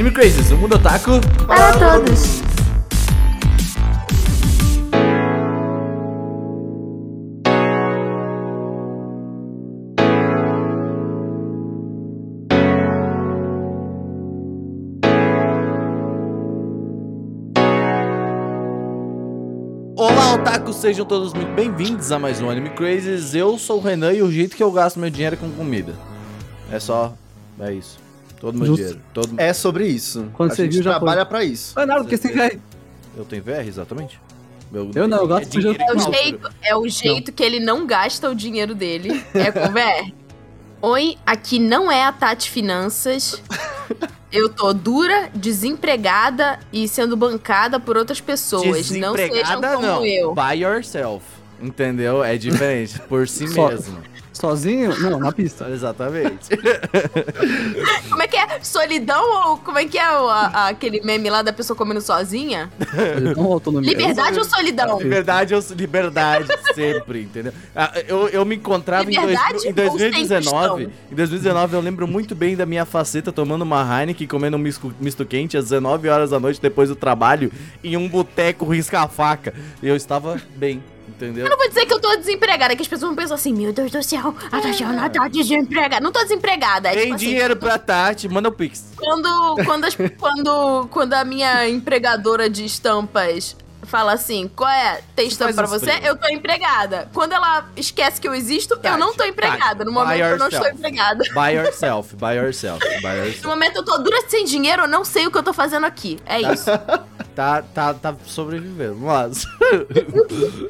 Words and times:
Anime 0.00 0.14
Crazes, 0.14 0.50
o 0.50 0.56
mundo 0.56 0.76
otaku 0.76 1.20
Para 1.46 1.72
todos. 1.74 2.40
Olá, 19.94 20.32
otakus, 20.32 20.76
sejam 20.76 21.04
todos 21.04 21.34
muito 21.34 21.52
bem-vindos 21.52 22.10
a 22.10 22.18
mais 22.18 22.40
um 22.40 22.48
Anime 22.48 22.70
Crazes. 22.70 23.34
Eu 23.34 23.58
sou 23.58 23.76
o 23.76 23.82
Renan 23.82 24.14
e 24.14 24.22
o 24.22 24.32
jeito 24.32 24.56
que 24.56 24.62
eu 24.62 24.72
gasto 24.72 24.98
meu 24.98 25.10
dinheiro 25.10 25.36
é 25.36 25.38
com 25.38 25.50
comida. 25.50 25.92
É 26.72 26.80
só, 26.80 27.12
é 27.60 27.74
isso. 27.74 28.09
Todo 28.40 28.56
meu 28.56 28.66
Justo. 28.68 28.82
dinheiro. 28.82 29.00
Todo... 29.12 29.34
É 29.38 29.52
sobre 29.52 29.86
isso. 29.86 30.30
Quando 30.32 30.52
a 30.52 30.54
você 30.54 30.64
gente 30.64 30.72
viu, 30.72 30.82
já 30.82 30.90
trabalha 30.92 31.26
pra 31.26 31.44
isso. 31.44 31.74
Não 31.76 31.82
é 31.82 31.86
nada, 31.86 32.00
porque 32.00 32.16
você 32.16 32.28
tem 32.28 32.50
que. 32.50 32.60
Eu 33.16 33.24
tenho 33.24 33.42
VR, 33.42 33.68
exatamente? 33.68 34.18
Meu- 34.72 34.90
Eu 34.94 35.06
não, 35.06 35.18
eu 35.18 35.26
gasto 35.26 35.50
dinheiro 35.50 35.76
dinheiro 35.78 35.92
É 35.92 35.94
o 35.94 36.12
jeito, 36.14 36.50
é 36.62 36.76
o 36.76 36.88
jeito 36.88 37.32
que 37.32 37.42
ele 37.42 37.60
não 37.60 37.86
gasta 37.86 38.30
o 38.30 38.34
dinheiro 38.34 38.74
dele. 38.74 39.22
É 39.34 39.52
com 39.52 39.68
VR. 39.68 40.12
Oi, 40.82 41.18
aqui 41.26 41.58
não 41.58 41.92
é 41.92 42.04
a 42.04 42.12
Tati 42.12 42.48
Finanças. 42.50 43.42
Eu 44.32 44.48
tô 44.48 44.72
dura, 44.72 45.28
desempregada 45.34 46.58
e 46.72 46.88
sendo 46.88 47.16
bancada 47.16 47.78
por 47.78 47.96
outras 47.96 48.20
pessoas. 48.20 48.90
Não 48.92 49.14
sejam 49.14 49.60
como 49.60 49.82
não. 49.82 50.06
eu. 50.06 50.34
By 50.34 50.62
yourself. 50.62 51.22
Entendeu? 51.60 52.24
É 52.24 52.38
diferente. 52.38 52.98
Por 53.00 53.28
si 53.28 53.44
mesmo. 53.46 53.98
Sozinho? 54.40 54.98
Não, 55.00 55.18
na 55.18 55.30
pista. 55.32 55.68
Exatamente. 55.68 56.48
Como 58.08 58.22
é 58.22 58.26
que 58.28 58.36
é? 58.36 58.60
Solidão 58.62 59.50
ou 59.50 59.56
como 59.58 59.78
é 59.78 59.84
que 59.84 59.98
é 59.98 60.10
o- 60.18 60.28
a- 60.28 60.68
aquele 60.68 61.00
meme 61.02 61.28
lá 61.30 61.42
da 61.42 61.52
pessoa 61.52 61.76
comendo 61.76 62.00
sozinha? 62.00 62.70
Não 63.36 63.44
autonomia. 63.52 63.90
Liberdade 63.90 64.38
ou 64.38 64.44
solidão? 64.44 64.98
Liberdade, 65.00 65.54
eu, 65.54 65.60
liberdade 65.76 66.46
sempre, 66.74 67.22
entendeu? 67.22 67.52
Ah, 67.74 67.92
Eu, 68.08 68.28
eu 68.28 68.44
me 68.44 68.56
encontrava 68.56 69.10
em, 69.10 69.14
dois- 69.14 69.26
Liberdade 69.28 69.64
em 69.64 69.68
ou 69.68 69.74
2019. 69.74 70.84
sem 70.84 70.92
Em 71.12 71.14
2019 71.14 71.74
eu 71.74 71.80
lembro 71.80 72.06
muito 72.08 72.34
bem 72.34 72.56
da 72.56 72.64
minha 72.66 72.84
faceta 72.84 73.30
tomando 73.32 73.62
uma 73.62 73.82
Heineken, 74.00 74.26
comendo 74.26 74.56
um 74.56 74.60
misto, 74.60 74.94
misto 75.00 75.24
quente 75.24 75.56
às 75.56 75.64
19 75.64 76.08
horas 76.08 76.30
da 76.30 76.40
noite 76.40 76.60
depois 76.60 76.88
do 76.88 76.96
trabalho 76.96 77.52
em 77.84 77.96
um 77.96 78.08
boteco 78.08 78.64
risca-faca. 78.66 79.52
E 79.82 79.88
eu 79.88 79.96
estava 79.96 80.40
bem, 80.56 80.82
entendeu? 81.16 81.44
Eu 81.46 81.50
não 81.50 81.56
vou 81.58 81.68
dizer 81.68 81.86
que 81.86 81.92
eu 81.92 82.00
tô 82.00 82.16
desempregada, 82.16 82.74
que 82.74 82.82
as 82.82 82.88
pessoas 82.88 83.08
vão 83.08 83.16
pensar 83.16 83.34
assim, 83.34 83.52
meu 83.52 83.72
Deus 83.72 83.90
do 83.90 84.02
céu, 84.02 84.34
a 84.50 84.60
Tatiana 84.60 85.08
tá 85.10 85.28
desempregada. 85.28 86.02
Não 86.02 86.12
tô 86.12 86.20
desempregada, 86.22 86.88
é 86.88 86.92
Tem 86.92 87.02
tipo 87.04 87.14
assim, 87.16 87.26
dinheiro 87.26 87.56
pra 87.56 87.78
Tati, 87.78 88.28
manda 88.28 88.48
o 88.48 88.52
Pix. 88.52 88.92
Quando, 88.96 89.56
quando, 89.64 89.84
as- 89.84 89.96
quando, 90.18 90.86
quando 90.90 91.12
a 91.14 91.24
minha 91.24 91.68
empregadora 91.68 92.48
de 92.48 92.64
estampas 92.64 93.56
fala 93.90 94.12
assim, 94.12 94.48
qual 94.54 94.70
é? 94.70 95.02
Tem 95.14 95.26
estampa 95.28 95.52
pra 95.52 95.66
você? 95.66 95.90
Eu 96.02 96.16
tô 96.16 96.28
empregada. 96.28 97.08
Quando 97.12 97.32
ela 97.32 97.68
esquece 97.76 98.20
que 98.20 98.28
eu 98.28 98.34
existo, 98.34 98.78
eu 98.82 98.96
não 98.96 99.08
tô 99.08 99.18
Tati, 99.18 99.30
empregada. 99.30 99.84
No 99.84 99.92
Tati, 99.92 100.04
momento 100.06 100.24
eu 100.24 100.38
não 100.38 100.48
estou 100.48 100.68
empregada. 100.68 101.24
By 101.34 101.56
yourself, 101.56 102.16
by 102.16 102.36
yourself, 102.36 102.80
by 103.02 103.08
No 103.08 103.16
yourself. 103.16 103.46
momento 103.46 103.76
eu 103.76 103.84
tô 103.84 103.98
dura 103.98 104.22
sem 104.28 104.44
dinheiro, 104.44 104.82
eu 104.82 104.88
não 104.88 105.04
sei 105.04 105.26
o 105.26 105.30
que 105.30 105.36
eu 105.38 105.42
tô 105.42 105.52
fazendo 105.52 105.84
aqui. 105.84 106.18
É 106.24 106.40
isso. 106.40 106.70
Tá, 107.32 107.62
tá, 107.62 107.94
tá 107.94 108.14
sobrevivendo, 108.26 108.96
mas... 108.96 109.46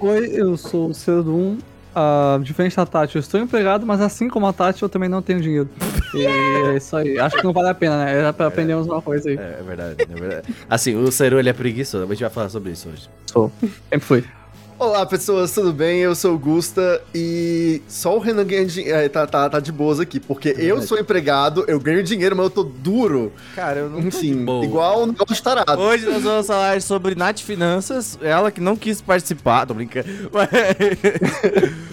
Oi, 0.00 0.30
eu 0.34 0.56
sou 0.56 0.90
o 0.90 0.94
Cedo 0.94 1.58
1. 1.94 1.98
Ah, 1.98 2.38
diferente 2.42 2.76
da 2.76 2.86
Tati, 2.86 3.16
eu 3.16 3.20
estou 3.20 3.40
empregado, 3.40 3.86
mas 3.86 4.00
assim 4.00 4.28
como 4.28 4.46
a 4.46 4.52
Tati, 4.52 4.82
eu 4.82 4.88
também 4.88 5.08
não 5.08 5.22
tenho 5.22 5.40
dinheiro. 5.40 5.68
E 6.14 6.26
é 6.26 6.76
isso 6.76 6.96
aí. 6.96 7.18
Acho 7.18 7.36
que 7.36 7.44
não 7.44 7.52
vale 7.52 7.68
a 7.68 7.74
pena, 7.74 8.04
né? 8.04 8.18
Era 8.18 8.32
pra 8.32 8.46
aprendermos 8.46 8.86
uma 8.86 9.00
coisa 9.00 9.28
aí. 9.28 9.36
É, 9.36 9.58
é 9.60 9.62
verdade, 9.62 9.96
é 10.02 10.20
verdade. 10.20 10.54
Assim, 10.68 10.96
o 10.96 11.10
Seru, 11.12 11.38
ele 11.38 11.48
é 11.48 11.52
preguiçoso. 11.52 12.04
A 12.04 12.08
gente 12.08 12.20
vai 12.20 12.30
falar 12.30 12.48
sobre 12.48 12.72
isso 12.72 12.88
hoje. 12.88 13.08
Sou. 13.26 13.52
Sempre 13.60 14.00
fui. 14.00 14.24
Olá, 14.80 15.04
pessoas, 15.04 15.52
tudo 15.52 15.74
bem? 15.74 15.98
Eu 15.98 16.14
sou 16.14 16.34
o 16.34 16.38
Gusta 16.38 17.02
e 17.14 17.82
só 17.86 18.16
o 18.16 18.18
Renan 18.18 18.46
ganha 18.46 18.64
dinheiro. 18.64 18.96
É, 18.96 19.10
tá, 19.10 19.26
tá, 19.26 19.50
tá 19.50 19.60
de 19.60 19.70
boas 19.70 20.00
aqui, 20.00 20.18
porque 20.18 20.48
eu 20.48 20.54
verdade. 20.54 20.86
sou 20.86 20.98
empregado, 20.98 21.66
eu 21.68 21.78
ganho 21.78 22.02
dinheiro, 22.02 22.34
mas 22.34 22.44
eu 22.44 22.50
tô 22.50 22.62
duro. 22.62 23.30
Cara, 23.54 23.80
eu 23.80 23.90
não 23.90 23.98
Enfim, 23.98 24.46
igual 24.64 25.02
um 25.02 25.06
negócio 25.08 25.34
de 25.34 25.42
tarado. 25.42 25.78
Hoje 25.78 26.06
nós 26.06 26.22
vamos 26.22 26.46
falar 26.46 26.80
sobre 26.80 27.14
Nath 27.14 27.40
Finanças, 27.40 28.18
ela 28.22 28.50
que 28.50 28.58
não 28.62 28.74
quis 28.74 29.02
participar, 29.02 29.66
tô 29.66 29.74
brincando. 29.74 30.08
Mas- 30.32 30.48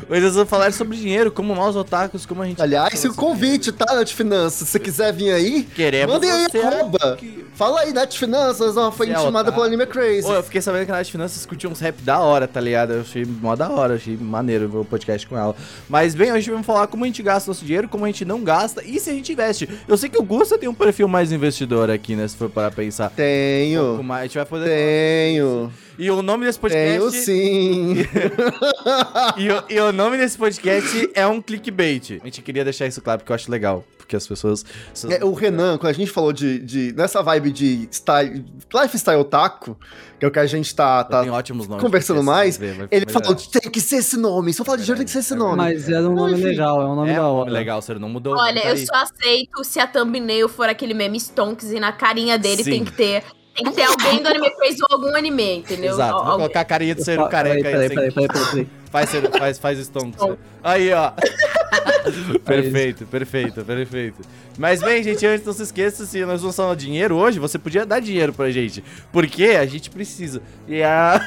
Hoje 0.09 0.21
nós 0.21 0.35
vamos 0.35 0.49
falar 0.49 0.71
sobre 0.71 0.95
dinheiro, 0.95 1.29
como 1.29 1.53
nós 1.53 1.75
otakus, 1.75 2.25
como 2.25 2.41
a 2.41 2.45
gente... 2.45 2.61
Aliás, 2.61 2.97
se 2.97 3.09
o 3.09 3.13
convite, 3.13 3.73
tá, 3.73 3.93
Net 3.97 4.15
Finanças? 4.15 4.53
Se 4.53 4.65
você 4.65 4.79
quiser 4.79 5.11
vir 5.11 5.33
aí, 5.33 5.63
Queremos 5.75 6.13
mandem 6.13 6.31
aí 6.31 6.47
você 6.49 6.59
arroba. 6.59 6.97
aqui. 7.15 7.45
Fala 7.53 7.81
aí, 7.81 7.91
Net 7.91 8.17
Finanças, 8.17 8.77
ó, 8.77 8.89
foi 8.89 9.07
Você 9.07 9.11
é 9.13 9.15
intimada 9.17 9.49
otaku. 9.49 9.55
pelo 9.55 9.65
Anime 9.65 9.85
Crazy. 9.85 10.25
Ô, 10.25 10.35
eu 10.35 10.43
fiquei 10.43 10.61
sabendo 10.61 10.85
que 10.85 10.91
a 10.93 10.95
Nath 10.95 11.07
Finanças 11.09 11.45
curtiu 11.45 11.69
uns 11.69 11.81
rap 11.81 12.01
da 12.03 12.19
hora, 12.19 12.47
tá 12.47 12.61
ligado? 12.61 12.76
Eu 12.85 13.01
achei 13.01 13.25
mó 13.25 13.55
da 13.55 13.69
hora, 13.69 13.95
achei 13.95 14.17
maneiro 14.17 14.67
ver 14.69 14.77
o 14.77 14.85
podcast 14.85 15.25
com 15.27 15.37
ela. 15.37 15.55
Mas 15.89 16.13
bem, 16.15 16.31
hoje 16.31 16.49
vamos 16.49 16.65
falar 16.65 16.87
como 16.87 17.03
a 17.03 17.07
gente 17.07 17.23
gasta 17.23 17.49
nosso 17.49 17.65
dinheiro, 17.65 17.87
como 17.87 18.05
a 18.05 18.07
gente 18.07 18.25
não 18.25 18.43
gasta 18.43 18.83
e 18.83 18.99
se 18.99 19.09
a 19.09 19.13
gente 19.13 19.31
investe. 19.31 19.69
Eu 19.87 19.97
sei 19.97 20.09
que 20.09 20.17
o 20.17 20.23
Gusta 20.23 20.57
tem 20.57 20.69
um 20.69 20.73
perfil 20.73 21.07
mais 21.07 21.31
investidor 21.31 21.89
aqui, 21.89 22.15
né? 22.15 22.27
Se 22.27 22.37
for 22.37 22.49
para 22.49 22.71
pensar. 22.71 23.11
Um 23.11 23.15
Tenho, 23.15 24.03
mais, 24.03 24.21
a 24.21 24.23
gente 24.25 24.35
vai 24.35 24.45
poder... 24.45 24.69
tenho, 24.69 25.71
E 25.97 26.11
o 26.11 26.21
nome 26.21 26.45
desse 26.45 26.59
podcast... 26.59 26.99
tenho 26.99 27.11
sim. 27.11 27.95
E, 29.37 29.49
o- 29.49 29.63
e 29.69 29.79
o 29.79 29.91
nome 29.91 30.17
desse 30.17 30.37
podcast 30.37 31.09
é 31.13 31.25
um 31.27 31.41
clickbait. 31.41 32.19
A 32.21 32.25
gente 32.25 32.41
queria 32.41 32.63
deixar 32.63 32.85
isso 32.87 33.01
claro 33.01 33.19
porque 33.19 33.31
eu 33.31 33.35
acho 33.35 33.49
legal. 33.51 33.83
Porque 33.97 34.15
as 34.15 34.25
pessoas. 34.25 34.63
É, 35.09 35.25
o 35.25 35.33
Renan, 35.33 35.77
quando 35.77 35.89
a 35.89 35.93
gente 35.93 36.09
falou 36.09 36.31
de, 36.31 36.59
de- 36.59 36.93
nessa 36.93 37.21
vibe 37.21 37.51
de 37.51 37.89
style, 37.91 38.45
lifestyle 38.73 39.19
otaku, 39.19 39.77
que 40.17 40.23
é 40.25 40.27
o 40.29 40.31
que 40.31 40.39
a 40.39 40.45
gente 40.45 40.73
tá, 40.73 41.03
tá 41.03 41.21
Tem 41.23 41.29
ótimos 41.29 41.67
nomes. 41.67 41.83
conversando 41.83 42.23
mais, 42.23 42.57
ver, 42.57 42.73
vai- 42.73 42.87
ele 42.89 43.05
vai 43.05 43.13
falou, 43.13 43.35
tem 43.35 43.69
que 43.69 43.81
ser 43.81 43.97
esse 43.97 44.15
nome, 44.15 44.53
só 44.53 44.63
falar 44.63 44.77
de 44.77 44.83
dinheiro 44.83 44.99
tem 44.99 45.05
que 45.05 45.11
ser 45.11 45.19
esse 45.19 45.35
nome. 45.35 45.57
Mas 45.57 45.89
era 45.89 46.07
um 46.09 46.13
nome 46.15 46.33
Enfim. 46.35 46.43
legal, 46.43 46.81
é 46.81 46.85
um 46.85 46.95
nome 46.95 47.09
É 47.11 47.15
da 47.15 47.21
um 47.23 47.25
hora. 47.33 47.39
nome 47.49 47.51
legal, 47.51 47.81
você 47.81 47.93
não 47.95 48.07
mudou. 48.07 48.37
Olha, 48.37 48.61
tá 48.61 48.67
eu 48.69 48.73
aí. 48.75 48.85
só 48.85 48.95
aceito 48.95 49.63
se 49.65 49.77
a 49.77 49.85
thumbnail 49.85 50.47
for 50.47 50.69
aquele 50.69 50.93
meme 50.93 51.19
Stonks 51.19 51.71
e 51.73 51.79
na 51.79 51.91
carinha 51.91 52.37
dele 52.37 52.63
Sim. 52.63 52.71
tem 52.71 52.85
que 52.85 52.93
ter. 52.93 53.23
Tem 53.57 53.65
que 53.65 53.71
ter 53.71 53.83
alguém 53.83 54.21
do 54.21 54.29
anime 54.29 54.51
Crazy 54.51 54.77
ou 54.87 54.95
algum 54.97 55.15
anime, 55.15 55.57
entendeu? 55.57 55.93
Exato, 55.93 56.13
Al- 56.13 56.19
vou 56.19 56.31
alguém. 56.33 56.37
colocar 56.45 56.59
a 56.61 56.65
carinha 56.65 56.93
do 56.95 57.03
ser 57.03 57.15
Peraí, 57.17 57.29
careca 57.31 57.61
peraí, 57.63 57.81
aí. 57.83 57.89
peraí, 57.89 58.11
peraí, 58.11 58.27
peraí, 58.27 58.45
peraí. 58.51 58.69
Faz, 58.91 59.09
ser- 59.09 59.31
faz, 59.31 59.59
faz 59.59 59.79
stonks. 59.79 60.23
Aí, 60.63 60.93
ó. 60.93 61.11
perfeito, 62.45 63.05
perfeito, 63.05 63.65
perfeito. 63.65 64.21
Mas 64.57 64.81
bem, 64.81 65.03
gente, 65.03 65.25
antes 65.25 65.45
não 65.45 65.53
se 65.53 65.63
esqueça, 65.63 66.05
se 66.05 66.23
nós 66.25 66.41
vamos 66.41 66.55
falar 66.55 66.75
dinheiro 66.75 67.15
hoje, 67.15 67.39
você 67.39 67.57
podia 67.59 67.85
dar 67.85 67.99
dinheiro 67.99 68.31
pra 68.31 68.49
gente. 68.51 68.83
Porque 69.11 69.43
a 69.45 69.65
gente 69.65 69.89
precisa. 69.89 70.41
E 70.67 70.81
a... 70.83 71.19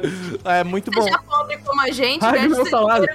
é 0.44 0.64
muito 0.64 0.90
bom. 0.90 1.02
Seja 1.02 1.18
pobre 1.18 1.58
como 1.58 1.80
a 1.82 1.90
gente, 1.90 2.20
Pague 2.20 2.48
meu 2.48 2.56
seu 2.56 2.66
salário. 2.66 3.08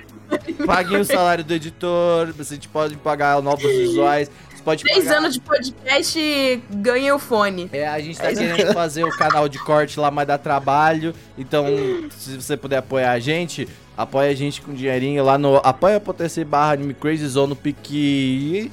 Paguem 0.65 0.99
o 0.99 1.05
salário 1.05 1.43
do 1.43 1.53
editor, 1.53 2.33
a 2.39 2.43
gente 2.43 2.67
pode 2.67 2.95
pagar 2.97 3.41
novos 3.41 3.63
visuais, 3.63 4.29
você 4.59 4.63
pode 4.63 4.83
Três 4.83 5.05
pagar... 5.05 5.17
anos 5.17 5.33
de 5.33 5.39
podcast 5.39 6.63
ganha 6.69 7.15
o 7.15 7.19
fone. 7.19 7.69
É, 7.71 7.87
a 7.87 7.99
gente 7.99 8.17
tá 8.17 8.33
querendo 8.33 8.73
fazer 8.73 9.03
o 9.03 9.17
canal 9.17 9.47
de 9.47 9.57
corte 9.59 9.99
lá, 9.99 10.11
mas 10.11 10.27
dá 10.27 10.37
trabalho. 10.37 11.13
Então, 11.37 11.65
se 12.11 12.35
você 12.35 12.57
puder 12.57 12.77
apoiar 12.77 13.11
a 13.11 13.19
gente, 13.19 13.67
apoia 13.97 14.29
a 14.29 14.35
gente 14.35 14.61
com 14.61 14.73
dinheirinho 14.73 15.23
lá 15.23 15.37
no 15.37 15.57
apoia.se 15.57 16.43
barra 16.43 16.73
Anime 16.73 16.93
Crazes 16.93 17.35
ou 17.35 17.47
no 17.47 17.55
Pique... 17.55 18.71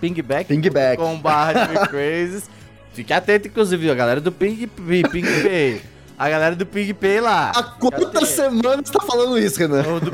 Pingback? 0.00 0.48
Pingback. 0.48 0.96
Com 1.00 1.16
barra 1.18 1.62
Anime 1.62 1.88
Crazes. 1.88 2.50
Fique 2.92 3.12
atento, 3.12 3.48
inclusive, 3.48 3.90
a 3.90 3.94
galera 3.94 4.20
do 4.20 4.30
Ping, 4.30 4.66
PingPay. 4.66 5.80
A 6.22 6.28
galera 6.28 6.54
do 6.54 6.64
PingPay 6.64 7.18
lá. 7.18 7.50
Há 7.50 7.64
quantas 7.64 8.28
semanas 8.28 8.86
você 8.86 8.92
tá 8.92 9.04
falando 9.04 9.36
isso, 9.36 9.58
Renan? 9.58 9.82
O 9.94 9.98
do. 9.98 10.12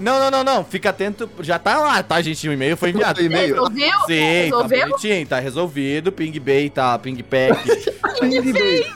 Não, 0.00 0.18
não, 0.18 0.30
não, 0.30 0.42
não. 0.42 0.64
Fica 0.64 0.88
atento. 0.88 1.28
Já 1.40 1.58
tá 1.58 1.78
lá, 1.78 2.02
tá, 2.02 2.18
gente? 2.22 2.48
O 2.48 2.52
e-mail 2.54 2.78
foi 2.78 2.88
enviado. 2.88 3.20
O 3.20 3.22
e-mail. 3.22 3.56
Resolveu? 3.56 3.90
Sim, 4.06 4.16
tá 4.16 4.42
Resolveu? 4.44 4.88
bonitinho, 4.88 5.26
tá 5.26 5.38
resolvido. 5.38 6.12
PingBay, 6.12 6.70
tá, 6.70 6.98
PingPack. 6.98 7.90
Ping 8.20 8.52
Bay. 8.52 8.86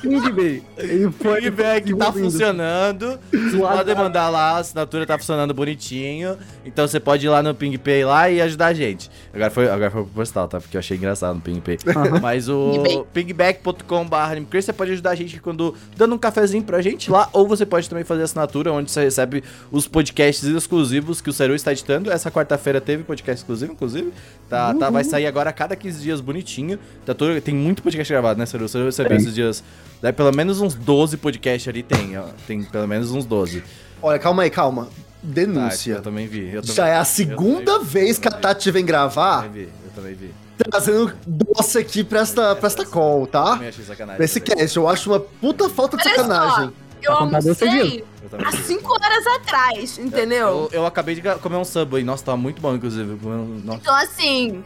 Ping 0.00 0.32
Bay. 0.32 0.62
Ele 0.78 1.10
foi. 1.12 1.42
Pingback 1.42 1.94
tá 1.94 2.12
funcionando. 2.12 3.18
Você 3.32 3.58
pode 3.58 3.94
mandar 3.94 4.28
lá, 4.28 4.52
a 4.52 4.58
assinatura 4.58 5.06
tá 5.06 5.18
funcionando 5.18 5.54
bonitinho. 5.54 6.36
Então 6.64 6.86
você 6.86 7.00
pode 7.00 7.26
ir 7.26 7.28
lá 7.28 7.42
no 7.42 7.54
PingPay 7.54 8.04
lá 8.04 8.30
e 8.30 8.40
ajudar 8.40 8.66
a 8.66 8.74
gente. 8.74 9.10
Agora 9.32 9.50
foi, 9.50 9.68
agora 9.68 9.90
foi 9.90 10.02
proposital, 10.02 10.48
tá? 10.48 10.60
Porque 10.60 10.76
eu 10.76 10.78
achei 10.78 10.96
engraçado 10.96 11.34
no 11.34 11.40
PingPay. 11.40 11.78
Mas 12.20 12.48
o 12.48 13.06
pingback.com.br 13.12 14.60
você 14.60 14.72
pode 14.72 14.92
ajudar 14.92 15.10
a 15.10 15.14
gente 15.14 15.40
quando 15.40 15.74
dando 16.00 16.14
um 16.14 16.18
cafezinho 16.18 16.62
pra 16.64 16.80
gente 16.80 17.10
lá. 17.10 17.28
Ou 17.32 17.46
você 17.46 17.66
pode 17.66 17.88
também 17.88 18.04
fazer 18.04 18.22
assinatura, 18.22 18.72
onde 18.72 18.90
você 18.90 19.04
recebe 19.04 19.44
os 19.70 19.86
podcasts 19.86 20.42
exclusivos 20.48 21.20
que 21.20 21.28
o 21.28 21.32
Seru 21.32 21.54
está 21.54 21.72
editando. 21.72 22.10
Essa 22.10 22.30
quarta-feira 22.30 22.80
teve 22.80 23.04
podcast 23.04 23.42
exclusivo, 23.42 23.72
inclusive. 23.72 24.12
Tá, 24.48 24.74
tá, 24.74 24.88
vai 24.90 25.04
sair 25.04 25.26
agora 25.26 25.50
a 25.50 25.52
cada 25.52 25.76
15 25.76 26.02
dias 26.02 26.20
bonitinho. 26.20 26.78
Tá 27.04 27.12
todo, 27.14 27.38
tem 27.40 27.54
muito 27.54 27.82
podcast 27.82 28.10
gravado, 28.12 28.38
né, 28.38 28.46
Seru? 28.46 28.66
Você 28.68 28.82
recebeu 28.82 29.16
esses 29.16 29.34
dias. 29.34 29.62
Né, 30.02 30.10
pelo 30.10 30.32
menos 30.34 30.60
uns 30.62 30.74
12 30.74 31.18
podcasts 31.18 31.68
ali 31.68 31.82
tem, 31.82 32.16
ó. 32.18 32.24
Tem 32.46 32.62
pelo 32.62 32.88
menos 32.88 33.10
uns 33.10 33.26
12. 33.26 33.62
Olha, 34.00 34.18
calma 34.18 34.42
aí, 34.44 34.50
calma. 34.50 34.84
Tá, 34.86 34.90
Denúncia. 35.22 35.92
eu 35.96 36.02
também 36.02 36.26
vi. 36.26 36.46
eu 36.54 36.62
também- 36.62 36.76
Já 36.76 36.88
é 36.88 36.96
a 36.96 37.00
eu 37.00 37.04
segunda 37.04 37.78
vez 37.80 38.16
eu 38.16 38.22
que 38.22 38.28
a 38.28 38.30
Tati 38.30 38.70
vem 38.70 38.80
eu 38.80 38.86
gravar 38.86 39.42
também 39.42 39.64
vi, 39.64 39.68
eu 39.84 39.90
também 39.94 40.14
vi. 40.14 40.30
Trazendo 40.70 41.12
doce 41.26 41.78
aqui 41.78 42.02
pra 42.04 42.20
esta, 42.20 42.54
pra 42.56 42.66
esta 42.66 42.84
call, 42.84 43.26
tá? 43.26 43.52
Também 43.52 43.68
achei 43.68 43.84
sacanagem. 43.84 44.20
Nesse 44.20 44.40
também. 44.40 44.56
cast, 44.58 44.76
eu 44.76 44.88
acho 44.88 45.10
uma 45.10 45.20
puta 45.20 45.68
falta 45.68 45.96
de 45.96 46.02
Olha 46.08 46.16
só, 46.16 46.22
sacanagem. 46.22 46.72
Eu 47.02 47.12
Tá 47.12 47.18
contado 47.18 47.42
almocei 47.42 47.68
há 47.68 48.50
vi. 48.50 48.62
5 48.62 48.92
horas 48.92 49.26
atrás, 49.26 49.98
entendeu? 49.98 50.68
Eu, 50.70 50.80
eu 50.80 50.86
acabei 50.86 51.14
de 51.14 51.22
comer 51.38 51.56
um 51.56 51.64
Subway. 51.64 52.04
Nossa, 52.04 52.24
tava 52.24 52.36
muito 52.36 52.60
bom, 52.60 52.74
inclusive. 52.74 53.18
Nossa. 53.64 53.78
Então, 53.80 53.94
assim, 53.94 54.62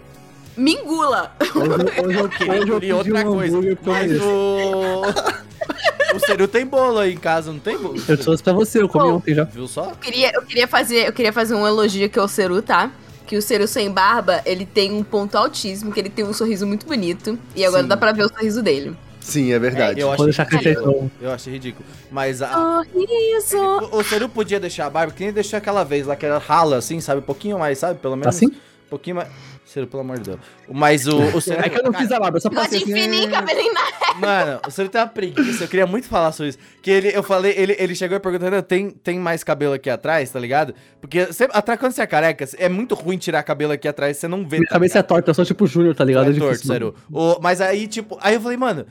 me 0.57 0.73
engula. 0.75 1.33
Hoje, 1.41 1.55
eu- 1.55 1.65
hoje, 2.05 2.19
eu- 2.19 2.25
hoje 2.51 2.69
eu 2.69 2.77
E 2.77 2.81
pedi 2.81 2.93
outra 2.93 3.21
um 3.21 3.35
coisa. 3.35 3.57
hambúrguer 3.57 3.77
pra 3.77 3.93
Mas 3.93 4.21
o. 4.21 5.03
o 6.17 6.21
Ceru 6.27 6.49
tem 6.49 6.67
bolo 6.67 6.99
aí 6.99 7.13
em 7.15 7.17
casa, 7.17 7.53
não 7.53 7.61
tem 7.61 7.79
bolo? 7.79 8.03
Eu 8.09 8.19
trouxe 8.19 8.43
pra 8.43 8.53
você, 8.53 8.83
eu 8.83 8.89
comi 8.89 9.05
Pô. 9.11 9.15
ontem 9.17 9.35
já. 9.35 9.45
Viu 9.45 9.69
só? 9.69 9.91
Eu 9.91 9.97
queria, 9.97 10.33
eu 10.35 10.43
queria 10.43 10.67
fazer, 10.67 11.07
eu 11.09 11.13
queria 11.13 11.33
fazer 11.33 11.55
um 11.55 11.65
elogio 11.67 12.05
aqui 12.07 12.19
ao 12.19 12.27
Ceru, 12.29 12.61
tá? 12.61 12.91
Que 13.27 13.37
o 13.37 13.43
Ceru 13.43 13.67
sem 13.67 13.91
barba, 13.91 14.43
ele 14.45 14.67
tem 14.67 14.93
um 14.93 15.03
ponto 15.03 15.37
autismo, 15.37 15.93
que 15.93 16.01
ele 16.01 16.11
tem 16.11 16.25
um 16.25 16.33
sorriso 16.33 16.67
muito 16.67 16.87
bonito. 16.87 17.39
E 17.57 17.65
agora 17.65 17.83
Sim. 17.83 17.89
dá 17.89 17.97
pra 17.97 18.13
ver 18.13 18.25
o 18.25 18.29
sorriso 18.29 18.63
dele. 18.63 18.97
Sim, 19.21 19.53
é 19.53 19.59
verdade. 19.59 20.01
Eu 20.01 20.13
achei 20.13 20.27
deixar 20.27 20.45
crescer 20.45 20.71
ridículo. 20.71 21.11
Eu 21.21 21.31
achei 21.33 21.53
ridículo. 21.53 21.87
Mas 22.11 22.43
a. 22.43 22.53
Sorriso. 22.53 23.59
O, 23.91 23.99
o 23.99 24.05
Ceru 24.05 24.29
podia 24.29 24.61
deixar 24.61 24.87
a 24.87 24.91
barba, 24.91 25.13
que 25.13 25.25
nem 25.25 25.33
deixou 25.33 25.57
aquela 25.57 25.83
vez 25.83 26.07
lá, 26.07 26.15
que 26.15 26.27
era 26.27 26.37
rala, 26.37 26.77
assim, 26.77 27.01
sabe? 27.01 27.21
Um 27.21 27.25
pouquinho 27.25 27.59
mais, 27.59 27.79
sabe? 27.79 27.99
Pelo 27.99 28.17
menos. 28.17 28.37
Assim? 28.37 28.53
Um 28.87 28.91
pouquinho 28.91 29.17
mais. 29.17 29.29
Ceru, 29.65 29.87
pelo 29.87 30.03
amor 30.03 30.19
de 30.19 30.25
Deus. 30.31 30.39
Mas 30.71 31.07
o, 31.07 31.17
o 31.19 31.41
Ceru. 31.41 31.61
É 31.65 31.69
que 31.69 31.79
eu 31.79 31.83
não 31.83 31.93
fiz 31.93 32.13
a 32.13 32.21
barba, 32.21 32.37
eu 32.37 32.41
só 32.41 32.51
passei 32.51 32.83
assim. 32.83 32.93
fininho, 32.93 33.31
cabelinho 33.31 33.73
na... 33.73 34.15
Mano, 34.15 34.61
o 34.69 34.71
Ceru 34.71 34.89
tem 34.89 35.01
uma 35.01 35.07
preguiça, 35.07 35.65
eu 35.65 35.69
queria 35.69 35.87
muito 35.87 36.07
falar 36.07 36.31
sobre 36.33 36.51
isso. 36.51 36.59
Que 36.83 36.91
ele, 36.91 37.09
eu 37.17 37.23
falei, 37.23 37.55
ele, 37.57 37.75
ele 37.79 37.95
chegou 37.95 38.17
e 38.17 38.21
perguntou, 38.21 38.49
"Renan, 38.49 38.63
tem, 38.63 38.91
tem 38.91 39.19
mais 39.19 39.43
cabelo 39.43 39.73
aqui 39.73 39.89
atrás, 39.91 40.31
tá 40.31 40.39
ligado? 40.39 40.75
Porque 41.01 41.33
sempre, 41.33 41.57
atrás, 41.57 41.81
quando 41.81 41.93
você 41.93 42.03
é 42.03 42.07
careca, 42.07 42.47
é 42.59 42.69
muito 42.69 42.95
ruim 42.95 43.17
tirar 43.19 43.43
cabelo 43.43 43.73
aqui 43.73 43.89
atrás, 43.89 44.17
você 44.19 44.29
não 44.29 44.47
vê. 44.47 44.59
Minha 44.59 44.69
tá 44.69 44.75
cabeça 44.75 44.99
é 44.99 45.03
torta, 45.03 45.31
eu 45.31 45.35
sou 45.35 45.45
tipo 45.45 45.67
Júnior, 45.67 45.95
tá 45.97 46.05
ligado? 46.05 46.27
é 46.31 46.31
É 46.31 46.39
torto, 46.39 46.53
difícil. 46.53 46.73
Ceru. 46.73 46.95
O- 47.11 47.39
mas 47.43 47.61
aí, 47.61 47.89
tipo, 47.89 48.19
aí 48.21 48.35
eu 48.35 48.41
falei, 48.41 48.57
mano, 48.59 48.87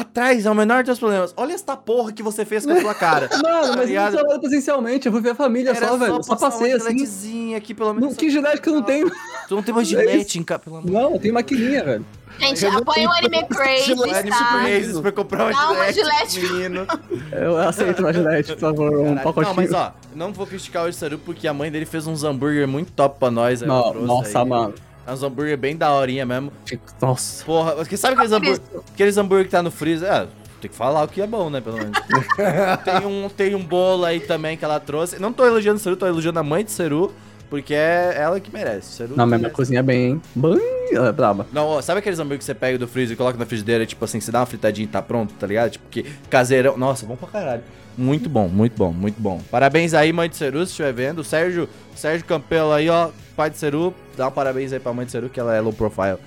atrás 0.00 0.46
é 0.46 0.50
o 0.50 0.54
menor 0.54 0.82
dos 0.84 0.98
problemas. 0.98 1.32
Olha 1.36 1.52
esta 1.52 1.76
porra 1.76 2.12
que 2.12 2.22
você 2.22 2.44
fez 2.44 2.64
com 2.64 2.72
a 2.72 2.80
sua 2.80 2.94
cara. 2.94 3.28
Mano, 3.42 3.70
Tá 3.72 3.76
mas 3.76 4.14
eu 4.14 4.24
não 4.24 4.40
presencialmente, 4.40 5.06
eu 5.06 5.12
fui 5.12 5.20
ver 5.20 5.30
a 5.30 5.34
família 5.34 5.70
Era 5.70 5.88
só, 5.88 5.96
velho. 5.96 6.22
Só 6.22 6.36
passei 6.36 6.74
uma 6.74 6.88
assim. 6.90 7.54
aqui, 7.54 7.74
pelo 7.74 7.92
menos. 7.94 8.08
Não, 8.10 8.14
que 8.14 8.30
gilete 8.30 8.60
que 8.60 8.68
eu 8.68 8.74
não 8.74 8.82
tenho. 8.82 9.10
Tu 9.48 9.54
não 9.54 9.62
tem 9.62 9.72
uma 9.74 9.82
É 9.82 9.84
gilete 9.84 10.38
em 10.38 10.42
casa, 10.42 10.60
pelo 10.60 10.76
amor 10.76 10.90
Não, 10.90 11.18
tem 11.18 11.32
maquininha, 11.32 11.84
velho. 11.84 12.06
Gente, 12.38 12.64
Eu 12.64 12.72
não 12.72 12.78
apoia 12.80 13.08
o 13.08 13.12
tenho 13.12 13.32
Anime 13.34 13.46
Crazy, 13.48 13.84
Gillette 13.84 14.28
tá? 14.28 14.60
Crazy 14.60 15.00
pra 15.00 15.12
comprar 15.12 15.44
uma 15.44 15.52
Dá 15.52 15.70
uma 15.72 15.90
gilete, 15.92 16.30
gilete. 16.34 16.52
menino. 16.52 16.86
Eu 17.32 17.56
aceito 17.56 18.00
uma 18.00 18.12
gilete, 18.12 18.52
por 18.52 18.60
favor, 18.60 18.98
um 19.00 19.16
pacotinho. 19.16 19.46
Não, 19.48 19.54
mas 19.54 19.72
ó, 19.72 19.92
não 20.14 20.32
vou 20.34 20.46
criticar 20.46 20.86
o 20.86 20.92
Saru 20.92 21.18
porque 21.18 21.48
a 21.48 21.54
mãe 21.54 21.70
dele 21.70 21.86
fez 21.86 22.06
uns 22.06 22.24
hambúrguer 22.24 22.68
muito 22.68 22.92
top 22.92 23.18
pra 23.18 23.30
nós. 23.30 23.62
aí 23.62 23.68
Não, 23.68 23.94
nossa, 23.94 24.40
aí. 24.42 24.48
mano. 24.48 24.74
Uns 25.06 25.22
hambúrguer 25.22 25.56
bem 25.56 25.76
daorinha 25.76 26.26
mesmo. 26.26 26.52
Nossa. 27.00 27.44
Porra, 27.44 27.84
sabe 27.96 28.14
aqueles 28.14 28.32
hambúrguer, 28.32 28.60
aqueles 28.92 29.16
hambúrguer 29.16 29.44
que 29.44 29.50
tá 29.52 29.62
no 29.62 29.70
freezer? 29.70 30.10
É, 30.10 30.26
tem 30.60 30.70
que 30.70 30.76
falar 30.76 31.04
o 31.04 31.08
que 31.08 31.20
é 31.20 31.26
bom, 31.26 31.48
né, 31.48 31.60
pelo 31.60 31.76
menos. 31.76 31.96
tem, 32.84 33.06
um, 33.06 33.28
tem 33.28 33.54
um 33.54 33.62
bolo 33.62 34.04
aí 34.04 34.20
também 34.20 34.56
que 34.56 34.64
ela 34.64 34.80
trouxe. 34.80 35.20
Não 35.20 35.32
tô 35.32 35.44
elogiando 35.44 35.78
o 35.78 35.82
Saru, 35.82 35.96
tô 35.96 36.06
elogiando 36.06 36.38
a 36.38 36.42
mãe 36.42 36.64
de 36.64 36.72
Saru, 36.72 37.14
porque 37.48 37.74
é 37.74 38.14
ela 38.16 38.40
que 38.40 38.52
merece. 38.52 38.96
Saru 38.96 39.14
Não, 39.16 39.26
mas 39.26 39.38
minha 39.38 39.50
cozinha 39.50 39.80
é 39.80 39.82
bem, 39.82 40.06
hein? 40.06 40.22
Bem, 40.34 40.58
ela 40.92 41.08
é 41.08 41.12
braba. 41.12 41.46
Não, 41.52 41.66
ó, 41.66 41.82
sabe 41.82 42.00
aqueles 42.00 42.18
hambúrguer 42.18 42.38
que 42.38 42.44
você 42.44 42.54
pega 42.54 42.78
do 42.78 42.88
freezer 42.88 43.14
e 43.14 43.16
coloca 43.16 43.38
na 43.38 43.46
frigideira, 43.46 43.86
tipo 43.86 44.04
assim, 44.04 44.18
você 44.18 44.32
dá 44.32 44.40
uma 44.40 44.46
fritadinha 44.46 44.84
e 44.84 44.88
tá 44.88 45.00
pronto, 45.00 45.34
tá 45.34 45.46
ligado? 45.46 45.70
Tipo, 45.70 45.88
que 45.88 46.02
caseirão. 46.28 46.76
Nossa, 46.76 47.06
bom 47.06 47.16
pra 47.16 47.28
caralho. 47.28 47.62
Muito 47.96 48.28
bom, 48.28 48.46
muito 48.48 48.76
bom, 48.76 48.92
muito 48.92 49.20
bom. 49.20 49.40
Parabéns 49.50 49.94
aí, 49.94 50.12
mãe 50.12 50.28
de 50.28 50.36
Ceru, 50.36 50.58
se 50.66 50.70
estiver 50.72 50.92
vendo. 50.92 51.24
Sérgio, 51.24 51.68
Sérgio 51.94 52.26
Campelo 52.26 52.72
aí, 52.72 52.90
ó, 52.90 53.08
pai 53.34 53.48
de 53.48 53.56
Ceru. 53.56 53.94
Dá 54.16 54.28
um 54.28 54.30
parabéns 54.30 54.72
aí 54.72 54.78
pra 54.78 54.92
mãe 54.92 55.06
de 55.06 55.12
Ceru, 55.12 55.30
que 55.30 55.40
ela 55.40 55.54
é 55.54 55.60
low 55.60 55.72
profile. 55.72 56.18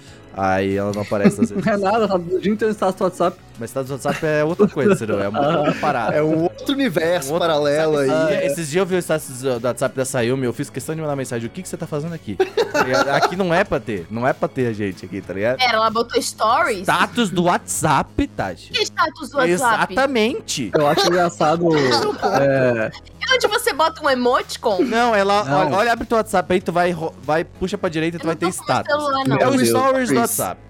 Aí 0.41 0.77
ela 0.77 0.91
não 0.93 1.01
aparece 1.01 1.41
às 1.41 1.51
Não 1.51 1.59
vezes. 1.61 1.81
é 1.81 1.83
nada, 1.91 2.07
tá 2.07 2.15
o 2.15 2.39
dia 2.39 2.51
inteiro 2.53 2.67
no 2.71 2.75
status 2.75 2.95
do 2.97 3.03
WhatsApp. 3.03 3.37
Mas 3.59 3.71
tá 3.71 3.83
no 3.83 3.91
WhatsApp 3.91 4.25
é 4.25 4.43
outra 4.43 4.67
coisa, 4.69 4.95
Ceru. 4.95 5.19
É 5.19 5.27
uma 5.27 5.57
outra 5.59 5.73
parada. 5.73 6.15
É 6.15 6.23
um 6.23 6.43
outro 6.43 6.73
universo 6.73 7.29
Um 7.29 7.33
outro- 7.33 7.47
paralelo 7.47 7.97
sabe, 8.05 8.11
aí. 8.31 8.37
esses- 8.45 8.51
Esses 8.59 8.69
dias 8.69 8.81
eu 8.81 8.85
vi 8.85 8.95
o 8.95 8.99
status 8.99 9.41
do 9.41 9.59
do 9.59 9.65
WhatsApp 9.67 9.95
da 9.97 10.05
Sayumi, 10.05 10.45
eu 10.45 10.53
fiz 10.53 10.69
questão 10.69 10.95
de 10.95 11.01
mandar 11.01 11.15
mensagem. 11.15 11.45
O 11.47 11.49
que, 11.51 11.61
que 11.61 11.67
você 11.67 11.75
tá 11.75 11.85
fazendo 11.85 12.13
aqui? 12.13 12.35
Tá 12.37 13.15
aqui 13.17 13.35
não 13.35 13.53
é 13.53 13.63
pra 13.65 13.79
ter. 13.79 14.07
Não 14.09 14.25
é 14.25 14.31
pra 14.31 14.47
ter 14.47 14.67
a 14.67 14.73
gente 14.73 15.05
aqui, 15.05 15.19
tá 15.21 15.33
ligado? 15.33 15.57
Pera, 15.57 15.73
ela 15.73 15.89
botou 15.89 16.21
stories? 16.21 16.81
Status 16.83 17.29
do 17.29 17.43
WhatsApp, 17.43 18.27
Tati. 18.27 18.71
Que 18.71 18.81
status 18.83 19.29
do 19.29 19.37
WhatsApp? 19.37 19.93
Exatamente. 19.93 20.71
Eu 20.73 20.87
acho 20.87 21.05
engraçado. 21.07 21.67
é, 21.75 22.91
É 23.18 23.18
onde 23.33 23.47
você 23.47 23.73
bota 23.73 24.03
um 24.05 24.09
emoticon? 24.09 24.79
Não, 24.83 25.13
ela. 25.15 25.43
Não. 25.43 25.57
Olha, 25.67 25.75
olha, 25.77 25.93
abre 25.93 26.05
teu 26.05 26.17
WhatsApp 26.17 26.53
aí, 26.53 26.61
tu 26.61 26.71
vai, 26.71 26.95
vai 27.23 27.43
puxa 27.43 27.77
pra 27.77 27.89
direita 27.89 28.17
e 28.17 28.19
tu 28.19 28.25
vai 28.25 28.35
não 28.35 28.39
ter 28.39 28.47
status. 28.51 28.91
celular, 28.91 29.23
não. 29.27 29.37
É 29.37 29.47
o 29.47 29.65
stories 29.65 30.09
do. 30.09 30.19
WhatsApp. 30.19 30.61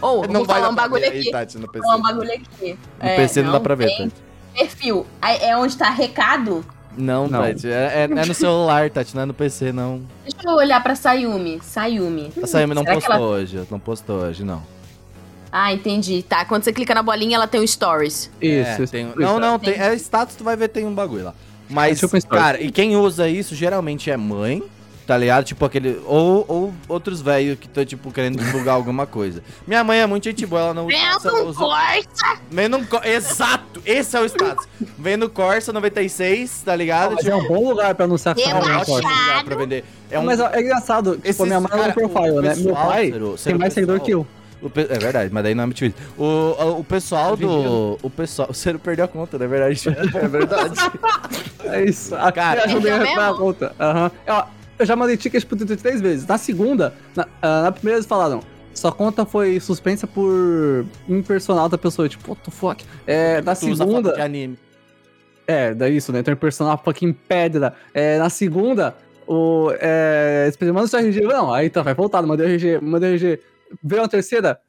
Ou, 0.00 0.22
vou 0.26 0.44
falar 0.44 0.60
dar 0.60 0.70
um 0.70 0.74
pra 0.74 0.82
bagulho 0.84 1.02
ver 1.02 1.10
aí, 1.12 1.20
aqui. 1.20 1.30
Tati, 1.30 1.58
no 1.58 1.66
PC. 1.70 1.78
Vou 1.78 1.86
falar 1.86 1.96
um 1.98 2.02
bagulho 2.02 2.32
aqui. 2.32 2.78
No 3.02 3.16
PC 3.16 3.42
não, 3.42 3.52
dá 3.52 3.60
pra 3.60 3.74
ver, 3.74 3.86
tem 3.96 4.08
Tati. 4.10 4.22
Perfil. 4.54 5.06
É 5.22 5.56
onde 5.56 5.76
tá 5.76 5.88
recado? 5.90 6.64
Não, 6.96 7.28
Não. 7.28 7.42
Tati. 7.42 7.68
É, 7.68 7.70
é- 7.70 8.02
é 8.04 8.26
no 8.26 8.34
celular, 8.34 8.90
Tati, 8.90 9.14
não 9.14 9.22
é 9.22 9.26
no 9.26 9.34
PC, 9.34 9.72
não. 9.72 10.02
Deixa 10.24 10.48
eu 10.48 10.54
olhar 10.56 10.82
pra 10.82 10.94
Sayumi. 10.94 11.60
Sayumi. 11.62 12.32
A 12.42 12.46
Sayumi 12.46 12.74
não 12.74 12.82
Será 12.82 12.94
postou 12.94 13.14
ela- 13.14 13.24
hoje. 13.26 13.66
Não 13.70 13.78
postou 13.78 14.16
hoje, 14.20 14.44
não. 14.44 14.62
Ah, 15.50 15.72
entendi. 15.72 16.22
Tá, 16.22 16.44
quando 16.44 16.62
você 16.64 16.72
clica 16.72 16.94
na 16.94 17.02
bolinha, 17.02 17.36
ela 17.36 17.46
tem 17.46 17.60
um 17.60 17.66
stories. 17.66 18.30
É, 18.40 18.46
isso, 18.72 18.82
isso. 18.82 18.92
tem- 18.92 19.08
isso. 19.08 19.18
Não, 19.20 19.38
não, 19.40 19.58
tem, 19.58 19.74
é 19.74 19.94
status, 19.94 20.36
tu 20.36 20.44
vai 20.44 20.56
ver, 20.56 20.68
tem 20.68 20.84
um 20.84 20.94
bagulho 20.94 21.24
lá. 21.24 21.34
Mas, 21.70 21.98
Tipo 22.00 22.16
um 22.16 22.20
cara, 22.20 22.60
e 22.62 22.70
quem 22.70 22.96
usa 22.96 23.28
isso 23.28 23.54
geralmente 23.54 24.10
é 24.10 24.16
mãe, 24.16 24.62
tá 25.06 25.16
ligado? 25.18 25.44
Tipo 25.44 25.64
aquele. 25.66 26.00
Ou, 26.06 26.44
ou 26.48 26.74
outros 26.88 27.20
velhos 27.20 27.58
que 27.58 27.66
estão, 27.66 27.84
tipo, 27.84 28.10
querendo 28.10 28.38
divulgar 28.38 28.74
alguma 28.76 29.06
coisa. 29.06 29.42
Minha 29.66 29.84
mãe 29.84 30.00
é 30.00 30.06
muito 30.06 30.24
gente 30.24 30.46
boa, 30.46 30.62
ela 30.62 30.74
não 30.74 30.86
usa. 30.86 30.96
Vendo 30.96 31.34
um 31.44 31.48
usa- 31.48 31.58
Corsa! 31.58 32.40
Vem 32.50 32.68
no 32.68 32.86
Cor- 32.86 33.04
Exato! 33.06 33.82
Esse 33.84 34.16
é 34.16 34.20
o 34.20 34.24
status. 34.26 34.66
Vem 34.98 35.16
no 35.18 35.28
Corsa 35.28 35.70
96, 35.72 36.62
tá 36.64 36.74
ligado? 36.74 37.14
Mas 37.16 37.26
é 37.26 37.34
um 37.34 37.46
bom 37.46 37.68
lugar 37.68 37.94
pra 37.94 38.04
anunciar 38.06 38.34
que 38.34 38.42
tá 38.42 38.58
lugar 38.58 39.44
pra 39.44 39.56
vender. 39.56 39.84
É 40.10 40.18
um. 40.18 40.24
Mas 40.24 40.40
ó, 40.40 40.48
é 40.48 40.60
engraçado, 40.60 41.16
tipo, 41.16 41.28
Esses 41.28 41.46
minha 41.46 41.60
mãe 41.60 41.70
é 41.72 41.76
cara, 41.76 41.90
um 41.90 41.92
profile, 42.08 42.30
o 42.38 42.40
né? 42.42 42.54
Meu 42.54 42.64
pessoal, 42.66 42.86
pai 42.88 43.06
Ciro, 43.12 43.28
tem 43.28 43.36
Ciro, 43.38 43.58
mais 43.58 43.74
seguidor 43.74 44.00
pessoal. 44.00 44.06
que 44.06 44.12
eu. 44.32 44.37
O 44.62 44.68
pe- 44.70 44.86
É 44.90 44.98
verdade, 44.98 45.32
mas 45.32 45.42
daí 45.42 45.54
não 45.54 45.62
é 45.64 45.66
muito 45.66 45.76
difícil. 45.78 46.06
O, 46.16 46.24
o, 46.24 46.78
o 46.80 46.84
pessoal 46.84 47.36
do. 47.36 47.98
O 48.02 48.10
pessoal. 48.10 48.48
O 48.50 48.54
Ciro 48.54 48.78
perdeu 48.78 49.04
a 49.04 49.08
conta, 49.08 49.38
não 49.38 49.44
é 49.46 49.48
verdade? 49.48 49.82
É 49.88 50.28
verdade. 50.28 50.74
É 51.64 51.84
isso. 51.84 52.14
A 52.14 52.32
Cara, 52.32 52.64
ajudei 52.64 52.90
a 52.92 52.94
é 52.94 52.98
recuperar 53.00 53.30
a 53.30 53.34
conta. 53.34 53.72
Aham. 53.78 54.10
Ó, 54.28 54.44
Eu 54.78 54.86
já 54.86 54.96
mandei 54.96 55.16
tickets 55.16 55.44
pro 55.44 55.56
Twitter 55.56 55.76
três 55.76 56.00
vezes. 56.00 56.26
Na 56.26 56.38
segunda, 56.38 56.94
na, 57.14 57.26
ah, 57.42 57.62
na 57.64 57.72
primeira 57.72 57.98
eles 57.98 58.06
falaram. 58.06 58.40
Sua 58.72 58.92
conta 58.92 59.26
foi 59.26 59.58
suspensa 59.58 60.06
por 60.06 60.86
impersonal 61.08 61.68
da 61.68 61.76
pessoa. 61.76 62.08
Tipo, 62.08 62.30
what 62.30 62.42
the 62.44 62.50
fuck? 62.50 62.84
É, 63.06 63.42
na 63.42 63.54
Tu 63.56 63.66
usa 63.68 63.84
foto 63.84 63.90
segunda. 63.96 64.12
de 64.14 64.20
anime. 64.20 64.58
É, 65.46 65.74
daí 65.74 65.96
isso, 65.96 66.12
né? 66.12 66.20
Então 66.20 66.32
impersonal 66.32 66.80
fucking 66.82 67.12
pedra. 67.12 67.74
É, 67.92 68.18
na 68.18 68.30
segunda, 68.30 68.94
o. 69.26 69.72
É, 69.80 70.50
manda 70.62 70.84
o 70.84 70.88
seu 70.88 71.00
RG. 71.00 71.22
Não, 71.22 71.52
aí 71.52 71.68
tá, 71.68 71.82
vai 71.82 71.92
voltar, 71.94 72.22
mandei 72.22 72.46
o 72.46 72.48
RG, 72.50 72.78
mandei 72.80 73.10
o 73.10 73.14
RG. 73.14 73.40
Veio 73.82 74.02
a 74.02 74.08
terceira, 74.08 74.60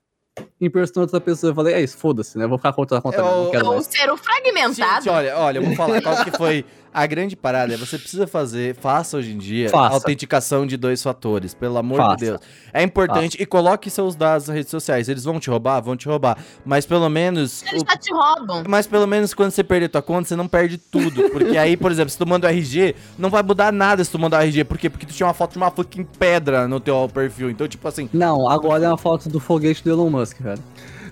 impersonou 0.59 1.03
outra 1.03 1.19
pessoa. 1.21 1.51
Eu 1.51 1.55
falei, 1.55 1.73
é 1.73 1.81
isso, 1.81 1.97
foda-se, 1.97 2.37
né? 2.37 2.45
Eu 2.45 2.49
vou 2.49 2.57
ficar 2.57 2.73
com 2.73 2.81
outra 2.81 3.01
conta, 3.01 3.17
É 3.17 3.21
o- 3.23 3.43
não 3.45 3.51
quero 3.51 3.65
Ou 3.67 3.73
mais. 3.73 3.85
ser 3.87 4.09
o 4.11 4.17
fragmentado. 4.17 5.03
Gente, 5.03 5.09
olha, 5.13 5.37
olha, 5.37 5.57
eu 5.59 5.63
vou 5.63 5.75
falar 5.75 6.01
qual 6.01 6.23
que 6.23 6.31
foi 6.37 6.65
a 6.93 7.05
grande 7.05 7.35
parada. 7.35 7.77
Você 7.77 7.97
precisa 7.97 8.25
fazer, 8.27 8.75
faça 8.75 9.17
hoje 9.17 9.31
em 9.33 9.37
dia, 9.37 9.69
Faça. 9.69 9.93
autenticação 9.95 10.65
de 10.65 10.75
dois 10.77 11.01
fatores, 11.03 11.53
pelo 11.53 11.77
amor 11.77 11.97
Faça. 11.97 12.15
de 12.15 12.25
Deus. 12.25 12.39
É 12.73 12.81
importante 12.83 13.37
e 13.39 13.45
coloque 13.45 13.89
seus 13.89 14.15
dados 14.15 14.47
nas 14.47 14.55
redes 14.57 14.71
sociais. 14.71 15.07
Eles 15.09 15.23
vão 15.23 15.39
te 15.39 15.49
roubar, 15.49 15.79
vão 15.81 15.95
te 15.95 16.07
roubar, 16.07 16.37
mas 16.65 16.85
pelo 16.85 17.09
menos 17.09 17.63
Eles 17.67 17.81
o- 17.81 17.85
já 17.89 17.97
te 17.97 18.11
roubam. 18.13 18.63
mas 18.67 18.87
pelo 18.87 19.05
menos 19.07 19.33
quando 19.33 19.51
você 19.51 19.63
perder 19.63 19.89
tua 19.89 20.01
conta, 20.01 20.27
você 20.29 20.35
não 20.35 20.47
perde 20.47 20.77
tudo. 20.77 21.29
Porque 21.29 21.57
aí, 21.57 21.75
por 21.77 21.91
exemplo, 21.91 22.09
se 22.09 22.17
tu 22.17 22.25
manda 22.27 22.47
o 22.47 22.49
RG, 22.49 22.95
não 23.17 23.29
vai 23.29 23.43
mudar 23.43 23.71
nada 23.71 24.03
se 24.03 24.11
tu 24.11 24.17
mandar 24.19 24.39
o 24.39 24.41
RG. 24.43 24.63
Por 24.63 24.77
quê? 24.77 24.89
Porque 24.89 25.05
tu 25.05 25.13
tinha 25.13 25.27
uma 25.27 25.33
foto 25.33 25.51
de 25.53 25.57
uma 25.57 25.71
fucking 25.71 26.03
pedra 26.17 26.67
no 26.67 26.79
teu 26.79 27.09
perfil. 27.13 27.49
Então, 27.49 27.67
tipo 27.67 27.87
assim, 27.87 28.09
Não, 28.13 28.49
agora 28.49 28.85
é 28.85 28.87
uma 28.87 28.97
foto 28.97 29.29
do 29.29 29.39
foguete 29.39 29.83
do 29.83 29.89
Elon 29.91 30.09
Musk, 30.09 30.39
velho. 30.41 30.61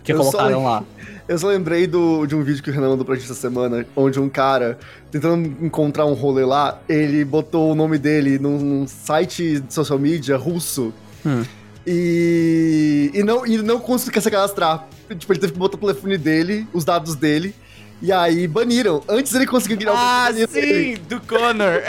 Que 0.07 0.13
Eu 0.13 0.23
só 0.23 0.31
colocaram 0.31 0.63
lá. 0.63 0.83
Eu 1.27 1.37
só 1.37 1.47
lembrei 1.47 1.85
do, 1.85 2.25
de 2.25 2.33
um 2.33 2.41
vídeo 2.41 2.63
que 2.63 2.69
o 2.69 2.73
Renan 2.73 2.89
mandou 2.89 3.03
pra 3.03 3.15
gente 3.15 3.25
essa 3.25 3.35
semana, 3.35 3.85
onde 3.93 4.17
um 4.17 4.29
cara, 4.29 4.79
tentando 5.11 5.45
encontrar 5.61 6.05
um 6.05 6.13
rolê 6.13 6.45
lá, 6.45 6.81
ele 6.87 7.25
botou 7.25 7.71
o 7.71 7.75
nome 7.75 7.97
dele 7.97 8.39
num, 8.39 8.57
num 8.57 8.87
site 8.87 9.59
de 9.59 9.73
social 9.73 9.99
media 9.99 10.37
russo. 10.37 10.93
Hum. 11.25 11.43
E, 11.85 13.11
e, 13.13 13.23
não, 13.23 13.45
e 13.45 13.57
não 13.57 13.79
conseguia 13.79 14.21
se 14.21 14.31
cadastrar. 14.31 14.87
Tipo, 15.17 15.33
ele 15.33 15.39
teve 15.39 15.53
que 15.53 15.59
botar 15.59 15.75
o 15.75 15.79
telefone 15.79 16.17
dele, 16.17 16.65
os 16.73 16.85
dados 16.85 17.15
dele, 17.15 17.53
e 18.01 18.11
aí 18.11 18.47
baniram. 18.47 19.01
Antes 19.07 19.33
ele 19.33 19.47
conseguiu 19.47 19.77
criar 19.77 19.93
ah, 19.95 20.29
o 20.29 20.33
dele. 20.33 20.47
sim, 20.97 21.01
do 21.09 21.19
Connor. 21.21 21.81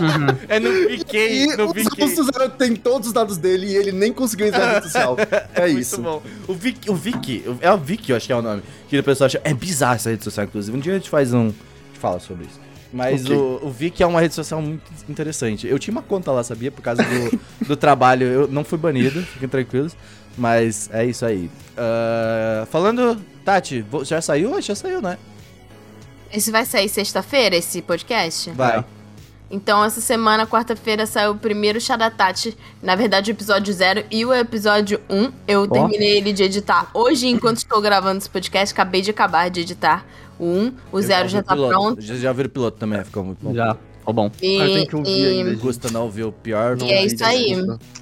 Uhum. 0.00 0.38
é 0.48 0.58
no 0.58 0.70
VK, 0.70 1.16
E 1.16 1.56
no 1.56 1.70
os 1.70 1.86
russos 1.98 2.28
eram- 2.34 2.50
tem 2.50 2.74
todos 2.74 3.08
os 3.08 3.12
dados 3.12 3.36
dele 3.36 3.66
e 3.66 3.76
ele 3.76 3.92
nem 3.92 4.12
conseguiu 4.12 4.46
entrar 4.46 4.66
na 4.66 4.72
rede 4.74 4.86
social. 4.86 5.16
É 5.54 5.60
Muito 5.66 5.78
isso. 5.80 6.00
bom. 6.00 6.22
O 6.48 6.54
Vic, 6.54 6.90
o 6.90 6.94
Vic, 6.94 7.44
é 7.60 7.70
o 7.72 7.76
Vic, 7.76 8.08
eu 8.10 8.16
acho 8.16 8.26
que 8.26 8.32
é 8.32 8.36
o 8.36 8.42
nome. 8.42 8.62
Que 8.88 8.98
o 8.98 9.02
pessoal 9.04 9.26
acha. 9.26 9.40
É 9.44 9.52
bizarro 9.52 9.94
essa 9.96 10.10
rede 10.10 10.24
social, 10.24 10.46
inclusive. 10.46 10.76
Um 10.76 10.80
dia 10.80 10.92
a 10.92 10.96
gente 10.96 11.10
faz 11.10 11.32
um. 11.34 11.40
A 11.40 11.42
gente 11.48 11.98
fala 12.00 12.18
sobre 12.20 12.46
isso. 12.46 12.58
Mas 12.92 13.24
Ok. 13.24 13.36
o, 13.36 13.60
o 13.66 13.70
Viki 13.70 14.02
é 14.02 14.06
uma 14.06 14.20
rede 14.20 14.34
social 14.34 14.60
muito 14.60 14.82
interessante. 15.08 15.66
Eu 15.68 15.78
tinha 15.78 15.92
uma 15.92 16.02
conta 16.02 16.32
lá, 16.32 16.42
sabia? 16.42 16.72
Por 16.72 16.82
causa 16.82 17.02
do, 17.04 17.40
do 17.68 17.76
trabalho. 17.76 18.26
Eu 18.26 18.48
não 18.48 18.64
fui 18.64 18.78
banido, 18.78 19.22
fiquem 19.22 19.48
tranquilos. 19.48 19.94
Mas 20.36 20.88
é 20.92 21.04
isso 21.04 21.24
aí. 21.24 21.50
Ah, 21.76 22.66
falando, 22.70 23.16
Tati, 23.44 23.84
já 24.04 24.20
saiu? 24.20 24.60
Já 24.60 24.74
saiu, 24.74 25.00
né? 25.00 25.18
Esse 26.32 26.50
vai 26.50 26.64
sair 26.64 26.88
sexta-feira, 26.88 27.56
esse 27.56 27.82
podcast? 27.82 28.50
Vai. 28.50 28.84
Então, 29.50 29.84
essa 29.84 30.00
semana, 30.00 30.46
quarta-feira, 30.46 31.06
saiu 31.06 31.32
o 31.32 31.36
primeiro 31.36 31.80
Chá 31.80 31.96
da 31.96 32.08
Tati. 32.08 32.56
Na 32.80 32.94
verdade, 32.94 33.30
o 33.30 33.32
episódio 33.32 33.74
0 33.74 34.04
e 34.08 34.24
o 34.24 34.32
episódio 34.32 35.00
1. 35.10 35.16
Um. 35.22 35.32
Eu 35.48 35.66
terminei 35.66 36.18
ele 36.18 36.32
de 36.32 36.44
editar 36.44 36.88
hoje, 36.94 37.26
enquanto 37.26 37.56
estou 37.56 37.80
gravando 37.80 38.18
esse 38.18 38.30
podcast. 38.30 38.72
Acabei 38.72 39.02
de 39.02 39.10
acabar 39.10 39.50
de 39.50 39.60
editar 39.60 40.06
o 40.38 40.44
1. 40.44 40.48
Um. 40.48 40.72
O 40.92 40.98
Eu 40.98 41.02
0 41.02 41.24
vi 41.24 41.32
já 41.32 41.38
o 41.40 41.42
tá 41.42 41.54
piloto. 41.54 41.72
pronto. 41.74 42.00
Já, 42.00 42.14
já 42.14 42.32
viram 42.32 42.46
o 42.46 42.52
piloto 42.52 42.78
também, 42.78 43.04
ficou 43.04 43.24
muito 43.24 43.38
bom. 43.42 43.52
Já. 43.52 43.76
Tá 44.10 44.14
bom. 44.14 44.30
E, 44.42 44.60
Ah, 44.60 44.66
eu 44.68 44.72
tenho 44.74 44.86
que 44.88 44.96
ouvir 44.96 45.10
e- 45.10 45.26
ainda. 45.38 45.50
gente. 45.50 45.60
Custa 45.60 45.90
não 45.90 46.02
ouvir 46.02 46.24
o 46.24 46.32
pior. 46.32 46.76
E 46.82 46.90
é 46.92 47.04
isso 47.04 47.24
aí. 47.24 47.56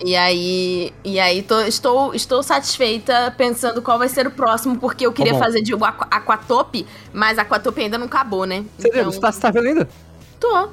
E 0.05 0.17
aí, 0.17 0.93
e 1.05 1.21
aí 1.21 1.43
tô- 1.43 1.61
estou, 1.61 2.15
estou 2.15 2.43
satisfeita 2.43 3.33
pensando 3.37 3.83
qual 3.83 3.99
vai 3.99 4.09
ser 4.09 4.27
o 4.27 4.31
próximo, 4.31 4.79
porque 4.79 5.07
eu 5.07 5.13
queria 5.13 5.33
bom. 5.35 5.39
fazer 5.39 5.61
de 5.63 5.75
aqua- 5.75 6.09
Aquatope, 6.11 6.87
mas 7.13 7.39
a 7.39 7.43
Aquatope 7.43 7.81
ainda 7.83 7.99
não 7.99 8.07
acabou, 8.07 8.45
né? 8.45 8.65
Sério, 8.79 9.05
você, 9.05 9.21
tá, 9.21 9.31
você 9.33 9.41
tá 9.41 9.51
vendo 9.51 9.67
ainda? 9.69 9.89
tô. 10.41 10.69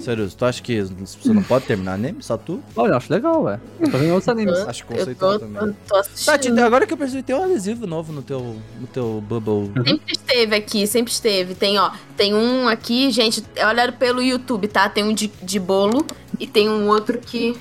Sério, 0.00 0.30
tu 0.30 0.44
acha 0.44 0.62
que 0.62 0.80
você 0.82 1.32
não 1.32 1.42
pode 1.42 1.66
terminar 1.66 1.94
anime? 1.94 2.22
Só 2.22 2.36
tu? 2.36 2.62
Olha, 2.76 2.92
eu 2.92 2.96
acho 2.96 3.12
legal, 3.12 3.44
velho. 3.44 3.60
Eu 3.80 3.90
tô 3.90 3.98
vendo 3.98 4.10
outros 4.12 4.28
animes. 4.28 4.58
Acho 4.60 4.82
Eu 4.82 4.96
conceitual 4.96 5.32
tô, 5.32 5.38
também. 5.40 5.72
tô, 5.72 5.74
tô 5.88 5.96
assistindo. 5.96 6.26
Tati, 6.26 6.60
agora 6.60 6.86
que 6.86 6.92
eu 6.92 6.96
percebi, 6.96 7.22
tem 7.22 7.34
um 7.36 7.44
adesivo 7.44 7.86
novo 7.86 8.12
no 8.12 8.22
teu, 8.22 8.56
no 8.80 8.86
teu 8.86 9.22
Bubble. 9.26 9.72
Sempre 9.84 10.12
esteve 10.12 10.54
aqui, 10.56 10.86
sempre 10.86 11.12
esteve. 11.12 11.54
Tem, 11.54 11.78
ó, 11.78 11.90
tem 12.16 12.34
um 12.34 12.68
aqui, 12.68 13.10
gente, 13.10 13.44
olha 13.58 13.90
pelo 13.92 14.22
YouTube, 14.22 14.68
tá? 14.68 14.88
Tem 14.88 15.04
um 15.04 15.12
de, 15.12 15.30
de 15.42 15.58
bolo 15.58 16.06
e 16.38 16.46
tem 16.46 16.68
um 16.68 16.88
outro 16.88 17.18
que 17.18 17.56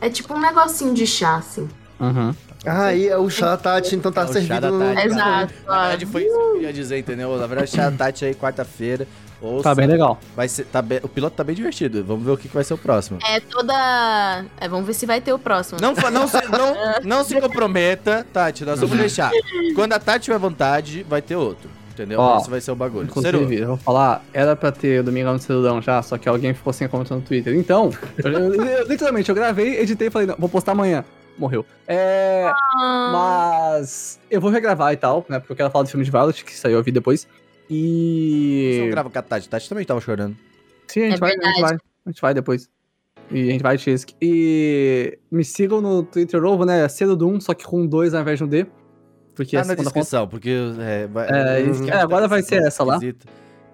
é 0.00 0.08
tipo 0.08 0.34
um 0.34 0.40
negocinho 0.40 0.94
de 0.94 1.06
chá, 1.06 1.36
assim. 1.36 1.68
Uhum. 1.98 2.34
Ah, 2.64 2.86
aí 2.86 3.06
é 3.08 3.16
o 3.16 3.28
chá 3.30 3.46
da 3.46 3.56
Tati, 3.56 3.94
então 3.94 4.10
tá 4.10 4.22
É 4.22 4.24
o 4.24 4.26
chá 4.28 4.32
servido 4.34 4.70
no... 4.70 4.78
Tati. 4.94 5.06
Exato. 5.06 5.54
Na 5.66 5.80
verdade, 5.82 6.06
foi 6.06 6.22
isso 6.24 6.34
que 6.34 6.40
eu 6.42 6.52
queria 6.54 6.72
dizer, 6.72 6.98
entendeu? 6.98 7.36
Na 7.36 7.46
verdade, 7.46 7.80
a 7.80 7.90
Tati 7.92 8.24
aí, 8.24 8.34
quarta-feira. 8.34 9.06
Ouça, 9.40 9.64
Tá 9.64 9.74
bem 9.74 9.86
legal. 9.86 10.18
Vai 10.34 10.48
ser, 10.48 10.64
tá 10.64 10.80
bem- 10.80 10.98
o 11.02 11.08
piloto 11.08 11.36
tá 11.36 11.44
bem 11.44 11.54
divertido. 11.54 12.02
Vamos 12.02 12.24
ver 12.24 12.30
o 12.32 12.36
que, 12.38 12.48
que 12.48 12.54
vai 12.54 12.64
ser 12.64 12.72
o 12.74 12.78
próximo. 12.78 13.18
É 13.24 13.38
toda. 13.38 14.44
É, 14.58 14.66
vamos 14.68 14.86
ver 14.86 14.94
se 14.94 15.04
vai 15.04 15.20
ter 15.20 15.32
o 15.32 15.38
próximo. 15.38 15.78
Não, 15.80 15.94
fa- 15.94 16.10
não, 16.10 16.26
se, 16.26 16.38
não, 16.46 16.74
não 17.04 17.22
se 17.24 17.38
comprometa, 17.40 18.26
Tati. 18.32 18.64
Nós 18.64 18.80
vamos 18.80 18.96
deixar. 18.96 19.30
Quando 19.74 19.92
a 19.92 19.98
Tati 19.98 20.24
tiver 20.24 20.38
vontade, 20.38 21.04
vai 21.08 21.20
ter 21.20 21.36
outro. 21.36 21.68
Entendeu? 21.92 22.20
Ó, 22.20 22.38
Esse 22.38 22.50
vai 22.50 22.60
ser 22.60 22.70
o 22.72 22.76
bagulho. 22.76 23.10
Seru, 23.20 23.38
Inclusive, 23.38 23.62
eu 23.62 23.68
vou 23.68 23.76
falar, 23.78 24.22
era 24.34 24.54
pra 24.54 24.70
ter 24.70 25.00
o 25.00 25.04
Domingão 25.04 25.32
no 25.32 25.38
Cerudão 25.38 25.80
já, 25.80 26.02
só 26.02 26.18
que 26.18 26.28
alguém 26.28 26.52
ficou 26.52 26.70
sem 26.70 26.86
comentar 26.88 27.16
no 27.16 27.24
Twitter. 27.24 27.54
Então, 27.56 27.90
eu- 28.22 28.54
eu- 28.54 28.86
literalmente, 28.86 29.28
eu 29.30 29.34
gravei, 29.34 29.78
editei 29.80 30.08
e 30.08 30.10
falei, 30.10 30.26
não, 30.28 30.36
vou 30.38 30.48
postar 30.48 30.72
amanhã. 30.72 31.02
Morreu. 31.38 31.64
É. 31.86 32.50
Ah, 32.80 33.10
Mas 33.12 34.18
eu 34.30 34.40
vou 34.40 34.50
regravar 34.50 34.92
e 34.92 34.96
tal, 34.96 35.24
né? 35.28 35.38
Porque 35.38 35.52
eu 35.52 35.56
quero 35.56 35.70
falar 35.70 35.84
do 35.84 35.88
filme 35.90 36.04
de 36.04 36.10
Violet, 36.10 36.44
que 36.44 36.56
saiu 36.56 36.76
eu 36.78 36.82
vi 36.82 36.90
depois. 36.92 37.22
você 37.22 37.28
E. 37.70 38.78
não 38.82 38.90
grava 38.90 39.10
com 39.10 39.18
a 39.18 39.22
Tati. 39.22 39.48
Tati 39.48 39.68
também 39.68 39.84
tava 39.84 40.00
chorando. 40.00 40.36
Sim, 40.88 41.02
a 41.02 41.10
gente, 41.10 41.16
É 41.16 41.18
vai, 41.20 41.30
a 41.30 41.46
gente 41.48 41.60
vai. 41.60 41.74
A 42.06 42.10
gente 42.10 42.20
vai 42.22 42.34
depois. 42.34 42.70
E 43.30 43.48
a 43.48 43.52
gente 43.52 43.62
vai 43.62 43.76
Chesky. 43.76 44.14
E 44.22 45.18
me 45.30 45.44
sigam 45.44 45.80
no 45.80 46.02
Twitter 46.04 46.40
novo, 46.40 46.64
né? 46.64 46.88
Cedo 46.88 47.16
Doom, 47.16 47.40
só 47.40 47.52
que 47.54 47.64
com 47.64 47.84
dois 47.86 48.14
ao 48.14 48.22
invés 48.22 48.38
de 48.38 48.44
um 48.44 48.48
D. 48.48 48.66
Porque 49.34 49.56
Tá 49.56 49.62
a 49.62 49.64
na 49.64 49.70
segunda 49.70 49.90
conta. 49.90 50.00
descrição, 50.00 50.28
porque 50.28 50.56
é, 50.80 51.06
vai, 51.08 51.28
É, 51.28 51.62
é, 51.90 52.00
agora 52.00 52.26
vai 52.28 52.42
ser 52.42 52.62
essa 52.62 52.82
lá. 52.84 52.98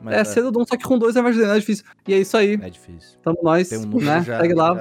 mas 0.01 0.15
É, 0.17 0.25
Cedo 0.25 0.51
Doom, 0.51 0.65
só 0.65 0.77
que 0.77 0.83
com 0.85 0.99
dois 0.99 1.15
ao 1.17 1.21
invés 1.21 1.37
de 1.37 1.43
D, 1.43 1.47
não 1.47 1.55
é 1.55 1.59
difícil. 1.61 1.85
E 2.09 2.15
é 2.15 2.19
isso 2.19 2.37
aí. 2.37 2.59
É 2.61 2.71
difícil. 2.71 3.19
Tamo 3.23 3.39
nós, 3.43 3.69
Tem 3.69 3.79
um 3.79 4.01
né? 4.01 4.23
já. 4.27 4.41
Segue 4.41 4.55
lá 4.55 4.75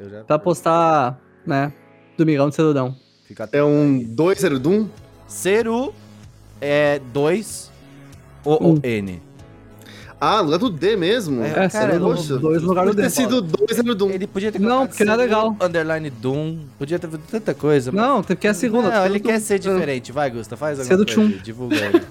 já- 0.00 0.08
já- 0.08 0.24
pra 0.24 0.38
postar, 0.38 1.20
né? 1.44 1.72
Domingão 2.16 2.48
de 2.48 2.54
Cedudão. 2.54 2.94
Fica 3.26 3.48
É 3.52 3.62
um 3.62 3.96
aí. 3.98 4.04
2 4.04 4.40
Doom? 4.60 4.86
Ceru 5.26 5.94
é 6.60 7.00
2 7.12 7.70
O 8.44 8.68
Um. 8.72 8.80
N. 8.82 9.22
Ah, 10.24 10.40
não 10.40 10.54
é 10.54 10.58
do 10.58 10.70
D 10.70 10.94
mesmo? 10.96 11.42
É, 11.42 11.64
É, 11.64 11.68
cara, 11.68 11.98
poxa, 11.98 12.36
dois 12.38 12.62
no 12.62 12.68
lugar 12.68 12.84
do 12.84 12.90
Pode 12.94 12.96
ter 12.98 13.02
D. 13.02 13.10
sido 13.10 13.42
2 13.42 13.96
Doom. 13.96 14.10
Ele 14.10 14.26
podia 14.28 14.52
ter 14.52 14.60
Não, 14.60 14.86
porque 14.86 15.04
não 15.04 15.14
é 15.14 15.16
legal. 15.16 15.56
Underline 15.60 16.10
Doom. 16.10 16.58
Podia 16.78 16.96
ter 16.96 17.08
feito 17.08 17.24
tanta 17.28 17.52
coisa. 17.54 17.90
Não, 17.90 18.22
tem 18.22 18.36
que 18.36 18.46
é 18.46 18.50
a 18.50 18.54
segunda. 18.54 18.88
Não, 18.88 19.04
ele 19.06 19.18
quer 19.18 19.40
ser 19.40 19.58
diferente. 19.58 20.12
Vai, 20.12 20.30
Gusta, 20.30 20.56
faz 20.56 20.78
alguma 20.78 20.96
Cedo 20.96 21.12
coisa. 21.12 21.30
Tchum. 21.32 21.42
Divulga 21.42 21.74
aí. 21.76 22.02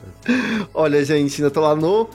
Olha, 0.73 1.05
gente, 1.05 1.41
ainda 1.41 1.49
tô 1.51 1.61
lá 1.61 1.73
no... 1.73 2.09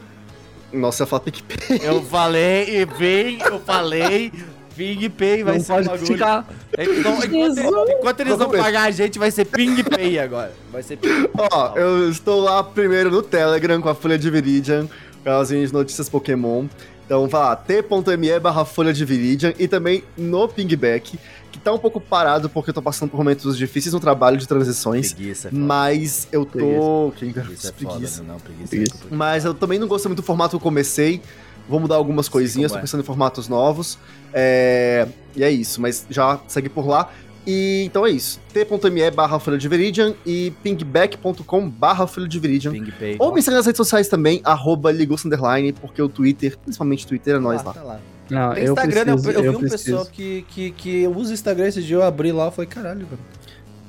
Nossa, 0.70 1.04
eu 1.04 1.06
falar 1.06 1.20
PicPay. 1.20 1.80
Eu 1.82 2.02
falei, 2.02 2.80
e 2.80 2.84
vem, 2.84 3.38
eu 3.40 3.58
falei. 3.60 4.30
PingPay 4.76 5.42
vai 5.42 5.58
Não 5.58 5.64
ser 5.64 5.72
um 5.72 5.76
pode 5.76 5.88
bagulho. 5.88 6.06
criticar. 6.06 6.46
Então, 6.78 7.18
enquanto, 7.24 7.90
enquanto 7.90 8.20
eles 8.20 8.30
vão 8.30 8.38
Vamos 8.46 8.56
ver. 8.56 8.62
pagar 8.62 8.82
a 8.84 8.90
gente, 8.90 9.18
vai 9.18 9.30
ser 9.30 9.44
PingPay 9.46 10.18
agora. 10.18 10.52
Vai 10.70 10.82
ser 10.82 10.96
PingPay. 10.96 11.30
Ó, 11.50 11.72
eu 11.76 12.10
estou 12.10 12.40
lá 12.40 12.62
primeiro 12.62 13.10
no 13.10 13.22
Telegram 13.22 13.80
com 13.80 13.88
a 13.88 13.94
Folha 13.94 14.18
de 14.18 14.30
Viridian, 14.30 14.86
canalzinho 15.24 15.66
de 15.66 15.72
notícias 15.72 16.08
Pokémon. 16.08 16.66
Então 17.04 17.28
vai 17.28 17.40
lá, 17.40 17.56
t.me 17.56 18.40
barra 18.40 18.64
Folha 18.64 18.92
de 18.92 19.04
Viridian 19.04 19.54
e 19.58 19.68
também 19.68 20.02
no 20.18 20.48
Pingback, 20.48 21.16
que 21.52 21.58
tá 21.60 21.72
um 21.72 21.78
pouco 21.78 22.00
parado 22.00 22.48
porque 22.50 22.70
eu 22.70 22.74
tô 22.74 22.82
passando 22.82 23.08
por 23.10 23.16
momentos 23.18 23.56
difíceis 23.56 23.94
no 23.94 24.00
trabalho 24.00 24.36
de 24.36 24.46
transições, 24.48 25.12
Preguiça, 25.12 25.46
é 25.46 25.50
foda. 25.52 25.62
mas 25.62 26.26
eu 26.32 26.44
tô... 26.44 27.12
Quem 27.16 27.32
Preguiça 27.32 27.68
é 27.68 27.72
foda, 27.72 27.90
preguiça. 27.94 28.22
não, 28.24 28.40
preguiça. 28.40 28.68
Preguiça. 28.70 28.96
é. 29.08 29.14
Mas 29.14 29.44
eu 29.44 29.54
também 29.54 29.78
não 29.78 29.86
gostei 29.86 30.08
muito 30.08 30.20
do 30.20 30.26
formato 30.26 30.50
que 30.50 30.56
eu 30.56 30.60
comecei. 30.60 31.22
Vou 31.68 31.80
mudar 31.80 31.96
algumas 31.96 32.28
coisinhas, 32.28 32.72
tô 32.72 32.78
é. 32.78 32.80
pensando 32.80 33.00
em 33.00 33.04
formatos 33.04 33.48
novos. 33.48 33.98
É, 34.32 35.06
E 35.34 35.42
é 35.42 35.50
isso, 35.50 35.80
mas 35.80 36.06
já 36.08 36.40
segue 36.46 36.68
por 36.68 36.86
lá. 36.86 37.10
E 37.46 37.84
então 37.84 38.04
é 38.04 38.10
isso. 38.10 38.40
t.me 38.52 39.10
barra 39.12 39.38
Folha 39.38 39.56
de 39.56 39.68
Viridian 39.68 40.14
e 40.26 40.52
pingback.com 40.62 41.70
barra 41.70 42.06
Folha 42.06 42.26
de. 42.26 42.40
PingPay. 42.40 43.16
Ou 43.20 43.32
me 43.32 43.40
segue 43.40 43.56
nas 43.56 43.66
redes 43.66 43.76
sociais 43.76 44.08
também, 44.08 44.40
arroba 44.42 44.90
Ligus 44.90 45.24
Underline, 45.24 45.72
porque 45.72 46.02
o 46.02 46.08
Twitter, 46.08 46.58
principalmente 46.58 47.04
o 47.04 47.08
Twitter, 47.08 47.36
é 47.36 47.38
nós 47.38 47.62
lá. 47.62 47.72
Tá 47.72 47.82
lá. 47.82 48.00
Não, 48.28 48.52
eu 48.54 48.72
Instagram, 48.72 49.04
né? 49.04 49.12
preciso, 49.12 49.30
eu, 49.30 49.40
eu 49.40 49.44
eu 49.44 49.58
vi 49.58 49.66
um 49.66 49.68
pessoal 49.68 50.06
que, 50.06 50.44
que, 50.48 50.70
que 50.72 51.06
usa 51.06 51.32
Instagram 51.32 51.68
esse 51.68 51.82
dia, 51.82 51.96
eu 51.96 52.02
abri 52.02 52.32
lá 52.32 52.48
e 52.48 52.50
falei, 52.50 52.68
caralho, 52.68 53.06
velho. 53.06 53.20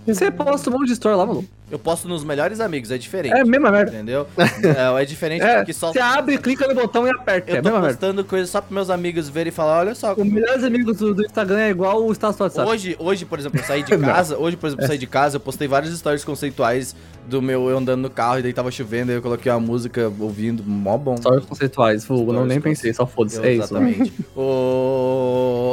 Você 0.08 0.32
posta 0.32 0.70
um 0.70 0.74
monte 0.74 0.88
de 0.88 0.94
story 0.94 1.18
lá, 1.18 1.26
mano. 1.26 1.46
Eu 1.70 1.78
posto 1.78 2.08
nos 2.08 2.24
melhores 2.24 2.62
amigos, 2.62 2.92
é 2.92 2.98
diferente. 2.98 3.34
É 3.36 3.42
a 3.42 3.46
mesma 3.46 3.70
merda. 3.70 3.92
Entendeu? 3.92 4.26
É, 4.38 5.02
é 5.02 5.06
diferente 5.06 5.44
É, 5.44 5.58
porque 5.58 5.74
só. 5.74 5.92
você 5.92 6.00
abre, 6.00 6.38
clica 6.38 6.66
no 6.66 6.74
botão 6.74 7.06
e 7.06 7.10
aperta. 7.10 7.52
É 7.52 7.58
Eu 7.58 7.62
tô 7.62 7.64
mesma 7.70 7.82
merda. 7.82 7.94
postando 7.98 8.24
coisas 8.24 8.50
só 8.50 8.62
pros 8.62 8.74
meus 8.74 8.90
amigos 8.90 9.28
verem 9.28 9.50
e 9.50 9.54
falar, 9.54 9.80
olha 9.80 9.94
só. 9.94 10.14
Os 10.14 10.26
melhores 10.26 10.64
amigos 10.64 10.98
do, 10.98 11.14
do 11.14 11.26
Instagram 11.26 11.60
é 11.60 11.70
igual 11.70 12.06
o 12.06 12.12
status 12.14 12.38
do 12.38 12.44
WhatsApp. 12.44 12.70
Hoje, 12.70 12.96
hoje, 12.98 13.26
por 13.26 13.38
exemplo, 13.38 13.60
eu 13.60 13.66
saí 13.66 13.84
de 13.84 13.96
casa. 14.00 14.38
Hoje, 14.38 14.56
por 14.56 14.68
exemplo, 14.68 14.86
eu 14.86 14.88
saí 14.88 14.98
de 14.98 15.08
casa, 15.08 15.36
eu 15.36 15.40
postei 15.42 15.68
várias 15.68 15.94
stories 15.98 16.24
conceituais 16.24 16.96
do 17.28 17.42
meu 17.42 17.70
eu 17.70 17.78
andando 17.78 18.04
no 18.04 18.10
carro, 18.10 18.40
e 18.40 18.42
daí 18.42 18.54
tava 18.54 18.72
chovendo, 18.72 19.12
aí 19.12 19.18
eu 19.18 19.22
coloquei 19.22 19.52
uma 19.52 19.60
música 19.60 20.10
ouvindo, 20.18 20.64
mó 20.66 20.98
bom. 20.98 21.18
Stories 21.18 21.44
conceituais, 21.46 22.06
vulgo, 22.06 22.32
não 22.32 22.46
nem 22.46 22.62
pensei, 22.62 22.94
só 22.94 23.06
foda-se. 23.06 23.42
É 23.46 23.52
isso. 23.52 23.64
Exatamente. 23.76 24.14
O... 24.34 24.40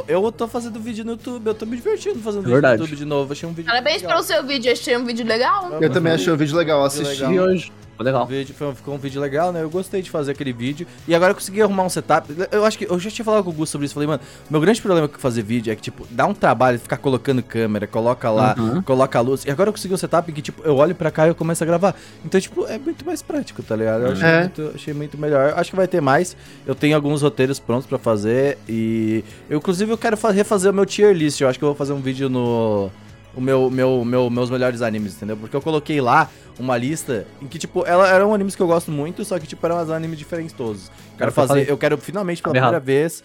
Eu 0.07 0.31
tô 0.31 0.47
fazendo 0.47 0.79
vídeo 0.79 1.05
no 1.05 1.13
YouTube, 1.13 1.47
eu 1.47 1.55
tô 1.55 1.65
me 1.65 1.77
divertindo 1.77 2.19
fazendo 2.19 2.43
vídeo 2.43 2.55
Verdade. 2.55 2.79
no 2.79 2.85
YouTube 2.85 2.99
de 2.99 3.05
novo. 3.05 3.33
Achei 3.33 3.49
um 3.49 3.53
vídeo. 3.53 3.69
Parabéns 3.69 4.03
legal. 4.03 4.11
pelo 4.17 4.23
seu 4.23 4.47
vídeo, 4.47 4.73
achei 4.73 4.97
um 4.97 5.05
vídeo 5.05 5.27
legal. 5.27 5.71
Eu 5.81 5.91
também 5.91 6.13
achei 6.13 6.33
o 6.33 6.37
vídeo 6.37 6.57
legal, 6.57 6.85
assisti. 6.85 7.23
legal. 7.23 7.33
E 7.33 7.41
hoje. 7.41 7.73
Foi 7.97 8.05
legal. 8.05 8.27
Vídeo, 8.27 8.55
foi, 8.57 8.75
ficou 8.75 8.95
um 8.95 8.99
vídeo 8.99 9.21
legal, 9.21 9.53
né? 9.53 9.63
Eu 9.63 9.71
gostei 9.71 10.03
de 10.03 10.11
fazer 10.11 10.33
aquele 10.33 10.53
vídeo. 10.53 10.87
E 11.07 11.15
agora 11.15 11.31
eu 11.31 11.35
consegui 11.35 11.63
arrumar 11.63 11.85
um 11.85 11.89
setup. 11.89 12.29
Eu 12.51 12.65
acho 12.65 12.77
que 12.77 12.85
eu 12.91 12.99
já 12.99 13.09
tinha 13.11 13.25
falado 13.25 13.45
com 13.45 13.51
o 13.51 13.53
Gus 13.53 13.71
sobre 13.71 13.85
isso. 13.85 13.95
Falei, 13.95 14.07
mano, 14.09 14.21
meu 14.51 14.61
grande 14.61 14.81
problema 14.83 15.07
com 15.07 15.19
fazer 15.19 15.43
vídeo 15.43 15.73
é 15.73 15.77
que, 15.77 15.83
tipo, 15.83 16.07
dá 16.11 16.27
um 16.27 16.35
trabalho 16.35 16.79
ficar 16.79 16.97
colocando 16.97 17.43
câmera, 17.43 17.87
coloca 17.87 18.29
lá, 18.31 18.55
Uhum. 18.59 18.83
coloca 18.83 19.19
a 19.19 19.23
luz. 19.23 19.45
E 19.45 19.51
agora 19.51 19.69
eu 19.69 19.73
consegui 19.73 19.95
um 19.95 19.97
setup 19.97 20.31
que, 20.33 20.43
tipo, 20.43 20.63
eu 20.65 20.77
olho 20.77 20.95
pra 20.95 21.11
cá 21.11 21.27
e 21.27 21.31
eu 21.31 21.35
começo 21.35 21.63
a 21.63 21.67
gravar. 21.67 21.95
Então, 22.25 22.41
tipo, 22.41 22.67
é 22.67 22.79
muito 22.79 23.05
mais 23.07 23.23
prático, 23.23 23.63
tá 23.63 23.77
ligado? 23.77 24.03
Eu 24.07 24.13
achei, 24.13 24.29
É. 24.29 24.41
muito, 24.41 24.73
achei 24.75 24.95
muito 24.95 25.17
melhor. 25.17 25.55
Acho 25.57 25.71
que 25.71 25.77
vai 25.77 25.87
ter 25.87 26.01
mais. 26.01 26.37
Eu 26.67 26.75
tenho 26.75 26.97
alguns 26.97 27.23
roteiros 27.23 27.61
prontos 27.61 27.87
pra 27.87 27.99
fazer. 27.99 28.59
E. 28.69 29.23
Eu, 29.49 29.59
inclusive, 29.59 29.93
eu 29.93 29.99
quero 29.99 30.17
fa- 30.17 30.31
refazer 30.33 30.71
o 30.73 30.75
meu 30.75 30.85
tier 30.85 31.15
list. 31.15 31.41
Eu 31.41 31.49
acho 31.49 31.59
que 31.59 31.65
eu 31.65 31.69
vou 31.69 31.77
fazer 31.77 31.93
um 31.93 32.01
vídeo 32.01 32.29
no. 32.29 32.91
O 33.37 33.41
meu, 33.41 33.71
meu, 33.71 34.05
meu, 34.05 34.31
meus 34.31 34.51
melhores 34.51 34.81
animes, 34.81 35.17
entendeu? 35.17 35.37
Porque 35.37 35.57
eu 35.57 35.61
coloquei 35.61 36.01
lá 36.01 36.31
uma 36.59 36.77
lista 36.77 37.27
em 37.43 37.47
que, 37.47 37.59
tipo, 37.59 37.85
ela 37.85 38.09
eram 38.09 38.33
animes 38.33 38.55
que 38.55 38.63
eu 38.63 38.67
gosto 38.67 38.91
muito, 38.91 39.25
só 39.25 39.39
que, 39.39 39.47
tipo, 39.47 39.65
eram 39.67 39.93
animes 39.93 40.19
diferentes 40.19 40.55
todos. 40.55 40.91
Quero 41.19 41.31
eu 41.31 41.35
fazer, 41.35 41.49
falei. 41.49 41.67
eu 41.69 41.77
quero 41.77 41.99
finalmente, 41.99 42.41
pela 42.41 42.53
primeira 42.53 42.79
vez, 42.81 43.25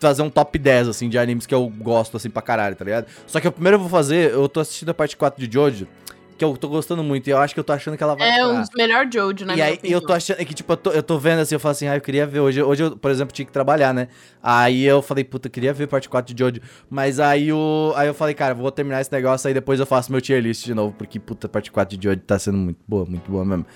fazer 0.00 0.22
um 0.22 0.30
top 0.30 0.58
10, 0.58 0.88
assim, 0.88 1.08
de 1.08 1.18
animes 1.18 1.46
que 1.46 1.54
eu 1.54 1.68
gosto, 1.68 2.16
assim, 2.16 2.30
pra 2.30 2.42
caralho, 2.42 2.74
tá 2.74 2.84
ligado? 2.84 3.06
Só 3.26 3.40
que 3.40 3.48
o 3.48 3.52
primeiro 3.52 3.76
eu 3.76 3.80
vou 3.80 3.88
fazer, 3.88 4.32
eu 4.32 4.48
tô 4.48 4.60
assistindo 4.60 4.88
a 4.88 4.94
parte 4.94 5.16
4 5.16 5.46
de 5.46 5.52
Jojo, 5.52 5.86
que 6.36 6.44
eu 6.44 6.56
tô 6.56 6.68
gostando 6.68 7.02
muito, 7.02 7.26
e 7.28 7.30
eu 7.30 7.38
acho 7.38 7.54
que 7.54 7.60
eu 7.60 7.64
tô 7.64 7.72
achando 7.72 7.96
que 7.96 8.02
ela 8.02 8.14
vai 8.16 8.28
É 8.28 8.32
entrar. 8.40 8.48
um 8.48 8.60
dos 8.60 8.68
melhores 8.76 9.10
Jojo, 9.14 9.44
na 9.44 9.54
E 9.56 9.62
aí, 9.62 9.74
opinião. 9.74 10.00
eu 10.00 10.06
tô 10.06 10.12
achando 10.12 10.40
é 10.40 10.44
que, 10.44 10.54
tipo, 10.54 10.72
eu 10.72 10.76
tô, 10.76 10.90
eu 10.90 11.02
tô 11.02 11.18
vendo 11.18 11.40
assim, 11.40 11.54
eu 11.54 11.60
falo 11.60 11.72
assim, 11.72 11.86
ah, 11.86 11.96
eu 11.96 12.00
queria 12.00 12.26
ver. 12.26 12.40
Hoje, 12.40 12.62
hoje 12.62 12.82
eu, 12.82 12.96
por 12.96 13.10
exemplo, 13.10 13.32
tinha 13.34 13.44
que 13.46 13.52
trabalhar, 13.52 13.92
né? 13.94 14.08
Aí 14.42 14.84
eu 14.84 15.00
falei, 15.02 15.24
puta, 15.24 15.48
eu 15.48 15.50
queria 15.52 15.72
ver 15.72 15.86
parte 15.86 16.08
4 16.08 16.34
de 16.34 16.38
Jojo. 16.42 16.60
Mas 16.90 17.20
aí, 17.20 17.52
o, 17.52 17.92
aí 17.96 18.08
eu 18.08 18.14
falei, 18.14 18.34
cara, 18.34 18.54
vou 18.54 18.70
terminar 18.70 19.00
esse 19.00 19.12
negócio, 19.12 19.46
aí 19.48 19.54
depois 19.54 19.78
eu 19.80 19.86
faço 19.86 20.10
meu 20.10 20.20
tier 20.20 20.40
list 20.42 20.64
de 20.64 20.74
novo, 20.74 20.94
porque, 20.96 21.18
puta, 21.20 21.48
parte 21.48 21.70
4 21.70 21.96
de 21.96 22.04
Jojo 22.08 22.20
tá 22.20 22.38
sendo 22.38 22.58
muito 22.58 22.78
boa, 22.86 23.04
muito 23.04 23.30
boa 23.30 23.44
mesmo. 23.44 23.66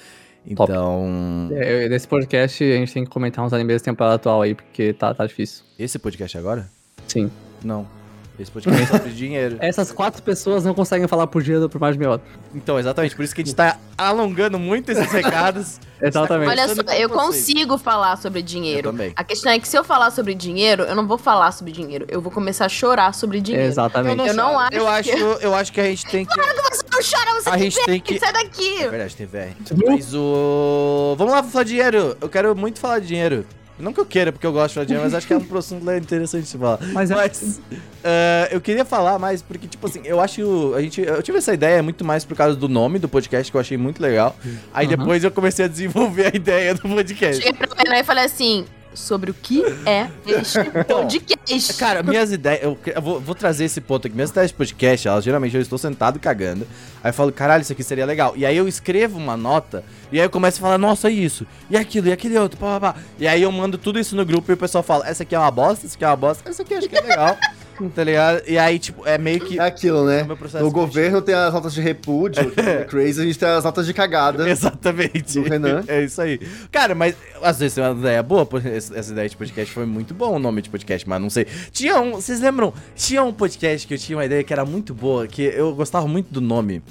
Então, 0.49 1.49
É, 1.53 1.89
nesse 1.89 2.07
podcast 2.07 2.63
a 2.63 2.77
gente 2.77 2.93
tem 2.93 3.05
que 3.05 3.11
comentar 3.11 3.45
uns 3.45 3.53
animes 3.53 3.81
da 3.83 3.85
temporada 3.85 4.15
atual 4.17 4.43
aí, 4.43 4.55
porque 4.55 4.93
tá, 4.93 5.13
tá 5.13 5.27
difícil. 5.27 5.65
esse 5.79 5.99
podcast 5.99 6.39
agora? 6.39 6.69
Sim. 7.09 7.31
Não. 7.65 7.96
Esse 8.38 8.50
podcast 8.50 8.83
é 8.83 8.87
sobre 8.87 9.12
dinheiro. 9.12 9.57
Essas 9.62 9.90
quatro 9.90 10.23
pessoas 10.23 10.64
não 10.64 10.75
conseguem 10.75 11.09
falar 11.09 11.26
por 11.26 11.43
dia 11.43 11.69
por 11.69 11.81
mais 11.81 11.95
de 11.95 11.99
meia 11.99 12.12
hora. 12.12 12.23
Então, 12.55 12.78
exatamente, 12.78 13.16
por 13.16 13.25
isso 13.25 13.35
que 13.35 13.40
a 13.43 13.45
gente 13.45 13.55
tá 13.55 13.78
alongando 13.97 14.59
muito 14.59 14.90
esses 14.90 15.11
recados. 15.11 15.81
Exatamente. 16.00 16.50
Olha 16.50 16.69
só, 16.69 16.83
eu 16.93 17.09
vocês. 17.09 17.11
consigo 17.11 17.78
falar 17.78 18.16
sobre 18.19 18.43
dinheiro. 18.43 18.88
Eu 18.88 18.93
também. 18.93 19.12
A 19.16 19.25
questão 19.25 19.50
é 19.50 19.59
que 19.59 19.66
se 19.66 19.78
eu 19.78 19.83
falar 19.83 20.11
sobre 20.11 20.35
dinheiro, 20.35 20.83
eu 20.83 20.95
não 20.95 21.07
vou 21.07 21.16
falar 21.16 21.50
sobre 21.52 21.73
dinheiro. 21.73 22.05
Eu 22.11 22.21
vou 22.21 22.31
começar 22.31 22.66
a 22.66 22.69
chorar 22.69 23.14
sobre 23.14 23.40
dinheiro. 23.40 23.66
Exatamente. 23.66 24.28
Eu 24.28 24.35
não 24.35 24.59
acho 24.59 24.75
eu 24.75 24.87
acho, 24.87 25.11
que- 25.11 25.45
eu 25.47 25.55
acho 25.55 25.73
que 25.73 25.81
a 25.81 25.85
gente 25.85 26.05
tem 26.05 26.26
que. 26.26 26.35
Você 26.35 26.85
não 26.93 27.00
chora, 27.02 27.40
você 27.40 27.49
A 27.49 27.57
gente 27.57 27.83
tem 27.87 27.99
que. 27.99 28.19
sai 28.19 28.33
daqui. 28.33 28.83
É 28.83 28.88
verdade, 28.90 29.16
tem 29.16 29.26
VR. 29.26 29.55
Mas 29.87 30.12
o. 30.14 31.14
Vamos 31.16 31.33
lá 31.33 31.43
falar 31.43 31.64
de 31.64 31.71
dinheiro. 31.71 32.14
Eu 32.21 32.28
quero 32.28 32.55
muito 32.55 32.78
falar 32.78 32.99
de 32.99 33.07
dinheiro. 33.07 33.47
Não 33.78 33.92
que 33.92 34.00
eu 34.00 34.06
queira, 34.06 34.33
porque 34.33 34.47
eu 34.47 34.52
gosto 34.52 34.68
de 34.68 34.75
falar 34.75 34.85
de 34.87 34.95
mas 34.95 35.14
acho 35.14 35.26
que 35.26 35.33
é 35.33 35.37
um 35.37 35.56
assunto 35.59 35.90
interessante 35.92 36.42
de 36.45 36.49
se 36.49 36.56
falar. 36.59 36.78
Mas 36.92 37.11
é- 37.11 37.14
Mas 37.14 37.61
eh, 38.02 38.49
eu 38.52 38.61
queria 38.61 38.85
falar 38.85 39.18
mais, 39.18 39.42
porque, 39.42 39.66
tipo 39.66 39.87
assim, 39.87 40.00
eu 40.04 40.21
acho. 40.21 40.73
A 40.75 40.80
gente, 40.80 41.00
eu 41.02 41.23
tive 41.23 41.38
essa 41.38 41.52
ideia 41.52 41.83
muito 41.83 42.04
mais 42.04 42.25
por 42.25 42.37
causa 42.37 42.56
do 42.56 42.68
nome 42.68 42.99
do 42.99 43.09
podcast, 43.09 43.50
que 43.50 43.56
eu 43.56 43.61
achei 43.61 43.76
muito 43.76 44.00
legal. 44.02 44.35
Aí 44.73 44.87
Uhum. 44.87 44.97
depois 44.97 45.23
eu 45.25 45.30
comecei 45.30 45.64
a 45.64 45.68
desenvolver 45.68 46.33
a 46.33 46.37
ideia 46.37 46.75
do 46.75 46.83
podcast. 46.83 47.42
Cheguei 47.42 47.52
pra 47.52 47.68
Renan 47.76 47.99
e 47.99 48.04
falei 48.04 48.25
assim: 48.25 48.64
sobre 48.97 49.31
o 49.31 49.35
que 49.35 49.62
é 49.85 50.09
este 50.26 50.59
podcast? 50.85 51.75
Cara, 51.75 52.03
minhas 52.03 52.33
ideias. 52.33 52.62
Eu, 52.62 52.79
eu 52.87 53.03
vou, 53.03 53.21
vou 53.21 53.35
trazer 53.35 53.65
esse 53.65 53.81
ponto 53.81 54.07
aqui. 54.07 54.15
Minhas 54.15 54.31
ideias 54.31 54.50
de 54.50 54.57
podcast, 54.57 55.07
elas 55.07 55.25
geralmente 55.25 55.55
eu 55.55 55.61
estou 55.61 55.79
sentado 55.79 56.19
cagando. 56.19 56.67
Aí 57.03 57.11
eu 57.11 57.15
falo, 57.15 57.31
caralho, 57.31 57.62
isso 57.62 57.73
aqui 57.73 57.85
seria 57.85 58.07
legal. 58.07 58.33
E 58.37 58.45
aí 58.45 58.57
eu 58.57 58.67
escrevo 58.67 59.19
uma 59.19 59.37
nota. 59.37 59.85
E 60.11 60.19
aí 60.19 60.26
eu 60.26 60.31
começo 60.31 60.59
a 60.59 60.61
falar, 60.61 60.79
nossa, 60.79 61.11
isso. 61.11 61.47
E 61.71 61.76
aquilo, 61.76 62.09
e 62.09 62.12
aquele 62.12 62.38
outro. 62.38 62.59
Pá, 62.59 62.81
pá, 62.81 62.93
pá. 62.93 63.00
E 63.19 63.26
aí 63.29 63.43
eu 63.43 63.53
mando 63.53 63.79
tudo 63.79 63.99
isso 63.99 64.17
no 64.17 64.25
grupo 64.25 64.50
e 64.50 64.55
o 64.55 64.57
pessoal 64.57 64.83
fala, 64.83 65.07
essa 65.07 65.23
aqui 65.23 65.35
é 65.35 65.38
uma 65.38 65.50
bosta, 65.50 65.87
essa 65.87 65.95
aqui 65.95 66.05
é 66.05 66.09
uma 66.09 66.17
bosta, 66.17 66.49
essa 66.49 66.62
aqui 66.62 66.75
acho 66.75 66.88
que 66.88 66.97
é 66.97 67.00
legal. 67.00 67.37
tá 67.95 68.04
ligado? 68.04 68.42
E 68.47 68.59
aí, 68.59 68.78
tipo, 68.78 69.06
é 69.06 69.18
meio 69.18 69.40
que. 69.40 69.59
É 69.59 69.62
aquilo, 69.62 70.04
né? 70.06 70.26
O 70.54 70.59
No 70.64 70.71
governo 70.71 71.21
tem 71.23 71.35
as 71.35 71.52
notas 71.52 71.73
de 71.75 71.80
repúdio, 71.80 72.50
que 72.52 72.61
é 72.61 72.85
crazy, 72.85 73.21
a 73.21 73.25
gente 73.25 73.38
tem 73.38 73.49
as 73.49 73.64
notas 73.64 73.87
de 73.87 73.95
cagada. 73.95 74.49
Exatamente. 74.49 75.40
Do 75.40 75.49
Renan. 75.49 75.85
É 75.88 76.02
isso 76.02 76.21
aí. 76.21 76.40
Cara, 76.73 76.95
mas 76.95 77.14
às 77.42 77.59
vezes 77.59 77.75
tem 77.75 77.85
uma 77.85 77.99
ideia 77.99 78.23
boa, 78.23 78.45
porque 78.45 78.68
essa 78.68 79.12
ideia 79.12 79.28
de 79.28 79.37
podcast 79.37 79.73
foi 79.73 79.87
muito 79.87 80.14
bom 80.14 80.35
o 80.35 80.38
nome 80.38 80.62
de 80.62 80.68
podcast, 80.71 81.09
mas 81.09 81.21
não 81.21 81.30
sei. 81.30 81.47
Tinha 81.71 82.00
um, 82.00 82.12
vocês 82.12 82.40
lembram? 82.40 82.73
Tinha 82.95 83.23
um 83.23 83.33
podcast 83.33 83.87
que 83.87 83.95
eu 83.95 83.99
tinha 83.99 84.16
uma 84.16 84.25
ideia 84.25 84.42
que 84.42 84.52
era 84.52 84.64
muito 84.64 84.95
boa, 84.95 85.26
que 85.26 85.42
eu 85.42 85.75
gostava 85.75 86.09
muito 86.09 86.33
do 86.33 86.40
nome. 86.40 86.83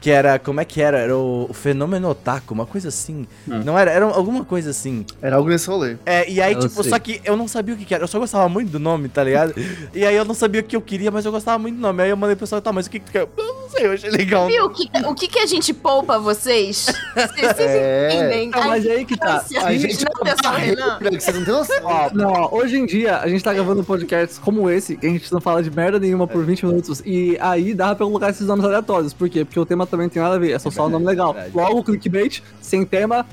Que 0.00 0.10
era, 0.10 0.38
como 0.38 0.60
é 0.60 0.64
que 0.64 0.80
era? 0.80 0.98
Era 0.98 1.16
o, 1.16 1.46
o 1.50 1.52
Fenômeno 1.52 2.08
Otaku, 2.08 2.54
uma 2.54 2.64
coisa 2.64 2.88
assim. 2.88 3.26
Hum. 3.46 3.62
Não 3.64 3.78
era, 3.78 3.90
era 3.90 4.06
alguma 4.06 4.44
coisa 4.44 4.70
assim. 4.70 5.04
Era 5.20 5.36
algo 5.36 5.50
nesse 5.50 5.68
rolê. 5.68 5.96
É, 6.06 6.28
e 6.28 6.40
aí, 6.40 6.54
Eu 6.54 6.60
tipo, 6.60 6.82
sei. 6.82 6.90
só 6.90 6.98
que 6.98 7.20
eu 7.22 7.36
não 7.36 7.46
sabia 7.46 7.74
o 7.74 7.78
que, 7.78 7.84
que 7.84 7.94
era. 7.94 8.04
Eu 8.04 8.08
só 8.08 8.18
gostava 8.18 8.48
muito 8.48 8.70
do 8.70 8.78
nome, 8.78 9.08
tá 9.08 9.22
ligado? 9.22 9.54
e 9.92 10.04
aí 10.04 10.16
eu 10.16 10.24
não 10.24 10.34
sabia 10.34 10.62
o 10.62 10.64
que 10.64 10.74
eu 10.74 10.80
queria, 10.80 11.10
mas 11.10 11.26
eu 11.26 11.32
gostava 11.32 11.58
muito 11.58 11.76
do 11.76 11.82
nome. 11.82 12.02
Aí 12.02 12.10
eu 12.10 12.16
mandei 12.16 12.34
pro 12.34 12.46
pessoal, 12.46 12.62
tá, 12.62 12.72
mas 12.72 12.86
o 12.86 12.90
que 12.90 12.98
que 12.98 13.06
tu 13.06 13.12
quer? 13.12 13.28
Eu 13.70 13.72
não 13.72 13.78
sei, 13.78 13.86
eu 13.86 13.92
achei 13.92 14.10
legal. 14.10 14.46
Viu 14.46 14.64
o 14.66 14.70
que, 14.70 14.90
o 15.06 15.14
que, 15.14 15.28
que 15.28 15.38
a 15.38 15.46
gente 15.46 15.72
poupa 15.72 16.18
vocês? 16.18 16.86
Vocês, 17.14 17.30
vocês 17.40 17.58
É. 17.60 18.08
entendem? 18.14 18.50
Não, 18.50 18.68
mas 18.68 18.86
aí 18.86 19.04
que 19.04 19.16
tá. 19.16 19.44
A 19.62 19.72
gente 19.72 20.04
não, 20.04 20.12
atenção, 20.22 20.52
Renan. 20.54 20.98
Vocês 21.00 21.36
não 21.36 21.44
têm 21.44 21.54
noção. 21.54 21.76
Ó, 21.82 22.10
não, 22.12 22.32
ó, 22.32 22.48
hoje 22.56 22.78
em 22.78 22.86
dia 22.86 23.18
a 23.18 23.28
gente 23.28 23.42
tá 23.42 23.52
gravando 23.52 23.84
podcasts 23.84 24.38
como 24.38 24.68
esse, 24.68 24.96
que 24.96 25.06
a 25.06 25.10
gente 25.10 25.32
não 25.32 25.40
fala 25.40 25.62
de 25.62 25.70
merda 25.70 25.98
nenhuma 25.98 26.26
por 26.26 26.44
20 26.44 26.66
minutos. 26.66 27.02
E 27.04 27.36
aí 27.40 27.74
dá 27.74 27.94
pra 27.94 28.06
colocar 28.06 28.30
esses 28.30 28.46
nomes 28.46 28.64
aleatórios. 28.64 29.12
Por 29.12 29.28
quê? 29.28 29.44
Porque 29.44 29.58
o 29.60 29.66
tema 29.66 29.86
também 29.86 30.06
não 30.06 30.12
tem 30.12 30.22
nada 30.22 30.36
a 30.36 30.38
ver, 30.38 30.52
é 30.52 30.58
só, 30.58 30.70
só 30.70 30.86
um 30.86 30.90
nome 30.90 31.06
legal. 31.06 31.34
Logo, 31.54 31.82
clickbait, 31.84 32.42
sem 32.60 32.84
tema, 32.84 33.26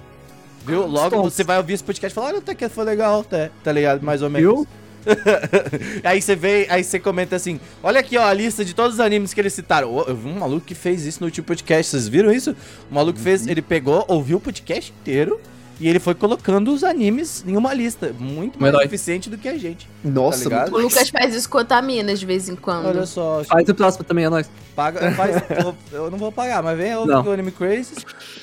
Viu? 0.65 0.85
Logo 0.85 1.23
você 1.23 1.45
vai 1.45 1.57
ouvir 1.57 1.73
esse 1.75 1.83
podcast 1.83 2.11
e 2.11 2.15
falar, 2.15 2.27
olha, 2.27 2.37
até 2.39 2.53
que 2.53 2.67
foi 2.67 2.83
legal, 2.83 3.21
até, 3.21 3.49
tá 3.63 3.71
ligado? 3.71 4.03
Mais 4.03 4.21
ou 4.21 4.29
menos. 4.29 4.53
viu? 4.53 4.67
aí 6.03 6.21
você 6.21 6.35
vê, 6.35 6.67
aí 6.69 6.83
você 6.83 6.99
comenta 6.99 7.35
assim: 7.35 7.59
olha 7.81 7.99
aqui, 7.99 8.17
ó, 8.17 8.23
a 8.23 8.33
lista 8.33 8.63
de 8.63 8.73
todos 8.73 8.95
os 8.95 8.99
animes 8.99 9.33
que 9.33 9.41
eles 9.41 9.53
citaram. 9.53 10.03
Eu 10.07 10.15
vi 10.15 10.27
um 10.27 10.39
maluco 10.39 10.65
que 10.65 10.75
fez 10.75 11.05
isso 11.05 11.19
no 11.21 11.27
último 11.27 11.45
podcast, 11.45 11.91
vocês 11.91 12.07
viram 12.07 12.31
isso? 12.31 12.55
O 12.91 12.95
maluco 12.95 13.19
fez, 13.19 13.47
ele 13.47 13.61
pegou, 13.61 14.05
ouviu 14.07 14.37
o 14.37 14.41
podcast 14.41 14.93
inteiro 15.01 15.39
e 15.79 15.87
ele 15.87 15.99
foi 15.99 16.15
colocando 16.15 16.71
os 16.73 16.83
animes 16.83 17.43
em 17.45 17.55
uma 17.55 17.73
lista. 17.73 18.13
Muito 18.17 18.59
mais 18.59 18.73
eficiente 18.75 19.29
do 19.29 19.37
que 19.37 19.47
a 19.47 19.57
gente. 19.57 19.87
Nossa, 20.03 20.43
Tá 20.43 20.49
ligado? 20.49 20.75
O 20.75 20.79
Lucas 20.81 21.09
faz 21.09 21.35
isso 21.35 21.49
com 21.49 21.57
otaminas 21.59 22.19
de 22.19 22.25
vez 22.25 22.49
em 22.49 22.55
quando. 22.55 22.87
Olha 22.87 23.05
só, 23.05 23.43
Faz 23.43 23.67
o 23.69 23.75
próximo 23.75 24.03
também, 24.03 24.25
é 24.25 24.29
nóis. 24.29 24.49
paga, 24.75 25.11
faz, 25.13 25.35
eu, 25.63 25.75
eu 25.91 26.11
não 26.11 26.17
vou 26.17 26.31
pagar, 26.31 26.61
mas 26.63 26.77
vem, 26.77 26.91
Não. 27.05 27.23
o 27.23 27.31
Anime 27.31 27.51
Crazy. 27.51 27.93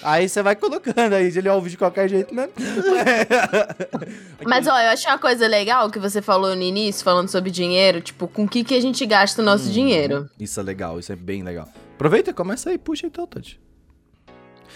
Aí 0.02 0.28
você 0.28 0.42
vai 0.42 0.54
colocando, 0.54 1.12
aí 1.12 1.26
ele 1.26 1.48
ouve 1.48 1.70
de 1.70 1.76
qualquer 1.76 2.08
jeito 2.08 2.34
mesmo. 2.34 2.52
Mas 4.46 4.66
ó, 4.66 4.78
eu 4.78 4.90
achei 4.90 5.10
uma 5.10 5.18
coisa 5.18 5.46
legal 5.46 5.90
que 5.90 5.98
você 5.98 6.20
falou 6.20 6.54
no 6.54 6.62
início, 6.62 7.02
falando 7.04 7.28
sobre 7.28 7.50
dinheiro, 7.50 8.00
tipo, 8.00 8.28
com 8.28 8.44
o 8.44 8.48
que, 8.48 8.62
que 8.64 8.74
a 8.74 8.80
gente 8.80 9.04
gasta 9.06 9.40
o 9.40 9.44
nosso 9.44 9.70
dinheiro. 9.70 10.28
Isso 10.38 10.60
é 10.60 10.62
legal, 10.62 10.98
isso 10.98 11.12
é 11.12 11.16
bem 11.16 11.42
legal. 11.42 11.68
Aproveita 11.94 12.30
e 12.30 12.34
começa 12.34 12.70
aí, 12.70 12.78
puxa 12.78 13.06
então, 13.06 13.26
Tati. 13.26 13.60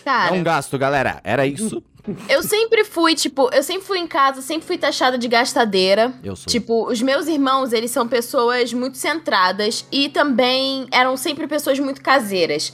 Cara, 0.04 0.34
É 0.34 0.38
um 0.38 0.42
gasto, 0.42 0.78
galera. 0.78 1.20
Era 1.24 1.46
isso. 1.46 1.82
Eu 2.28 2.42
sempre 2.42 2.84
fui, 2.84 3.14
tipo, 3.14 3.50
eu 3.52 3.62
sempre 3.62 3.86
fui 3.86 3.98
em 3.98 4.06
casa, 4.06 4.40
sempre 4.40 4.66
fui 4.66 4.78
taxada 4.78 5.18
de 5.18 5.28
gastadeira. 5.28 6.12
Eu 6.22 6.36
sou. 6.36 6.46
Tipo, 6.46 6.88
os 6.90 7.02
meus 7.02 7.26
irmãos, 7.26 7.72
eles 7.72 7.90
são 7.90 8.06
pessoas 8.06 8.72
muito 8.72 8.96
centradas 8.98 9.84
e 9.90 10.08
também 10.08 10.86
eram 10.90 11.16
sempre 11.16 11.46
pessoas 11.46 11.78
muito 11.78 12.00
caseiras. 12.00 12.72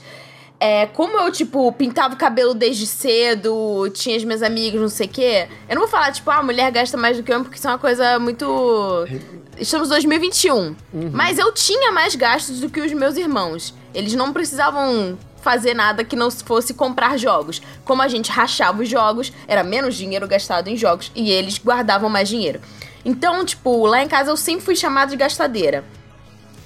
É, 0.59 0.85
como 0.87 1.17
eu, 1.17 1.31
tipo, 1.31 1.71
pintava 1.73 2.13
o 2.13 2.17
cabelo 2.17 2.53
desde 2.53 2.87
cedo, 2.87 3.89
tinha 3.93 4.15
as 4.15 4.23
minhas 4.23 4.41
amigas, 4.41 4.79
não 4.79 4.87
sei 4.87 5.05
o 5.05 5.09
quê, 5.09 5.47
eu 5.67 5.75
não 5.75 5.81
vou 5.81 5.91
falar, 5.91 6.13
tipo, 6.13 6.31
ah, 6.31 6.41
mulher 6.41 6.71
gasta 6.71 6.95
mais 6.95 7.17
do 7.17 7.23
que 7.23 7.31
homem, 7.31 7.43
porque 7.43 7.57
isso 7.57 7.67
é 7.67 7.71
uma 7.71 7.79
coisa 7.79 8.17
muito. 8.19 9.05
Estamos 9.59 9.87
em 9.87 9.91
2021. 9.91 10.75
Mas 11.13 11.37
eu 11.37 11.51
tinha 11.53 11.91
mais 11.91 12.13
gastos 12.15 12.59
do 12.59 12.69
que 12.69 12.81
os 12.81 12.91
meus 12.91 13.15
irmãos. 13.15 13.73
Eles 13.93 14.13
não 14.13 14.33
precisavam 14.33 15.17
fazer 15.45 15.75
nada 15.75 16.03
que 16.03 16.15
não 16.15 16.31
fosse 16.31 16.73
comprar 16.73 17.19
jogos. 17.19 17.61
Como 17.85 18.01
a 18.01 18.07
gente 18.07 18.31
rachava 18.31 18.81
os 18.81 18.89
jogos, 18.89 19.31
era 19.47 19.63
menos 19.63 19.93
dinheiro 19.93 20.27
gastado 20.27 20.69
em 20.69 20.75
jogos 20.75 21.11
e 21.13 21.29
eles 21.29 21.59
guardavam 21.59 22.09
mais 22.09 22.27
dinheiro. 22.27 22.59
Então, 23.05 23.45
tipo, 23.45 23.85
lá 23.85 24.01
em 24.01 24.07
casa 24.07 24.31
eu 24.31 24.37
sempre 24.37 24.65
fui 24.65 24.75
chamada 24.75 25.11
de 25.11 25.17
gastadeira. 25.17 25.85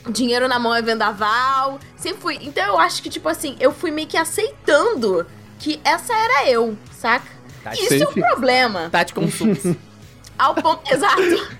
Dinheiro 0.09 0.47
na 0.47 0.57
mão 0.57 0.73
é 0.73 0.81
vendaval, 0.81 1.77
sempre 1.97 2.21
fui. 2.21 2.39
Então 2.41 2.65
eu 2.65 2.79
acho 2.79 3.03
que, 3.03 3.09
tipo 3.09 3.27
assim, 3.27 3.57
eu 3.59 3.73
fui 3.73 3.91
meio 3.91 4.07
que 4.07 4.15
aceitando 4.15 5.27
que 5.59 5.81
essa 5.83 6.13
era 6.13 6.49
eu, 6.49 6.77
saca? 6.97 7.27
Tá 7.61 7.73
Isso 7.73 7.95
é 7.95 8.07
um 8.07 8.13
problema. 8.13 8.89
Tati 8.89 9.13
consumos. 9.13 9.59
Ao 10.39 10.55
ponto. 10.55 10.89
Exato. 10.89 11.59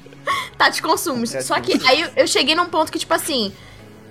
Tá 0.58 0.69
de 0.69 0.82
consumos. 0.82 1.32
Tá 1.32 1.39
de 1.39 1.43
Só 1.43 1.60
que 1.60 1.86
aí 1.86 2.10
eu 2.15 2.25
cheguei 2.25 2.55
num 2.55 2.67
ponto 2.67 2.89
que, 2.89 2.99
tipo 2.99 3.13
assim, 3.13 3.51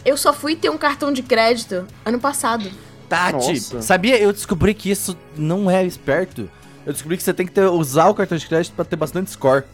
eu 0.05 0.15
só 0.19 0.35
fui 0.35 0.55
ter 0.55 0.69
um 0.69 0.77
cartão 0.77 1.11
de 1.11 1.23
crédito 1.23 1.89
ano 2.05 2.21
passado. 2.21 2.71
Tati, 3.09 3.53
Nossa. 3.55 3.83
sabia? 3.83 4.19
Eu 4.19 4.33
descobri 4.33 4.75
que 4.75 4.91
isso 4.91 5.17
não 5.37 5.71
é 5.71 5.85
esperto. 5.85 6.49
Eu 6.87 6.93
descobri 6.93 7.17
que 7.17 7.23
você 7.23 7.35
tem 7.35 7.47
que 7.47 7.53
ter- 7.53 7.67
usar 7.67 8.09
o 8.09 8.15
cartão 8.15 8.37
de 8.39 8.47
crédito 8.47 8.73
pra 8.75 8.85
ter 8.85 8.97
bastante 8.97 9.31
score. 9.31 9.65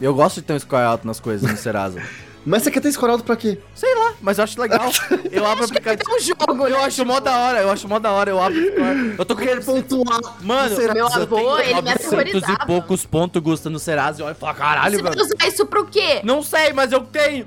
Eu 0.00 0.14
gosto 0.14 0.36
de 0.36 0.42
ter 0.42 0.52
um 0.54 0.58
score 0.58 0.82
alto 0.82 1.06
nas 1.06 1.20
coisas 1.20 1.48
no 1.50 1.56
Serasa. 1.56 2.00
Mas 2.46 2.62
você 2.62 2.70
quer 2.70 2.80
ter 2.80 2.88
escorado 2.88 3.24
pra 3.24 3.36
quê? 3.36 3.58
Sei 3.74 3.94
lá, 3.94 4.12
mas 4.20 4.36
eu 4.36 4.44
acho 4.44 4.60
legal. 4.60 4.90
Eu 5.32 5.46
abro 5.46 5.62
o 5.62 5.64
aplicativo. 5.64 6.14
um 6.14 6.20
jogo, 6.20 6.66
Eu 6.66 6.76
né? 6.78 6.84
acho 6.84 7.02
mó 7.06 7.18
da 7.18 7.34
hora, 7.38 7.60
eu 7.62 7.70
acho 7.70 7.88
mó 7.88 7.98
da 7.98 8.12
hora, 8.12 8.28
eu 8.28 8.38
abro 8.38 8.58
o 8.60 8.64
score. 8.66 9.14
Eu 9.16 9.24
tô 9.24 9.34
com 9.34 9.46
pontuar. 9.64 10.20
Mano. 10.42 10.76
Meu 10.92 11.06
avô, 11.06 11.38
eu 11.38 11.58
ele 11.60 11.68
tenho 11.70 11.82
me 11.82 11.90
900 11.94 12.48
e 12.50 12.66
poucos 12.66 13.06
pontos, 13.06 13.40
Gusta, 13.42 13.70
no 13.70 13.78
Serasa. 13.78 14.20
E 14.20 14.24
olha 14.26 14.32
e 14.32 14.34
falo, 14.34 14.54
caralho, 14.54 14.96
Você 14.98 15.02
vai 15.02 15.12
velho. 15.12 15.24
usar 15.24 15.48
isso 15.48 15.64
pro 15.64 15.86
quê? 15.86 16.20
Não 16.22 16.42
sei, 16.42 16.74
mas 16.74 16.92
eu 16.92 17.00
tenho. 17.00 17.46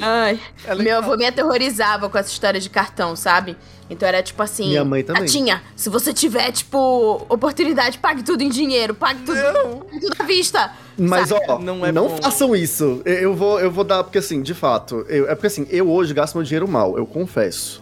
Ai, 0.00 0.40
É 0.66 0.74
meu 0.74 0.98
avô 0.98 1.16
me 1.16 1.26
aterrorizava 1.26 2.08
com 2.08 2.18
essa 2.18 2.30
história 2.30 2.60
de 2.60 2.70
cartão, 2.70 3.14
sabe? 3.16 3.56
Então 3.90 4.06
era 4.08 4.22
tipo 4.22 4.42
assim. 4.42 4.68
Minha 4.68 4.84
mãe 4.84 5.02
também. 5.02 5.22
Tatinha, 5.22 5.62
se 5.74 5.88
você 5.88 6.12
tiver, 6.12 6.52
tipo, 6.52 7.24
oportunidade, 7.28 7.98
pague 7.98 8.22
tudo 8.22 8.42
em 8.42 8.48
dinheiro, 8.48 8.94
pague 8.94 9.20
tudo, 9.24 9.40
Não. 9.40 9.78
pague 9.80 10.00
tudo 10.00 10.16
à 10.18 10.24
vista. 10.24 10.72
Mas, 10.98 11.28
sabe? 11.28 11.44
ó, 11.48 11.58
Não 11.58 11.76
não, 11.78 11.86
é 11.86 11.92
bom. 11.92 12.18
façam 12.20 12.54
isso. 12.54 13.00
Eu, 13.04 13.34
vou, 13.34 13.58
eu 13.60 13.70
vou 13.70 13.84
dar, 13.84 14.04
porque 14.04 14.18
assim, 14.18 14.42
de 14.42 14.52
fato, 14.52 15.06
eu- 15.08 15.28
é 15.30 15.34
porque 15.34 15.46
assim, 15.46 15.66
eu 15.70 15.88
hoje 15.90 16.12
gasto 16.12 16.34
meu 16.34 16.44
dinheiro 16.44 16.68
mal, 16.68 16.98
eu 16.98 17.06
confesso. 17.06 17.80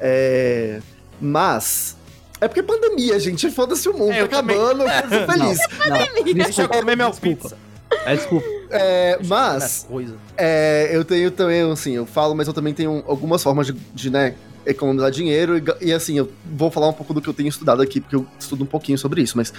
É. 0.00 0.80
Mas. 1.20 1.96
É 2.40 2.48
porque 2.48 2.60
é 2.60 2.62
pandemia, 2.62 3.18
gente. 3.20 3.50
Foda-se 3.50 3.86
o 3.88 3.92
mundo, 3.92 4.12
É, 4.12 4.26
tá 4.26 4.38
também. 4.38 4.56
acabando, 4.56 4.82
eu 4.84 5.02
tô 5.26 5.32
feliz. 5.32 5.58
Não, 5.88 6.34
Deixa 6.34 6.62
eu 6.62 6.68
comer 6.68 6.96
minha 6.96 7.10
desculpa. 7.10 7.36
pizza. 7.42 7.58
É, 8.06 8.14
desculpa. 8.16 8.46
É, 8.70 9.18
mas, 9.24 9.86
Coisa. 9.88 10.16
é, 10.36 10.90
eu 10.92 11.04
tenho 11.04 11.30
também, 11.30 11.62
assim, 11.70 11.92
eu 11.92 12.06
falo, 12.06 12.34
mas 12.34 12.46
eu 12.46 12.54
também 12.54 12.72
tenho 12.72 13.02
algumas 13.06 13.42
formas 13.42 13.66
de, 13.66 13.72
de 13.72 14.10
né, 14.10 14.34
economizar 14.64 15.10
dinheiro. 15.10 15.58
E, 15.58 15.88
e, 15.88 15.92
assim, 15.92 16.16
eu 16.16 16.30
vou 16.44 16.70
falar 16.70 16.88
um 16.88 16.92
pouco 16.92 17.12
do 17.12 17.20
que 17.20 17.28
eu 17.28 17.34
tenho 17.34 17.48
estudado 17.48 17.82
aqui, 17.82 18.00
porque 18.00 18.16
eu 18.16 18.26
estudo 18.38 18.64
um 18.64 18.66
pouquinho 18.66 18.98
sobre 18.98 19.22
isso, 19.22 19.36
mas. 19.36 19.52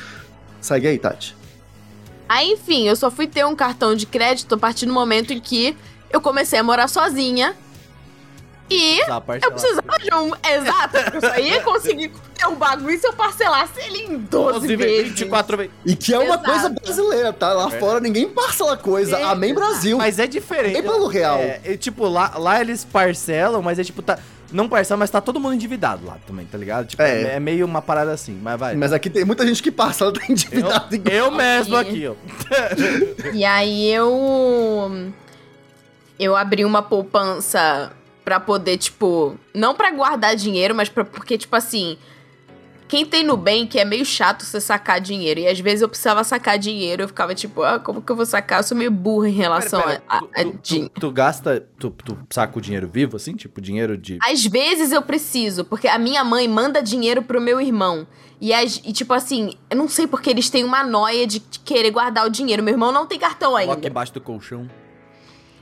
Segue 0.61 0.87
aí, 0.87 0.97
Tati. 0.99 1.35
Aí, 2.29 2.51
enfim, 2.51 2.87
eu 2.87 2.95
só 2.95 3.09
fui 3.11 3.27
ter 3.27 3.45
um 3.45 3.55
cartão 3.55 3.95
de 3.95 4.05
crédito 4.05 4.55
a 4.55 4.57
partir 4.57 4.85
do 4.85 4.93
momento 4.93 5.33
em 5.33 5.39
que 5.39 5.75
eu 6.11 6.21
comecei 6.21 6.59
a 6.59 6.63
morar 6.63 6.87
sozinha. 6.87 7.55
E 8.73 8.99
eu 8.99 9.51
precisava 9.51 9.97
de 10.01 10.13
um. 10.15 10.31
Exato, 10.49 10.97
porque 11.03 11.17
eu 11.17 11.21
só 11.21 11.37
ia 11.39 11.59
conseguir 11.63 12.11
ter 12.37 12.47
um 12.47 12.55
bagulho 12.55 12.97
se 12.97 13.05
eu 13.05 13.11
parcelasse 13.13 13.79
ele 13.81 13.97
em 14.05 14.17
12 14.17 14.59
12 14.59 14.75
vezes. 14.77 15.09
24 15.09 15.57
vezes. 15.57 15.71
E 15.85 15.95
que 15.95 16.13
é 16.13 16.17
uma 16.17 16.35
Exato. 16.35 16.43
coisa 16.45 16.69
brasileira, 16.69 17.33
tá? 17.33 17.51
Lá 17.53 17.69
fora 17.69 17.99
ninguém 17.99 18.29
parcela 18.29 18.77
coisa. 18.77 19.17
É, 19.17 19.23
Amém 19.23 19.53
Brasil. 19.53 19.97
Mas 19.97 20.19
é 20.19 20.25
diferente. 20.27 20.73
Nem 20.73 20.83
pelo 20.83 21.07
real. 21.07 21.37
É, 21.37 21.59
é, 21.65 21.75
tipo, 21.77 22.07
lá, 22.07 22.33
lá 22.37 22.61
eles 22.61 22.85
parcelam, 22.85 23.61
mas 23.61 23.77
é 23.77 23.83
tipo, 23.83 24.01
tá. 24.01 24.17
Não 24.53 24.67
parcela, 24.67 24.97
mas 24.97 25.09
tá 25.09 25.21
todo 25.21 25.39
mundo 25.39 25.55
endividado 25.55 26.05
lá 26.05 26.17
também, 26.27 26.45
tá 26.45 26.57
ligado? 26.57 26.85
Tipo, 26.85 27.01
É. 27.01 27.21
é, 27.21 27.35
é 27.35 27.39
meio 27.39 27.65
uma 27.65 27.81
parada 27.81 28.11
assim, 28.11 28.37
mas 28.41 28.59
vai. 28.59 28.75
Mas 28.75 28.91
aqui 28.93 29.09
tem 29.09 29.23
muita 29.23 29.45
gente 29.47 29.61
que 29.63 29.71
parcela, 29.71 30.11
tá 30.17 30.21
endividado. 30.29 30.93
eu, 30.95 31.01
eu 31.09 31.31
mesmo 31.31 31.75
aqui, 31.75 32.07
ó. 32.07 32.15
E 33.33 33.43
aí 33.45 33.91
eu. 33.93 35.11
Eu 36.19 36.35
abri 36.35 36.63
uma 36.65 36.81
poupança 36.83 37.91
pra 38.23 38.39
poder, 38.39 38.77
tipo. 38.77 39.35
Não 39.53 39.73
pra 39.75 39.91
guardar 39.91 40.35
dinheiro, 40.35 40.73
mas 40.75 40.89
pra, 40.89 41.03
porque, 41.05 41.37
tipo 41.37 41.55
assim. 41.55 41.97
Quem 42.87 43.05
tem 43.05 43.23
Nubank 43.23 43.79
é 43.79 43.85
meio 43.85 44.03
chato 44.03 44.43
você 44.43 44.59
sacar 44.59 44.99
dinheiro. 44.99 45.39
E 45.39 45.47
às 45.47 45.57
vezes 45.61 45.81
eu 45.81 45.87
precisava 45.87 46.25
sacar 46.25 46.59
dinheiro. 46.59 47.03
Eu 47.03 47.07
ficava 47.07 47.33
tipo, 47.33 47.63
ah, 47.63 47.79
como 47.79 48.01
que 48.01 48.11
eu 48.11 48.15
vou 48.17 48.25
sacar? 48.25 48.59
Eu 48.59 48.63
sou 48.63 48.75
meio 48.75 48.91
burra 48.91 49.29
em 49.29 49.31
relação 49.31 49.81
Pera, 49.81 50.01
pera, 50.01 50.03
a, 50.09 50.19
tu, 50.19 50.29
a, 50.35 50.41
a 50.41 50.43
tu- 50.43 50.57
tu- 50.61 50.89
tu 50.99 51.09
gasta, 51.11 51.65
tu, 51.79 51.89
tu 51.89 52.17
saca 52.29 52.57
o 52.57 52.61
dinheiro 52.61 52.89
vivo, 52.91 53.15
assim? 53.15 53.33
Tipo, 53.33 53.61
dinheiro 53.61 53.97
de. 53.97 54.19
Às 54.21 54.45
vezes 54.45 54.91
eu 54.91 55.01
preciso, 55.01 55.63
porque 55.63 55.87
a 55.87 55.97
minha 55.97 56.21
mãe 56.25 56.49
manda 56.49 56.83
dinheiro 56.83 57.21
pro 57.21 57.39
meu 57.39 57.61
irmão. 57.61 58.05
E, 58.41 58.51
as- 58.53 58.81
e, 58.83 58.91
tipo 58.91 59.13
assim, 59.13 59.53
eu 59.69 59.77
não 59.77 59.87
sei 59.87 60.05
porque 60.05 60.29
eles 60.29 60.49
têm 60.49 60.65
uma 60.65 60.83
noia 60.83 61.25
de 61.25 61.39
querer 61.39 61.91
guardar 61.91 62.25
o 62.25 62.29
dinheiro. 62.29 62.61
Meu 62.61 62.73
irmão 62.73 62.91
não 62.91 63.05
tem 63.05 63.17
cartão 63.17 63.51
Coloca 63.51 63.71
ainda. 63.73 63.87
embaixo 63.87 64.11
do 64.13 64.19
colchão. 64.19 64.69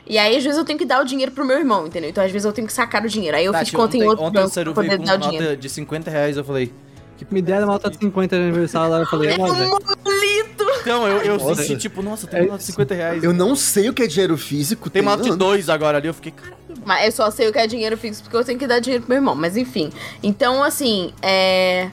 E 0.09 0.17
aí, 0.17 0.35
às 0.35 0.43
vezes, 0.43 0.57
eu 0.57 0.65
tenho 0.65 0.77
que 0.79 0.85
dar 0.85 0.99
o 1.01 1.05
dinheiro 1.05 1.31
pro 1.31 1.45
meu 1.45 1.57
irmão, 1.57 1.85
entendeu? 1.87 2.09
Então, 2.09 2.23
às 2.23 2.31
vezes, 2.31 2.43
eu 2.45 2.51
tenho 2.51 2.65
que 2.67 2.73
sacar 2.73 3.05
o 3.05 3.07
dinheiro. 3.07 3.37
Aí 3.37 3.45
eu 3.45 3.51
Tati, 3.51 3.65
fiz 3.69 3.75
conta 3.79 3.95
em 3.95 3.99
ontem- 3.99 4.09
outro 4.09 4.25
Ontem 4.25 4.39
banco 4.41 4.53
pra 4.53 4.73
poder 4.73 4.97
com 4.97 5.03
dar 5.03 5.15
o 5.15 5.19
nota 5.19 5.31
dinheiro. 5.31 5.55
de 5.57 5.69
50 5.69 6.09
reais, 6.11 6.35
eu 6.35 6.43
falei... 6.43 6.73
Que 7.17 7.27
Me 7.33 7.41
deram 7.41 7.65
uma 7.67 7.73
nota 7.73 7.89
de 7.89 7.97
50 7.97 8.33
de 8.37 8.41
aniversário 8.43 8.89
lá, 8.91 8.99
eu 9.01 9.05
falei, 9.05 9.31
é 9.31 9.37
nóis, 9.37 9.53
velho. 9.53 9.77
Lito! 10.07 10.65
Então, 10.81 11.05
eu, 11.05 11.17
eu 11.21 11.37
Nossa. 11.37 11.61
senti, 11.63 11.77
tipo, 11.77 12.01
nossa, 12.01 12.25
tem 12.25 12.39
É 12.39 12.43
uma 12.43 12.51
nota 12.51 12.59
de 12.59 12.63
50 12.65 12.93
reais. 12.95 13.23
Eu 13.23 13.33
não 13.33 13.57
sei 13.57 13.89
o 13.89 13.93
que 13.93 14.03
é 14.03 14.07
dinheiro 14.07 14.37
físico. 14.37 14.89
Tem 14.89 15.01
uma 15.01 15.11
nota 15.11 15.23
de 15.23 15.29
anos. 15.29 15.37
2 15.37 15.67
agora 15.69 15.97
ali, 15.97 16.07
eu 16.07 16.13
fiquei, 16.13 16.31
cara... 16.31 16.53
Mas 16.85 17.05
eu 17.07 17.11
só 17.11 17.29
sei 17.29 17.49
o 17.49 17.51
que 17.51 17.59
é 17.59 17.67
dinheiro 17.67 17.97
fixo 17.97 18.23
porque 18.23 18.37
eu 18.37 18.43
tenho 18.45 18.57
que 18.57 18.65
dar 18.65 18.79
dinheiro 18.79 19.03
pro 19.03 19.09
meu 19.09 19.17
irmão. 19.17 19.35
Mas 19.35 19.57
enfim. 19.57 19.91
Então, 20.23 20.63
assim, 20.63 21.11
é. 21.21 21.89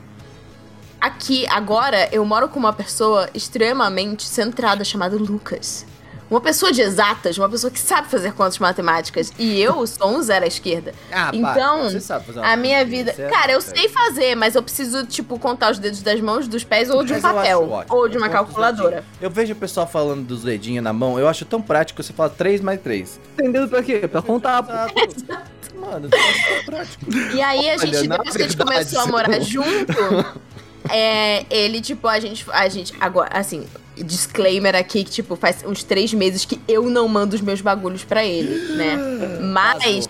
Aqui, 1.00 1.44
agora, 1.48 2.08
eu 2.12 2.24
moro 2.24 2.48
com 2.48 2.58
uma 2.58 2.72
pessoa 2.72 3.28
extremamente 3.34 4.22
centrada 4.24 4.84
chamada 4.84 5.16
Lucas. 5.16 5.84
Uma 6.28 6.40
pessoa 6.40 6.72
de 6.72 6.80
exatas, 6.80 7.38
uma 7.38 7.48
pessoa 7.48 7.70
que 7.70 7.78
sabe 7.78 8.08
fazer 8.08 8.32
contas 8.32 8.58
matemáticas. 8.58 9.32
E 9.38 9.60
eu 9.60 9.86
sou 9.86 10.08
um 10.08 10.20
zero 10.22 10.44
à 10.44 10.48
esquerda. 10.48 10.92
Ah, 11.12 11.30
pá, 11.30 11.36
Então, 11.36 11.84
você 11.84 12.00
sabe 12.00 12.26
fazer 12.26 12.40
uma 12.40 12.52
A 12.52 12.56
minha 12.56 12.84
vida. 12.84 13.14
certo? 13.14 13.30
Cara, 13.32 13.52
eu 13.52 13.60
sei 13.60 13.88
fazer, 13.88 14.34
mas 14.34 14.54
eu 14.56 14.62
preciso, 14.62 15.06
tipo, 15.06 15.38
contar 15.38 15.70
os 15.70 15.78
dedos 15.78 16.02
das 16.02 16.20
mãos, 16.20 16.48
dos 16.48 16.64
pés 16.64 16.90
ou 16.90 17.04
de 17.04 17.12
um 17.12 17.20
Mas 17.20 17.24
eu 17.24 17.32
papel. 17.32 17.84
Ou 17.90 18.08
de 18.08 18.16
Eu 18.16 18.20
uma 18.20 18.26
os 18.26 18.32
calculadora. 18.32 19.04
Eu 19.20 19.30
vejo 19.30 19.52
o 19.52 19.56
pessoal 19.56 19.86
falando 19.86 20.24
dos 20.26 20.42
dedinhos 20.42 20.82
na 20.82 20.92
mão, 20.92 21.18
eu 21.18 21.28
acho 21.28 21.44
tão 21.44 21.62
prático, 21.62 22.02
você 22.02 22.12
fala 22.12 22.28
3 22.30 22.60
mais 22.60 22.80
3. 22.80 23.20
Entendendo 23.34 23.68
pra 23.68 23.82
quê? 23.82 24.08
Pra 24.08 24.20
contar, 24.20 24.62
pô. 24.62 24.72
Mano, 25.78 26.08
eu 26.10 26.18
acho 26.18 26.48
tão 26.54 26.64
prático. 26.64 27.04
E 27.36 27.40
aí 27.42 27.70
a 27.70 27.76
gente, 27.76 28.08
na 28.08 28.16
depois 28.16 28.36
que 28.36 28.42
a 28.42 28.48
gente 28.48 28.56
começou 28.56 29.00
a 29.00 29.06
morar 29.06 29.40
junto, 29.40 29.92
é, 30.90 31.44
ele, 31.50 31.80
tipo, 31.80 32.08
a 32.08 32.18
gente. 32.18 32.44
A 32.50 32.68
gente. 32.68 32.92
Agora, 33.00 33.30
assim, 33.32 33.66
disclaimer 34.04 34.74
aqui 34.74 35.04
que, 35.04 35.10
tipo, 35.10 35.36
faz 35.36 35.64
uns 35.64 35.82
três 35.82 36.12
meses 36.12 36.44
que 36.44 36.60
eu 36.68 36.90
não 36.90 37.08
mando 37.08 37.34
os 37.34 37.40
meus 37.40 37.60
bagulhos 37.60 38.04
pra 38.04 38.24
ele, 38.24 38.76
né? 38.76 38.96
Mas 39.52 40.08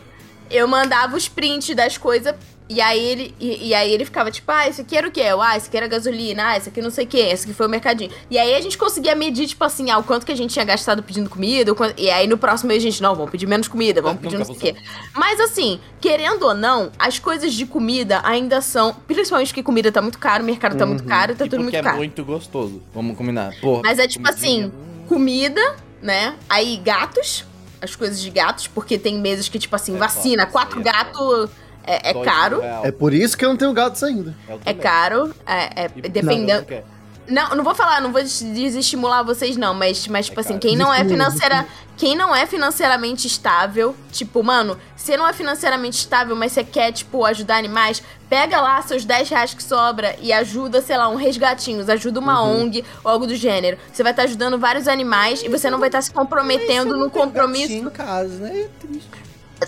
eu 0.51 0.66
mandava 0.66 1.16
os 1.16 1.29
prints 1.29 1.75
das 1.75 1.96
coisas. 1.96 2.35
E 2.68 2.81
aí 2.81 2.98
ele, 3.00 3.35
e, 3.38 3.68
e 3.68 3.74
aí 3.74 3.92
ele 3.92 4.05
ficava 4.05 4.29
tipo, 4.29 4.50
ah, 4.50 4.68
isso 4.68 4.81
aqui 4.81 4.96
era 4.96 5.07
o 5.07 5.11
quê? 5.12 5.20
Eu, 5.20 5.40
ah, 5.40 5.57
isso 5.57 5.68
aqui 5.68 5.76
era 5.76 5.87
gasolina, 5.87 6.48
ah, 6.48 6.59
isso 6.59 6.68
aqui 6.68 6.83
não 6.83 6.90
sei 6.90 7.05
o 7.05 7.09
quê, 7.09 7.18
esse 7.18 7.44
aqui 7.44 7.55
foi 7.55 7.66
o 7.66 7.68
mercadinho. 7.68 8.11
E 8.29 8.37
aí 8.37 8.57
a 8.57 8.61
gente 8.61 8.76
conseguia 8.76 9.14
medir, 9.14 9.46
tipo 9.46 9.62
assim, 9.62 9.88
ah, 9.90 9.98
o 9.98 10.02
quanto 10.02 10.26
que 10.26 10.33
a 10.33 10.37
gente 10.37 10.52
tinha 10.52 10.64
gastado 10.64 11.00
pedindo 11.00 11.31
comida, 11.31 11.72
quanto- 11.76 11.94
e 12.00 12.11
aí 12.11 12.26
no 12.26 12.37
próximo 12.37 12.66
mês 12.68 12.83
a 12.83 12.87
gente, 12.90 13.00
não, 13.00 13.14
vamos 13.14 13.31
pedir 13.31 13.46
menos 13.46 13.68
comida, 13.68 14.02
vamos 14.02 14.20
pedir 14.20 14.37
não 14.37 14.44
sei 14.44 14.55
o 14.57 14.59
quê. 14.59 14.74
Mas 15.14 15.38
assim, 15.40 15.79
querendo 16.00 16.42
ou 16.44 16.55
não, 16.55 16.90
as 16.98 17.20
coisas 17.20 17.55
de 17.55 17.64
comida 17.66 18.20
ainda 18.24 18.61
são, 18.61 18.92
principalmente 19.07 19.48
porque 19.48 19.62
comida 19.62 19.92
tá 19.92 20.02
muito 20.02 20.18
caro, 20.18 20.42
o 20.42 20.46
mercado 20.46 20.76
tá 20.76 20.85
muito 20.85 21.05
caro, 21.05 21.37
tá 21.37 21.46
E 21.46 21.48
tudo 21.48 21.62
muito 21.62 21.76
é 21.76 21.83
caro. 21.83 21.98
muito 21.98 22.24
gostoso. 22.24 22.83
Vamos 22.92 23.16
combinar. 23.16 23.55
Porra, 23.61 23.83
Mas 23.85 24.00
é 24.00 24.09
tipo 24.09 24.24
comidinha. 24.26 24.66
assim, 24.66 24.72
comida, 25.09 25.76
né? 26.02 26.35
Aí 26.48 26.76
gatos, 26.79 27.44
as 27.81 27.94
coisas 27.94 28.20
de 28.20 28.29
gatos, 28.31 28.66
porque 28.66 28.98
tem 28.98 29.20
meses 29.20 29.48
que, 29.48 29.59
tipo 29.59 29.76
assim, 29.76 29.94
É 29.94 29.98
vacina, 29.98 30.42
foda, 30.46 30.52
quatro 30.52 30.81
isso 30.81 30.88
aí 30.88 30.94
é 30.94 31.05
gatos 31.05 31.50
é, 31.87 32.11
é 32.11 32.14
caro. 32.25 32.61
É 32.83 32.90
por 32.90 33.12
isso 33.14 33.37
que 33.37 33.44
eu 33.44 33.49
não 33.51 33.57
tenho 33.57 33.72
gatos 33.72 34.03
ainda. 34.03 34.35
É 34.49 34.57
também. 34.57 34.77
caro, 34.77 35.35
é, 35.46 35.85
é 35.85 35.88
dependendo. 35.88 36.66
Não. 36.70 36.96
Não, 37.29 37.57
não 37.57 37.64
vou 37.64 37.75
falar, 37.75 38.01
não 38.01 38.12
vou 38.12 38.22
des- 38.22 38.40
desestimular 38.40 39.25
vocês, 39.25 39.57
não, 39.57 39.75
mas, 39.75 40.07
mas 40.07 40.27
tipo 40.27 40.38
É 40.38 40.44
assim, 40.44 40.59
quem 40.61 40.77
não 40.77 40.94
é 40.94 41.05
financeira. 41.05 41.66
Quem 41.96 42.14
não 42.14 42.33
é 42.37 42.46
financeiramente 42.46 43.27
estável, 43.27 43.96
tipo, 44.12 44.44
mano, 44.44 44.79
você 44.94 45.16
não 45.16 45.27
é 45.27 45.33
financeiramente 45.33 45.96
estável, 45.96 46.37
mas 46.37 46.53
você 46.53 46.62
quer, 46.62 46.92
tipo, 46.92 47.25
ajudar 47.25 47.57
animais, 47.57 48.01
pega 48.29 48.61
lá 48.61 48.81
seus 48.83 49.05
10 49.05 49.29
reais 49.31 49.55
que 49.55 49.62
sobra 49.62 50.14
e 50.20 50.33
ajuda, 50.33 50.81
sei 50.83 50.96
lá, 50.99 51.09
um 51.09 51.16
resgatinhos, 51.16 51.88
ajuda 51.88 52.20
uma 52.20 52.40
Uhum. 52.42 52.64
ONG 52.64 52.85
ou 53.03 53.11
algo 53.11 53.27
do 53.27 53.35
gênero. 53.35 53.77
Você 53.92 54.03
vai 54.05 54.12
estar 54.12 54.22
ajudando 54.25 54.57
vários 54.59 54.87
animais 54.87 55.42
e 55.42 55.49
você 55.49 55.68
não 55.68 55.81
vai 55.81 55.88
estar 55.88 56.03
se 56.03 56.12
comprometendo 56.12 56.96
no 56.96 57.11
compromisso. 57.11 57.72
em 57.72 57.88
casa, 57.90 58.35
né? 58.40 58.61
É 58.61 58.68
triste. 58.87 59.09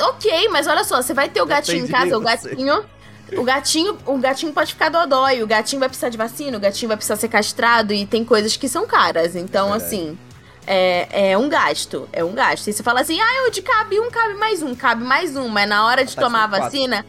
Ok, 0.01 0.49
mas 0.51 0.67
olha 0.67 0.85
só, 0.85 1.01
você 1.01 1.15
vai 1.15 1.29
ter 1.29 1.41
o 1.43 1.47
gatinho 1.47 1.85
em 1.85 1.89
casa, 1.89 2.17
o 2.17 2.21
gatinho. 2.21 2.85
O 3.37 3.43
gatinho, 3.45 3.99
o 4.07 4.17
gatinho 4.17 4.53
pode 4.55 4.73
ficar 4.73 4.89
dodói, 4.89 5.43
o 5.43 5.47
gatinho 5.47 5.81
vai 5.81 5.89
precisar 5.89 6.09
de 6.09 6.17
vacina, 6.17 6.57
o 6.57 6.61
gatinho 6.61 6.89
vai 6.89 6.97
precisar 6.97 7.17
ser 7.17 7.29
castrado 7.29 7.93
e 7.93 8.07
tem 8.07 8.25
coisas 8.25 8.57
que 8.57 8.67
são 8.69 8.87
caras. 8.87 9.37
Então, 9.37 9.69
Verdade. 9.71 9.85
assim, 9.85 10.19
é, 10.67 11.33
é 11.33 11.39
um 11.39 11.47
gasto. 11.49 12.09
É 12.11 12.25
um 12.25 12.33
gasto. 12.33 12.69
E 12.69 12.73
você 12.73 12.83
fala 12.83 13.01
assim, 13.01 13.21
ah, 13.21 13.45
eu 13.45 13.51
de 13.51 13.61
cabe 13.61 14.01
um, 14.01 14.11
cabe 14.11 14.33
mais 14.35 14.63
um, 14.63 14.75
cabe 14.75 15.05
mais 15.05 15.37
um, 15.37 15.47
mas 15.49 15.69
na 15.69 15.85
hora 15.87 16.05
de 16.07 16.15
Tá, 16.15 16.23
tomar 16.23 16.45
a 16.45 16.47
vacina, 16.47 17.05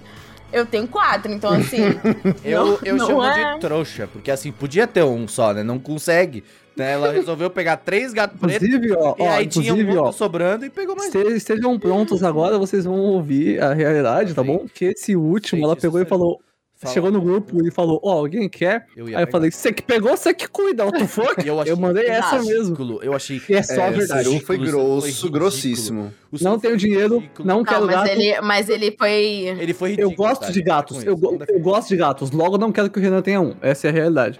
eu 0.51 0.65
tenho 0.65 0.87
quatro. 0.89 1.31
Então, 1.31 1.51
assim. 1.53 1.77
Eu, 2.43 2.65
não- 2.65 2.79
eu 2.83 2.95
não 2.97 3.07
chamo 3.07 3.23
é- 3.23 3.53
de 3.53 3.59
trouxa, 3.61 4.09
porque 4.11 4.29
assim, 4.29 4.51
podia 4.51 4.85
ter 4.87 5.03
um 5.03 5.25
só, 5.25 5.53
né? 5.53 5.63
Não 5.63 5.79
consegue. 5.79 6.43
Né? 6.79 6.93
Ela 6.93 7.11
resolveu 7.13 7.49
pegar 7.49 7.77
três 7.77 8.13
gatos 8.13 8.39
pretos 8.39 8.67
Inclusive, 8.67 8.93
ó, 8.95 9.15
e 9.17 9.21
ó, 9.21 9.29
aí 9.31 9.45
tinha 9.47 9.75
um 9.75 9.99
ó, 9.99 10.11
sobrando 10.11 10.65
e 10.65 10.69
pegou 10.69 10.95
mais. 10.95 11.13
este- 11.13 11.33
estejam 11.35 11.77
prontos 11.77 12.23
agora, 12.23 12.57
vocês 12.57 12.85
vão 12.85 12.99
ouvir 12.99 13.61
a 13.61 13.73
realidade, 13.73 14.33
tá 14.33 14.41
Sim. 14.41 14.47
bom? 14.47 14.65
Que 14.73 14.85
esse 14.85 15.15
último, 15.15 15.57
Gente, 15.59 15.65
ela 15.65 15.75
pegou 15.75 16.01
e 16.01 16.05
falou, 16.05 16.39
Fala. 16.75 16.93
chegou 16.93 17.11
no 17.11 17.19
grupo 17.19 17.61
e 17.67 17.69
falou, 17.69 17.99
ó, 18.01 18.13
alguém 18.19 18.47
quer? 18.47 18.85
Eu 18.95 19.07
Aí 19.07 19.11
eu 19.11 19.17
pegar. 19.19 19.31
falei, 19.31 19.51
você 19.51 19.73
que 19.73 19.81
pegou, 19.83 20.15
você 20.15 20.33
que 20.33 20.47
cuida, 20.47 20.85
what 20.85 20.97
the 20.97 21.05
fuck? 21.07 21.45
Eu, 21.45 21.59
achei 21.59 21.73
Eu 21.73 21.77
mandei 21.77 22.05
essa 22.07 22.41
mesmo. 22.41 22.99
Eu 23.03 23.13
achei. 23.13 23.41
E 23.49 23.53
é 23.53 23.61
só 23.61 23.81
É, 23.81 23.91
verdade. 23.91 24.29
o 24.29 24.39
foi 24.39 24.57
grosso, 24.57 25.05
ridículo. 25.07 25.31
grossíssimo. 25.33 26.13
Não 26.41 26.51
foi 26.51 26.59
tenho 26.61 26.77
dinheiro, 26.77 27.17
ridículo. 27.17 27.45
não 27.47 27.57
Não, 27.57 27.63
quero 27.65 27.85
mas 27.85 27.95
gato. 27.95 28.07
ele, 28.07 28.41
mas 28.41 28.69
ele 28.69 28.95
foi. 28.97 29.13
Ele 29.59 29.73
foi 29.73 29.89
ridículo. 29.89 30.13
Eu 30.13 30.15
gosto 30.15 30.41
tá? 30.45 30.51
de 30.51 30.61
gatos. 30.61 31.03
com 31.03 31.09
Eu, 31.09 31.19
eu 31.49 31.59
gosto 31.59 31.89
de 31.89 31.97
gatos. 31.97 32.31
Logo, 32.31 32.57
não 32.57 32.71
quero 32.71 32.89
que 32.89 32.97
o 32.97 33.01
Renan 33.01 33.21
tenha 33.21 33.41
um. 33.41 33.55
Essa 33.61 33.87
é 33.87 33.89
a 33.89 33.93
realidade. 33.93 34.39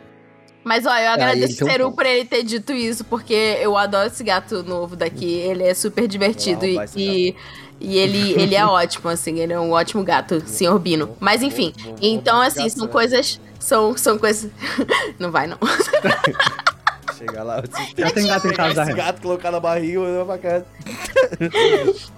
Mas 0.70 0.86
ó, 0.86 0.96
eu 0.96 1.10
agradeço 1.10 1.64
o 1.64 1.66
um 1.66 1.72
Seru 1.72 1.92
por 1.92 2.06
ele 2.06 2.24
ter 2.26 2.44
dito 2.44 2.72
isso, 2.74 3.04
porque 3.04 3.58
eu 3.60 3.76
adoro 3.76 4.06
esse 4.06 4.24
gato 4.24 4.62
novo 4.62 4.96
daqui. 4.96 5.26
Ele 5.26 5.64
é 5.64 5.74
super 5.74 6.08
divertido 6.08 6.64
e, 6.64 6.78
e, 6.96 7.36
e 7.80 7.98
ele, 7.98 8.40
ele 8.40 8.54
é 8.54 8.64
ótimo, 8.64 9.10
assim, 9.10 9.40
ele 9.40 9.52
é 9.52 9.60
um 9.60 9.72
ótimo 9.72 10.04
gato, 10.04 10.44
senhor 10.46 10.78
Bino. 10.78 11.18
Mas 11.20 11.42
enfim, 11.42 11.74
então 12.00 12.40
assim, 12.40 12.70
são 12.70 12.82
gato, 12.82 12.92
coisas. 12.92 13.42
São, 13.60 13.98
são 13.98 14.20
coisas. 14.20 14.52
não 15.18 15.32
vai, 15.32 15.48
não. 15.48 15.58
Chegar 17.20 17.44
lá. 17.44 17.62
Já 17.98 18.12
tem 18.12 18.26
gato 18.28 18.48
em 18.48 18.54
casa, 18.54 18.84
esse 18.84 18.94
gato, 18.94 19.22
colocar 19.22 19.52
na 19.52 19.60
barriga 19.60 19.94
e 19.94 19.98
levar 20.00 20.26
pra 20.26 20.38
casa. 20.38 20.66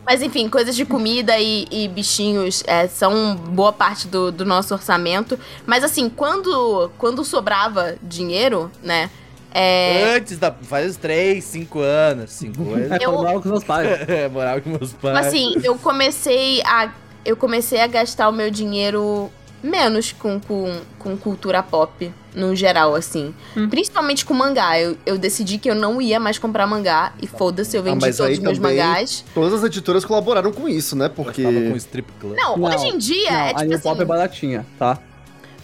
Mas 0.06 0.22
enfim, 0.22 0.48
coisas 0.48 0.76
de 0.76 0.86
comida 0.86 1.38
e, 1.40 1.68
e 1.72 1.88
bichinhos 1.88 2.64
é, 2.68 2.88
são 2.88 3.36
boa 3.36 3.74
parte 3.74 4.08
do, 4.08 4.32
do 4.32 4.46
nosso 4.46 4.74
orçamento. 4.74 5.40
Mas 5.66 5.84
assim, 5.84 6.08
quando, 6.10 6.92
quando 6.98 7.24
sobrava 7.26 7.96
dinheiro, 8.02 8.72
né? 8.84 9.10
É, 9.54 10.16
Antes 10.16 10.38
da. 10.38 10.52
Faz 10.52 10.92
uns 10.92 10.98
3, 10.98 11.44
5 11.44 11.80
anos. 11.80 12.32
5 12.32 12.74
anos. 12.74 12.92
É, 12.92 12.96
Eu- 13.02 13.12
eu... 13.12 13.18
com 13.34 13.40
os 13.40 13.46
meus 13.46 13.64
pais. 13.64 13.88
É, 14.08 14.30
morava 14.30 14.62
com 14.62 14.70
meus 14.70 14.94
pais. 14.94 15.14
Mas 15.18 15.28
assim, 15.28 15.56
eu 15.64 15.78
comecei 15.78 16.62
a. 16.64 16.94
Eu 17.26 17.36
comecei 17.36 17.82
a 17.82 17.88
gastar 17.88 18.30
o 18.30 18.32
meu 18.32 18.50
dinheiro 18.50 19.30
menos 19.62 20.12
com, 20.12 20.40
com, 20.40 20.80
com 20.98 21.16
cultura 21.18 21.62
pop, 21.62 22.12
no 22.34 22.56
geral, 22.56 22.96
assim. 22.96 23.34
Hum. 23.56 23.68
Principalmente 23.70 24.26
com 24.26 24.34
mangá. 24.34 24.80
Eu, 24.80 24.98
eu 25.06 25.18
decidi 25.18 25.58
que 25.58 25.70
eu 25.70 25.76
não 25.76 26.02
ia 26.02 26.20
mais 26.20 26.38
comprar 26.40 26.66
mangá. 26.68 27.14
E 27.22 27.28
foda-se, 27.28 27.76
eu 27.76 27.84
vendi 27.84 28.00
mas 28.02 28.18
todos 28.18 28.30
aí 28.30 28.34
os 28.34 28.40
meus 28.40 28.58
também- 28.58 28.78
mangás. 28.78 29.24
Todas 29.34 29.54
as 29.54 29.64
editoras 29.64 30.06
colaboraram 30.06 30.52
com 30.52 30.68
isso, 30.70 30.96
né? 30.96 31.10
Porque. 31.10 31.44
Com 31.44 31.76
strip 31.76 32.12
club. 32.20 32.36
Não, 32.36 32.58
Não, 32.58 32.70
hoje 32.70 32.88
em 32.88 32.98
dia 32.98 33.32
Não, 33.32 33.38
é 33.40 33.50
a 33.50 33.54
tipo 33.56 33.64
New 33.70 33.80
Pop 33.80 33.94
assim. 33.94 34.02
é 34.02 34.06
baratinha, 34.06 34.66
tá? 34.80 35.00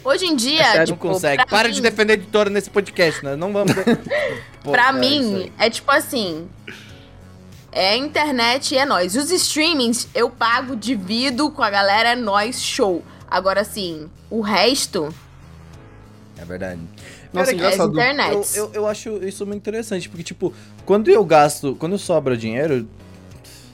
Hoje 0.04 0.26
em 0.26 0.36
dia, 0.38 0.62
É 0.62 0.64
sério, 0.64 0.80
não 0.80 0.86
tipo, 0.86 1.08
consegue. 1.10 1.38
pra 1.38 1.46
Para 1.46 1.68
mim- 1.68 1.74
de 1.74 1.82
defender 1.82 2.14
a 2.14 2.16
editora 2.16 2.50
nesse 2.50 2.70
podcast, 2.70 3.26
né? 3.26 3.36
Não 3.36 3.52
vamos. 3.52 3.74
Pô, 4.64 4.72
pra 4.72 4.90
é 4.90 4.94
mim, 4.94 5.52
é 5.60 5.70
tipo 5.70 5.92
assim. 5.92 6.48
É 7.72 7.90
a 7.92 7.98
internet 7.98 8.74
e 8.74 8.78
é 8.78 8.86
nós. 8.86 9.16
Os 9.16 9.30
streamings 9.32 10.08
eu 10.16 10.30
pago, 10.30 10.76
divido 10.76 11.52
com 11.52 11.62
a 11.62 11.70
galera, 11.70 12.10
é 12.10 12.16
nós, 12.16 12.62
show. 12.62 13.04
Agora, 13.30 13.62
assim, 13.62 14.10
o 14.30 14.40
resto 14.42 15.14
É 16.40 16.46
verdade. 16.46 16.80
Nossa, 17.34 17.52
Cara, 17.52 17.56
engraçado. 17.56 17.92
internet. 17.92 18.34
Eu, 18.56 18.66
eu, 18.66 18.74
eu 18.74 18.88
acho 18.88 19.18
isso 19.26 19.46
muito 19.46 19.60
interessante, 19.60 20.08
porque, 20.08 20.24
tipo, 20.24 20.54
quando 20.86 21.10
eu 21.10 21.24
gasto, 21.26 21.76
quando 21.80 21.98
sobra 21.98 22.38
dinheiro, 22.38 22.88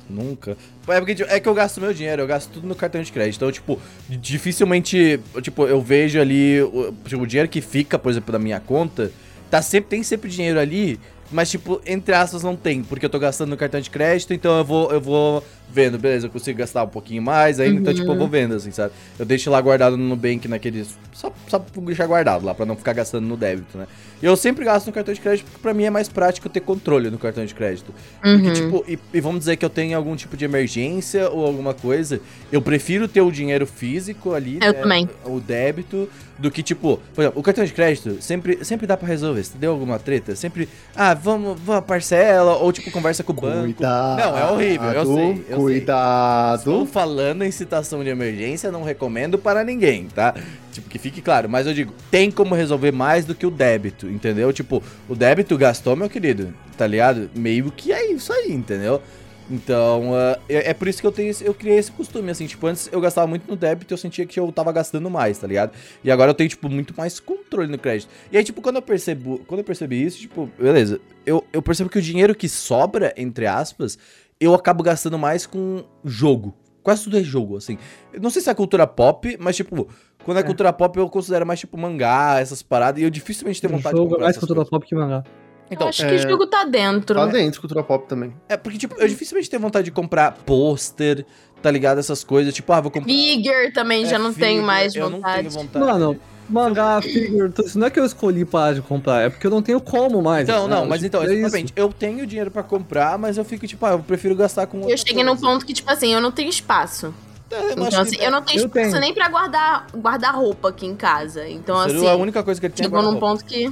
nunca. 0.10 0.58
É 0.88 1.00
porque 1.00 1.16
tipo, 1.16 1.30
é 1.30 1.40
que 1.40 1.48
eu 1.48 1.54
gasto 1.54 1.80
meu 1.80 1.94
dinheiro, 1.94 2.22
eu 2.22 2.28
gasto 2.28 2.50
tudo 2.52 2.68
no 2.68 2.76
cartão 2.76 3.02
de 3.02 3.12
crédito. 3.12 3.38
Então, 3.38 3.52
tipo, 3.52 3.80
dificilmente, 4.10 5.20
tipo, 5.42 5.66
eu 5.66 5.82
vejo 5.82 6.20
ali 6.20 6.62
o, 6.62 6.94
tipo, 7.06 7.24
o 7.24 7.28
dinheiro 7.28 7.50
que 7.50 7.62
fica, 7.62 7.98
por 7.98 8.10
exemplo, 8.12 8.32
da 8.32 8.40
minha 8.40 8.60
conta, 8.60 9.12
tá 9.50 9.62
sempre 9.62 9.90
tem 9.90 10.04
sempre 10.04 10.30
dinheiro 10.30 10.60
ali, 10.60 11.00
mas 11.32 11.50
tipo, 11.50 11.82
entre 11.86 12.14
aspas 12.14 12.44
não 12.44 12.56
tem, 12.56 12.84
porque 12.84 13.06
eu 13.06 13.10
tô 13.10 13.20
gastando 13.20 13.50
no 13.50 13.58
cartão 13.58 13.80
de 13.80 13.90
crédito, 13.90 14.34
então 14.34 14.58
eu 14.58 14.64
vou 14.66 14.92
eu 14.92 15.02
vou 15.02 15.44
vendo, 15.74 15.98
beleza, 15.98 16.28
eu 16.28 16.30
consigo 16.30 16.60
gastar 16.60 16.84
um 16.84 16.88
pouquinho 16.88 17.22
mais 17.22 17.60
ainda, 17.60 17.80
então 17.82 17.94
tipo, 17.94 18.12
eu 18.12 18.18
vou 18.18 18.28
vendo 18.28 18.54
assim, 18.56 18.72
sabe? 18.72 18.94
Eu 19.18 19.26
deixo 19.26 19.50
lá 19.50 19.60
guardado 19.60 19.98
no 19.98 20.04
Nubank 20.10 20.48
naqueles 20.48 20.96
só 21.12 21.32
só 21.48 21.60
pra 21.60 21.82
deixar 21.84 22.06
guardado 22.08 22.46
lá 22.46 22.54
pra 22.54 22.66
não 22.66 22.76
ficar 22.76 22.94
gastando 22.94 23.26
no 23.28 23.36
débito, 23.36 23.78
né? 23.78 23.88
E 24.22 24.26
eu 24.26 24.36
sempre 24.38 24.64
gasto 24.64 24.88
no 24.88 24.94
cartão 24.94 25.14
de 25.14 25.20
crédito 25.20 25.46
porque 25.46 25.60
pra 25.62 25.74
mim 25.74 25.84
é 25.84 25.90
mais 25.90 26.08
prático 26.08 26.48
ter 26.48 26.62
controle 26.62 27.10
no 27.10 27.18
cartão 27.18 27.44
de 27.46 27.54
crédito. 27.54 27.94
Porque, 28.22 28.48
Uhum. 28.48 28.54
tipo, 28.54 28.86
e, 28.88 28.98
e 29.14 29.20
vamos 29.20 29.40
dizer 29.40 29.58
que 29.58 29.66
eu 29.66 29.70
tenho 29.70 29.98
algum 29.98 30.16
tipo 30.16 30.38
de 30.38 30.46
emergência 30.46 31.30
ou 31.30 31.46
alguma 31.46 31.74
coisa, 31.74 32.22
eu 32.52 32.62
prefiro 32.62 33.08
ter 33.08 33.22
o 33.22 33.32
dinheiro 33.32 33.66
físico 33.68 34.34
ali, 34.34 34.60
Eu 34.62 34.72
né, 34.72 34.74
também. 34.74 35.10
o 35.26 35.40
débito, 35.40 36.08
do 36.38 36.50
que, 36.50 36.64
tipo, 36.64 37.00
por 37.14 37.22
exemplo, 37.22 37.40
o 37.40 37.44
cartão 37.44 37.64
de 37.64 37.72
crédito 37.72 38.18
sempre, 38.22 38.64
sempre 38.66 38.88
dá 38.88 38.98
pra 38.98 39.08
resolver. 39.08 39.44
Se 39.44 39.56
deu 39.58 39.72
alguma 39.72 40.00
treta, 40.00 40.36
sempre, 40.36 40.68
ah, 40.96 41.14
vamos, 41.14 41.60
vamos 41.62 41.86
parcela, 41.86 42.56
ou 42.58 42.72
tipo, 42.72 42.90
conversa 42.92 43.24
com 43.24 43.32
o 43.32 43.36
banco. 43.36 43.76
Cuidado. 43.76 44.20
Não, 44.20 44.38
é 44.38 44.52
horrível, 44.52 44.90
eu 44.92 45.06
sei, 45.06 45.46
eu 45.50 45.58
cuidado. 45.64 46.60
Estou 46.60 46.86
falando 46.86 47.44
em 47.44 47.52
situação 47.52 48.04
de 48.04 48.10
emergência, 48.10 48.72
não 48.72 48.84
recomendo 48.84 49.38
para 49.38 49.64
ninguém, 49.64 50.06
tá? 50.06 50.36
Tipo, 50.72 50.90
que 50.90 50.98
fique 51.00 51.22
claro. 51.22 51.50
Mas 51.50 51.68
eu 51.68 51.74
digo, 51.74 51.94
tem 52.10 52.32
como 52.32 52.56
resolver 52.56 52.92
mais 52.92 53.26
do 53.26 53.36
que 53.36 53.46
o 53.46 53.52
débito, 53.52 54.08
entendeu? 54.08 54.52
Tipo, 54.52 54.82
o 55.08 55.16
débito 55.16 55.58
gastou, 55.58 55.96
meu 55.96 56.10
querido, 56.10 56.54
tá 56.78 56.88
ligado? 56.88 57.30
Meio 57.36 57.72
que 57.72 57.92
é 57.92 58.12
isso 58.12 58.32
aí, 58.34 58.52
entendeu? 58.52 59.02
Então, 59.50 60.16
ah, 60.16 60.40
é, 60.48 60.70
é 60.70 60.74
por 60.74 60.88
isso 60.88 61.02
que 61.02 61.08
eu 61.08 61.12
tenho 61.12 61.34
eu 61.42 61.54
criei 61.54 61.78
esse 61.78 61.92
costume, 61.92 62.32
assim, 62.32 62.48
tipo, 62.48 62.66
antes 62.66 62.90
eu 62.92 63.02
gastava 63.02 63.28
muito 63.28 63.48
no 63.48 63.56
débito 63.56 63.94
e 63.94 63.94
eu 63.94 63.98
sentia 63.98 64.26
que 64.26 64.40
eu 64.40 64.52
tava 64.52 64.72
gastando 64.72 65.10
mais, 65.10 65.38
tá 65.38 65.48
ligado? 65.48 65.74
E 66.04 66.12
agora 66.12 66.32
eu 66.32 66.36
tenho, 66.36 66.50
tipo, 66.50 66.70
muito 66.70 66.94
mais 66.96 67.20
controle 67.20 67.70
no 67.70 67.78
crédito. 67.78 68.10
E 68.32 68.38
aí, 68.38 68.44
tipo, 68.44 68.62
quando 68.62 68.78
eu 68.78 68.82
percebo, 68.82 69.42
quando 69.46 69.60
eu 69.60 69.64
percebi 69.64 70.04
isso, 70.04 70.20
tipo, 70.20 70.50
beleza, 70.58 71.00
eu, 71.26 71.44
eu 71.52 71.62
percebo 71.62 71.90
que 71.90 71.98
o 71.98 72.02
dinheiro 72.02 72.34
que 72.34 72.48
sobra, 72.48 73.14
entre 73.18 73.46
aspas, 73.46 73.98
eu 74.44 74.54
acabo 74.54 74.84
gastando 74.84 75.18
mais 75.18 75.46
com 75.46 75.84
jogo. 76.04 76.54
Quase 76.82 77.06
tudo 77.06 77.18
é 77.18 77.24
jogo, 77.24 77.56
assim. 77.58 77.78
Eu 78.12 78.20
não 78.22 78.30
sei 78.30 78.42
se 78.42 78.50
é 78.50 78.54
cultura 78.54 78.86
pop, 78.86 79.38
mas, 79.40 79.56
tipo, 79.56 79.88
quando 80.26 80.38
é, 80.38 80.42
É. 80.42 80.44
cultura 80.44 80.74
pop, 80.74 80.98
eu 81.00 81.10
considero 81.10 81.46
mais, 81.46 81.60
tipo, 81.60 81.78
mangá, 81.78 82.40
essas 82.40 82.62
paradas, 82.62 83.02
e 83.02 83.06
eu 83.06 83.10
dificilmente 83.10 83.62
tenho 83.62 83.72
vontade 83.72 83.96
de 83.96 83.98
jogo 84.02 84.08
é 84.08 84.10
comprar 84.12 84.24
mais 84.26 84.32
essas 84.36 84.40
cultura 84.42 84.58
coisas. 84.60 84.70
pop 84.70 84.86
que 84.86 84.94
mangá. 84.96 85.24
Então, 85.72 85.88
eu 85.88 85.90
acho 85.90 86.06
que 86.06 86.14
o 86.14 86.18
jogo 86.20 86.46
tá 86.46 86.66
dentro. 86.66 87.16
Tá 87.16 87.26
dentro, 87.28 87.62
cultura 87.62 87.84
pop 87.84 88.06
também. 88.08 88.34
é 88.50 88.58
porque, 88.58 88.78
tipo, 88.78 88.96
eu 89.00 89.08
dificilmente 89.08 89.50
tenho 89.50 89.62
vontade 89.62 89.86
de 89.86 89.92
comprar 89.92 90.34
pôster, 90.46 91.26
tá 91.62 91.72
ligado? 91.72 92.00
Essas 92.00 92.22
coisas, 92.24 92.54
tipo, 92.54 92.72
ah, 92.74 92.82
vou 92.82 92.92
comprar... 92.92 93.08
Figure 93.12 93.72
também, 93.72 94.06
já 94.06 94.18
É, 94.18 94.20
não 94.20 94.34
figure, 94.34 94.50
tenho 94.52 94.64
mais 94.64 94.94
Eu 94.94 95.10
não 95.10 95.18
vontade. 95.18 95.38
tenho 95.38 95.52
vontade. 95.52 95.86
Mano, 95.86 96.20
mangá, 96.50 97.02
figure, 97.02 97.52
tudo 97.52 97.68
isso 97.68 97.80
não 97.80 97.88
é 97.88 97.90
que 97.90 98.00
eu 98.00 98.06
escolhi 98.06 98.46
parar 98.46 98.74
de 98.74 98.82
comprar, 98.82 99.22
é 99.22 99.30
porque 99.30 99.46
eu 99.48 99.52
não 99.52 99.62
tenho 99.62 99.80
como 99.80 100.22
mais. 100.22 100.48
Então, 100.48 100.68
né? 100.68 100.76
não, 100.76 100.86
mas 100.86 101.02
Tipo, 101.02 101.08
então, 101.18 101.22
é 101.22 101.26
isso. 101.26 101.34
exatamente. 101.36 101.74
Eu 101.76 101.90
tenho 101.92 102.26
dinheiro 102.28 102.52
pra 102.52 102.64
comprar, 102.64 103.18
mas 103.18 103.38
eu 103.38 103.46
fico, 103.46 103.66
tipo, 103.68 103.86
ah, 103.86 103.92
eu 103.92 104.00
prefiro 104.00 104.36
gastar 104.36 104.68
com 104.68 104.88
Eu 104.90 104.98
cheguei 104.98 105.24
num 105.24 105.38
ponto 105.38 105.66
que, 105.66 105.74
tipo 105.74 105.90
assim, 105.92 106.14
eu 106.14 106.22
não 106.22 106.32
tenho 106.32 106.50
espaço. 106.50 107.14
É, 107.52 107.56
eu 107.56 107.72
Então, 107.86 108.02
assim, 108.02 108.18
que- 108.18 108.24
eu 108.24 108.32
não 108.32 108.42
tenho 108.42 108.62
Eu 108.62 108.66
espaço 108.68 108.90
tenho. 108.90 109.00
nem 109.00 109.14
pra 109.14 109.30
guardar, 109.30 109.88
guardar 109.96 110.36
roupa 110.36 110.70
aqui 110.70 110.86
em 110.86 110.96
casa. 110.96 111.48
Então, 111.48 111.76
o 111.78 111.84
Seru, 111.84 111.98
assim, 112.00 112.08
a 112.10 112.16
única 112.16 112.42
coisa 112.44 112.60
que 112.60 112.66
ele 112.68 112.74
tem 112.74 112.84
é 112.86 112.88
chegou 112.88 113.02
num 113.04 113.10
guarda-roupa. 113.20 113.42
ponto 113.42 113.46
que. 113.46 113.72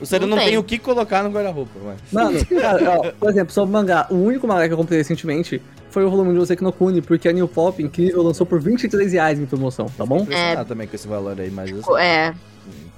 O 0.00 0.06
Seru 0.06 0.26
não 0.26 0.36
não 0.36 0.38
tem 0.38 0.48
tem. 0.50 0.58
o 0.58 0.62
que 0.62 0.78
colocar 0.78 1.24
no 1.24 1.30
guarda-roupa, 1.30 1.72
mano. 1.82 1.96
Mano, 2.12 2.46
cara, 2.46 2.98
ó, 3.00 3.10
por 3.18 3.30
exemplo, 3.30 3.52
sobre 3.52 3.72
mangá, 3.72 4.06
o 4.10 4.14
único 4.14 4.46
mangá 4.46 4.66
que 4.68 4.72
eu 4.72 4.76
comprei 4.76 4.98
recentemente 4.98 5.60
foi 5.98 6.04
o 6.04 6.10
volume 6.10 6.32
de 6.32 6.38
Oseki 6.38 6.62
no 6.62 6.72
Kuni, 6.72 7.02
porque 7.02 7.28
a 7.28 7.32
New 7.32 7.48
Pop 7.48 7.82
incrível 7.82 8.22
lançou 8.22 8.46
por 8.46 8.60
23 8.60 9.12
reais 9.12 9.40
em 9.40 9.46
promoção, 9.46 9.86
tá 9.96 10.06
bom? 10.06 10.18
Impressionado 10.18 10.68
também 10.68 10.86
com 10.86 10.94
esse 10.94 11.08
valor 11.08 11.40
aí, 11.40 11.50
mas 11.50 11.72
assim, 11.72 11.98
É. 11.98 12.32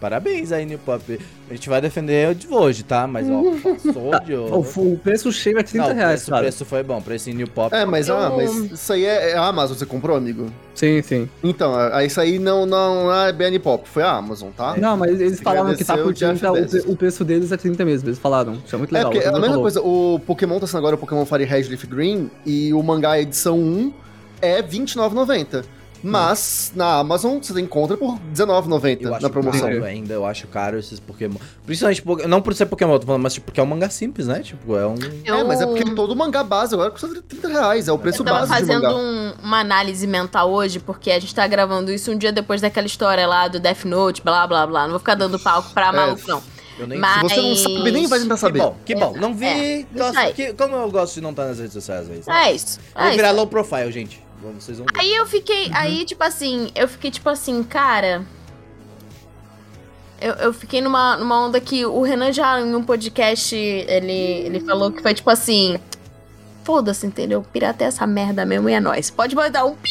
parabéns 0.01 0.53
aí, 0.53 0.65
New 0.67 0.79
Pop. 0.79 1.19
A 1.49 1.53
gente 1.55 1.69
vai 1.69 1.81
defender 1.81 2.35
de 2.35 2.47
hoje, 2.49 2.83
tá? 2.83 3.07
Mas, 3.07 3.29
ó, 3.29 3.43
passou 3.63 4.21
de 4.25 4.35
O, 4.37 4.59
hoje. 4.59 4.71
o 4.77 4.97
preço 4.99 5.33
cheio 5.33 5.59
é 5.59 5.63
30 5.63 5.85
Não, 5.87 5.93
o 5.93 5.97
reais, 5.97 6.13
preço, 6.21 6.27
o 6.27 6.31
cara. 6.31 6.43
preço 6.43 6.65
foi 6.65 6.83
bom. 6.83 7.01
Preço 7.03 7.31
em 7.31 7.35
New 7.35 7.49
Pop. 7.49 7.75
É, 7.75 7.85
mas, 7.85 8.09
Eu- 8.09 8.17
ah, 8.17 8.31
mas 8.37 8.55
isso 8.73 8.93
aí 8.93 9.05
é, 9.05 9.31
é 9.33 9.37
a 9.37 9.47
Amazon, 9.47 9.77
você 9.77 9.85
comprou, 9.87 10.17
amigo? 10.17 10.47
Sim, 10.75 11.03
sim. 11.03 11.29
Então, 11.43 11.75
a- 11.75 12.05
isso 12.05 12.21
aí 12.21 12.39
não, 12.39 12.65
não 12.67 13.13
é 13.15 13.33
BN 13.33 13.59
Pop, 13.59 13.89
foi 13.89 14.03
a 14.03 14.13
Amazon, 14.13 14.51
tá? 14.57 14.77
Não, 14.77 14.97
mas 14.97 15.21
eles 15.21 15.41
falaram 15.41 15.75
que 15.75 15.85
tá 15.85 15.95
por 15.95 16.01
agradeceu 16.11 16.31
o 16.31 16.35
Jeff 16.35 16.69
30, 16.71 16.89
o, 16.89 16.93
o 16.93 16.97
preço 16.97 17.25
deles 17.25 17.53
é 17.53 17.57
30 17.57 17.85
mesmo, 17.85 18.09
eles 18.09 18.19
falaram. 18.19 18.55
Isso 18.65 18.75
é 18.75 18.79
muito 18.79 18.91
É, 18.95 18.99
legal. 18.99 19.11
porque 19.13 19.27
é 19.27 19.31
todo 19.31 19.37
a 19.37 19.41
mesma 19.41 19.55
falou. 19.57 19.63
coisa, 19.63 19.81
o 19.83 20.21
Pokémon 20.27 20.59
tá 20.61 20.67
sendo 20.67 20.79
agora 20.79 20.95
o 20.95 20.99
Pokémon 20.99 21.25
Fire 21.27 21.45
Red 21.45 21.63
Leaf 21.65 21.85
Green 21.87 22.31
e 22.47 22.73
o 22.73 22.83
mangá 22.83 23.21
edição 23.21 23.59
1 23.59 23.93
é 24.41 24.57
R$29,90. 24.63 25.65
Mas 26.03 26.73
na 26.75 26.95
Amazon 26.99 27.39
você 27.41 27.59
encontra 27.61 27.97
por 27.97 28.07
Eu 28.07 28.47
R$19,90 28.47 29.13
acho 29.13 29.23
na 29.23 29.31
promoção. 29.31 29.61
caro 29.69 29.85
ainda, 29.85 30.15
eu 30.15 30.25
acho 30.27 30.47
caro 30.49 30.79
esses 30.79 30.99
Pokémon. 31.01 31.37
Principalmente, 31.67 32.03
não 32.29 32.41
por 32.41 32.55
ser 32.55 32.67
Pokémon, 32.67 32.99
tô 32.99 33.07
falando, 33.07 33.23
mas 33.23 33.35
tipo, 33.35 33.47
porque 33.47 33.61
é 33.61 33.63
um 33.63 33.67
mangá 33.67 33.91
simples, 33.91 34.27
né? 34.27 34.41
Tipo, 34.41 34.77
é 34.77 34.87
um... 34.87 34.95
É, 35.25 35.45
mas 35.45 35.61
é 35.61 35.67
porque 35.67 35.85
todo 35.95 36.15
mangá 36.17 36.43
base 36.43 36.75
agora 36.75 36.91
custa 36.91 37.09
30 37.09 37.49
reais, 37.49 37.89
é 37.89 37.93
o 37.93 37.99
preço 37.99 38.23
eu 38.23 38.25
tava 38.27 38.41
base 38.47 38.53
de 38.53 38.59
fazendo 38.61 38.83
mangá. 38.83 38.95
um- 38.97 39.35
uma 39.43 39.61
análise 39.61 40.07
mental 40.07 40.51
hoje, 40.51 40.79
porque 40.81 41.11
a 41.11 41.19
gente 41.19 41.35
tá 41.35 41.47
gravando 41.47 41.93
isso 41.93 42.11
um 42.11 42.17
dia 42.17 42.33
depois 42.33 42.61
daquela 42.61 42.87
história 42.87 43.27
lá 43.27 43.47
do 43.49 43.61
Death 43.61 43.85
Note, 43.85 44.23
blá 44.23 44.47
blá 44.47 44.67
blá. 44.67 44.83
Não 44.85 44.91
vou 44.91 44.99
ficar 44.99 45.15
dando 45.15 45.39
palco 45.39 45.71
pra 45.75 45.93
maluco, 45.93 46.23
não. 46.27 46.43
Eu 46.79 46.87
nem 46.87 46.99
Mas- 46.99 47.15
Se 47.31 47.37
você 47.37 47.43
não 47.43 47.57
sabe, 47.57 47.93
nem 47.93 48.07
vai 48.07 48.19
tentar 48.21 48.35
Que 48.37 48.41
saber. 48.41 48.59
bom, 48.59 48.77
que 48.87 48.95
bom. 48.95 49.15
Não 49.19 49.35
vi. 49.35 49.45
É, 49.47 49.85
gosto- 49.95 50.17
aí. 50.19 50.33
que- 50.33 50.53
como 50.55 50.75
eu 50.77 50.91
gosto 50.91 51.15
de 51.15 51.21
não 51.21 51.31
estar 51.31 51.45
nas 51.45 51.59
redes 51.59 51.75
sociais, 51.75 52.09
é 52.09 52.15
isso. 52.15 52.31
É 52.31 52.53
isso. 52.53 52.81
É 52.95 52.99
vou 53.01 53.09
isso. 53.09 53.17
virar 53.17 53.31
low 53.33 53.47
profile, 53.47 53.93
gente. 53.93 54.23
Vamos- 54.43 54.65
Vocês 54.65 54.79
vão 54.79 54.87
ver. 54.93 55.01
Aí 55.01 55.15
eu 55.15 55.27
fiquei, 55.27 55.67
Uhum. 55.67 55.73
aí 55.77 56.05
tipo 56.05 56.23
assim, 56.25 56.71
eu 56.75 56.89
fiquei 56.89 57.11
tipo 57.11 57.29
assim, 57.29 57.63
cara. 57.63 58.25
Eu, 60.21 60.35
eu 60.35 60.53
fiquei 60.53 60.81
numa, 60.83 61.17
numa 61.17 61.47
onda 61.47 61.61
que 61.61 61.85
o 61.87 62.03
Renan 62.03 62.33
já 62.33 62.61
em 62.61 62.75
um 62.75 62.83
podcast, 62.85 63.55
ele, 63.57 64.13
ele 64.13 64.61
falou 64.61 64.93
que 64.93 65.01
foi 65.03 65.15
tipo 65.15 65.31
assim. 65.31 65.79
Foda-se, 66.63 67.07
entendeu? 67.07 67.43
Piratei 67.43 67.87
essa 67.87 68.07
merda 68.07 68.45
mesmo 68.45 68.69
e 68.69 68.75
é 68.75 68.81
nóis. 68.81 69.11
Pode 69.11 69.35
mandar 69.35 69.65
um 69.65 69.75
pi. 69.75 69.91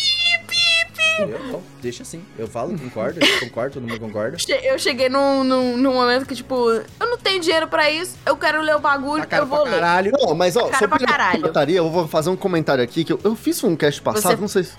Eu, 1.21 1.39
então, 1.47 1.61
deixa 1.81 2.03
assim. 2.03 2.23
Eu 2.37 2.47
falo, 2.47 2.77
concordo, 2.77 3.19
concordo, 3.41 3.73
todo 3.75 3.83
mundo 3.87 3.99
concorda. 3.99 4.37
Eu 4.63 4.77
cheguei 4.79 5.09
num, 5.09 5.43
num, 5.43 5.77
num 5.77 5.93
momento 5.93 6.25
que, 6.25 6.35
tipo, 6.35 6.69
eu 6.71 6.85
não 6.99 7.17
tenho 7.17 7.39
dinheiro 7.41 7.67
pra 7.67 7.89
isso, 7.91 8.15
eu 8.25 8.35
quero 8.37 8.61
ler 8.61 8.75
o 8.75 8.79
bagulho, 8.79 9.25
Tá 9.25 9.37
eu 9.37 9.45
vou 9.45 9.61
pra 9.63 9.71
ler. 9.71 9.79
caralho. 9.79 10.11
Não, 10.19 10.33
mas 10.35 10.55
ó, 10.55 10.65
Cara 10.67 10.79
sobre 10.79 10.99
pra 10.99 11.07
caralho. 11.07 11.39
pirataria, 11.41 11.77
eu 11.77 11.89
vou 11.89 12.07
fazer 12.07 12.29
um 12.29 12.35
comentário 12.35 12.83
aqui 12.83 13.03
que 13.03 13.13
eu, 13.13 13.19
eu 13.23 13.35
fiz 13.35 13.63
um 13.63 13.75
cast 13.75 14.01
passado, 14.01 14.35
Você- 14.35 14.41
não 14.41 14.47
sei 14.47 14.63
se... 14.63 14.71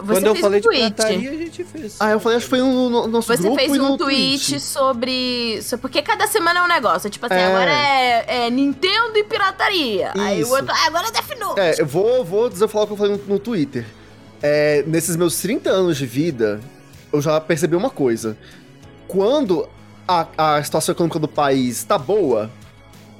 Você 0.00 0.12
Quando 0.20 0.26
eu 0.28 0.36
falei 0.36 0.58
um 0.58 0.62
de 0.62 0.68
tweet. 0.68 0.94
pirataria, 0.94 1.30
a 1.30 1.34
gente 1.34 1.64
fez. 1.64 1.96
Ah, 1.98 2.10
eu 2.12 2.20
falei, 2.20 2.38
acho 2.38 2.46
que 2.46 2.50
foi 2.50 2.60
no, 2.60 2.88
no 2.88 3.06
nosso 3.08 3.26
Você 3.26 3.42
grupo 3.42 3.56
fez 3.56 3.74
e 3.74 3.80
um 3.80 3.96
tweet 3.96 4.60
sobre, 4.60 5.60
so- 5.60 5.76
Porque 5.76 6.00
cada 6.02 6.28
semana 6.28 6.60
é 6.60 6.62
um 6.62 6.68
negócio. 6.68 7.10
Tipo 7.10 7.26
assim, 7.26 7.34
É. 7.34 7.46
agora 7.46 7.72
é, 7.72 8.46
é 8.46 8.50
Nintendo 8.50 9.16
e 9.18 9.24
pirataria. 9.24 10.12
Aí 10.16 10.38
o 10.38 10.42
Isso. 10.42 10.52
outro, 10.54 10.70
ah, 10.72 10.86
agora 10.86 11.08
é 11.08 11.10
Death 11.10 11.36
Note. 11.40 11.58
É, 11.60 11.74
eu 11.80 11.86
vou, 11.86 12.24
vou 12.24 12.48
dizer 12.48 12.68
falar 12.68 12.84
o 12.84 12.86
que 12.86 12.92
eu 12.92 12.96
falei 12.96 13.12
no, 13.16 13.18
no 13.26 13.38
Twitter. 13.40 13.84
É, 14.42 14.84
nesses 14.86 15.16
meus 15.16 15.40
30 15.40 15.70
anos 15.70 15.96
de 15.96 16.06
vida, 16.06 16.60
eu 17.12 17.20
já 17.20 17.40
percebi 17.40 17.74
uma 17.76 17.90
coisa. 17.90 18.36
Quando 19.06 19.68
a, 20.06 20.56
a 20.56 20.62
situação 20.62 20.92
econômica 20.92 21.18
do 21.18 21.28
país 21.28 21.82
tá 21.84 21.98
boa, 21.98 22.50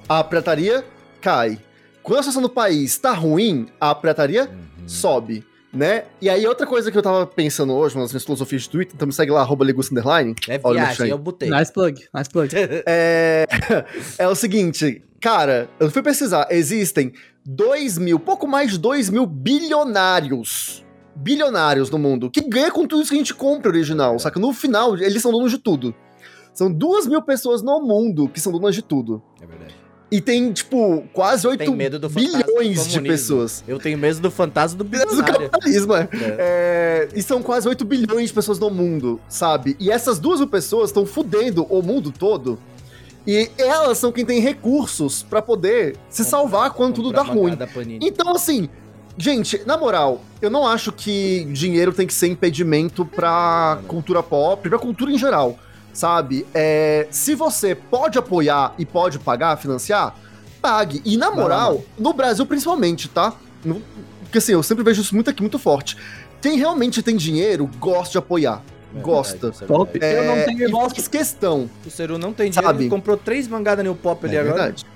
a 0.08 0.22
pirataria 0.22 0.84
cai. 1.20 1.58
Quando 2.02 2.20
a 2.20 2.22
situação 2.22 2.42
do 2.42 2.48
país 2.50 2.96
tá 2.98 3.12
ruim, 3.12 3.66
a 3.80 3.94
pirataria 3.94 4.44
Uhum. 4.48 4.88
sobe, 4.88 5.44
né? 5.72 6.04
E 6.20 6.30
aí, 6.30 6.46
outra 6.46 6.66
coisa 6.66 6.90
que 6.90 6.96
eu 6.96 7.02
tava 7.02 7.26
pensando 7.26 7.74
hoje, 7.74 7.94
uma 7.94 8.04
das 8.04 8.12
minhas 8.12 8.24
filosofias 8.24 8.62
de 8.62 8.70
Twitter, 8.70 8.94
então 8.94 9.06
me 9.06 9.12
segue 9.12 9.30
lá, 9.30 9.40
arroba 9.40 9.64
Legusta 9.64 9.92
Underline. 9.92 10.34
É 10.48 10.58
Olha 10.62 10.80
o 10.80 10.84
viagem, 10.84 11.08
eu 11.10 11.18
botei. 11.18 11.50
Nice 11.50 11.72
plug, 11.72 12.06
nice 12.14 12.30
plug. 12.30 12.48
É, 12.86 13.46
é 14.18 14.28
o 14.28 14.34
seguinte, 14.34 15.02
cara, 15.20 15.68
eu 15.78 15.90
fui 15.90 16.02
pesquisar, 16.02 16.46
existem 16.50 17.12
2 17.44 17.98
mil, 17.98 18.18
pouco 18.18 18.46
mais 18.46 18.70
de 18.70 18.78
2 18.78 19.10
mil 19.10 19.26
bilionários, 19.26 20.84
bilionários 21.18 21.90
no 21.90 21.98
mundo, 21.98 22.30
que 22.30 22.40
ganham 22.40 22.70
com 22.70 22.86
tudo 22.86 23.02
isso 23.02 23.10
que 23.10 23.16
a 23.16 23.18
gente 23.18 23.34
compra 23.34 23.70
original, 23.70 24.18
saca? 24.18 24.38
No 24.38 24.52
final, 24.52 24.96
eles 24.96 25.20
são 25.20 25.32
donos 25.32 25.50
de 25.50 25.58
tudo. 25.58 25.94
São 26.54 26.72
2 26.72 27.06
mil 27.06 27.22
pessoas 27.22 27.62
no 27.62 27.80
mundo 27.80 28.28
que 28.28 28.40
são 28.40 28.52
donas 28.52 28.74
de 28.74 28.82
tudo. 28.82 29.22
É 29.40 29.46
verdade. 29.46 29.76
E 30.10 30.20
tem, 30.22 30.50
tipo, 30.52 31.04
quase 31.12 31.46
8 31.46 31.58
Tem 31.58 31.76
medo 31.76 31.98
do 31.98 32.08
fantasma 32.08 32.38
do 32.38 32.46
bilhões 32.46 32.88
de 32.88 33.00
pessoas. 33.02 33.62
Eu 33.68 33.78
tenho 33.78 33.98
medo 33.98 34.20
do 34.20 34.30
fantasma 34.30 34.78
do 34.78 34.84
Beleza 34.84 35.10
do 35.10 35.22
bilionário. 35.22 35.50
capitalismo, 35.50 35.94
é. 35.94 36.08
É. 36.12 36.36
É, 36.38 37.08
e 37.14 37.22
são 37.22 37.42
quase 37.42 37.68
8 37.68 37.84
bilhões 37.84 38.28
de 38.28 38.34
pessoas 38.34 38.58
no 38.58 38.70
mundo, 38.70 39.20
sabe? 39.28 39.76
E 39.78 39.90
essas 39.90 40.18
duas 40.18 40.40
mil 40.40 40.48
pessoas 40.48 40.88
estão 40.88 41.04
fudendo 41.04 41.64
o 41.64 41.82
mundo 41.82 42.10
todo. 42.10 42.58
E 43.26 43.50
elas 43.58 43.98
são 43.98 44.10
quem 44.10 44.24
tem 44.24 44.40
recursos 44.40 45.22
pra 45.22 45.42
poder 45.42 45.96
se 46.08 46.24
salvar 46.24 46.72
quando 46.72 46.94
tudo 46.94 47.12
dá 47.12 47.22
ruim. 47.22 47.58
Então, 48.00 48.34
assim, 48.34 48.70
gente, 49.18 49.60
na 49.66 49.76
moral, 49.76 50.22
eu 50.40 50.48
não 50.50 50.66
acho 50.66 50.92
que 50.92 51.44
dinheiro 51.52 51.92
tem 51.92 52.06
que 52.06 52.14
ser 52.14 52.28
impedimento 52.28 53.04
pra 53.04 53.80
cultura 53.88 54.22
pop, 54.22 54.68
pra 54.68 54.78
cultura 54.78 55.10
em 55.10 55.18
geral, 55.18 55.58
sabe? 55.92 56.46
É, 56.54 57.06
se 57.10 57.34
você 57.34 57.74
pode 57.74 58.18
apoiar 58.18 58.74
e 58.78 58.86
pode 58.86 59.18
pagar, 59.18 59.56
financiar, 59.56 60.14
pague. 60.62 61.02
E 61.04 61.16
na 61.16 61.30
moral, 61.30 61.82
no 61.98 62.12
Brasil 62.12 62.46
principalmente, 62.46 63.08
tá? 63.08 63.34
No- 63.64 63.82
Porque 64.22 64.38
assim, 64.38 64.52
eu 64.52 64.62
sempre 64.62 64.84
vejo 64.84 65.00
isso 65.00 65.14
muito 65.14 65.30
aqui, 65.30 65.40
muito 65.42 65.58
forte. 65.58 65.96
Quem 66.40 66.56
realmente 66.58 67.02
tem 67.02 67.16
dinheiro, 67.16 67.68
gosta 67.80 68.12
de 68.12 68.18
apoiar. 68.18 68.62
É 68.96 69.00
gosta. 69.00 69.50
verdade, 69.50 69.64
é 69.64 69.66
Top. 69.66 69.98
verdade. 69.98 70.14
Eu 70.14 70.24
não 70.24 70.36
É, 70.40 70.44
tenho 70.44 70.68
e 70.68 70.70
faz 70.70 71.08
questão. 71.08 71.68
O 71.84 71.90
Seru 71.90 72.16
não 72.18 72.32
tem 72.32 72.50
dinheiro, 72.50 72.66
Sabe? 72.68 72.84
ele 72.84 72.90
comprou 72.90 73.16
três 73.16 73.46
mangá 73.48 73.74
da 73.74 73.82
New 73.82 73.94
Pop 73.94 74.24
ali 74.26 74.36
É 74.36 74.40
agora. 74.40 74.54
verdade. 74.54 74.86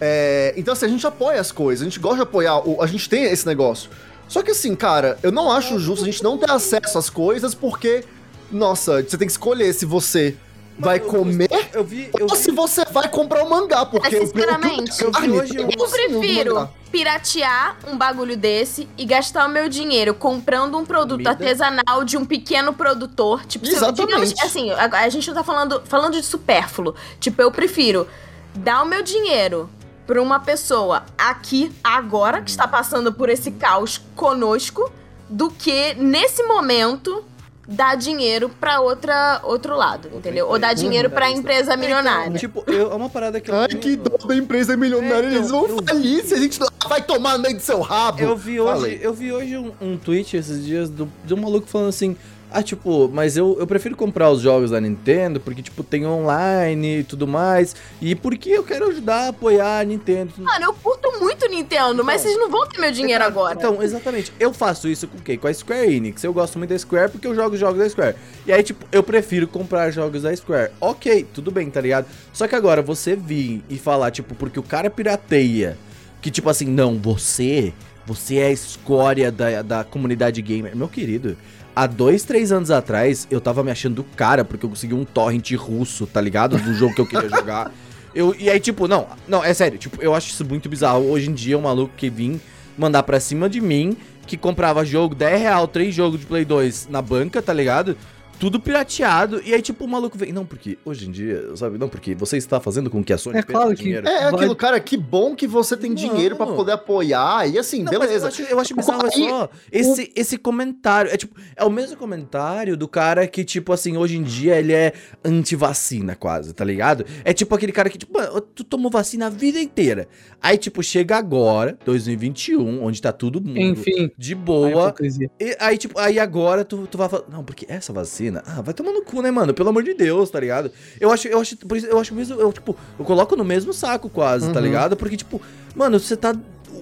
É, 0.00 0.54
então, 0.56 0.72
assim, 0.72 0.86
a 0.86 0.88
gente 0.88 1.06
apoia 1.06 1.40
as 1.40 1.50
coisas, 1.50 1.82
a 1.82 1.84
gente 1.88 1.98
gosta 1.98 2.16
de 2.18 2.22
apoiar, 2.22 2.60
a 2.80 2.86
gente 2.86 3.08
tem 3.08 3.24
esse 3.24 3.46
negócio. 3.46 3.90
Só 4.28 4.42
que, 4.42 4.50
assim, 4.50 4.74
cara, 4.76 5.18
eu 5.22 5.32
não 5.32 5.50
acho 5.50 5.78
justo 5.78 6.02
a 6.04 6.06
gente 6.06 6.22
não 6.22 6.36
ter 6.38 6.50
acesso 6.50 6.98
às 6.98 7.08
coisas 7.10 7.54
porque, 7.54 8.04
nossa, 8.52 9.02
você 9.02 9.16
tem 9.16 9.26
que 9.26 9.32
escolher 9.32 9.72
se 9.72 9.84
você 9.86 10.36
vai 10.78 10.98
eu- 10.98 11.06
comer 11.06 11.48
Eu 11.72 11.82
vi, 11.82 12.08
eu 12.16 12.26
ou 12.30 12.36
se 12.36 12.50
vi, 12.50 12.56
você 12.56 12.84
vai 12.84 13.08
comprar 13.08 13.42
o 13.42 13.50
mangá, 13.50 13.84
porque 13.86 14.16
Mas, 14.20 14.28
sinceramente, 14.30 15.02
eu 15.02 15.10
vi 15.10 15.30
hoje 15.30 15.58
um- 15.58 15.62
Eu 15.62 15.78
no 15.78 15.88
prefiro 15.88 16.68
piratear 16.92 17.76
um 17.88 17.96
bagulho 17.98 18.36
desse 18.36 18.88
e 18.96 19.04
gastar 19.04 19.46
o 19.46 19.48
meu 19.48 19.68
dinheiro 19.68 20.14
comprando 20.14 20.78
um 20.78 20.84
produto 20.84 21.12
Comida. 21.24 21.30
artesanal 21.30 22.04
de 22.04 22.16
um 22.16 22.24
pequeno 22.24 22.72
produtor. 22.72 23.44
Tipo, 23.46 23.66
se 23.66 23.72
eu- 23.72 23.78
Exatamente. 23.78 24.06
digamos, 24.06 24.34
assim, 24.42 24.70
a, 24.70 24.84
a 24.84 25.08
gente 25.08 25.26
não 25.28 25.34
tá 25.34 25.42
falando, 25.44 25.82
falando 25.86 26.12
de 26.14 26.22
supérfluo. 26.24 26.94
Tipo, 27.18 27.42
eu 27.42 27.50
prefiro 27.50 28.06
dar 28.54 28.82
o 28.82 28.86
meu 28.86 29.02
dinheiro 29.02 29.68
pra 30.08 30.22
uma 30.22 30.40
pessoa 30.40 31.04
aqui, 31.18 31.70
agora, 31.84 32.40
que 32.40 32.48
está 32.50 32.66
passando 32.66 33.12
por 33.12 33.28
esse 33.28 33.50
caos 33.50 34.00
conosco, 34.16 34.90
do 35.28 35.50
que, 35.50 35.92
nesse 35.98 36.42
momento, 36.44 37.22
dar 37.68 37.94
dinheiro 37.94 38.48
pra 38.58 38.80
outra, 38.80 39.38
outro 39.44 39.76
lado, 39.76 40.08
entendeu? 40.14 40.48
Ou 40.48 40.58
dar 40.58 40.72
dinheiro 40.72 41.10
pra 41.10 41.30
empresa 41.30 41.76
milionária. 41.76 42.38
Tipo, 42.38 42.64
eu, 42.66 42.90
é 42.90 42.94
uma 42.94 43.10
parada 43.10 43.38
que 43.38 43.50
eu 43.50 43.54
Ai, 43.54 43.68
que 43.68 43.96
dó 43.96 44.16
da 44.26 44.34
empresa 44.34 44.74
milionária, 44.78 45.26
É, 45.26 45.32
então, 45.32 45.36
eles 45.40 45.50
vão 45.50 45.66
eu- 45.68 45.82
falir 45.86 46.24
se 46.24 46.32
a 46.32 46.38
gente 46.38 46.58
vai 46.88 47.02
tomar 47.02 47.36
no 47.36 47.42
meio 47.42 47.56
do 47.56 47.60
seu 47.62 47.82
rabo. 47.82 48.22
Eu 48.22 48.34
vi 48.34 48.58
hoje, 48.58 48.72
Falei. 48.72 48.98
eu 49.02 49.12
vi 49.12 49.30
hoje 49.30 49.58
um, 49.58 49.72
um 49.78 49.98
tweet 49.98 50.38
esses 50.38 50.64
dias 50.64 50.88
do, 50.88 51.06
de 51.22 51.34
um 51.34 51.36
maluco 51.36 51.66
falando 51.68 51.88
assim: 51.90 52.16
Ah, 52.50 52.62
tipo, 52.62 53.10
mas 53.12 53.36
eu, 53.36 53.56
eu 53.60 53.66
prefiro 53.66 53.94
comprar 53.94 54.30
os 54.30 54.40
jogos 54.40 54.70
da 54.70 54.80
Nintendo 54.80 55.38
porque, 55.38 55.62
tipo, 55.62 55.82
tem 55.84 56.06
online 56.06 57.00
e 57.00 57.04
tudo 57.04 57.26
mais. 57.26 57.76
E 58.00 58.14
porque 58.14 58.50
eu 58.50 58.64
quero 58.64 58.88
ajudar 58.88 59.26
a 59.26 59.28
apoiar 59.28 59.80
a 59.80 59.84
Nintendo. 59.84 60.32
Mano, 60.38 60.64
eu 60.64 60.74
curto 60.74 61.20
muito 61.20 61.46
Nintendo, 61.48 62.02
mas 62.02 62.22
vocês 62.22 62.38
não 62.38 62.50
vão 62.50 62.66
ter 62.66 62.80
meu 62.80 62.90
dinheiro 62.90 63.22
Então, 63.22 63.28
agora. 63.28 63.54
Então, 63.54 63.82
exatamente. 63.82 64.32
Eu 64.40 64.52
faço 64.52 64.88
isso 64.88 65.06
com 65.06 65.18
o 65.18 65.20
quê? 65.20 65.36
Com 65.36 65.46
a 65.46 65.52
Square 65.52 65.94
Enix. 65.94 66.24
Eu 66.24 66.32
gosto 66.32 66.58
muito 66.58 66.70
da 66.70 66.78
Square 66.78 67.10
porque 67.12 67.26
eu 67.26 67.34
jogo 67.34 67.54
os 67.54 67.60
jogos 67.60 67.78
da 67.78 67.88
Square. 67.88 68.16
E 68.46 68.52
aí, 68.52 68.62
tipo, 68.62 68.84
eu 68.90 69.02
prefiro 69.02 69.46
comprar 69.46 69.90
jogos 69.90 70.22
da 70.22 70.34
Square. 70.34 70.72
Ok, 70.80 71.26
tudo 71.34 71.50
bem, 71.50 71.68
tá 71.70 71.80
ligado? 71.80 72.06
Só 72.32 72.48
que 72.48 72.54
agora, 72.54 72.80
você 72.80 73.14
vir 73.14 73.62
e 73.68 73.76
falar, 73.78 74.10
tipo, 74.10 74.34
porque 74.34 74.58
o 74.58 74.62
cara 74.62 74.88
pirateia, 74.88 75.76
que 76.22 76.30
tipo 76.30 76.48
assim, 76.48 76.66
não, 76.66 76.98
você, 76.98 77.72
você 78.06 78.36
é 78.36 78.46
a 78.46 78.50
escória 78.52 79.30
da, 79.30 79.62
da 79.62 79.84
comunidade 79.84 80.40
gamer. 80.40 80.74
Meu 80.74 80.88
querido, 80.88 81.36
há 81.78 81.86
dois, 81.86 82.24
três 82.24 82.50
anos 82.50 82.72
atrás, 82.72 83.28
eu 83.30 83.40
tava 83.40 83.62
me 83.62 83.70
achando 83.70 83.94
do 83.96 84.04
cara 84.04 84.44
porque 84.44 84.66
eu 84.66 84.70
consegui 84.70 84.94
um 84.94 85.04
torrent 85.04 85.52
russo, 85.52 86.08
tá 86.08 86.20
ligado? 86.20 86.58
Do 86.58 86.74
jogo 86.74 86.92
que 86.92 87.00
eu 87.00 87.06
queria 87.06 87.28
jogar. 87.28 87.70
Eu, 88.14 88.34
e 88.36 88.50
aí, 88.50 88.58
tipo, 88.58 88.88
não, 88.88 89.06
não, 89.28 89.44
é 89.44 89.52
sério, 89.52 89.78
tipo, 89.78 90.02
eu 90.02 90.12
acho 90.12 90.30
isso 90.30 90.44
muito 90.44 90.68
bizarro. 90.68 91.08
Hoje 91.08 91.30
em 91.30 91.34
dia, 91.34 91.56
um 91.56 91.60
maluco 91.60 91.92
que 91.94 92.08
vim 92.08 92.40
mandar 92.76 93.02
pra 93.04 93.20
cima 93.20 93.48
de 93.48 93.60
mim, 93.60 93.96
que 94.26 94.36
comprava 94.36 94.84
jogo 94.84 95.14
10 95.14 95.40
real, 95.40 95.68
3 95.68 95.94
jogos 95.94 96.18
de 96.18 96.26
Play 96.26 96.44
2 96.44 96.88
na 96.90 97.02
banca, 97.02 97.40
tá 97.40 97.52
ligado? 97.52 97.96
Tudo 98.38 98.60
pirateado. 98.60 99.42
E 99.44 99.52
aí, 99.52 99.60
tipo, 99.60 99.84
o 99.84 99.88
maluco 99.88 100.16
vem. 100.16 100.32
Não, 100.32 100.46
porque 100.46 100.78
hoje 100.84 101.08
em 101.08 101.10
dia, 101.10 101.56
sabe? 101.56 101.76
Não, 101.76 101.88
porque 101.88 102.14
você 102.14 102.36
está 102.36 102.60
fazendo 102.60 102.88
com 102.88 103.02
que 103.02 103.12
a 103.12 103.18
Sony 103.18 103.38
É 103.38 103.42
claro 103.42 103.70
que- 103.74 103.82
dinheiro. 103.82 104.06
É, 104.06 104.12
é 104.12 104.20
Vai- 104.30 104.34
aquilo, 104.34 104.54
cara, 104.54 104.78
que 104.78 104.96
bom 104.96 105.34
que 105.34 105.46
você 105.46 105.76
tem 105.76 105.90
Mano. 105.90 106.00
dinheiro 106.00 106.36
pra 106.36 106.46
poder 106.46 106.72
apoiar. 106.72 107.48
E 107.48 107.58
assim, 107.58 107.82
Não, 107.82 107.90
mas 107.92 108.00
beleza. 108.00 108.26
Eu 108.26 108.28
acho, 108.28 108.42
eu 108.42 108.60
acho 108.60 108.76
bizarro 108.76 109.02
é 109.06 109.10
Aí, 109.14 109.28
só 109.28 109.50
esse, 109.72 110.12
esse 110.14 110.38
comentário. 110.38 111.10
É 111.10 111.16
tipo, 111.16 111.34
é 111.56 111.64
o 111.64 111.70
mesmo 111.70 111.96
comentário 111.96 112.76
do 112.76 112.86
cara 112.86 113.26
que, 113.26 113.44
tipo 113.44 113.72
assim, 113.72 113.96
hoje 113.96 114.16
em 114.16 114.22
dia 114.22 114.56
ele 114.56 114.72
é 114.72 114.92
anti-vacina, 115.24 116.14
quase, 116.14 116.52
tá 116.52 116.64
ligado? 116.64 117.04
É 117.24 117.32
tipo 117.32 117.54
aquele 117.54 117.72
cara 117.72 117.88
que, 117.90 117.98
tipo, 117.98 118.16
"Mano, 118.18 118.40
tu 118.40 118.62
tomou 118.64 118.90
vacina 118.90 119.26
a 119.26 119.30
vida 119.30 119.60
inteira. 119.60 120.08
Aí, 120.40 120.56
tipo, 120.56 120.82
chega 120.82 121.16
agora, 121.16 121.76
2021, 121.84 122.84
onde 122.84 123.02
tá 123.02 123.12
todo 123.12 123.40
mundo 123.40 123.58
Enfim. 123.58 124.10
de 124.16 124.34
boa. 124.34 124.94
E 125.40 125.56
aí, 125.58 125.76
tipo, 125.76 125.98
aí 125.98 126.18
agora 126.18 126.64
tu, 126.64 126.86
tu 126.86 126.96
vai 126.98 127.08
falar. 127.08 127.24
Não, 127.28 127.42
porque 127.42 127.66
essa 127.68 127.92
vacina. 127.92 128.27
Ah, 128.46 128.60
vai 128.62 128.72
tomar 128.74 128.92
no 128.92 129.02
cu, 129.02 129.20
né, 129.22 129.30
mano? 129.30 129.52
Pelo 129.54 129.68
amor 129.70 129.82
de 129.82 129.94
Deus, 129.94 130.28
tá 130.30 130.38
ligado? 130.40 130.70
Eu 131.00 131.10
acho, 131.12 131.28
eu 131.28 131.40
acho, 131.40 131.56
por 131.58 131.76
isso, 131.76 131.86
eu 131.86 131.98
acho 131.98 132.14
mesmo. 132.14 132.38
Eu, 132.40 132.52
tipo, 132.52 132.76
eu 132.98 133.04
coloco 133.04 133.34
no 133.36 133.44
mesmo 133.44 133.72
saco 133.72 134.08
quase, 134.08 134.50
tá 134.52 134.58
Uhum. 134.60 134.64
ligado? 134.66 134.96
Porque, 134.96 135.16
tipo, 135.16 135.40
mano, 135.74 135.98
você 135.98 136.16
tá. 136.16 136.34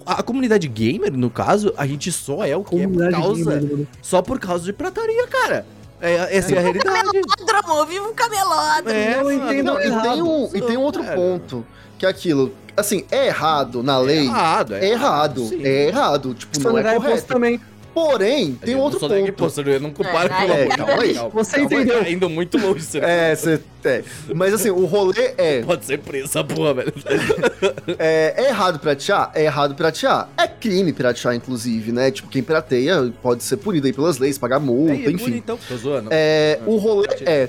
A, 0.05 0.23
comunidade 0.23 0.67
gamer, 0.69 1.13
no 1.13 1.31
caso, 1.31 1.73
a 1.77 1.87
gente 1.87 2.11
só 2.13 2.45
é 2.45 2.57
o 2.57 2.63
que 2.63 2.77
é 2.77 2.83
por 2.87 2.93
Comunidade 2.93 3.23
causa. 3.23 3.59
gamer. 3.61 3.87
Só 4.03 4.23
por 4.23 4.39
causa 4.39 4.65
de 4.65 4.73
prataria, 4.73 5.27
cara. 5.29 5.67
É, 6.01 6.37
essa 6.37 6.55
é 6.55 6.59
a 6.59 6.61
realidade. 6.61 7.11
Ladrão, 7.41 7.87
vive 7.87 8.01
um 8.01 8.13
camelódromo. 8.15 8.91
É, 8.91 9.21
Eu 9.21 9.33
entendo 9.33 9.65
Não, 9.65 9.79
e, 9.81 9.83
tem 9.83 9.91
errado. 9.93 10.29
um, 10.29 10.51
e 10.55 10.61
tem 10.61 10.77
um 10.77 10.83
outro 10.83 11.03
Cara. 11.03 11.17
ponto, 11.17 11.65
que 11.99 12.05
é 12.05 12.09
aquilo. 12.09 12.53
Assim, 12.77 13.05
é 13.11 13.29
errado 13.29 13.83
na 13.83 13.99
lei. 13.99 14.27
errado, 14.27 14.75
É 14.75 14.91
errado, 14.91 15.49
sim. 15.49 15.65
é 15.65 15.87
errado. 15.89 16.35
Tipo, 16.35 16.59
não 16.59 16.71
Sonegar 16.71 16.93
é 16.93 16.97
correto. 16.97 17.27
também. 17.27 17.61
Porém, 17.97 18.53
tem 18.57 18.75
um 18.77 18.81
outro 18.81 19.01
ponto. 19.01 19.17
imposto, 19.17 19.63
eu 19.63 19.81
não 19.81 19.91
comparo 19.91 20.31
É, 20.31 20.47
com 20.47 20.53
é, 20.53 20.67
calma 20.77 21.03
aí. 21.03 21.15
Você 21.33 21.53
Calma 21.57 21.65
entendeu. 21.65 22.05
Tá 22.05 22.11
indo 22.11 22.29
muito 22.29 22.59
longe, 22.59 22.83
você 22.85 22.99
É, 22.99 23.35
você. 23.35 23.59
É. 23.83 24.03
Mas 24.35 24.53
assim, 24.53 24.69
o 24.69 24.85
rolê 24.85 25.33
é, 25.39 25.63
Pode 25.63 25.87
ser 25.87 25.99
preso 26.01 26.27
essa 26.27 26.45
porra, 26.45 26.75
velho. 26.75 26.93
é. 27.99 28.35
É 28.37 28.49
errado 28.49 28.79
piratear? 28.79 29.31
É 29.35 29.45
errado 29.45 29.75
piratear. 29.75 30.29
É 30.37 30.47
crime 30.47 30.93
piratear, 30.93 31.35
inclusive, 31.35 31.91
né? 31.91 32.11
Tipo, 32.11 32.29
quem 32.29 32.43
pirateia 32.43 33.11
pode 33.23 33.43
ser 33.43 33.57
punido 33.57 33.87
aí 33.87 33.95
pelas 33.95 34.19
leis, 34.19 34.37
pagar 34.37 34.61
multa, 34.61 34.93
Aí, 34.93 35.11
enfim. 35.11 35.37
Então, 35.37 35.59
tô 35.67 35.77
zoando. 35.79 36.11
É, 36.13 36.59
Ah, 36.61 36.65
o 36.67 36.77
rolê 36.77 37.09
é. 37.25 37.49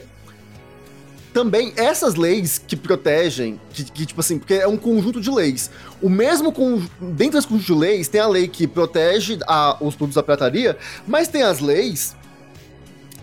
Também 1.37 1.71
essas 1.75 2.15
leis 2.15 2.57
que 2.57 2.75
protegem, 2.75 3.61
que, 3.71 3.83
que, 3.83 4.05
tipo 4.07 4.19
assim, 4.21 4.39
porque 4.39 4.55
é 4.55 4.67
um 4.67 4.75
conjunto 4.75 5.21
de 5.21 5.29
leis. 5.29 5.69
O 6.01 6.09
mesmo 6.09 6.51
com 6.51 6.81
dentro 6.99 7.33
desse 7.33 7.47
conjunto 7.47 7.67
de 7.67 7.73
leis 7.79 8.07
tem 8.07 8.19
a 8.19 8.27
lei 8.27 8.47
que 8.47 8.65
protege 8.65 9.37
a- 9.47 9.77
os 9.79 9.93
produtos 9.95 10.15
da 10.15 10.23
pirataria, 10.23 10.75
mas 11.07 11.27
tem 11.27 11.43
as 11.43 11.59
leis 11.59 12.15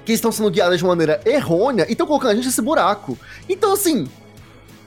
que 0.05 0.13
estão 0.13 0.31
sendo 0.31 0.49
guiadas 0.49 0.79
de 0.79 0.85
maneira 0.85 1.21
errônea 1.27 1.87
e 1.89 1.93
estão 1.93 2.07
colocando 2.07 2.31
a 2.31 2.35
gente 2.37 2.47
nesse 2.47 2.63
buraco. 2.63 3.19
Então 3.49 3.73
assim, 3.73 4.07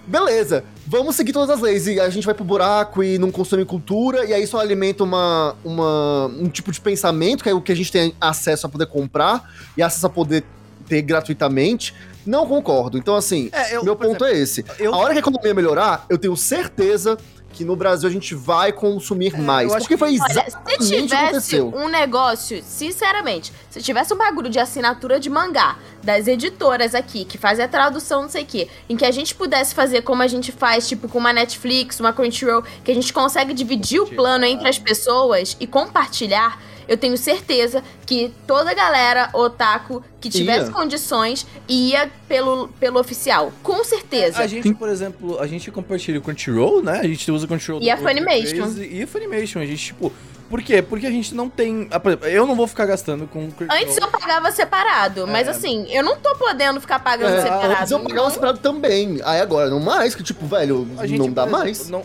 beleza, 0.07 0.63
vamos 0.87 1.13
seguir 1.17 1.33
todas 1.33 1.49
as 1.49 1.59
leis 1.59 1.85
e 1.85 1.99
a 1.99 2.09
gente 2.09 2.23
vai 2.23 2.33
pro 2.33 2.45
buraco 2.45 3.03
e 3.03 3.17
não 3.17 3.29
consome 3.29 3.65
cultura 3.65 4.23
e 4.23 4.33
aí 4.33 4.47
só 4.47 4.57
alimenta 4.57 5.03
uma, 5.03 5.53
uma 5.65 6.27
um 6.27 6.47
tipo 6.47 6.71
de 6.71 6.79
pensamento 6.79 7.43
que 7.43 7.49
é 7.49 7.53
o 7.53 7.59
que 7.59 7.73
a 7.73 7.75
gente 7.75 7.91
tem 7.91 8.15
acesso 8.21 8.67
a 8.67 8.69
poder 8.69 8.85
comprar 8.85 9.53
e 9.75 9.83
acesso 9.83 10.05
a 10.05 10.09
poder 10.09 10.45
ter 10.87 11.01
gratuitamente. 11.01 11.93
Não 12.27 12.45
concordo. 12.45 12.97
Então, 12.97 13.15
assim, 13.15 13.49
É, 13.51 13.75
eu, 13.77 13.83
meu 13.83 13.95
ponto 13.95 14.23
é 14.25 14.37
esse. 14.37 14.63
eu- 14.79 14.93
A 14.93 14.97
hora 14.97 15.13
que 15.13 15.19
a 15.19 15.21
economia 15.21 15.53
melhorar, 15.53 16.05
eu 16.09 16.17
tenho 16.17 16.35
certeza 16.35 17.17
que 17.53 17.63
no 17.65 17.75
Brasil 17.75 18.07
a 18.07 18.11
gente 18.11 18.35
vai 18.35 18.71
consumir 18.71 19.35
mais. 19.39 19.71
É, 19.71 19.75
acho 19.77 19.87
Porque 19.87 19.95
que- 19.95 19.97
foi 19.97 20.09
Olha, 20.19 20.31
exatamente 20.31 20.83
se 20.83 20.93
o 20.93 20.95
que 20.97 21.01
tivesse 21.03 21.23
aconteceu. 21.23 21.73
um 21.75 21.87
negócio, 21.87 22.61
sinceramente, 22.63 23.51
se 23.71 23.81
tivesse 23.81 24.13
um 24.13 24.17
bagulho 24.17 24.47
de 24.49 24.59
assinatura 24.59 25.19
de 25.19 25.27
mangá 25.27 25.77
das 26.03 26.27
editoras 26.27 26.93
aqui, 26.93 27.25
que 27.25 27.35
fazem 27.37 27.65
a 27.65 27.67
tradução, 27.67 28.21
não 28.23 28.29
sei 28.29 28.43
o 28.43 28.45
quê, 28.45 28.67
em 28.87 28.95
que 28.95 29.03
a 29.05 29.09
gente 29.11 29.33
pudesse 29.33 29.73
fazer 29.73 30.03
como 30.03 30.21
a 30.21 30.27
gente 30.27 30.51
faz, 30.51 30.87
tipo, 30.87 31.07
com 31.07 31.17
uma 31.17 31.33
Netflix, 31.33 31.99
uma 31.99 32.13
Crunchyroll, 32.13 32.63
que 32.83 32.91
a 32.91 32.93
gente 32.93 33.11
consegue 33.11 33.53
dividir 33.53 34.01
o 34.01 34.05
plano 34.07 34.45
entre 34.45 34.67
as 34.69 34.77
pessoas 34.77 35.57
e 35.59 35.65
compartilhar, 35.65 36.61
eu 36.87 36.97
tenho 36.97 37.17
certeza 37.17 37.83
que 38.05 38.33
toda 38.45 38.71
a 38.71 38.73
galera 38.73 39.29
otaku 39.33 40.03
que 40.19 40.29
tivesse 40.29 40.67
Ia. 40.67 40.71
condições 40.71 41.45
ia 41.67 42.09
pelo, 42.27 42.69
pelo 42.79 42.99
oficial. 42.99 43.51
Com 43.61 43.83
certeza. 43.83 44.39
A 44.39 44.47
gente, 44.47 44.73
por 44.73 44.89
exemplo, 44.89 45.39
a 45.39 45.47
gente 45.47 45.69
compartilha 45.71 46.19
o 46.19 46.21
Crunchyroll, 46.21 46.81
né? 46.81 46.99
A 46.99 47.07
gente 47.07 47.29
usa 47.31 47.45
o 47.45 47.47
Crunchyroll 47.47 47.81
E 47.81 47.89
a 47.89 47.97
Funimation. 47.97 48.81
E 48.81 49.03
a 49.03 49.07
Funimation. 49.07 49.59
A 49.59 49.65
gente, 49.65 49.85
tipo... 49.85 50.11
Por 50.49 50.61
quê? 50.61 50.81
Porque 50.81 51.05
a 51.05 51.11
gente 51.11 51.35
não 51.35 51.49
tem... 51.49 51.87
ah, 51.91 51.99
por 51.99 52.09
exemplo, 52.09 52.27
Eu 52.27 52.45
não 52.45 52.55
vou 52.55 52.67
ficar 52.67 52.85
gastando 52.85 53.27
com. 53.27 53.49
Antes 53.69 53.97
eu 53.97 54.07
pagava 54.09 54.49
separado, 54.51 55.27
mas 55.27 55.47
É. 55.47 55.51
assim, 55.51 55.85
eu 55.91 56.03
não 56.03 56.17
tô 56.17 56.35
podendo 56.35 56.79
ficar 56.79 56.99
pagando 56.99 57.35
É, 57.35 57.41
separado. 57.41 57.73
antes 57.81 57.91
eu 57.91 57.99
pagava 57.99 58.23
não. 58.27 58.29
separado 58.31 58.59
também. 58.59 59.19
Aí 59.25 59.41
agora, 59.41 59.69
não 59.69 59.79
mais, 59.79 60.15
que 60.15 60.23
tipo, 60.23 60.45
velho, 60.45 60.87
A 60.97 61.05
gente, 61.05 61.19
não 61.19 61.31
dá 61.31 61.43
exemplo, 61.43 61.59
mais. 61.59 61.89
não- 61.89 62.03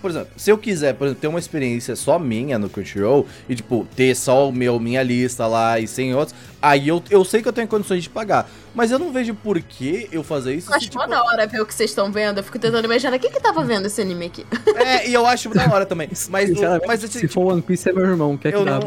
por 0.00 0.10
exemplo, 0.10 0.28
se 0.36 0.50
eu 0.50 0.58
quiser, 0.58 0.94
por 0.94 1.04
exemplo, 1.06 1.20
ter 1.20 1.28
uma 1.28 1.38
experiência 1.38 1.94
só 1.96 2.18
minha 2.18 2.58
no 2.58 2.68
Crunchyroll 2.68 3.26
e, 3.48 3.54
tipo, 3.54 3.86
ter 3.94 4.14
só 4.16 4.48
o 4.48 4.52
meu, 4.52 4.78
minha 4.80 5.02
lista 5.02 5.46
lá 5.46 5.78
e 5.78 5.86
sem 5.86 6.14
outros, 6.14 6.34
aí 6.64 6.88
eu, 6.88 7.02
eu 7.10 7.24
sei 7.24 7.42
que 7.42 7.48
eu 7.48 7.52
tenho 7.52 7.68
condições 7.68 8.02
de 8.02 8.08
pagar. 8.08 8.48
Mas 8.74 8.90
eu 8.90 8.98
não 8.98 9.12
vejo 9.12 9.34
por 9.34 9.60
que 9.60 10.08
eu 10.10 10.24
fazer 10.24 10.54
isso. 10.54 10.70
Eu 10.70 10.74
acho 10.74 10.86
se, 10.86 10.96
mó 10.96 11.02
tipo, 11.02 11.14
da 11.14 11.22
hora 11.22 11.46
ver 11.46 11.60
o 11.60 11.66
que 11.66 11.72
vocês 11.72 11.90
estão 11.90 12.10
vendo. 12.10 12.38
Eu 12.38 12.44
fico 12.44 12.58
tentando 12.58 12.84
imaginar 12.84 13.18
quem 13.18 13.30
que 13.30 13.38
tava 13.38 13.62
vendo 13.62 13.86
esse 13.86 14.00
anime 14.00 14.26
aqui. 14.26 14.44
é, 14.74 15.08
e 15.08 15.14
eu 15.14 15.24
acho 15.26 15.48
da 15.50 15.72
hora 15.72 15.86
também. 15.86 16.08
Mas, 16.28 16.50
mas 16.86 17.04
assim, 17.04 17.20
se 17.20 17.28
for 17.28 17.52
One 17.52 17.62
Piece 17.62 17.88
é 17.88 17.92
meu 17.92 18.04
irmão, 18.04 18.36
quer 18.36 18.50
que 18.50 18.58
eu 18.58 18.64
não, 18.64 18.80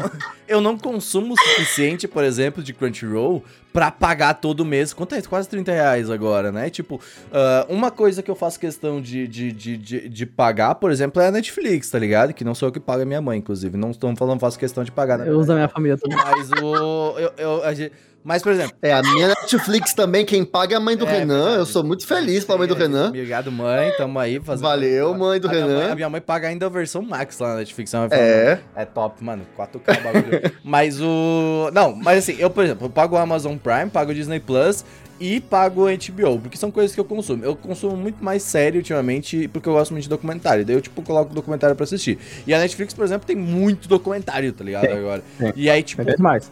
eu 0.46 0.60
não 0.60 0.76
consumo 0.76 1.32
o 1.32 1.36
suficiente, 1.38 2.06
por 2.06 2.22
exemplo, 2.22 2.62
de 2.62 2.74
Crunchyroll 2.74 3.42
pra 3.72 3.90
pagar 3.90 4.34
todo 4.34 4.64
mês. 4.64 4.92
Quanto 4.92 5.14
é 5.14 5.18
isso? 5.18 5.28
Quase 5.28 5.48
30 5.48 5.70
reais 5.72 6.10
agora, 6.10 6.50
né? 6.50 6.70
Tipo, 6.70 7.00
ah, 7.32 7.66
uma 7.68 7.90
coisa 7.90 8.22
que 8.22 8.30
eu 8.30 8.34
faço 8.34 8.58
questão 8.58 9.00
de, 9.00 9.28
de, 9.28 9.52
de, 9.52 9.76
de, 9.76 10.08
de 10.08 10.26
pagar, 10.26 10.74
por 10.76 10.90
exemplo, 10.90 11.20
é 11.22 11.28
a 11.28 11.30
Netflix, 11.30 11.90
tá 11.90 11.98
ligado? 11.98 12.32
Que 12.32 12.44
não 12.44 12.54
sou 12.54 12.68
eu 12.68 12.72
que 12.72 12.80
pago, 12.80 13.02
é 13.02 13.04
minha 13.04 13.20
mãe, 13.20 13.38
inclusive. 13.38 13.76
Não 13.76 13.90
estou 13.90 14.14
falando, 14.16 14.40
faço 14.40 14.58
questão 14.58 14.82
de 14.84 14.90
pagar, 14.90 15.18
né? 15.18 15.28
Eu 15.28 15.38
uso 15.38 15.48
da 15.48 15.54
minha 15.54 15.68
família 15.68 15.96
também. 15.96 16.16
Mas 16.18 16.50
o. 16.62 17.18
Eu, 17.18 17.32
eu- 17.36 17.64
a 17.64 17.72
gente- 17.74 17.92
mas, 18.24 18.42
por 18.42 18.52
exemplo. 18.52 18.76
É, 18.82 18.92
a 18.92 19.00
minha 19.02 19.28
Netflix 19.28 19.94
também, 19.94 20.24
quem 20.24 20.44
paga 20.44 20.74
é 20.74 20.76
a 20.76 20.80
mãe 20.80 20.96
do 20.96 21.06
É, 21.06 21.18
Renan. 21.20 21.56
Eu 21.56 21.64
sou 21.66 21.82
muito 21.82 22.06
feliz 22.06 22.44
pela 22.44 22.58
mãe 22.58 22.68
do 22.68 22.74
Renan. 22.74 23.08
Obrigado, 23.08 23.50
mãe. 23.50 23.90
Tamo 23.96 24.18
aí 24.18 24.38
fazendo. 24.40 24.66
Valeu, 24.66 25.14
mãe 25.14 25.40
do 25.40 25.48
a 25.48 25.50
minha 25.50 25.64
Renan. 25.64 25.78
mãe- 25.78 25.90
a 25.90 25.94
minha 25.94 26.10
mãe 26.10 26.20
paga 26.20 26.48
ainda 26.48 26.66
a 26.66 26.68
versão 26.68 27.00
Max 27.02 27.38
lá 27.38 27.48
na 27.50 27.54
Netflix. 27.56 27.92
vai 27.92 28.08
falar, 28.08 28.20
É. 28.20 28.60
É 28.76 28.84
top, 28.84 29.24
mano. 29.24 29.46
4K 29.56 29.98
o 29.98 30.02
bagulho. 30.02 30.52
mas 30.62 31.00
o. 31.00 31.70
Não, 31.72 31.94
mas 31.94 32.18
assim, 32.18 32.36
eu, 32.38 32.50
por 32.50 32.64
exemplo, 32.64 32.86
eu 32.86 32.90
pago 32.90 33.16
o 33.16 33.18
Amazon 33.18 33.56
Prime, 33.56 33.88
pago 33.90 34.10
o 34.10 34.14
Disney 34.14 34.40
Plus 34.40 34.84
e 35.20 35.40
pago 35.40 35.82
o 35.82 35.86
HBO, 35.86 36.38
porque 36.40 36.56
são 36.56 36.70
coisas 36.70 36.94
que 36.94 37.00
eu 37.00 37.04
consumo. 37.04 37.44
Eu 37.44 37.56
consumo 37.56 37.96
muito 37.96 38.22
mais 38.22 38.42
sério 38.42 38.78
ultimamente, 38.78 39.48
porque 39.48 39.68
eu 39.68 39.72
gosto 39.72 39.90
muito 39.90 40.04
de 40.04 40.08
documentário. 40.08 40.64
Daí 40.64 40.76
eu, 40.76 40.80
tipo, 40.80 41.02
coloco 41.02 41.34
documentário 41.34 41.74
pra 41.74 41.84
assistir. 41.84 42.18
E 42.46 42.54
a 42.54 42.58
Netflix, 42.58 42.94
por 42.94 43.04
exemplo, 43.04 43.26
tem 43.26 43.36
muito 43.36 43.88
documentário, 43.88 44.52
tá 44.52 44.64
ligado? 44.64 44.82
Tem, 44.82 44.96
agora. 44.96 45.22
tem. 45.38 45.52
E 45.56 45.68
aí, 45.68 45.82
tipo, 45.82 46.02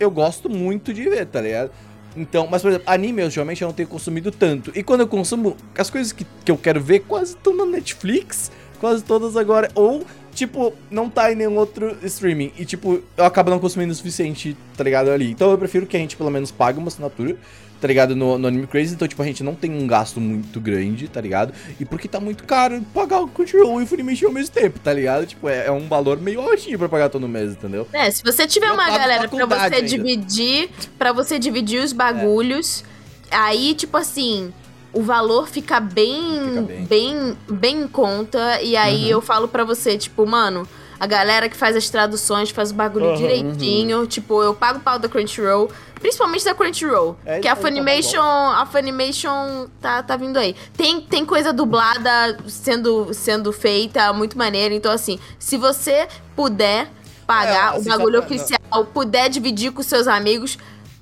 É 0.00 0.04
eu 0.04 0.10
gosto 0.10 0.48
muito 0.50 0.92
de 0.92 1.04
ver, 1.04 1.26
tá 1.26 1.40
ligado? 1.40 1.70
Então, 2.16 2.48
mas 2.50 2.62
por 2.62 2.68
exemplo, 2.68 2.90
anime 2.90 3.22
eu 3.22 3.28
geralmente 3.28 3.60
eu 3.60 3.68
não 3.68 3.74
tenho 3.74 3.88
consumido 3.88 4.32
tanto. 4.32 4.72
E 4.74 4.82
quando 4.82 5.02
eu 5.02 5.06
consumo, 5.08 5.54
as 5.76 5.90
coisas 5.90 6.12
que, 6.12 6.26
que 6.44 6.50
eu 6.50 6.56
quero 6.56 6.80
ver 6.80 7.00
quase 7.00 7.34
estão 7.34 7.54
na 7.54 7.66
Netflix, 7.66 8.50
quase 8.80 9.04
todas 9.04 9.36
agora. 9.36 9.70
Ou, 9.74 10.02
tipo, 10.32 10.72
não 10.90 11.10
tá 11.10 11.30
em 11.30 11.34
nenhum 11.34 11.56
outro 11.56 11.96
streaming. 12.02 12.52
E, 12.58 12.64
tipo, 12.64 13.02
eu 13.16 13.24
acabo 13.24 13.50
não 13.50 13.58
consumindo 13.58 13.92
o 13.92 13.94
suficiente, 13.94 14.56
tá 14.76 14.82
ligado? 14.82 15.10
Ali. 15.10 15.30
Então 15.30 15.50
eu 15.50 15.58
prefiro 15.58 15.86
que 15.86 15.96
a 15.96 16.00
gente 16.00 16.16
pelo 16.16 16.30
menos 16.30 16.50
pague 16.50 16.78
uma 16.78 16.88
assinatura. 16.88 17.36
Tá 17.80 17.86
ligado? 17.86 18.16
No, 18.16 18.38
no 18.38 18.48
Anime 18.48 18.66
Crazy, 18.66 18.94
então, 18.94 19.06
tipo, 19.06 19.22
a 19.22 19.26
gente 19.26 19.42
não 19.44 19.54
tem 19.54 19.70
um 19.70 19.86
gasto 19.86 20.18
muito 20.20 20.58
grande, 20.58 21.08
tá 21.08 21.20
ligado? 21.20 21.52
E 21.78 21.84
porque 21.84 22.08
tá 22.08 22.18
muito 22.18 22.44
caro 22.44 22.80
pagar 22.94 23.20
o 23.20 23.28
Crunchyroll 23.28 23.80
e 23.80 23.84
o 23.84 23.86
Funimation 23.86 24.28
ao 24.28 24.32
mesmo 24.32 24.54
tempo, 24.54 24.78
tá 24.78 24.92
ligado? 24.94 25.26
Tipo, 25.26 25.46
é, 25.48 25.66
é 25.66 25.70
um 25.72 25.86
valor 25.86 26.18
meio 26.18 26.40
altinho 26.40 26.78
pra 26.78 26.88
pagar 26.88 27.10
todo 27.10 27.28
mês, 27.28 27.52
entendeu? 27.52 27.86
É, 27.92 28.10
se 28.10 28.22
você 28.22 28.46
tiver 28.46 28.68
Eu 28.68 28.74
uma 28.74 28.86
galera 28.88 29.28
pra 29.28 29.44
você 29.46 29.74
ainda. 29.74 29.82
dividir, 29.82 30.70
para 30.98 31.12
você 31.12 31.38
dividir 31.38 31.82
os 31.82 31.92
bagulhos, 31.92 32.82
aí 33.30 33.74
tipo 33.74 33.96
assim, 33.98 34.52
o 34.92 35.02
valor 35.02 35.46
fica 35.46 35.78
bem 35.78 36.40
Fica 36.48 36.62
bem. 36.62 36.84
bem. 36.86 37.36
bem 37.50 37.80
em 37.82 37.88
conta 37.88 38.62
e 38.62 38.74
aí 38.74 39.10
eu 39.10 39.20
falo 39.20 39.48
pra 39.48 39.64
você, 39.64 39.98
tipo, 39.98 40.26
mano, 40.26 40.66
a 40.98 41.06
galera 41.06 41.48
que 41.48 41.56
faz 41.56 41.76
as 41.76 41.88
traduções 41.90 42.50
faz 42.50 42.70
o 42.70 42.74
bagulho 42.74 43.06
Aham, 43.06 43.16
direitinho, 43.16 44.06
tipo, 44.06 44.42
eu 44.42 44.54
pago 44.54 44.78
o 44.78 44.82
pau 44.82 44.98
da 44.98 45.08
Crunchyroll, 45.08 45.70
principalmente 46.00 46.44
da 46.44 46.54
Crunchyroll, 46.54 47.16
É, 47.24 47.40
que 47.40 47.48
a 47.48 47.52
então 47.52 47.62
tá 47.62 47.68
Funimation, 47.68 48.20
a 48.22 48.66
Funimation 48.66 49.66
tá, 49.80 50.02
tá 50.02 50.16
vindo 50.16 50.38
aí. 50.38 50.54
Tem, 50.76 51.00
tem 51.00 51.24
coisa 51.24 51.52
dublada 51.52 52.38
sendo, 52.46 53.12
sendo 53.12 53.52
feita 53.52 54.12
muito 54.12 54.36
maneira, 54.38 54.74
então 54.74 54.90
assim, 54.92 55.18
se 55.38 55.56
você 55.56 56.08
puder 56.34 56.88
pagar 57.26 57.72
É, 57.72 57.76
o 57.76 57.80
assim, 57.80 57.88
bagulho 57.90 58.20
oficial, 58.20 58.84
puder 58.94 59.28
dividir 59.28 59.72
com 59.72 59.82
seus 59.82 60.06
amigos, 60.06 60.58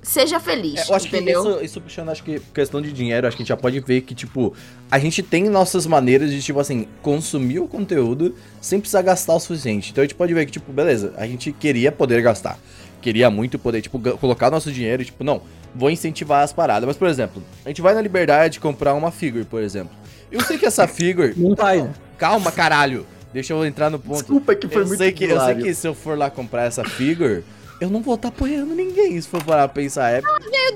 seja 0.07 0.39
feliz, 0.39 0.79
É, 0.87 0.91
eu 0.91 0.95
acho 0.95 1.07
entendeu? 1.07 1.41
que 1.43 1.49
isso, 1.49 1.63
isso 1.65 1.81
puxando, 1.81 2.09
acho 2.09 2.23
que 2.23 2.39
questão 2.53 2.81
de 2.81 2.91
dinheiro, 2.91 3.27
acho 3.27 3.35
que 3.35 3.41
a 3.41 3.43
gente 3.43 3.49
já 3.49 3.57
pode 3.57 3.79
ver 3.79 4.01
que, 4.01 4.13
tipo, 4.13 4.53
a 4.89 4.99
gente 4.99 5.23
tem 5.23 5.49
nossas 5.49 5.85
maneiras 5.85 6.29
de, 6.31 6.41
tipo 6.41 6.59
assim, 6.59 6.87
consumir 7.01 7.59
o 7.59 7.67
conteúdo 7.67 8.35
sem 8.61 8.79
precisar 8.79 9.01
gastar 9.01 9.33
o 9.35 9.39
suficiente. 9.39 9.91
Então 9.91 10.01
a 10.03 10.05
gente 10.05 10.15
pode 10.15 10.33
ver 10.33 10.45
que, 10.45 10.51
tipo, 10.51 10.71
beleza, 10.71 11.13
a 11.17 11.25
gente 11.25 11.51
queria 11.51 11.91
poder 11.91 12.21
gastar. 12.21 12.57
Queria 13.01 13.29
muito 13.29 13.59
poder, 13.59 13.81
tipo, 13.81 13.99
colocar 14.17 14.49
nosso 14.49 14.71
dinheiro 14.71 15.01
e, 15.01 15.05
tipo, 15.05 15.23
não, 15.23 15.41
vou 15.75 15.89
incentivar 15.89 16.43
as 16.43 16.53
paradas. 16.53 16.87
Mas, 16.87 16.97
por 16.97 17.07
exemplo, 17.07 17.43
a 17.63 17.69
gente 17.69 17.81
vai 17.81 17.93
na 17.93 18.01
liberdade 18.01 18.53
de 18.53 18.59
comprar 18.59 18.93
uma 18.93 19.11
figure, 19.11 19.45
por 19.45 19.61
exemplo. 19.61 19.95
Eu 20.31 20.41
sei 20.41 20.57
que 20.57 20.65
essa 20.65 20.87
figure. 20.89 21.33
Não 21.37 21.53
vai, 21.55 21.81
né? 21.81 21.93
Calma, 22.17 22.51
caralho. 22.51 23.05
Deixa 23.33 23.53
eu 23.53 23.65
entrar 23.65 23.89
no 23.89 23.99
ponto. 23.99 24.17
Desculpa 24.19 24.55
que 24.55 24.67
foi 24.67 24.83
eu 24.83 24.87
muito 24.87 24.97
sei 24.97 25.11
que, 25.11 25.25
eu 25.25 25.39
sei 25.41 25.55
que 25.55 25.73
se 25.73 25.87
eu 25.87 25.93
for 25.93 26.17
lá 26.17 26.29
comprar 26.29 26.63
essa 26.63 26.83
figure, 26.85 27.43
eu 27.81 27.89
não 27.89 28.01
vou 28.01 28.15
estar 28.15 28.29
apoiando 28.29 28.73
ninguém, 28.73 29.19
se 29.19 29.27
for 29.27 29.43
parar 29.43 29.67
pra 29.67 29.75
pensar. 29.81 30.09
É 30.11 30.21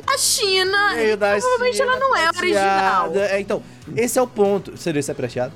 A 0.07 0.17
China, 0.17 0.93
meio 0.95 1.15
da 1.17 1.31
provavelmente 1.31 1.77
China 1.77 1.91
ela 1.91 1.99
não 1.99 2.15
é 2.15 2.31
prateada. 2.31 3.09
original. 3.09 3.35
É, 3.35 3.39
então, 3.39 3.63
esse 3.95 4.19
é 4.19 4.21
o 4.21 4.27
ponto. 4.27 4.75
Seria 4.77 4.99
isso 4.99 5.11
é 5.11 5.13
prateado? 5.13 5.53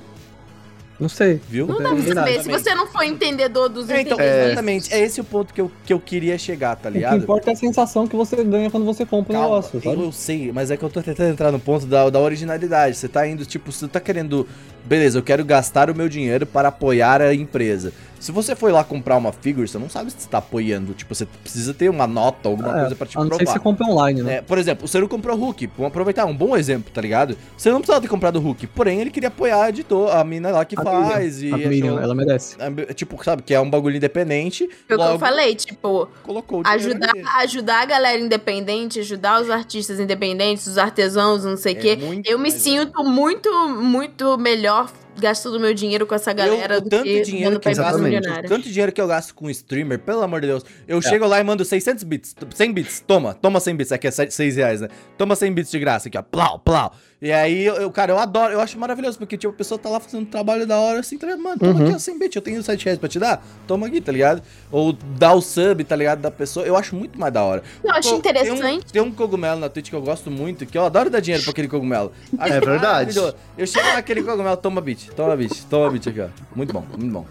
Não 0.98 1.08
sei. 1.08 1.40
Viu? 1.48 1.66
não 1.66 1.78
dá 1.82 1.90
pra 1.90 2.14
saber. 2.14 2.42
Se 2.42 2.48
você 2.48 2.72
não 2.72 2.86
for 2.86 3.02
entendedor 3.02 3.68
dos 3.68 3.90
É, 3.90 4.00
então, 4.02 4.16
exatamente. 4.20 4.94
É 4.94 5.00
esse 5.00 5.20
o 5.20 5.24
ponto 5.24 5.52
que 5.52 5.60
eu, 5.60 5.70
que 5.84 5.92
eu 5.92 5.98
queria 5.98 6.38
chegar, 6.38 6.76
tá 6.76 6.88
O 6.88 6.92
que 6.92 6.98
ligado? 6.98 7.16
importa 7.16 7.50
é 7.50 7.52
a 7.52 7.56
sensação 7.56 8.06
que 8.06 8.14
você 8.14 8.42
ganha 8.44 8.70
quando 8.70 8.86
você 8.86 9.04
compra 9.04 9.32
o 9.32 9.34
Calma, 9.34 9.56
negócio, 9.56 9.82
sabe? 9.82 10.00
eu 10.00 10.12
sei, 10.12 10.52
mas 10.52 10.70
é 10.70 10.76
que 10.76 10.84
eu 10.84 10.88
tô 10.88 11.02
tentando 11.02 11.30
entrar 11.30 11.50
no 11.50 11.58
ponto 11.58 11.84
da, 11.84 12.08
da 12.08 12.20
originalidade. 12.20 12.96
Você 12.96 13.08
tá 13.08 13.26
indo, 13.26 13.44
tipo, 13.44 13.72
você 13.72 13.88
tá 13.88 13.98
querendo. 13.98 14.46
Beleza, 14.84 15.18
eu 15.18 15.22
quero 15.22 15.44
gastar 15.44 15.90
o 15.90 15.94
meu 15.96 16.08
dinheiro 16.08 16.46
para 16.46 16.68
apoiar 16.68 17.20
a 17.20 17.34
empresa. 17.34 17.92
Se 18.24 18.32
você 18.32 18.56
foi 18.56 18.72
lá 18.72 18.82
comprar 18.82 19.18
uma 19.18 19.32
figure, 19.32 19.68
você 19.68 19.78
não 19.78 19.90
sabe 19.90 20.10
se 20.10 20.16
você 20.20 20.28
tá 20.30 20.38
apoiando. 20.38 20.94
Tipo, 20.94 21.14
você 21.14 21.26
precisa 21.26 21.74
ter 21.74 21.90
uma 21.90 22.06
nota, 22.06 22.48
alguma 22.48 22.70
É, 22.74 22.80
coisa 22.80 22.96
pra 22.96 23.06
te 23.06 23.18
a 23.18 23.20
não 23.20 23.24
ser 23.26 23.28
provar. 23.36 23.44
que 23.44 23.52
você 23.52 23.58
compra 23.62 23.86
online, 23.86 24.22
né? 24.22 24.36
É, 24.36 24.40
por 24.40 24.56
exemplo, 24.56 24.86
o 24.86 24.88
Seru 24.88 25.06
comprou 25.06 25.36
o 25.36 25.38
Hulk. 25.38 25.66
Vamos 25.76 25.88
aproveitar, 25.88 26.24
um 26.24 26.34
bom 26.34 26.56
exemplo, 26.56 26.90
tá 26.90 27.02
ligado? 27.02 27.36
Você 27.54 27.68
não 27.70 27.80
precisava 27.80 28.00
ter 28.00 28.08
comprado 28.08 28.36
o 28.36 28.40
Hulk, 28.40 28.66
porém 28.68 28.98
ele 29.02 29.10
queria 29.10 29.28
apoiar 29.28 29.64
a 29.64 29.68
editor, 29.68 30.10
a 30.16 30.24
mina 30.24 30.50
lá 30.52 30.64
que 30.64 30.74
A 30.78 30.82
faz. 30.82 31.42
Miriam, 31.42 31.58
e 31.58 31.64
a 31.64 31.68
Miriam, 31.68 31.86
achou- 31.92 32.02
ela 32.02 32.14
merece. 32.14 32.56
é, 32.58 32.94
Tipo, 32.94 33.22
sabe, 33.22 33.42
que 33.42 33.52
é 33.52 33.60
um 33.60 33.68
bagulho 33.68 33.96
independente. 33.98 34.66
foi 34.68 34.74
o 34.74 34.86
que 34.86 34.92
eu 34.94 34.96
logo 34.98 35.18
falei, 35.18 35.54
tipo, 35.54 36.08
colocou 36.22 36.62
ajudar, 36.64 37.10
ajudar 37.40 37.82
a 37.82 37.84
galera 37.84 38.18
independente, 38.18 39.00
ajudar 39.00 39.42
os 39.42 39.50
artistas 39.50 40.00
independentes, 40.00 40.66
os 40.66 40.78
artesãos, 40.78 41.44
não 41.44 41.58
sei 41.58 41.74
o 41.74 41.76
É 41.76 41.80
quê. 41.80 41.98
Eu 42.24 42.38
me 42.38 42.50
sinto 42.50 43.04
muito, 43.04 43.50
muito 43.68 44.38
melhor 44.38 44.90
gastando 45.18 45.58
meu 45.60 45.72
dinheiro 45.74 46.06
com 46.06 46.14
essa 46.14 46.32
galera 46.32 46.74
eu, 46.74 46.80
do 46.80 46.90
tanto 46.90 47.04
que 47.04 47.22
dinheiro 47.22 47.60
que 47.60 47.68
eu 47.68 47.74
pra 47.74 47.82
gasto, 47.84 48.48
tanto 48.48 48.68
dinheiro 48.68 48.92
que 48.92 49.00
eu 49.00 49.06
gasto 49.06 49.34
com 49.34 49.48
streamer, 49.50 49.98
pelo 49.98 50.22
amor 50.22 50.40
de 50.40 50.46
Deus. 50.48 50.64
Eu 50.86 50.98
É. 50.98 51.02
chego 51.02 51.26
lá 51.26 51.40
e 51.40 51.44
mando 51.44 51.64
600 51.64 52.02
bits, 52.04 52.34
100 52.54 52.72
bits, 52.72 53.04
toma, 53.06 53.34
toma 53.34 53.60
100 53.60 53.76
bits, 53.76 53.92
aqui 53.92 54.06
é 54.06 54.10
6 54.10 54.56
reais, 54.56 54.80
né? 54.80 54.88
Toma 55.16 55.36
100 55.36 55.52
bits 55.52 55.70
de 55.70 55.78
graça 55.78 56.08
aqui, 56.08 56.18
ó, 56.18 56.22
plau, 56.22 56.58
plau. 56.58 56.94
E 57.24 57.32
aí, 57.32 57.64
eu, 57.64 57.90
cara, 57.90 58.12
eu 58.12 58.18
adoro, 58.18 58.52
eu 58.52 58.60
acho 58.60 58.78
maravilhoso, 58.78 59.16
porque, 59.16 59.38
tipo, 59.38 59.50
a 59.50 59.56
pessoa 59.56 59.78
tá 59.78 59.88
lá 59.88 59.98
fazendo 59.98 60.20
um 60.20 60.26
trabalho 60.26 60.66
da 60.66 60.78
hora, 60.78 61.00
assim, 61.00 61.16
tá 61.16 61.26
ligado? 61.26 61.42
Mano, 61.42 61.58
toma 61.58 61.72
Uhum. 61.72 61.84
aqui, 61.86 61.94
ó, 61.94 61.98
100 61.98 62.18
bits, 62.18 62.36
eu 62.36 62.42
tenho 62.42 62.62
7 62.62 62.84
reais 62.84 62.98
pra 62.98 63.08
te 63.08 63.18
dar, 63.18 63.42
toma 63.66 63.86
aqui, 63.86 63.98
tá 63.98 64.12
ligado? 64.12 64.42
Ou 64.70 64.92
dá 64.92 65.32
o 65.32 65.40
sub, 65.40 65.82
tá 65.84 65.96
ligado, 65.96 66.20
da 66.20 66.30
pessoa, 66.30 66.66
eu 66.66 66.76
acho 66.76 66.94
muito 66.94 67.18
mais 67.18 67.32
da 67.32 67.42
hora. 67.42 67.62
Eu 67.82 67.90
acho 67.92 68.02
Pô, 68.02 68.18
Tem 68.20 68.42
um, 68.52 68.54
interessante. 68.54 68.92
tem 68.92 69.00
um 69.00 69.10
cogumelo 69.10 69.58
na 69.58 69.70
Twitch 69.70 69.88
que 69.88 69.96
eu 69.96 70.02
gosto 70.02 70.30
muito, 70.30 70.66
que 70.66 70.76
eu 70.76 70.84
adoro 70.84 71.08
dar 71.08 71.20
dinheiro 71.20 71.42
pra 71.42 71.52
aquele 71.52 71.66
cogumelo. 71.66 72.12
É 72.38 72.60
verdade. 72.60 73.18
Eu 73.56 73.66
chego 73.66 73.86
naquele 73.94 74.22
cogumelo, 74.22 74.58
toma 74.58 74.82
bit, 74.82 75.10
toma 75.12 75.34
bit, 75.34 75.64
toma 75.64 75.90
bit 75.90 76.06
aqui, 76.06 76.20
ó. 76.20 76.26
Muito 76.54 76.74
bom, 76.74 76.84
muito 76.98 77.10
bom. 77.10 77.24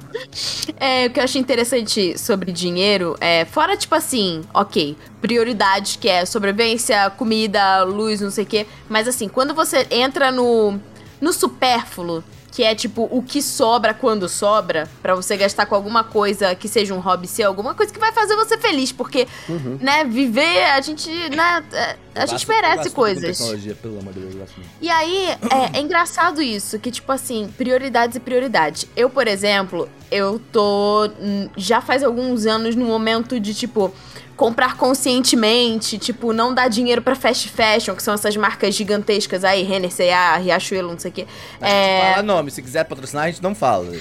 É, 0.80 1.06
o 1.06 1.12
que 1.12 1.20
eu 1.20 1.24
acho 1.24 1.38
interessante 1.38 2.18
sobre 2.18 2.52
dinheiro 2.52 3.16
é, 3.22 3.46
fora 3.46 3.78
tipo 3.78 3.94
assim, 3.94 4.42
ok, 4.54 4.98
prioridades 5.22 5.98
que 5.98 6.10
é 6.10 6.26
sobrevivência, 6.26 7.12
comida, 7.12 7.84
luz, 7.84 8.22
não 8.22 8.32
sei 8.32 8.44
o 8.44 8.48
quê, 8.48 8.66
mas 8.90 9.08
assim, 9.08 9.28
quando 9.28 9.54
você 9.54 9.83
entra 9.90 10.32
no, 10.32 10.80
no 11.22 11.34
supérfluo, 11.34 12.24
que 12.52 12.64
é 12.64 12.76
tipo 12.76 13.08
o 13.10 13.24
que 13.24 13.42
sobra 13.42 13.96
quando 13.96 14.30
sobra, 14.30 14.88
pra 15.02 15.16
você 15.16 15.36
gastar 15.36 15.66
com 15.66 15.74
alguma 15.74 16.04
coisa 16.04 16.54
que 16.54 16.68
seja 16.68 16.94
um 16.94 17.00
hobby 17.00 17.26
seu, 17.28 17.48
alguma 17.48 17.74
coisa 17.74 17.92
que 17.92 18.00
vai 18.00 18.12
fazer 18.12 18.36
você 18.36 18.60
feliz, 18.60 18.92
porque, 18.92 19.28
Uhum. 19.50 19.80
né, 19.82 20.04
viver, 20.04 20.64
a 20.66 20.80
gente, 20.80 21.10
né, 21.36 21.64
é, 21.74 21.96
a 22.14 22.28
gente 22.28 22.48
merece 22.48 22.92
coisas. 22.92 23.40
Tecnologia, 23.40 23.74
pelo 23.82 23.98
amor 24.00 24.14
de 24.14 24.20
Deus. 24.20 24.52
E 24.80 24.88
aí, 24.88 25.30
é, 25.30 25.78
é 25.78 25.82
engraçado 25.82 26.44
isso, 26.44 26.78
que, 26.78 26.92
tipo 26.92 27.12
assim, 27.12 27.52
prioridades 27.58 28.18
e 28.18 28.20
prioridades. 28.20 28.86
Eu, 28.96 29.10
por 29.10 29.28
exemplo, 29.28 29.90
eu 30.12 30.40
tô. 30.52 31.10
hum, 31.20 31.50
Já 31.58 31.82
faz 31.82 32.04
alguns 32.04 32.46
anos 32.46 32.76
no 32.76 32.86
momento 32.86 33.40
de, 33.40 33.56
tipo, 33.56 33.92
comprar 34.36 34.76
conscientemente, 34.78 35.98
tipo, 35.98 36.34
não 36.34 36.54
dar 36.54 36.68
dinheiro 36.68 37.02
pra 37.02 37.16
fast 37.16 37.50
fashion, 37.50 37.96
que 37.96 38.02
são 38.04 38.14
essas 38.14 38.36
marcas 38.36 38.74
gigantescas 38.76 39.44
aí, 39.44 39.64
Renner, 39.64 39.92
C&A, 39.92 40.38
Riachuelo, 40.38 40.92
não 40.92 41.00
sei 41.00 41.12
o 41.12 41.14
quê. 41.14 41.28
A 41.62 41.66
gente 41.66 41.76
É, 41.76 42.12
fala 42.14 42.24
nome, 42.24 42.52
se 42.52 42.62
quiser 42.62 42.84
patrocinar, 42.86 43.26
a 43.26 43.28
gente 43.32 43.44
não 43.44 43.54
fala. 43.54 43.92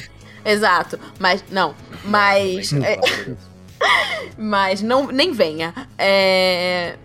exato. 0.44 0.98
Mas, 1.18 1.44
não. 1.50 1.74
Mas. 2.04 2.72
é, 2.72 2.98
mas 4.38 4.82
não 4.82 5.06
nem 5.08 5.32
venha. 5.32 5.74
É, 5.98 6.96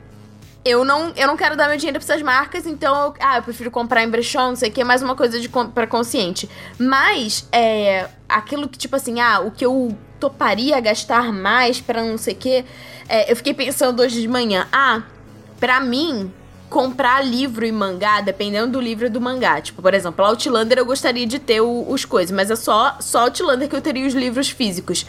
eu 0.63 0.83
não, 0.83 1.13
eu 1.15 1.27
não 1.27 1.37
quero 1.37 1.55
dar 1.55 1.67
meu 1.69 1.77
dinheiro 1.77 1.99
pra 1.99 2.05
essas 2.13 2.21
marcas, 2.21 2.65
então 2.65 2.95
eu, 3.07 3.13
ah, 3.19 3.37
eu 3.37 3.43
prefiro 3.43 3.71
comprar 3.71 4.03
em 4.03 4.09
brechó, 4.09 4.47
não 4.49 4.55
sei 4.55 4.69
o 4.69 4.71
que, 4.71 4.83
mais 4.83 5.01
uma 5.01 5.15
coisa 5.15 5.39
de 5.39 5.49
para 5.49 5.87
consciente. 5.87 6.49
Mas 6.77 7.47
é 7.51 8.07
aquilo 8.27 8.67
que 8.67 8.77
tipo 8.77 8.95
assim, 8.95 9.19
ah, 9.19 9.39
o 9.39 9.51
que 9.51 9.65
eu 9.65 9.95
toparia 10.19 10.79
gastar 10.79 11.31
mais 11.31 11.79
para 11.79 12.03
não 12.03 12.17
sei 12.17 12.33
o 12.33 12.37
que, 12.37 12.65
é, 13.07 13.31
eu 13.31 13.35
fiquei 13.35 13.53
pensando 13.53 14.01
hoje 14.01 14.21
de 14.21 14.27
manhã, 14.27 14.67
ah, 14.71 15.03
para 15.59 15.79
mim 15.79 16.31
comprar 16.69 17.23
livro 17.25 17.65
e 17.65 17.71
mangá, 17.71 18.21
dependendo 18.21 18.73
do 18.73 18.81
livro 18.81 19.05
e 19.05 19.09
do 19.09 19.21
mangá. 19.21 19.61
Tipo, 19.61 19.81
por 19.81 19.93
exemplo, 19.93 20.23
Outlander 20.25 20.77
eu 20.77 20.85
gostaria 20.85 21.25
de 21.25 21.39
ter 21.39 21.61
o, 21.61 21.89
os 21.89 22.03
coisas, 22.03 22.35
mas 22.35 22.51
é 22.51 22.55
só 22.55 22.97
só 22.99 23.21
Outlander 23.21 23.69
que 23.69 23.75
eu 23.75 23.81
teria 23.81 24.05
os 24.05 24.13
livros 24.13 24.49
físicos. 24.49 25.05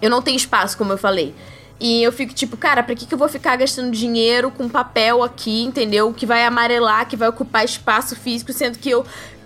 Eu 0.00 0.10
não 0.10 0.22
tenho 0.22 0.36
espaço, 0.36 0.76
como 0.76 0.92
eu 0.92 0.98
falei. 0.98 1.34
E 1.78 2.02
eu 2.02 2.10
fico 2.10 2.32
tipo, 2.32 2.56
cara, 2.56 2.82
pra 2.82 2.94
que, 2.94 3.04
que 3.04 3.12
eu 3.12 3.18
vou 3.18 3.28
ficar 3.28 3.56
gastando 3.56 3.90
dinheiro 3.90 4.50
com 4.50 4.68
papel 4.68 5.22
aqui, 5.22 5.62
entendeu? 5.62 6.12
Que 6.12 6.24
vai 6.24 6.44
amarelar, 6.44 7.06
que 7.06 7.16
vai 7.16 7.28
ocupar 7.28 7.64
espaço 7.64 8.16
físico, 8.16 8.52
sendo 8.52 8.78
que 8.78 8.88
eu 8.88 9.04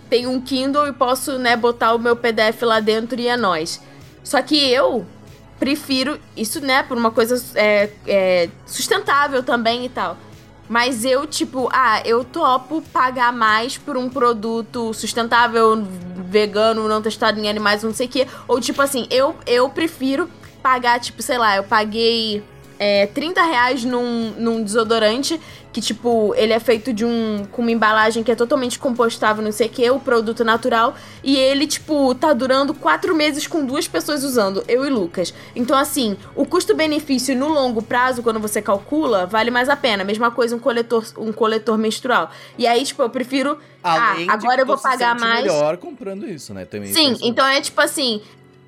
tenho 0.09 0.31
um 0.31 0.41
Kindle 0.41 0.87
e 0.87 0.93
posso, 0.93 1.39
né, 1.39 1.57
botar 1.57 1.95
o 1.95 1.99
meu 1.99 2.15
PDF 2.15 2.63
lá 2.63 2.79
dentro 2.79 3.21
e 3.21 3.27
é 3.27 3.37
nóis. 3.37 3.81
Só 4.23 4.41
que 4.43 4.57
eu 4.57 5.05
prefiro 5.61 6.19
isso, 6.35 6.61
né, 6.61 6.83
por 6.83 6.97
uma 6.97 7.11
coisa 7.11 7.41
é, 7.55 7.91
é, 8.09 8.49
sustentável 8.67 9.43
também 9.43 9.85
e 9.85 9.89
tal. 9.91 10.17
Mas 10.67 11.05
eu, 11.05 11.27
tipo, 11.27 11.69
ah, 11.73 12.01
eu 12.05 12.25
topo 12.25 12.81
pagar 12.93 13.33
mais 13.33 13.77
por 13.77 13.97
um 13.97 14.09
produto 14.09 14.95
sustentável, 14.95 15.85
vegano, 16.29 16.89
não 16.89 17.03
testado 17.03 17.39
em 17.41 17.49
animais, 17.49 17.83
não 17.83 17.93
sei 17.93 18.07
o 18.07 18.09
quê. 18.09 18.27
Ou, 18.47 18.61
tipo 18.61 18.81
assim, 18.81 19.07
eu, 19.11 19.35
eu 19.47 19.69
prefiro 19.69 20.31
pagar, 20.63 21.01
tipo, 21.01 21.21
sei 21.23 21.39
lá, 21.39 21.57
eu 21.57 21.65
paguei 21.65 22.43
é, 22.79 23.07
30 23.07 23.43
reais 23.43 23.85
num, 23.85 24.31
num 24.39 24.63
desodorante 24.63 25.41
que, 25.73 25.81
tipo, 25.81 26.35
ele 26.37 26.53
é 26.53 26.61
feito 26.61 26.93
de 26.93 27.05
um. 27.05 27.47
com 27.53 27.63
uma 27.63 27.71
embalagem 27.71 28.23
que 28.23 28.33
é 28.33 28.35
totalmente 28.35 28.79
compostável, 28.79 29.43
não 29.43 29.53
sei 29.53 29.69
o 29.69 29.71
que, 29.71 29.91
o 29.91 30.01
produto 30.01 30.45
natural. 30.45 30.95
E 31.23 31.37
ele, 31.37 31.67
tipo, 31.67 32.15
tá 32.15 32.33
durando 32.33 32.75
quatro 32.75 33.15
meses 33.15 33.47
com 33.47 33.65
duas 33.65 33.87
pessoas 33.87 34.25
usando, 34.25 34.65
eu 34.67 34.85
e 34.85 34.91
Lucas. 34.91 35.33
Então, 35.55 35.77
assim, 35.77 36.17
o 36.35 36.45
custo-benefício 36.45 37.37
no 37.37 37.49
longo 37.49 37.83
prazo, 37.83 38.23
quando 38.23 38.41
você 38.41 38.61
calcula, 38.61 39.27
vale 39.27 39.51
mais 39.51 39.69
a 39.69 39.77
pena. 39.77 40.03
Mesma 40.03 40.31
coisa 40.31 40.57
um 40.57 40.59
coletor, 40.59 41.05
um 41.17 41.33
coletor 41.33 41.79
menstrual. 41.79 42.31
E 42.59 42.67
aí, 42.67 42.85
tipo, 42.85 43.03
eu 43.03 43.11
prefiro. 43.11 43.59
Além 43.83 44.29
ah, 44.29 44.35
agora 44.35 44.61
eu 44.61 44.67
vou 44.67 44.77
pagar 44.77 45.19
mais. 45.19 45.43
melhor 45.43 45.79
comprando 45.79 46.29
isso, 46.29 46.53
né? 46.53 46.67
Também 46.67 46.93
Sim, 46.93 47.17
então 47.23 47.47
é 47.47 47.63
tipo 47.63 47.81
assim, 47.81 48.21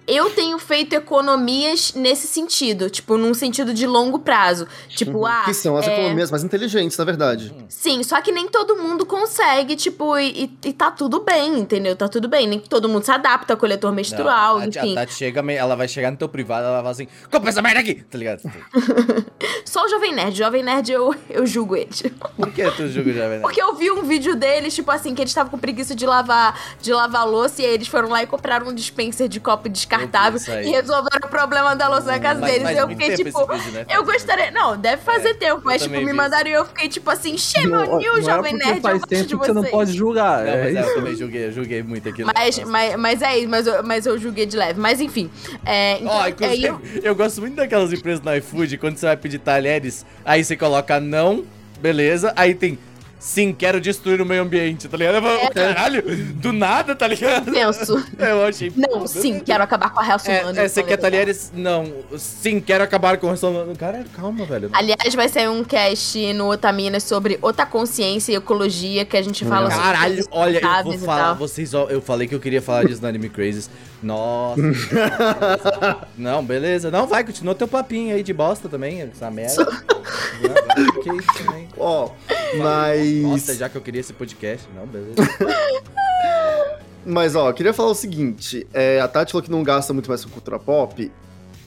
eu 0.07 0.31
tenho 0.31 0.59
feito 0.59 0.95
economias 0.95 1.95
nesse 1.95 2.27
sentido, 2.27 2.91
tipo, 2.91 3.17
num 3.17 3.35
sentido 3.35 3.73
de 3.73 3.87
longo 3.87 4.19
prazo. 4.19 4.67
Tipo, 4.89 5.19
uhum. 5.19 5.27
ah. 5.27 5.43
Que 5.45 5.55
são 5.55 5.77
as 5.77 5.87
é... 5.87 5.93
economias 5.93 6.31
mais 6.31 6.43
inteligentes, 6.43 6.97
na 6.97 7.05
verdade. 7.05 7.55
Sim, 7.69 8.03
só 8.03 8.21
que 8.21 8.33
nem 8.33 8.49
todo 8.49 8.77
mundo 8.77 9.07
consegue, 9.07 9.77
tipo, 9.77 10.19
e, 10.19 10.51
e 10.65 10.73
tá 10.73 10.91
tudo 10.91 11.21
bem, 11.21 11.61
entendeu? 11.61 11.95
Tá 11.95 12.09
tudo 12.09 12.29
bem. 12.29 12.47
Nem 12.47 12.59
todo 12.59 12.89
mundo 12.89 13.05
se 13.05 13.11
adapta 13.11 13.53
ao 13.53 13.57
coletor 13.57 13.93
menstrual, 13.93 14.59
Não, 14.59 14.67
enfim. 14.67 14.93
A 14.93 15.03
Tati 15.03 15.15
chega, 15.15 15.53
ela 15.53 15.77
vai 15.77 15.87
chegar 15.87 16.11
no 16.11 16.17
teu 16.17 16.29
privado, 16.29 16.67
ela 16.67 16.83
vai 16.83 16.93
assim: 16.93 17.09
compra 17.31 17.51
essa 17.51 17.63
merda 17.63 17.81
aqui, 17.81 17.95
tá 17.95 18.19
ligado? 18.19 18.43
Só 19.65 19.85
o 19.85 19.89
Jovem 19.89 20.15
Nerd. 20.15 20.37
Jovem 20.37 20.63
Nerd 20.63 20.91
eu, 20.91 21.15
eu 21.31 21.47
julgo 21.47 21.77
ele. 21.77 21.89
Por 22.37 22.51
que 22.53 22.69
tu 22.73 22.89
julga 22.89 23.11
o 23.11 23.13
Jovem 23.13 23.31
Nerd? 23.31 23.43
Porque 23.43 23.63
eu 23.63 23.75
vi 23.75 23.91
um 23.91 24.03
vídeo 24.03 24.35
deles, 24.35 24.75
tipo 24.75 24.91
assim, 24.91 25.15
que 25.15 25.23
eles 25.23 25.31
estavam 25.31 25.51
com 25.51 25.59
preguiça 25.59 25.95
de 25.95 26.07
lavar, 26.07 26.59
de 26.81 26.93
lavar 26.93 27.27
louça 27.27 27.63
e 27.63 27.67
aí 27.67 27.75
eles 27.75 27.89
foram 27.89 28.09
lá 28.09 28.23
e 28.23 28.27
compraram 28.27 28.69
um 28.69 28.75
dispenser 28.75 29.29
de 29.29 29.41
copo 29.41 29.69
de 29.69 29.79
descartável 29.93 30.63
e 30.63 30.71
resolveram 30.71 31.27
o 31.27 31.29
problema 31.29 31.77
da 31.77 31.89
louça 31.89 32.07
na 32.07 32.19
casa 32.19 32.41
mas, 32.41 32.51
deles. 32.51 32.65
Mas 32.65 32.79
eu 32.79 32.89
fiquei 32.89 33.17
tipo, 33.17 33.47
vídeo, 33.47 33.73
né? 33.73 33.87
eu 33.91 34.05
gostaria. 34.05 34.51
Não, 34.51 34.77
deve 34.77 35.03
fazer 35.03 35.31
é, 35.31 35.35
tempo, 35.35 35.63
mas 35.65 35.83
tipo, 35.83 35.95
me 35.95 36.13
mandaram 36.13 36.49
e 36.49 36.53
eu 36.53 36.65
fiquei 36.65 36.89
tipo 36.89 37.11
assim, 37.11 37.37
shame 37.37 37.73
on 37.73 38.01
you, 38.01 38.23
jovem 38.23 38.55
nerd. 38.55 38.81
Faz 38.81 39.03
tempo 39.03 39.29
que 39.29 39.37
você 39.37 39.53
não 39.53 39.65
pode 39.65 39.93
julgar. 39.93 40.45
Não, 40.45 40.49
é, 40.49 40.73
é 40.73 40.81
eu 40.81 40.95
também 40.95 41.15
julguei, 41.15 41.53
julguei 41.53 41.83
muito 41.83 42.09
aquilo. 42.09 42.31
Mas, 42.35 42.59
mas, 42.65 42.97
mas 42.97 43.23
é 43.23 43.39
isso, 43.39 43.49
mas 43.49 43.67
eu, 43.67 43.83
mas 43.83 44.07
eu 44.07 44.19
julguei 44.19 44.47
de 44.47 44.57
leve. 44.57 44.81
Mas 44.81 45.01
enfim. 45.01 45.31
É, 45.65 45.99
então, 46.01 46.21
oh, 46.23 46.29
inclusive, 46.29 46.67
é, 46.67 46.71
eu... 46.71 46.81
eu 47.03 47.15
gosto 47.15 47.41
muito 47.41 47.55
daquelas 47.55 47.93
empresas 47.93 48.25
no 48.25 48.35
iFood, 48.37 48.79
quando 48.79 48.97
você 48.97 49.07
vai 49.07 49.17
pedir 49.17 49.39
talheres, 49.39 50.07
aí 50.25 50.45
você 50.45 50.57
coloca 50.57 50.99
não, 51.01 51.45
beleza, 51.81 52.33
aí 52.37 52.55
tem 52.55 52.79
sim, 53.23 53.55
quero 53.55 53.81
destruir 53.81 54.21
o 54.21 54.27
meio 54.27 54.43
ambiente, 54.43 54.89
tá 54.89 54.97
ligado? 54.97 55.25
É. 55.27 55.49
caralho, 55.49 56.03
do 56.35 56.53
nada, 56.53 56.95
tá 56.95 57.07
ligado? 57.07 57.53
Penso. 57.53 58.05
Eu 58.19 58.45
achei. 58.45 58.73
Não, 58.77 59.07
sim, 59.07 59.39
quero 59.39 59.63
acabar 59.63 59.91
com 59.91 60.01
a 60.01 60.03
raça 60.03 60.31
é, 60.31 60.43
humana. 60.43 60.61
É, 60.61 60.69
você 60.69 60.83
quer 60.83 60.97
talheres? 60.97 61.53
Não. 61.55 61.91
Sim, 62.19 62.61
quero 62.61 62.83
acabar 62.83 63.17
com 63.19 63.29
a 63.29 63.31
raça 63.31 63.47
humana. 63.47 63.73
Caralho, 63.77 64.07
calma, 64.15 64.45
velho. 64.45 64.71
Aliás, 64.73 65.15
vai 65.15 65.29
ser 65.29 65.49
um 65.49 65.63
cast 65.63 66.33
no 66.33 66.51
Otamina 66.51 66.99
sobre 66.99 67.39
consciência 67.71 68.33
e 68.33 68.35
ecologia 68.35 69.05
que 69.05 69.17
a 69.17 69.23
gente 69.23 69.45
fala 69.45 69.69
Caralho, 69.69 70.23
sobre. 70.23 70.31
Caralho, 70.31 70.59
olha, 70.59 70.79
eu 70.79 70.85
vou 70.85 70.99
falar, 70.99 71.35
vocês, 71.35 71.73
ó, 71.75 71.87
eu 71.89 72.03
falei 72.03 72.27
que 72.27 72.35
eu 72.35 72.41
queria 72.41 72.61
falar 72.61 72.85
disso 72.85 73.01
no 73.01 73.09
Anime 73.09 73.29
Crazes. 73.29 73.71
Nossa. 74.03 74.61
não, 76.19 76.45
beleza. 76.45 76.91
Não, 76.91 77.07
vai, 77.07 77.25
continua 77.25 77.55
teu 77.55 77.69
papinho 77.69 78.15
aí 78.15 78.23
de 78.23 78.33
bosta 78.33 78.69
também, 78.69 79.03
essa 79.03 79.31
merda. 79.31 79.65
que 81.03 81.11
isso 81.11 81.45
também. 81.45 81.69
Ó, 81.79 82.11
mas. 82.59 83.23
Nossa, 83.23 83.55
já 83.55 83.69
que 83.69 83.77
eu 83.77 83.83
queria 83.83 84.01
esse 84.01 84.13
podcast. 84.13 84.69
Não, 84.75 84.87
beleza. 84.87 85.15
mas, 87.07 87.37
ó, 87.37 87.49
eu 87.49 87.55
queria 87.55 87.73
falar 87.73 87.91
o 87.91 87.95
seguinte: 87.95 88.67
é, 88.75 89.01
a 89.01 89.07
Tati 89.07 89.33
falou 89.33 89.45
que 89.45 89.51
não 89.51 89.63
gasta 89.63 89.93
muito 89.93 90.09
mais 90.09 90.25
com 90.25 90.31
cultura 90.31 90.59
pop. 90.59 91.11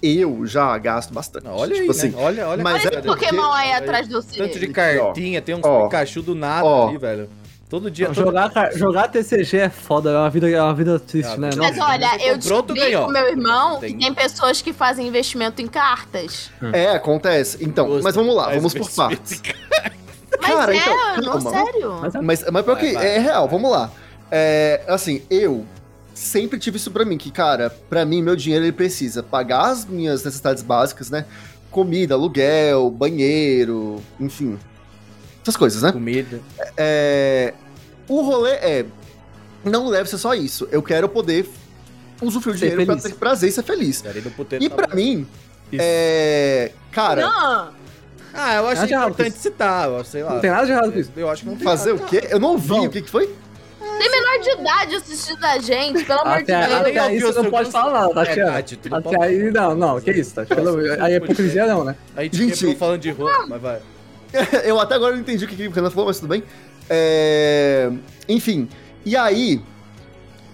Eu 0.04 0.46
já 0.46 0.78
gasto 0.78 1.14
bastante. 1.14 1.48
Olha 1.48 1.74
tipo 1.74 1.86
aí, 1.86 1.90
assim, 1.90 2.10
né? 2.10 2.18
Olha, 2.18 2.48
olha. 2.48 2.64
Mas 2.64 2.86
olha 2.86 2.98
é 2.98 3.02
Pokémon 3.02 3.42
porque... 3.42 3.58
aí 3.58 3.72
atrás 3.74 4.08
do 4.08 4.22
você. 4.22 4.38
Tanto 4.38 4.60
de 4.60 4.68
cartinha, 4.68 5.42
tem 5.42 5.56
uns 5.56 5.64
ó, 5.64 5.86
Pikachu 5.86 6.22
do 6.22 6.36
nada 6.36 6.66
ó, 6.66 6.90
ali, 6.90 6.98
velho. 6.98 7.30
Todo 7.70 7.90
dia. 7.90 8.08
Todo 8.08 8.16
jogar, 8.16 8.50
dia. 8.50 8.78
jogar 8.78 9.08
TCG 9.08 9.58
é 9.58 9.70
foda, 9.70 10.12
é 10.12 10.18
uma 10.18 10.30
vida, 10.30 10.50
é 10.50 10.62
uma 10.62 10.74
vida 10.74 11.00
triste, 11.00 11.34
é, 11.34 11.38
né? 11.38 11.50
Mas 11.58 11.78
olha, 11.80 12.18
eu 12.24 12.38
descobri 12.38 12.96
com 12.96 13.08
meu 13.08 13.28
irmão 13.28 13.80
tem... 13.80 13.94
que 13.94 14.06
tem 14.06 14.14
pessoas 14.14 14.62
que 14.62 14.72
fazem 14.72 15.08
investimento 15.08 15.62
em 15.62 15.68
cartas. 15.68 16.52
É, 16.72 16.92
acontece. 16.92 17.58
Então, 17.62 18.00
mas 18.04 18.16
vamos 18.16 18.36
lá, 18.36 18.54
vamos 18.54 18.74
por 18.74 18.90
partes. 18.92 19.42
Mas 20.42 20.52
Cara, 20.52 20.76
é, 20.76 20.78
então, 20.78 21.22
não, 21.22 21.42
sério. 21.42 22.00
Mas, 22.02 22.14
mas, 22.16 22.52
mas 22.52 22.66
pior 22.66 22.78
que 22.78 22.88
é 22.88 23.18
real, 23.20 23.48
vamos 23.48 23.72
lá. 23.72 23.90
É, 24.30 24.84
assim, 24.86 25.22
eu 25.30 25.66
sempre 26.14 26.60
tive 26.60 26.76
isso 26.78 26.92
pra 26.92 27.06
mim, 27.06 27.18
que, 27.18 27.32
cara, 27.32 27.70
pra 27.70 28.04
mim, 28.06 28.22
meu 28.22 28.36
dinheiro 28.36 28.66
ele 28.66 28.74
precisa 28.74 29.24
pagar 29.24 29.68
as 29.70 29.86
minhas 29.86 30.24
necessidades 30.26 30.62
básicas, 30.62 31.10
né? 31.10 31.26
Comida, 31.72 32.16
aluguel, 32.16 32.90
banheiro, 32.90 34.04
enfim. 34.20 34.60
Essas 35.46 35.56
coisas, 35.56 35.84
né? 35.84 35.92
Comida. 35.92 36.42
É, 36.76 37.54
o 38.10 38.20
rolê 38.22 38.54
é. 38.54 38.86
Não 39.64 39.92
deve 39.92 40.10
ser 40.10 40.18
só 40.18 40.34
isso. 40.34 40.68
Eu 40.72 40.82
quero 40.82 41.08
poder 41.08 41.48
usufruir 42.20 42.56
o 42.56 42.58
dinheiro 42.58 42.84
feliz. 42.84 43.02
pra 43.02 43.12
ter 43.12 43.16
prazer 43.16 43.50
e 43.50 43.52
ser 43.52 43.62
feliz. 43.62 44.04
E 44.60 44.70
pra 44.70 44.96
mim, 44.96 45.28
isso. 45.72 45.84
é. 45.84 46.72
Cara. 46.92 47.22
Não. 47.22 47.70
Ah, 48.34 48.56
eu 48.56 48.68
acho 48.68 48.86
importante 48.86 49.38
citar, 49.38 49.88
sei 50.04 50.24
lá. 50.24 50.34
Não 50.34 50.40
tem 50.42 50.50
nada 50.50 50.66
de 50.66 50.72
errado 50.72 50.92
com 50.92 51.00
isso. 51.00 51.12
Eu 51.16 51.30
acho 51.30 51.44
que 51.44 51.50
não 51.50 51.56
tem 51.56 51.64
Fazer 51.64 51.92
o 51.92 52.00
quê? 52.00 52.28
Eu 52.32 52.40
não 52.40 52.54
ouvi. 52.54 52.74
O 52.74 52.90
que, 52.90 53.04
que 53.04 53.10
foi? 53.10 53.28
Tem 53.80 54.12
menor 54.12 54.40
de 54.40 54.50
idade 54.50 54.96
assistindo 54.96 55.46
a 55.46 55.60
gente, 55.60 56.04
pelo 56.04 56.22
amor 56.22 56.40
de 56.40 56.46
Deus. 56.46 56.64
Até 56.64 57.00
aí 57.00 57.20
você 57.20 57.42
não 57.42 57.52
pode 57.52 57.72
falar 57.72 57.94
nada, 57.94 58.14
Tatiana. 58.14 58.60
É, 58.60 58.96
até 58.96 59.24
aí, 59.24 59.52
não, 59.52 59.76
não, 59.76 60.02
que 60.02 60.12
isso, 60.12 60.34
Tatiana. 60.34 60.72
Aí 61.00 61.14
é 61.14 61.18
hipocrisia 61.18 61.68
não, 61.68 61.84
né? 61.84 61.96
A 62.16 62.24
gente, 62.24 62.56
gente 62.56 62.76
falando 62.76 63.00
de 63.00 63.12
roupa, 63.12 63.46
mas 63.48 63.62
vai. 63.62 63.80
eu 64.64 64.80
até 64.80 64.96
agora 64.96 65.14
não 65.14 65.22
entendi 65.22 65.46
o 65.46 65.48
que 65.48 65.68
o 65.68 65.72
Renan 65.72 65.90
falou, 65.90 66.08
mas 66.08 66.20
tudo 66.20 66.30
bem. 66.30 66.44
É... 66.90 67.92
Enfim, 68.28 68.68
e 69.06 69.16
aí, 69.16 69.62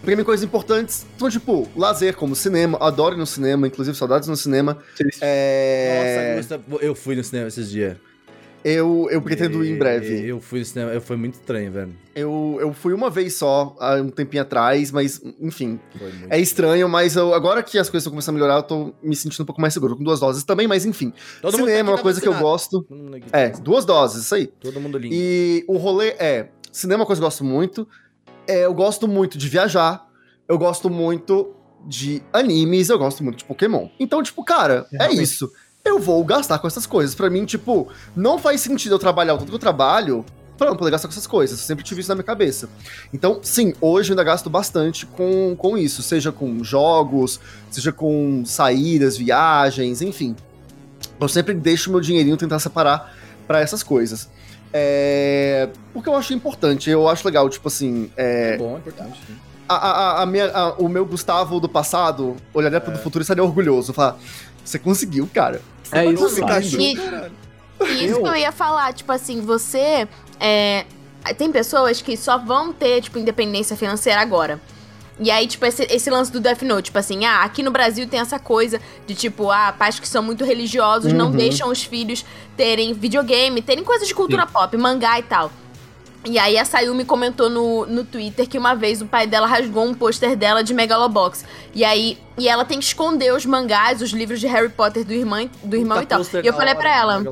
pra 0.03 0.15
mim, 0.15 0.23
coisas 0.23 0.43
importantes, 0.43 1.05
então, 1.15 1.29
tipo, 1.29 1.67
lazer, 1.75 2.15
como 2.15 2.35
cinema, 2.35 2.77
adoro 2.81 3.15
ir 3.15 3.17
no 3.17 3.25
cinema, 3.25 3.67
inclusive 3.67 3.97
saudades 3.97 4.27
no 4.27 4.35
cinema. 4.35 4.77
É... 5.21 6.35
Nossa, 6.37 6.61
eu 6.81 6.95
fui 6.95 7.15
no 7.15 7.23
cinema 7.23 7.47
esses 7.47 7.69
dias. 7.69 7.97
Eu, 8.63 9.07
eu 9.09 9.21
pretendo 9.21 9.63
ir 9.65 9.71
em 9.71 9.77
breve. 9.77 10.27
Eu 10.27 10.39
fui 10.39 10.59
no 10.59 10.65
cinema, 10.65 10.99
foi 11.01 11.15
muito 11.15 11.35
estranho, 11.35 11.71
velho. 11.71 11.95
Eu, 12.15 12.57
eu 12.59 12.73
fui 12.73 12.93
uma 12.93 13.09
vez 13.09 13.33
só, 13.33 13.75
há 13.79 13.95
um 13.95 14.09
tempinho 14.09 14.43
atrás, 14.43 14.91
mas, 14.91 15.21
enfim. 15.39 15.79
É 16.29 16.39
estranho, 16.39 16.87
mas 16.87 17.15
eu, 17.15 17.33
agora 17.33 17.63
que 17.63 17.79
as 17.79 17.89
coisas 17.89 18.03
estão 18.03 18.11
começando 18.11 18.35
a 18.35 18.37
melhorar, 18.37 18.55
eu 18.57 18.63
tô 18.63 18.93
me 19.01 19.15
sentindo 19.15 19.41
um 19.41 19.45
pouco 19.45 19.59
mais 19.59 19.73
seguro. 19.73 19.97
Com 19.97 20.03
duas 20.03 20.19
doses 20.19 20.43
também, 20.43 20.67
mas 20.67 20.85
enfim. 20.85 21.11
Todo 21.41 21.57
cinema 21.57 21.89
é 21.89 21.93
uma 21.93 22.01
coisa 22.01 22.19
vacinado. 22.19 22.37
que 22.37 22.43
eu 22.43 22.47
gosto. 22.47 22.87
É, 23.31 23.49
duas 23.49 23.83
doses, 23.83 24.25
isso 24.25 24.35
aí. 24.35 24.47
Todo 24.47 24.79
mundo 24.79 24.97
lindo. 24.97 25.15
E 25.15 25.65
o 25.67 25.77
rolê 25.77 26.09
é, 26.19 26.49
cinema 26.71 26.99
é 26.99 27.01
uma 27.01 27.07
coisa 27.07 27.19
que 27.19 27.23
eu 27.23 27.29
gosto 27.29 27.43
muito. 27.43 27.87
É, 28.47 28.65
eu 28.65 28.73
gosto 28.73 29.07
muito 29.07 29.37
de 29.37 29.49
viajar. 29.49 30.05
Eu 30.47 30.57
gosto 30.57 30.89
muito 30.89 31.55
de 31.87 32.21
animes, 32.31 32.89
eu 32.89 32.99
gosto 32.99 33.23
muito 33.23 33.39
de 33.39 33.45
Pokémon. 33.45 33.87
Então, 33.99 34.21
tipo, 34.21 34.43
cara, 34.43 34.85
é, 34.93 35.05
é 35.05 35.13
isso 35.13 35.49
eu 35.83 35.99
vou 35.99 36.23
gastar 36.23 36.59
com 36.59 36.67
essas 36.67 36.85
coisas. 36.85 37.15
Para 37.15 37.29
mim, 37.29 37.45
tipo, 37.45 37.87
não 38.15 38.37
faz 38.37 38.61
sentido 38.61 38.95
eu 38.95 38.99
trabalhar 38.99 39.33
o 39.33 39.37
tanto 39.37 39.49
que 39.49 39.55
eu 39.55 39.59
trabalho 39.59 40.25
pra 40.57 40.69
não 40.69 40.75
poder 40.77 40.91
gastar 40.91 41.07
com 41.07 41.13
essas 41.13 41.25
coisas. 41.25 41.59
Eu 41.59 41.65
sempre 41.65 41.83
tive 41.83 42.01
isso 42.01 42.09
na 42.09 42.15
minha 42.15 42.23
cabeça. 42.23 42.69
Então, 43.13 43.39
sim, 43.41 43.73
hoje 43.81 44.09
eu 44.09 44.13
ainda 44.13 44.23
gasto 44.23 44.49
bastante 44.49 45.05
com, 45.07 45.55
com 45.57 45.77
isso, 45.77 46.03
seja 46.03 46.31
com 46.31 46.63
jogos, 46.63 47.39
seja 47.71 47.91
com 47.91 48.43
saídas, 48.45 49.17
viagens, 49.17 50.01
enfim. 50.03 50.35
Eu 51.19 51.27
sempre 51.27 51.53
deixo 51.55 51.89
meu 51.91 51.99
dinheirinho 51.99 52.37
tentar 52.37 52.59
separar 52.59 53.15
para 53.47 53.59
essas 53.59 53.81
coisas. 53.81 54.29
É, 54.73 55.69
porque 55.93 56.07
eu 56.07 56.15
acho 56.15 56.33
importante, 56.33 56.89
eu 56.89 57.07
acho 57.09 57.25
legal, 57.27 57.49
tipo 57.49 57.67
assim. 57.67 58.09
É, 58.15 58.53
É 58.53 58.57
bom, 58.57 58.75
é 58.75 58.77
importante. 58.77 59.19
sim. 59.27 59.33
a, 59.67 59.75
a, 59.75 60.21
a 60.21 60.25
minha, 60.25 60.45
a- 60.51 60.73
o 60.75 60.87
meu 60.87 61.05
Gustavo 61.05 61.59
do 61.59 61.67
passado 61.67 62.35
olharia 62.53 62.79
pro 62.79 62.91
do 62.93 62.99
futuro 62.99 63.21
e 63.21 63.23
estaria 63.23 63.43
orgulhoso. 63.43 63.93
Falar, 63.93 64.17
você 64.63 64.79
conseguiu, 64.79 65.29
cara. 65.33 65.61
Você 65.83 65.97
É 65.97 66.05
isso, 66.05 66.23
conseguindo." 66.23 67.01
cara. 67.01 67.31
E 67.81 68.05
isso 68.05 68.21
que 68.21 68.27
eu 68.27 68.35
ia 68.35 68.51
falar, 68.51 68.93
tipo 68.93 69.11
assim, 69.11 69.41
você. 69.41 70.07
É, 70.39 70.85
tem 71.37 71.51
pessoas 71.51 72.01
que 72.01 72.15
só 72.17 72.37
vão 72.37 72.71
ter, 72.73 73.01
tipo, 73.01 73.17
independência 73.19 73.75
financeira 73.75 74.21
agora. 74.21 74.59
E 75.19 75.29
aí, 75.29 75.45
tipo, 75.45 75.63
esse, 75.65 75.83
esse 75.83 76.09
lance 76.09 76.31
do 76.31 76.39
Death 76.39 76.63
Note, 76.63 76.85
tipo 76.85 76.97
assim, 76.97 77.25
ah, 77.25 77.43
aqui 77.43 77.61
no 77.61 77.69
Brasil 77.69 78.07
tem 78.07 78.19
essa 78.19 78.39
coisa 78.39 78.81
de, 79.05 79.13
tipo, 79.13 79.51
ah, 79.51 79.71
pais 79.77 79.99
que 79.99 80.07
são 80.07 80.23
muito 80.23 80.43
religiosos 80.43 81.13
não 81.13 81.27
Uhum. 81.27 81.31
deixam 81.37 81.69
os 81.69 81.83
filhos 81.83 82.25
terem 82.57 82.93
videogame, 82.93 83.61
terem 83.61 83.83
coisas 83.83 84.07
de 84.07 84.15
cultura 84.15 84.47
pop, 84.47 84.75
mangá 84.77 85.19
e 85.19 85.23
tal. 85.23 85.51
E 86.23 86.37
aí 86.37 86.57
a 86.57 86.63
Sayumi 86.65 87.03
comentou 87.03 87.49
no, 87.49 87.85
no 87.87 88.03
Twitter 88.03 88.47
que 88.47 88.57
uma 88.57 88.75
vez 88.75 89.01
o 89.01 89.05
pai 89.07 89.25
dela 89.25 89.47
rasgou 89.47 89.83
um 89.85 89.93
pôster 89.93 90.35
dela 90.35 90.63
de 90.63 90.73
Megalobox. 90.73 91.43
E 91.73 91.83
aí, 91.83 92.17
e 92.37 92.47
ela 92.47 92.63
tem 92.63 92.77
que 92.79 92.85
esconder 92.85 93.33
os 93.33 93.45
mangás, 93.45 94.01
os 94.01 94.11
livros 94.11 94.39
de 94.39 94.45
Harry 94.45 94.69
Potter 94.69 95.03
do 95.03 95.13
irmão, 95.13 95.49
do 95.63 95.75
irmão 95.75 95.97
Puta 95.99 96.21
e 96.21 96.25
tal. 96.27 96.43
E 96.43 96.47
eu 96.47 96.53
falei 96.53 96.75
pra 96.75 96.95
ela, 96.95 97.23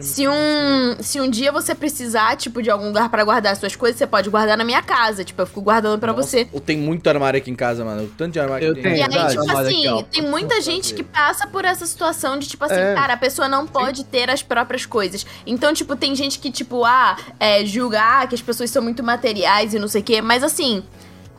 se 0.00 0.26
um, 0.26 0.96
se 1.00 1.20
um 1.20 1.28
dia 1.28 1.52
você 1.52 1.74
precisar, 1.74 2.36
tipo, 2.36 2.62
de 2.62 2.70
algum 2.70 2.86
lugar 2.86 3.08
pra 3.10 3.22
guardar 3.24 3.56
suas 3.56 3.76
coisas, 3.76 3.98
você 3.98 4.06
pode 4.06 4.30
guardar 4.30 4.56
na 4.56 4.64
minha 4.64 4.80
casa. 4.80 5.24
Tipo, 5.24 5.42
eu 5.42 5.46
fico 5.46 5.60
guardando 5.60 5.98
pra 5.98 6.12
Nossa, 6.12 6.28
você. 6.28 6.48
Eu 6.52 6.60
tenho 6.60 6.80
muito 6.82 7.06
armário 7.08 7.36
aqui 7.38 7.50
em 7.50 7.54
casa, 7.54 7.84
mano. 7.84 8.04
O 8.04 8.08
tanto 8.08 8.32
de 8.32 8.40
armário 8.40 8.68
Eu 8.68 8.74
que 8.74 8.82
tenho, 8.82 8.94
E 8.94 8.98
tem. 8.98 9.04
aí, 9.04 9.10
verdade. 9.10 9.40
tipo 9.40 9.56
assim, 9.58 9.86
aqui, 9.86 10.04
tem 10.04 10.22
muita 10.22 10.60
gente 10.60 10.94
que 10.94 11.02
passa 11.02 11.46
por 11.46 11.64
essa 11.64 11.84
situação 11.84 12.38
de, 12.38 12.46
tipo 12.48 12.64
assim, 12.64 12.74
É. 12.74 12.94
cara, 12.94 13.14
a 13.14 13.18
pessoa 13.18 13.48
não 13.48 13.66
pode 13.66 14.04
ter 14.04 14.30
as 14.30 14.42
próprias 14.42 14.86
coisas. 14.86 15.26
Então, 15.46 15.74
tipo, 15.74 15.94
tem 15.96 16.14
gente 16.14 16.38
que, 16.38 16.50
tipo, 16.50 16.84
ah, 16.84 17.16
é, 17.38 17.64
julga 17.66 18.13
ah, 18.22 18.26
que 18.26 18.34
as 18.34 18.42
pessoas 18.42 18.70
são 18.70 18.82
muito 18.82 19.02
materiais 19.02 19.74
e 19.74 19.78
não 19.78 19.88
sei 19.88 20.00
o 20.00 20.04
quê. 20.04 20.20
Mas 20.22 20.42
assim, 20.42 20.82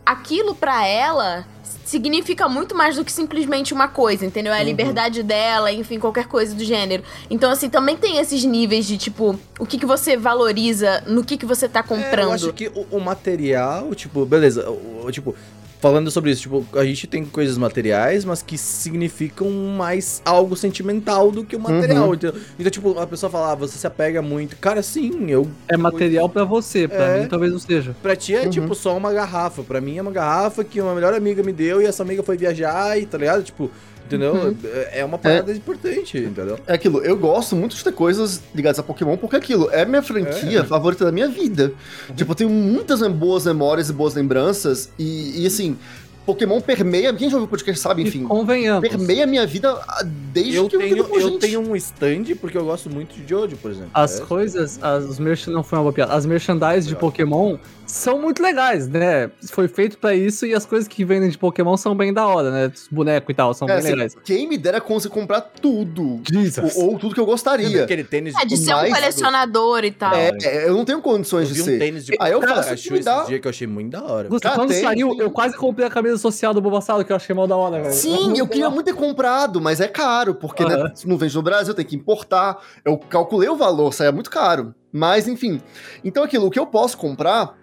aquilo 0.05 0.53
pra 0.55 0.85
ela 0.85 1.45
significa 1.83 2.49
muito 2.49 2.75
mais 2.75 2.95
do 2.95 3.05
que 3.05 3.11
simplesmente 3.11 3.71
uma 3.73 3.87
coisa, 3.87 4.25
entendeu? 4.25 4.51
É 4.51 4.59
a 4.59 4.63
liberdade 4.63 5.21
dela, 5.21 5.71
enfim, 5.71 5.99
qualquer 5.99 6.27
coisa 6.27 6.53
do 6.55 6.63
gênero. 6.63 7.03
Então, 7.29 7.51
assim, 7.51 7.69
também 7.69 7.95
tem 7.95 8.17
esses 8.17 8.43
níveis 8.43 8.87
de, 8.87 8.97
tipo, 8.97 9.39
o 9.59 9.65
que, 9.67 9.77
que 9.77 9.85
você 9.85 10.17
valoriza 10.17 11.03
no 11.05 11.23
que, 11.23 11.37
que 11.37 11.45
você 11.45 11.69
tá 11.69 11.81
É, 11.81 11.83
comprando. 11.83 12.27
eu 12.29 12.31
acho 12.33 12.53
que 12.53 12.67
o, 12.69 12.87
o 12.91 12.99
material, 12.99 13.93
tipo, 13.93 14.25
beleza, 14.25 14.67
o, 14.69 15.03
o- 15.05 15.11
tipo, 15.11 15.35
falando 15.79 16.09
sobre 16.09 16.31
isso, 16.31 16.41
tipo, 16.43 16.65
a 16.77 16.83
gente 16.83 17.05
tem 17.05 17.23
coisas 17.25 17.57
materiais, 17.57 18.25
mas 18.25 18.41
que 18.41 18.57
significam 18.57 19.49
mais 19.51 20.21
algo 20.25 20.55
sentimental 20.55 21.31
do 21.31 21.43
que 21.43 21.55
o 21.55 21.59
material, 21.59 22.13
entendeu? 22.13 22.39
Então, 22.57 22.71
tipo, 22.71 22.97
a 22.99 23.05
pessoa 23.05 23.29
fala, 23.29 23.51
ah, 23.51 23.55
você 23.55 23.77
se 23.77 23.85
apega 23.85 24.21
muito. 24.21 24.55
Cara, 24.57 24.81
sim, 24.81 25.29
eu. 25.29 25.47
É 25.67 25.77
material 25.77 26.27
pra 26.27 26.43
você, 26.43 26.87
pra 26.87 27.05
É. 27.17 27.21
mim 27.21 27.27
talvez 27.27 27.51
não 27.51 27.59
seja. 27.59 27.95
Pra 28.01 28.15
ti 28.15 28.33
é, 28.35 28.41
Uhum. 28.43 28.49
tipo, 28.49 28.73
só 28.75 28.95
uma 28.97 29.13
garrafa. 29.13 29.61
Pra 29.63 29.79
mim 29.79 29.97
é 29.97 30.01
uma 30.01 30.11
garrafa 30.11 30.63
que 30.63 30.81
uma 30.81 30.95
melhor 30.95 31.13
amiga 31.13 31.43
me 31.43 31.53
deu 31.53 31.81
e 31.81 31.85
essa 31.85 32.01
amiga 32.03 32.23
foi 32.23 32.37
viajar 32.37 32.99
e, 32.99 33.05
tá 33.05 33.17
ligado? 33.17 33.43
Tipo, 33.43 33.69
entendeu? 34.05 34.33
Uhum. 34.33 34.55
É 34.63 34.99
é 34.99 35.05
uma 35.05 35.17
parada 35.17 35.51
importante, 35.51 36.17
entendeu? 36.17 36.57
É 36.67 36.73
aquilo, 36.73 36.99
eu 37.03 37.17
gosto 37.17 37.55
muito 37.55 37.75
de 37.75 37.83
ter 37.83 37.91
coisas 37.91 38.41
ligadas 38.53 38.79
a 38.79 38.83
Pokémon, 38.83 39.17
porque 39.17 39.35
é 39.35 39.39
aquilo 39.39 39.69
é 39.71 39.83
minha 39.85 40.01
franquia 40.01 40.59
É. 40.59 40.63
favorita 40.63 41.03
da 41.05 41.11
minha 41.11 41.27
vida. 41.27 41.73
Tipo, 42.15 42.31
eu 42.31 42.35
tenho 42.35 42.49
muitas 42.49 43.01
boas 43.07 43.45
memórias 43.45 43.89
e 43.89 43.93
boas 43.93 44.13
lembranças, 44.15 44.89
e, 44.97 45.41
e, 45.43 45.45
assim, 45.47 45.77
Pokémon 46.25 46.59
permeia. 46.61 47.13
Quem 47.13 47.29
já 47.29 47.35
ouviu 47.37 47.45
o 47.45 47.49
podcast 47.49 47.79
sabe, 47.81 48.03
E 48.03 48.07
enfim. 48.07 48.23
convenhamos. 48.23 48.87
Permeia 48.87 49.23
a 49.23 49.27
minha 49.27 49.45
vida 49.45 49.71
ah, 49.87 50.03
desde 50.03 50.55
Eu 50.55 50.67
que 50.67 50.75
eu 50.75 50.79
tenho, 50.79 50.97
eu 50.97 51.21
gente. 51.29 51.39
tenho 51.39 51.59
um 51.61 51.75
stand 51.75 52.23
porque 52.41 52.57
eu 52.57 52.65
gosto 52.65 52.89
muito 52.89 53.13
de 53.15 53.27
Jojo, 53.27 53.55
por 53.57 53.71
exemplo. 53.71 53.89
As 53.93 54.19
É, 54.19 54.23
coisas, 54.25 54.79
as, 54.81 55.03
os 55.05 55.19
merchan, 55.19 55.51
não 55.51 55.63
foi 55.63 55.77
uma 55.77 55.83
boa 55.83 55.93
piada. 55.93 56.13
As 56.13 56.25
merchandise 56.25 56.87
de 56.87 56.95
Pokémon 56.95 57.57
são 57.85 58.19
muito 58.19 58.41
legais, 58.41 58.87
né? 58.87 59.29
Foi 59.51 59.67
feito 59.67 59.97
pra 59.99 60.15
isso 60.15 60.45
e 60.45 60.53
as 60.55 60.65
coisas 60.65 60.87
que 60.87 61.05
vendem 61.05 61.29
de 61.29 61.37
Pokémon 61.37 61.77
são 61.77 61.95
bem 61.95 62.11
da 62.11 62.25
hora, 62.25 62.49
né? 62.49 62.71
Os 62.73 62.87
bonecos 62.89 63.29
e 63.29 63.33
tal, 63.35 63.53
são 63.53 63.67
É, 63.69 63.73
bem 63.73 63.79
assim, 63.79 63.91
legais. 63.91 64.15
quem 64.23 64.47
me 64.49 64.57
dera 64.57 64.81
conseguir 64.81 65.13
comprar 65.13 65.41
tudo. 65.41 66.21
Jesus. 66.29 66.75
Ou, 66.75 66.91
ou 66.93 66.99
tudo 66.99 67.13
que 67.13 67.19
eu 67.19 67.25
gostaria. 67.25 67.83
Aquele 67.83 68.03
tênis 68.03 68.33
É, 68.41 68.45
de 68.45 68.57
ser 68.57 68.73
um 68.73 68.89
colecionador 68.91 69.83
e 69.83 69.91
tal. 69.91 70.13
É, 70.15 70.31
é, 70.43 70.67
eu 70.67 70.73
não 70.75 70.83
tenho 70.85 71.01
condições 71.01 71.49
Eu 71.49 71.55
de 71.55 71.61
um 71.61 71.65
ser. 71.65 71.79
tênis 71.79 72.05
de 72.05 72.15
Aí 72.19 72.31
eu 72.31 72.41
faço 72.41 72.91
me 72.91 72.99
dá- 73.01 73.19
esse 73.21 73.27
dia 73.29 73.39
que 73.39 73.47
eu 73.47 73.49
achei 73.49 73.67
muito 73.67 73.91
da 73.91 74.03
hora. 74.03 74.27
Gusta, 74.29 74.49
quando 74.51 74.69
tem, 74.69 74.81
saiu, 74.81 75.09
tem. 75.09 75.19
eu 75.19 75.29
quase 75.31 75.55
comprei 75.55 75.85
a 75.85 75.89
camisa 75.89 76.14
social 76.17 76.53
do 76.53 76.61
Bulbasaur, 76.61 77.03
que 77.05 77.11
eu 77.11 77.15
achei 77.15 77.35
mal 77.35 77.47
da 77.47 77.55
hora, 77.55 77.81
velho. 77.81 77.93
Sim, 77.93 78.37
eu 78.37 78.47
queria 78.47 78.69
muito 78.69 78.85
ter 78.85 78.93
comprado, 78.93 79.61
mas 79.61 79.79
é 79.79 79.87
caro, 79.87 80.35
porque 80.35 80.65
né, 80.65 80.75
Aham. 80.75 80.93
não 81.05 81.17
vende 81.17 81.35
no 81.35 81.41
Brasil, 81.41 81.73
tem 81.73 81.85
que 81.85 81.95
importar. 81.95 82.57
Eu 82.83 82.97
calculei 82.97 83.49
o 83.49 83.55
valor, 83.55 83.93
saia 83.93 84.11
muito 84.11 84.29
caro. 84.29 84.73
Mas, 84.91 85.27
enfim. 85.27 85.61
Então, 86.03 86.23
aquilo, 86.23 86.47
o 86.47 86.51
que 86.51 86.59
eu 86.59 86.65
posso 86.65 86.97
comprar, 86.97 87.55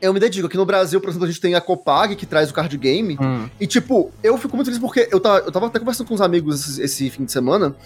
eu 0.00 0.12
me 0.12 0.18
dedico. 0.18 0.46
Aqui 0.46 0.56
no 0.56 0.66
Brasil, 0.66 1.00
por 1.00 1.10
exemplo, 1.10 1.26
a 1.26 1.30
gente 1.30 1.40
tem 1.40 1.54
a 1.54 1.60
Copag, 1.60 2.16
que 2.16 2.26
traz 2.26 2.50
o 2.50 2.54
card 2.54 2.76
game. 2.76 3.18
Hum. 3.20 3.48
E, 3.60 3.66
tipo, 3.66 4.10
eu 4.22 4.36
fico 4.36 4.56
muito 4.56 4.66
feliz 4.66 4.80
porque 4.80 5.08
eu 5.12 5.20
tava, 5.20 5.38
eu 5.40 5.52
tava 5.52 5.66
até 5.66 5.78
conversando 5.78 6.08
com 6.08 6.14
uns 6.14 6.20
amigos 6.20 6.68
esse, 6.68 6.82
esse 6.82 7.10
fim 7.10 7.24
de 7.24 7.32
semana. 7.32 7.76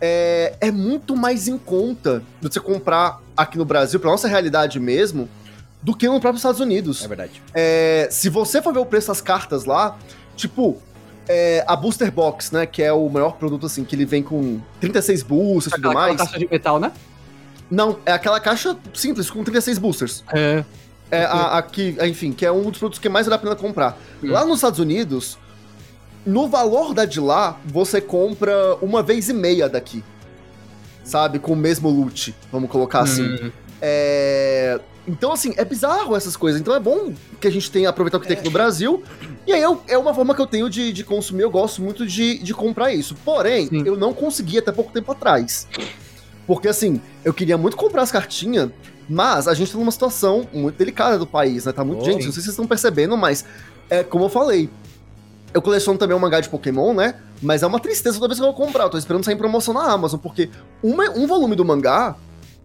É, 0.00 0.56
é 0.60 0.70
muito 0.70 1.16
mais 1.16 1.48
em 1.48 1.56
conta 1.56 2.22
do 2.40 2.48
que 2.48 2.54
você 2.54 2.60
comprar 2.60 3.20
aqui 3.36 3.56
no 3.56 3.64
Brasil, 3.64 3.98
pra 3.98 4.10
nossa 4.10 4.28
realidade 4.28 4.78
mesmo, 4.78 5.28
do 5.84 5.94
que 5.94 6.08
no 6.08 6.18
próprio 6.18 6.38
Estados 6.38 6.60
Unidos. 6.60 7.04
É 7.04 7.08
verdade. 7.08 7.42
É, 7.52 8.08
se 8.10 8.30
você 8.30 8.62
for 8.62 8.72
ver 8.72 8.80
o 8.80 8.86
preço 8.86 9.08
das 9.08 9.20
cartas 9.20 9.66
lá, 9.66 9.98
tipo, 10.34 10.80
é, 11.28 11.62
a 11.66 11.76
Booster 11.76 12.10
Box, 12.10 12.52
né, 12.52 12.64
que 12.64 12.82
é 12.82 12.90
o 12.90 13.06
maior 13.10 13.36
produto, 13.36 13.66
assim, 13.66 13.84
que 13.84 13.94
ele 13.94 14.06
vem 14.06 14.22
com 14.22 14.60
36 14.80 15.22
boosters 15.22 15.66
e 15.66 15.70
tudo 15.76 15.90
Aquela, 15.90 16.04
aquela 16.04 16.16
mais. 16.16 16.30
caixa 16.30 16.38
de 16.38 16.50
metal, 16.50 16.80
né? 16.80 16.90
Não, 17.70 17.98
é 18.06 18.12
aquela 18.12 18.40
caixa 18.40 18.76
simples, 18.94 19.30
com 19.30 19.44
36 19.44 19.78
boosters. 19.78 20.24
É. 20.32 20.64
É 21.10 21.24
a, 21.24 21.58
a 21.58 21.62
que, 21.62 21.96
enfim, 22.02 22.32
que 22.32 22.46
é 22.46 22.50
um 22.50 22.70
dos 22.70 22.78
produtos 22.78 22.98
que 22.98 23.08
mais 23.10 23.26
vale 23.26 23.36
a 23.36 23.38
pena 23.38 23.54
comprar. 23.54 23.98
Hum. 24.22 24.30
Lá 24.30 24.44
nos 24.46 24.56
Estados 24.56 24.78
Unidos, 24.78 25.38
no 26.24 26.48
valor 26.48 26.94
da 26.94 27.04
de 27.04 27.20
lá, 27.20 27.60
você 27.66 28.00
compra 28.00 28.74
uma 28.80 29.02
vez 29.02 29.28
e 29.28 29.34
meia 29.34 29.68
daqui. 29.68 30.02
Sabe? 31.04 31.38
Com 31.38 31.52
o 31.52 31.56
mesmo 31.56 31.90
loot, 31.90 32.34
vamos 32.50 32.70
colocar 32.70 33.00
assim. 33.00 33.22
Hum. 33.22 33.52
É, 33.82 34.80
Então, 35.06 35.32
assim, 35.32 35.52
é 35.56 35.64
bizarro 35.64 36.16
essas 36.16 36.34
coisas. 36.36 36.60
Então 36.60 36.74
é 36.74 36.80
bom 36.80 37.12
que 37.40 37.46
a 37.46 37.50
gente 37.50 37.70
tenha 37.70 37.88
aproveitar 37.90 38.16
o 38.18 38.20
que 38.20 38.26
tem 38.26 38.36
aqui 38.36 38.44
no 38.46 38.50
Brasil. 38.50 39.02
E 39.46 39.52
aí 39.52 39.60
eu- 39.60 39.82
é 39.86 39.98
uma 39.98 40.14
forma 40.14 40.34
que 40.34 40.40
eu 40.40 40.46
tenho 40.46 40.70
de, 40.70 40.92
de 40.92 41.04
consumir, 41.04 41.42
eu 41.42 41.50
gosto 41.50 41.82
muito 41.82 42.06
de, 42.06 42.38
de 42.38 42.54
comprar 42.54 42.92
isso. 42.92 43.14
Porém, 43.24 43.66
Sim. 43.68 43.82
eu 43.84 43.96
não 43.96 44.14
consegui 44.14 44.58
até 44.58 44.72
pouco 44.72 44.90
tempo 44.92 45.12
atrás. 45.12 45.68
Porque, 46.46 46.68
assim, 46.68 47.00
eu 47.24 47.34
queria 47.34 47.58
muito 47.58 47.76
comprar 47.76 48.02
as 48.02 48.10
cartinhas, 48.10 48.70
mas 49.08 49.46
a 49.46 49.52
gente 49.54 49.70
tá 49.72 49.78
numa 49.78 49.90
situação 49.92 50.48
muito 50.52 50.76
delicada 50.76 51.18
do 51.18 51.26
país, 51.26 51.66
né? 51.66 51.72
Tá 51.72 51.84
muito. 51.84 52.00
Oh, 52.00 52.04
gente, 52.04 52.24
não 52.24 52.32
sei 52.32 52.32
se 52.32 52.42
vocês 52.42 52.48
estão 52.48 52.66
percebendo, 52.66 53.16
mas 53.16 53.44
é 53.90 54.02
como 54.02 54.24
eu 54.24 54.28
falei. 54.30 54.70
Eu 55.52 55.60
coleciono 55.62 55.98
também 55.98 56.16
um 56.16 56.20
mangá 56.20 56.40
de 56.40 56.48
Pokémon, 56.48 56.94
né? 56.94 57.14
Mas 57.42 57.62
é 57.62 57.66
uma 57.66 57.78
tristeza 57.78 58.16
toda 58.18 58.28
vez 58.28 58.40
que 58.40 58.44
eu 58.46 58.52
vou 58.52 58.66
comprar. 58.66 58.84
Eu 58.84 58.90
tô 58.90 58.98
esperando 58.98 59.22
sair 59.24 59.34
em 59.34 59.38
promoção 59.38 59.72
na 59.74 59.82
Amazon, 59.92 60.18
porque 60.18 60.50
uma- 60.82 61.10
um 61.10 61.26
volume 61.26 61.54
do 61.54 61.64
mangá 61.64 62.16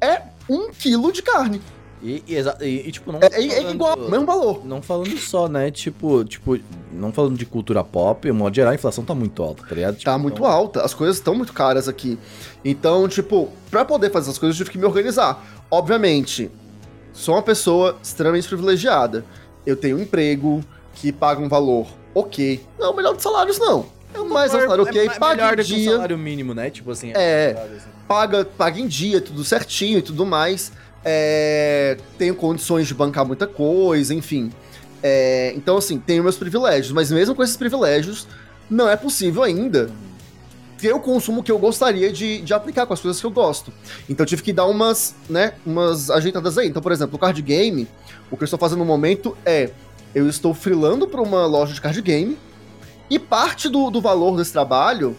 é 0.01 0.21
um 0.49 0.71
quilo 0.71 1.11
de 1.11 1.21
carne. 1.21 1.61
E, 2.01 2.23
e, 2.27 2.35
e- 2.65 2.87
e, 2.87 2.91
tipo, 2.91 3.11
não. 3.11 3.19
É, 3.21 3.25
é- 3.25 3.45
é 3.45 3.49
falando- 3.57 3.73
igual, 3.75 3.97
mesmo 3.97 4.25
valor. 4.25 4.65
Não 4.65 4.81
falando 4.81 5.17
só, 5.17 5.49
né? 5.49 5.69
Tipo, 5.69 6.23
tipo, 6.23 6.57
não 6.93 7.11
falando 7.11 7.37
de 7.37 7.45
cultura 7.45 7.83
pop, 7.83 8.31
modo 8.31 8.55
geral, 8.55 8.71
a 8.71 8.75
inflação 8.75 9.03
tá 9.03 9.13
muito 9.13 9.43
alta, 9.43 9.63
tá 9.67 9.75
ligado? 9.75 9.95
Tipo, 9.95 10.05
Tá 10.05 10.17
muito 10.17 10.35
então- 10.37 10.45
alta, 10.49 10.81
as 10.81 10.93
coisas 10.93 11.17
estão 11.17 11.35
muito 11.35 11.51
caras 11.51 11.87
aqui. 11.89 12.17
Então, 12.63 13.07
tipo, 13.07 13.49
pra 13.69 13.83
poder 13.83 14.11
fazer 14.11 14.29
essas 14.29 14.39
coisas, 14.39 14.57
eu 14.57 14.63
tive 14.65 14.71
que 14.71 14.77
me 14.77 14.85
organizar. 14.85 15.43
Obviamente, 15.69 16.49
sou 17.11 17.35
uma 17.35 17.41
pessoa 17.43 17.97
extremamente 18.01 18.47
privilegiada. 18.47 19.25
Eu 19.65 19.75
tenho 19.75 19.97
um 19.97 20.01
emprego 20.01 20.61
que 20.95 21.11
paga 21.11 21.41
um 21.41 21.49
valor 21.49 21.87
ok. 22.15 22.63
Não 22.79 22.87
é 22.87 22.89
o 22.91 22.95
melhor 22.95 23.13
dos 23.13 23.23
salários, 23.23 23.59
não. 23.59 23.85
É 24.13 24.19
o 24.19 24.27
mais 24.29 24.53
um 24.53 24.59
salário 24.61 24.83
ok, 24.83 25.01
é, 25.01 25.05
é 25.05 25.09
paga 25.19 25.53
em 25.53 25.55
do 25.57 25.63
que 25.63 25.73
um 25.73 25.75
dia. 25.75 25.91
salário 25.91 26.17
mínimo, 26.17 26.53
né? 26.53 26.69
Tipo 26.69 26.91
assim. 26.91 27.11
É. 27.13 27.51
assim. 27.75 27.87
paga, 28.07 28.43
paga 28.45 28.79
em 28.79 28.87
dia, 28.87 29.21
tudo 29.21 29.43
certinho 29.43 29.99
e 29.99 30.01
tudo 30.01 30.25
mais. 30.25 30.71
É, 31.03 31.97
tenho 32.17 32.35
condições 32.35 32.87
de 32.87 32.93
bancar 32.93 33.25
muita 33.25 33.47
coisa, 33.47 34.13
enfim. 34.13 34.51
É, 35.01 35.53
então, 35.55 35.77
assim, 35.77 35.97
tenho 35.97 36.23
meus 36.23 36.37
privilégios, 36.37 36.91
mas 36.91 37.11
mesmo 37.11 37.33
com 37.33 37.43
esses 37.43 37.55
privilégios, 37.55 38.27
não 38.69 38.89
é 38.89 38.95
possível 38.95 39.43
ainda 39.43 39.89
ter 40.77 40.93
o 40.93 40.99
consumo 40.99 41.43
que 41.43 41.51
eu 41.51 41.59
gostaria 41.59 42.11
de, 42.11 42.41
de 42.41 42.53
aplicar 42.53 42.85
com 42.85 42.93
as 42.93 43.01
coisas 43.01 43.19
que 43.19 43.25
eu 43.25 43.31
gosto. 43.31 43.71
Então, 44.09 44.23
eu 44.23 44.27
tive 44.27 44.41
que 44.41 44.53
dar 44.53 44.65
umas, 44.65 45.15
né, 45.29 45.53
umas 45.65 46.09
ajeitadas 46.09 46.57
aí. 46.57 46.67
Então, 46.67 46.81
por 46.81 46.91
exemplo, 46.91 47.15
o 47.15 47.19
card 47.19 47.41
game, 47.41 47.87
o 48.31 48.37
que 48.37 48.43
eu 48.43 48.45
estou 48.45 48.59
fazendo 48.59 48.79
no 48.79 48.85
momento 48.85 49.37
é 49.45 49.71
eu 50.13 50.27
estou 50.27 50.53
freelando 50.53 51.07
para 51.07 51.21
uma 51.21 51.45
loja 51.45 51.73
de 51.73 51.81
card 51.81 52.01
game 52.01 52.37
e 53.09 53.19
parte 53.19 53.69
do, 53.69 53.89
do 53.89 54.01
valor 54.01 54.37
desse 54.37 54.51
trabalho 54.51 55.15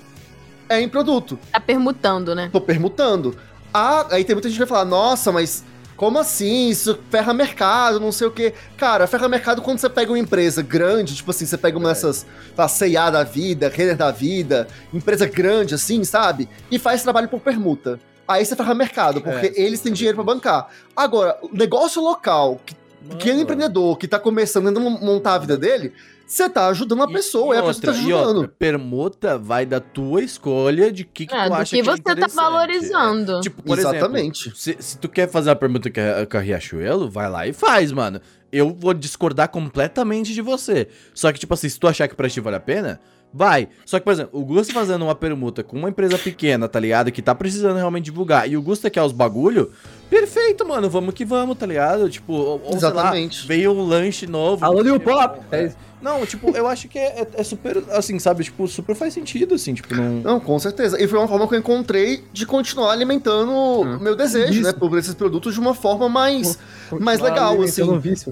é 0.68 0.80
em 0.80 0.88
produto 0.88 1.38
Tá 1.52 1.60
permutando, 1.60 2.34
né? 2.34 2.48
tô 2.52 2.60
permutando. 2.60 3.36
Ah, 3.72 4.06
aí 4.10 4.24
tem 4.24 4.34
muita 4.34 4.48
gente 4.48 4.56
que 4.58 4.64
vai 4.64 4.68
falar, 4.68 4.84
nossa, 4.84 5.30
mas 5.30 5.64
como 6.00 6.18
assim? 6.18 6.70
Isso 6.70 6.98
ferra 7.10 7.34
mercado, 7.34 8.00
não 8.00 8.10
sei 8.10 8.26
o 8.26 8.30
quê. 8.30 8.54
Cara, 8.74 9.06
ferra 9.06 9.28
mercado 9.28 9.60
quando 9.60 9.80
você 9.80 9.90
pega 9.90 10.10
uma 10.10 10.18
empresa 10.18 10.62
grande, 10.62 11.14
tipo 11.14 11.30
assim, 11.30 11.44
você 11.44 11.58
pega 11.58 11.76
uma 11.76 11.90
dessas, 11.90 12.20
sei 12.20 12.56
lá, 12.56 12.68
C&A 12.68 13.10
da 13.10 13.22
vida, 13.22 13.68
Renner 13.68 13.98
da 13.98 14.10
vida, 14.10 14.66
empresa 14.94 15.26
grande 15.26 15.74
assim, 15.74 16.02
sabe? 16.02 16.48
E 16.70 16.78
faz 16.78 17.02
trabalho 17.02 17.28
por 17.28 17.38
permuta. 17.40 18.00
aí 18.26 18.42
você 18.46 18.56
ferra 18.56 18.74
mercado, 18.74 19.20
porque 19.20 19.48
é, 19.48 19.60
eles 19.60 19.82
têm 19.82 19.92
dinheiro 19.92 20.16
para 20.16 20.24
bancar. 20.24 20.68
Agora, 20.96 21.38
negócio 21.52 22.00
local, 22.00 22.58
que, 22.64 22.74
que 23.18 23.30
é 23.30 23.34
um 23.34 23.40
empreendedor 23.40 23.96
que 23.96 24.06
tá 24.06 24.18
começando 24.18 24.76
a 24.76 24.80
montar 24.80 25.34
a 25.34 25.38
vida 25.38 25.56
dele, 25.56 25.92
você 26.30 26.48
tá 26.48 26.68
ajudando 26.68 27.02
a 27.02 27.08
pessoa, 27.08 27.54
e, 27.54 27.58
e 27.58 27.60
a 27.60 27.64
pessoa 27.64 27.82
tá 27.82 27.90
ajudando. 27.90 28.36
Outra, 28.36 28.54
permuta 28.56 29.36
vai 29.36 29.66
da 29.66 29.80
tua 29.80 30.22
escolha 30.22 30.92
de 30.92 31.04
que, 31.04 31.26
que 31.26 31.34
é, 31.34 31.46
tu 31.48 31.54
acha 31.54 31.76
que, 31.76 31.82
que 31.82 31.88
é 31.88 31.92
você 31.92 32.16
tá 32.16 32.26
valorizando. 32.28 33.38
É, 33.38 33.40
tipo, 33.40 33.62
por 33.62 33.76
Exatamente. 33.76 34.42
Exemplo, 34.42 34.58
se, 34.58 34.76
se, 34.78 34.98
tu 34.98 35.08
quer 35.08 35.28
fazer 35.28 35.50
a 35.50 35.56
permuta 35.56 35.90
com 35.90 36.36
a 36.36 36.40
Riachuelo, 36.40 37.10
vai 37.10 37.28
lá 37.28 37.46
e 37.48 37.52
faz, 37.52 37.90
mano. 37.90 38.20
Eu 38.52 38.72
vou 38.72 38.94
discordar 38.94 39.48
completamente 39.48 40.32
de 40.32 40.40
você. 40.40 40.88
Só 41.14 41.32
que, 41.32 41.38
tipo 41.38 41.54
assim, 41.54 41.68
se 41.68 41.78
tu 41.78 41.88
achar 41.88 42.06
que 42.06 42.14
pra 42.14 42.28
ti 42.28 42.40
vale 42.40 42.56
a 42.56 42.60
pena, 42.60 43.00
Vai. 43.32 43.68
Só 43.86 43.98
que, 43.98 44.04
por 44.04 44.12
exemplo, 44.12 44.40
o 44.40 44.44
Gusta 44.44 44.72
fazendo 44.72 45.04
uma 45.04 45.14
permuta 45.14 45.62
com 45.62 45.76
uma 45.76 45.88
empresa 45.88 46.18
pequena, 46.18 46.68
tá 46.68 46.80
ligado? 46.80 47.12
Que 47.12 47.22
tá 47.22 47.34
precisando 47.34 47.76
realmente 47.76 48.06
divulgar. 48.06 48.48
E 48.50 48.56
o 48.56 48.62
Gusta 48.62 48.90
quer 48.90 49.02
os 49.02 49.12
bagulho. 49.12 49.70
Perfeito, 50.08 50.66
mano. 50.66 50.90
Vamos 50.90 51.14
que 51.14 51.24
vamos, 51.24 51.56
tá 51.56 51.66
ligado? 51.66 52.10
Tipo, 52.10 52.32
ou, 52.32 52.62
Exatamente. 52.72 53.42
Lá, 53.42 53.46
veio 53.46 53.72
um 53.72 53.86
lanche 53.86 54.26
novo. 54.26 54.64
Alô, 54.64 54.82
New 54.82 54.98
Pop! 54.98 55.40
É. 55.52 55.72
Não, 56.02 56.24
tipo, 56.24 56.50
eu 56.56 56.66
acho 56.66 56.88
que 56.88 56.98
é, 56.98 57.26
é, 57.34 57.42
super, 57.44 57.84
assim, 57.90 58.18
sabe? 58.18 58.42
Tipo, 58.42 58.66
super 58.66 58.96
faz 58.96 59.12
sentido, 59.12 59.54
assim, 59.54 59.74
tipo, 59.74 59.94
não... 59.94 60.14
Não, 60.20 60.40
com 60.40 60.58
certeza. 60.58 61.00
E 61.00 61.06
foi 61.06 61.18
uma 61.18 61.28
forma 61.28 61.46
que 61.46 61.54
eu 61.54 61.58
encontrei 61.58 62.24
de 62.32 62.46
continuar 62.46 62.92
alimentando 62.92 63.52
hum. 63.52 63.98
meu 64.00 64.16
desejo, 64.16 64.52
Isso. 64.52 64.62
né? 64.62 64.72
Por 64.72 64.96
esses 64.98 65.14
produtos 65.14 65.52
de 65.52 65.60
uma 65.60 65.74
forma 65.74 66.08
mais, 66.08 66.58
mais 66.98 67.20
legal, 67.20 67.60
assim. 67.60 67.82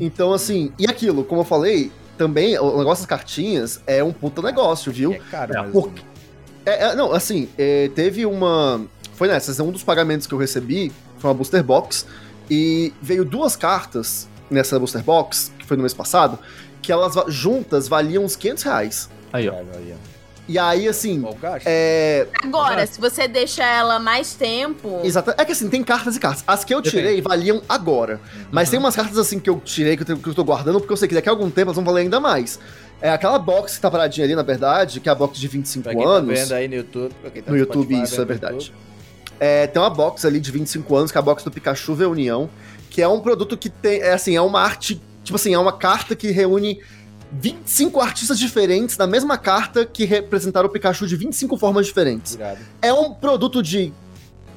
Então, 0.01 0.33
assim, 0.33 0.73
e 0.79 0.87
aquilo, 0.87 1.23
como 1.25 1.43
eu 1.43 1.45
falei, 1.45 1.93
também, 2.19 2.59
o 2.59 2.79
negócio 2.79 3.03
das 3.03 3.07
cartinhas 3.07 3.81
é 3.87 4.05
um 4.05 4.13
puta 4.13 4.43
negócio, 4.43 4.93
viu? 4.93 5.15
É 5.15 5.21
caro, 5.31 5.57
é, 5.57 5.63
porque... 5.71 6.03
é, 6.67 6.85
é, 6.89 6.95
Não, 6.95 7.13
assim, 7.13 7.49
é, 7.57 7.89
teve 7.95 8.27
uma... 8.27 8.85
Foi 9.15 9.29
nessa, 9.29 9.63
um 9.63 9.73
dos 9.73 9.83
pagamentos 9.83 10.27
que 10.27 10.35
eu 10.35 10.39
recebi 10.39 10.93
foi 11.19 11.31
uma 11.31 11.35
booster 11.35 11.63
box, 11.63 12.07
e 12.51 12.93
veio 13.03 13.25
duas 13.25 13.57
cartas 13.57 14.29
nessa 14.51 14.79
booster 14.79 15.03
box, 15.03 15.53
que 15.59 15.67
foi 15.67 15.77
no 15.77 15.83
mês 15.83 15.93
passado, 15.93 16.39
que 16.81 16.91
elas 16.91 17.15
juntas 17.29 17.89
valiam 17.89 18.25
uns 18.25 18.37
500 18.37 18.63
reais. 18.63 19.11
Aí, 19.33 19.49
ó. 19.49 19.55
E 20.49 20.59
aí, 20.59 20.89
assim. 20.89 21.23
É... 21.67 22.27
Agora, 22.43 22.87
se 22.87 22.99
você 22.99 23.29
deixa 23.29 23.63
ela 23.63 23.99
mais 23.99 24.33
tempo. 24.35 25.01
Exato. 25.05 25.35
É 25.37 25.45
que 25.45 25.53
assim, 25.53 25.69
tem 25.69 25.85
cartas 25.85 26.17
e 26.17 26.21
cartas. 26.21 26.43
As 26.47 26.65
que 26.65 26.75
eu 26.75 26.81
tirei 26.81 27.17
Depende. 27.17 27.23
valiam 27.23 27.63
agora. 27.69 28.19
Mas 28.51 28.69
uhum. 28.69 28.71
tem 28.71 28.81
umas 28.81 28.97
cartas 28.97 29.19
assim 29.19 29.39
que 29.39 29.51
eu 29.51 29.61
tirei, 29.61 29.97
que 29.97 30.11
eu, 30.11 30.17
que 30.17 30.29
eu 30.29 30.35
tô 30.35 30.43
guardando, 30.43 30.81
porque 30.81 30.93
eu 30.93 30.97
sei 30.97 31.07
que 31.07 31.15
daqui 31.15 31.29
a 31.29 31.33
algum 31.33 31.51
tempo 31.51 31.69
elas 31.69 31.77
vão 31.77 31.85
valer 31.85 32.03
ainda 32.03 32.19
mais. 32.19 32.59
É 33.01 33.11
aquela 33.11 33.39
box 33.39 33.77
que 33.77 33.83
tá 33.83 33.91
paradinha 33.91 34.25
ali, 34.25 34.35
na 34.35 34.43
verdade, 34.43 35.01
que 35.01 35.09
é 35.09 35.13
a 35.13 35.15
box 35.15 35.39
de 35.39 35.47
25 35.47 35.85
pra 35.85 35.95
quem 35.95 36.03
tá 36.03 36.11
anos. 36.11 36.35
Tá 36.35 36.45
vendo 36.45 36.55
aí 36.55 36.69
no 36.69 36.75
YouTube. 36.75 37.15
Tá 37.15 37.51
no 37.53 37.57
YouTube, 37.59 38.03
isso, 38.03 38.21
é 38.21 38.25
verdade. 38.25 38.73
É, 39.39 39.67
tem 39.67 39.81
uma 39.81 39.91
box 39.91 40.27
ali 40.27 40.41
de 40.41 40.51
25 40.51 40.97
anos, 40.97 41.13
que 41.13 41.19
é 41.19 41.21
a 41.21 41.23
box 41.23 41.45
do 41.45 41.51
Pikachu 41.51 41.95
V 41.95 42.07
União, 42.07 42.51
que 42.91 43.03
é 43.03 43.07
um 43.07 43.21
produto 43.21 43.57
que 43.57 43.69
tem, 43.69 44.01
é 44.01 44.13
assim, 44.15 44.35
é 44.35 44.41
uma 44.41 44.61
arte, 44.61 45.01
tipo 45.23 45.37
assim, 45.37 45.55
é 45.55 45.59
uma 45.59 45.73
carta 45.73 46.17
que 46.17 46.31
reúne 46.31 46.81
25 47.33 48.01
artistas 48.01 48.39
diferentes 48.39 48.97
na 48.97 49.07
mesma 49.07 49.37
carta 49.37 49.85
que 49.85 50.05
representaram 50.05 50.69
o 50.69 50.73
Pikachu 50.73 51.07
de 51.07 51.17
25 51.17 51.57
formas 51.57 51.87
diferentes. 51.87 52.35
Obrigado. 52.35 52.59
É 52.81 52.93
um 52.93 53.13
produto 53.13 53.63
de, 53.63 53.93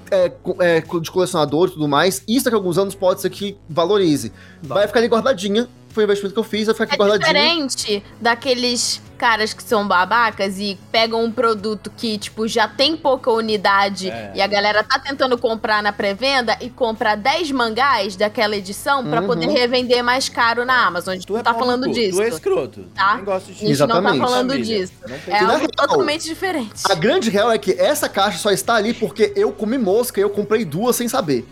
é, 0.10 0.32
é, 0.60 0.82
de 0.82 1.12
colecionador 1.12 1.70
e 1.70 1.72
tudo 1.72 1.88
mais. 1.88 2.24
Isso 2.28 2.46
daqui 2.46 2.56
a 2.56 2.58
alguns 2.58 2.78
anos 2.78 2.96
pode 2.96 3.22
ser 3.22 3.30
que 3.30 3.58
valorize. 3.70 4.32
Vai 4.62 4.88
ficar 4.88 5.00
ali 5.00 5.08
guardadinha. 5.08 5.68
Foi 5.92 6.04
o 6.04 6.06
investimento 6.06 6.34
que 6.34 6.40
eu 6.40 6.44
fiz, 6.44 6.66
vai 6.66 6.74
ficar 6.74 6.86
aqui 6.86 6.96
é 6.96 6.98
guardadinha. 6.98 7.30
É 7.30 7.34
diferente 7.34 8.04
daqueles 8.20 9.02
caras 9.22 9.54
que 9.54 9.62
são 9.62 9.88
babacas 9.88 10.58
e 10.58 10.80
pegam 10.92 11.24
um 11.24 11.32
produto 11.32 11.92
que, 11.96 12.18
tipo, 12.18 12.48
já 12.48 12.68
tem 12.68 12.98
pouca 12.98 13.30
unidade 13.30 14.10
é. 14.10 14.32
e 14.34 14.42
a 14.42 14.48
galera 14.48 14.84
tá 14.84 14.98
tentando 14.98 15.38
comprar 15.38 15.84
na 15.84 15.94
pré-venda 15.94 16.58
e 16.60 16.72
compra 16.72 17.14
10 17.14 17.52
mangás 17.52 18.16
daquela 18.16 18.56
edição 18.56 19.08
para 19.08 19.22
uhum. 19.22 19.28
poder 19.28 19.48
revender 19.48 20.04
mais 20.04 20.28
caro 20.28 20.66
na 20.66 20.88
Amazon. 20.88 21.12
A 21.12 21.16
gente 21.18 21.28
tu 21.28 21.34
não 21.34 21.40
é 21.40 21.44
tá 21.44 21.54
falando 21.54 21.86
cu. 21.86 21.92
disso. 21.92 22.18
Tu 22.18 22.24
é 22.24 22.30
escroto. 22.30 22.86
Tá? 22.96 23.18
Gosto 23.18 23.46
disso. 23.48 23.58
A 23.58 23.62
gente 23.62 23.72
Exatamente. 23.74 24.18
não 24.18 24.26
tá 24.26 24.32
falando 24.32 24.60
disso. 24.60 24.94
É 25.28 25.40
algo 25.40 25.58
real, 25.58 25.68
totalmente 25.68 26.26
diferente. 26.26 26.82
A 26.90 26.96
grande 26.96 27.30
real 27.30 27.52
é 27.52 27.60
que 27.60 27.74
essa 27.74 28.10
caixa 28.10 28.40
só 28.40 28.50
está 28.50 28.74
ali 28.74 28.92
porque 28.92 29.34
eu 29.36 29.52
comi 29.52 29.78
mosca 29.78 30.20
e 30.20 30.24
eu 30.24 30.32
comprei 30.32 30.66
duas 30.66 30.96
sem 30.96 31.08
saber. 31.08 31.46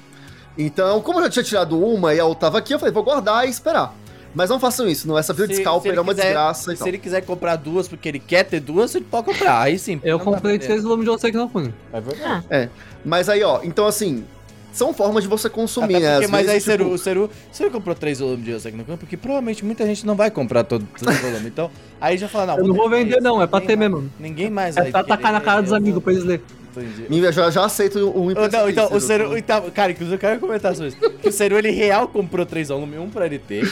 Então, 0.57 0.99
como 1.01 1.19
eu 1.19 1.23
já 1.23 1.29
tinha 1.29 1.43
tirado 1.43 1.79
uma 1.79 2.15
e 2.15 2.19
a 2.19 2.25
outra 2.25 2.47
tava 2.47 2.57
aqui, 2.57 2.73
eu 2.73 2.79
falei, 2.79 2.91
vou 2.91 3.03
guardar 3.03 3.47
e 3.47 3.49
esperar. 3.49 3.93
Mas 4.33 4.49
não 4.49 4.59
façam 4.59 4.87
isso, 4.87 5.07
não. 5.07 5.17
Essa 5.17 5.33
vida 5.33 5.47
se, 5.47 5.53
de 5.53 5.59
scalper 5.61 5.93
é 5.93 5.99
uma 5.99 6.13
quiser, 6.13 6.23
desgraça. 6.23 6.75
Se 6.75 6.87
ele 6.87 6.97
quiser 6.97 7.21
comprar 7.21 7.55
duas 7.55 7.87
porque 7.87 8.07
ele 8.07 8.19
quer 8.19 8.43
ter 8.43 8.59
duas, 8.59 8.93
ele 8.93 9.05
pode 9.09 9.25
comprar. 9.25 9.61
Aí 9.61 9.79
sim. 9.79 9.99
Eu 10.03 10.19
comprei 10.19 10.59
três 10.59 10.83
volumes 10.83 11.05
de 11.05 11.11
você 11.11 11.31
que 11.31 11.37
não 11.37 11.49
fui. 11.49 11.73
É 11.91 12.01
verdade. 12.01 12.45
É. 12.49 12.69
Mas 13.03 13.29
aí, 13.29 13.43
ó, 13.43 13.61
então 13.63 13.87
assim, 13.87 14.23
são 14.71 14.93
formas 14.93 15.23
de 15.23 15.29
você 15.29 15.49
consumir, 15.49 15.95
Até 15.95 16.11
porque, 16.13 16.27
né? 16.27 16.31
mas 16.31 16.45
vezes, 16.47 16.67
aí, 16.67 16.77
tipo... 16.77 16.97
Seru, 16.97 16.97
Seru, 16.97 17.29
Seru 17.51 17.71
comprou 17.71 17.95
três 17.95 18.19
volumes 18.19 18.45
de 18.45 18.71
no 18.71 18.85
campo, 18.85 18.99
porque 18.99 19.17
provavelmente 19.17 19.65
muita 19.65 19.85
gente 19.85 20.05
não 20.05 20.15
vai 20.15 20.29
comprar 20.29 20.63
todo, 20.63 20.87
todo 20.97 21.11
volume. 21.11 21.47
Então, 21.47 21.71
aí 21.99 22.17
já 22.17 22.27
fala, 22.27 22.53
não. 22.53 22.59
Eu 22.59 22.67
não 22.67 22.75
vou 22.75 22.89
vender, 22.89 23.19
não, 23.21 23.41
é 23.41 23.47
pra 23.47 23.61
ter 23.61 23.75
mesmo. 23.75 24.09
Ninguém 24.19 24.49
mais 24.49 24.77
é 24.77 24.81
vai. 24.81 24.89
É 24.89 24.91
pra 24.91 25.03
tacar 25.03 25.33
na 25.33 25.41
cara 25.41 25.61
dos 25.61 25.73
amigos 25.73 26.03
pra 26.03 26.13
eles 26.13 26.23
lerem. 26.23 26.45
Entendi. 26.75 27.31
Já, 27.31 27.49
já 27.49 27.65
aceito 27.65 27.99
o 28.09 28.31
imposto. 28.31 28.51
Não, 28.55 28.69
então, 28.69 28.93
o 28.93 28.99
Seru. 28.99 29.37
Então, 29.37 29.69
cara, 29.71 29.91
inclusive 29.91 30.15
eu 30.15 30.19
quero 30.19 30.39
comentar 30.39 30.73
sobre 30.75 30.89
isso. 30.89 30.97
que 30.97 31.29
o 31.29 31.31
Seru, 31.31 31.57
ele 31.57 31.71
real 31.71 32.07
comprou 32.07 32.45
três 32.45 32.69
volumes, 32.69 32.99
um 32.99 33.09
pra 33.09 33.25
ele 33.25 33.39
ter, 33.39 33.63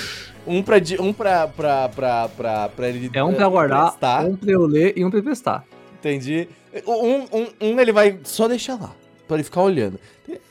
um 0.45 0.63
pra, 0.63 0.77
um 0.99 1.13
pra, 1.13 1.47
pra, 1.47 1.89
pra, 1.89 2.29
pra, 2.29 2.69
pra 2.69 2.89
ele. 2.89 3.09
É 3.13 3.23
um 3.23 3.33
pra 3.33 3.47
guardar, 3.47 3.91
prestar. 3.91 4.25
um 4.25 4.35
pra 4.35 4.51
eu 4.51 4.65
ler 4.65 4.93
e 4.95 5.05
um 5.05 5.11
pra 5.11 5.21
prestar. 5.21 5.63
Entendi. 5.99 6.47
Um, 6.85 7.25
um, 7.31 7.47
um 7.61 7.79
ele 7.79 7.91
vai 7.91 8.19
só 8.23 8.47
deixar 8.47 8.75
lá, 8.75 8.93
pra 9.27 9.37
ele 9.37 9.43
ficar 9.43 9.61
olhando. 9.61 9.99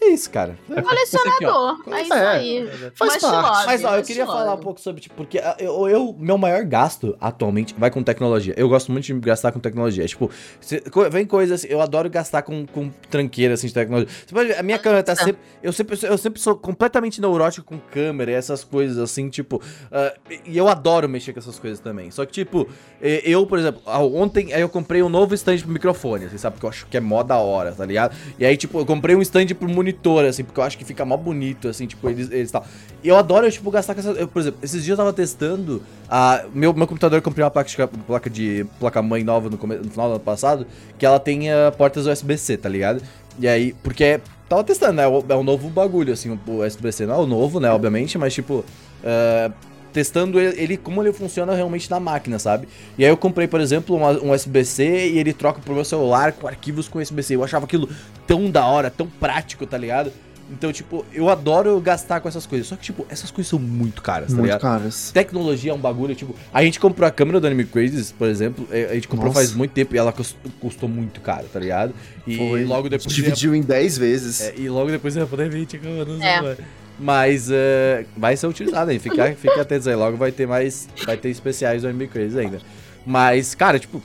É 0.01 0.09
isso, 0.09 0.31
cara. 0.31 0.59
É 0.71 0.81
colecionador. 0.81 1.81
Aqui, 1.81 1.93
é 1.93 2.03
isso 2.03 2.13
é, 2.15 2.27
aí. 2.29 2.71
Faz 2.95 3.17
parte. 3.19 3.67
Mas, 3.67 3.85
ó, 3.85 3.97
eu 3.97 4.03
queria 4.03 4.25
falar 4.25 4.55
um 4.55 4.59
pouco 4.59 4.81
sobre, 4.81 5.03
tipo, 5.03 5.15
porque 5.15 5.39
ah, 5.39 5.57
eu, 5.59 5.89
eu, 5.89 6.17
meu 6.19 6.39
maior 6.39 6.65
gasto 6.65 7.17
atualmente 7.21 7.75
vai 7.77 7.91
com 7.91 8.03
tecnologia. 8.03 8.55
Eu 8.57 8.69
gosto 8.69 8.91
muito 8.91 9.05
de 9.05 9.15
gastar 9.15 9.53
com 9.53 9.61
tecnologia. 9.61 10.05
É, 10.05 10.07
tipo, 10.07 10.31
se, 10.61 10.83
vem 11.11 11.27
coisas, 11.27 11.65
eu 11.65 11.81
adoro 11.81 12.09
gastar 12.09 12.43
com, 12.43 12.67
com 12.67 12.91
tranqueira, 13.11 13.55
assim, 13.55 13.67
de 13.67 13.75
tecnologia. 13.75 14.09
Você 14.27 14.35
pode 14.35 14.49
ver, 14.49 14.59
a 14.59 14.63
minha 14.63 14.79
câmera 14.79 15.03
tá 15.03 15.15
sempre. 15.15 15.39
Eu 15.63 15.73
sempre, 15.73 15.99
eu 16.03 16.19
sempre 16.19 16.41
sou 16.41 16.57
completamente 16.57 17.21
neurótico 17.21 17.67
com 17.67 17.79
câmera 17.79 18.31
e 18.31 18.35
essas 18.35 18.65
coisas, 18.65 18.99
assim, 18.99 19.29
tipo. 19.29 19.57
Uh, 19.57 20.39
e 20.47 20.57
eu 20.57 20.69
adoro 20.69 21.09
mexer 21.09 21.33
com 21.33 21.39
essas 21.39 21.59
coisas 21.59 21.81
também. 21.81 22.11
Só 22.11 22.25
que, 22.25 22.33
tipo, 22.33 22.67
eu, 23.01 23.47
por 23.47 23.59
exemplo, 23.59 23.83
ontem 24.15 24.51
eu 24.53 24.69
comprei 24.69 25.03
um 25.03 25.09
novo 25.09 25.35
stand 25.35 25.59
pro 25.59 25.71
microfone, 25.71 26.27
assim, 26.27 26.39
sabe? 26.39 26.55
Porque 26.55 26.67
eu 26.67 26.71
acho 26.71 26.87
que 26.87 26.97
é 26.97 27.01
mó 27.01 27.23
da 27.23 27.37
hora, 27.37 27.73
tá 27.73 27.85
ligado? 27.85 28.17
E 28.39 28.47
aí, 28.47 28.57
tipo, 28.57 28.79
eu 28.79 28.87
comprei 28.87 29.15
um 29.15 29.23
stand 29.23 29.47
pro 29.59 29.66
monitor, 29.69 30.25
assim, 30.25 30.45
porque 30.45 30.59
eu 30.59 30.65
acho 30.65 30.79
que 30.79 30.85
fica 30.85 31.05
mó 31.05 31.17
bonito, 31.17 31.69
assim, 31.69 31.87
tipo, 31.87 32.09
eles, 32.09 32.31
eles 32.31 32.51
tal. 32.51 32.65
E 33.03 33.09
eu 33.09 33.17
adoro, 33.17 33.51
tipo, 33.51 33.71
gastar 33.71 33.95
com 33.95 34.01
essa. 34.01 34.11
Eu, 34.11 34.29
por 34.29 34.41
exemplo, 34.41 34.61
esses 34.63 34.85
dias 34.85 34.99
eu 34.99 35.05
tava 35.05 35.13
testando. 35.13 35.83
A, 36.09 36.45
meu, 36.53 36.73
meu 36.73 36.87
computador, 36.87 37.21
comprei 37.23 37.45
uma 37.45 37.51
placa 37.51 37.69
de, 37.69 37.77
placa 38.07 38.31
de 38.31 38.67
placa-mãe 38.79 39.25
nova 39.25 39.49
no, 39.49 39.57
no, 39.57 39.91
final 39.91 40.09
do 40.09 40.15
ano 40.15 40.21
passado, 40.21 40.67
que 40.99 41.05
ela 41.05 41.19
tem 41.19 41.51
uh, 41.51 41.73
portas 41.77 42.07
USB-C, 42.07 42.57
tá 42.57 42.69
ligado? 42.69 43.03
E 43.39 43.47
aí, 43.47 43.75
porque 43.83 44.21
tava 44.49 44.65
testando, 44.65 44.95
né? 44.95 45.05
É 45.05 45.35
um 45.35 45.43
novo 45.43 45.69
bagulho, 45.69 46.13
assim, 46.13 46.39
o 46.47 46.65
USB-C 46.65 47.07
não 47.07 47.15
é 47.15 47.19
o 47.19 47.27
novo, 47.27 47.61
né, 47.61 47.71
obviamente, 47.71 48.17
mas 48.19 48.35
tipo. 48.35 48.65
Uh, 49.03 49.76
testando 49.97 50.39
ele, 50.39 50.61
ele, 50.61 50.77
como 50.77 51.03
ele 51.03 51.11
funciona 51.11 51.55
realmente 51.55 51.91
na 51.91 51.99
máquina, 51.99 52.39
sabe? 52.39 52.69
E 52.99 53.05
aí 53.05 53.11
eu 53.11 53.17
comprei, 53.17 53.49
por 53.49 53.63
exemplo, 53.63 53.97
um, 53.97 54.27
um 54.27 54.31
USB-C 54.31 54.85
e 54.85 55.19
ele 55.19 55.33
troca 55.33 55.59
pro 55.59 55.73
meu 55.73 55.87
celular 55.87 56.33
com 56.33 56.47
arquivos 56.47 56.87
com 56.87 56.99
USB-C. 56.99 57.35
Eu 57.35 57.43
achava 57.43 57.65
aquilo 57.65 57.89
tão 58.27 58.51
da 58.51 58.67
hora, 58.67 58.91
tão 58.91 59.07
prático, 59.07 59.67
tá 59.67 59.79
ligado? 59.79 60.13
Então, 60.53 60.71
tipo, 60.71 61.03
eu 61.15 61.31
adoro 61.31 61.81
gastar 61.81 62.21
com 62.21 62.29
essas 62.29 62.45
coisas. 62.45 62.67
Só 62.67 62.77
que, 62.77 62.83
tipo, 62.83 63.07
essas 63.09 63.31
coisas 63.31 63.49
são 63.49 63.59
muito 63.59 64.03
caras, 64.03 64.29
tá 64.29 64.35
muito 64.35 64.45
ligado? 64.45 64.61
caras. 64.61 65.13
Tecnologia 65.13 65.71
é 65.71 65.75
um 65.75 65.79
bagulho, 65.79 66.15
tipo... 66.15 66.37
A 66.53 66.63
gente 66.63 66.79
comprou 66.79 67.09
a 67.09 67.11
câmera 67.11 67.41
do 67.41 67.47
Anime 67.47 67.65
Crazy, 67.65 68.13
por 68.13 68.29
exemplo. 68.29 68.69
É, 68.71 68.91
a 68.91 68.95
gente 68.95 69.09
comprou 69.09 69.29
Nossa. 69.29 69.41
faz 69.41 69.55
muito 69.55 69.71
tempo 69.71 69.95
e 69.95 69.99
ela 69.99 70.13
custou 70.61 70.91
muito 70.91 71.23
caro, 71.23 71.47
tá 71.51 71.59
ligado? 71.59 71.95
E 72.27 72.37
Foi. 72.37 72.65
logo 72.67 72.91
depois... 72.91 73.15
Dividiu 73.15 73.55
ia... 73.55 73.61
em 73.61 73.63
10 73.63 73.97
vezes. 73.97 74.43
É, 74.43 74.55
e 74.59 74.69
logo 74.69 74.91
depois 74.91 75.15
você 75.15 75.21
vai 75.21 75.29
poder 75.29 75.49
ver, 75.49 75.65
tipo, 75.65 75.87
não 75.87 76.19
sei, 76.19 76.29
é. 76.29 76.57
Mas 76.99 77.51
uh, 77.51 78.05
vai 78.17 78.37
ser 78.37 78.47
utilizado 78.47 78.91
aí. 78.91 78.99
Fique, 78.99 79.17
fique 79.35 79.61
atentos 79.61 79.87
aí. 79.87 79.95
Logo 79.95 80.17
vai 80.17 80.33
ter 80.33 80.47
mais. 80.47 80.89
Vai 81.05 81.17
ter 81.17 81.29
especiais 81.29 81.83
do 81.83 81.89
MB 81.89 82.09
Crazy 82.09 82.39
ainda. 82.39 82.61
Mas, 83.05 83.55
cara, 83.55 83.79
tipo, 83.79 84.03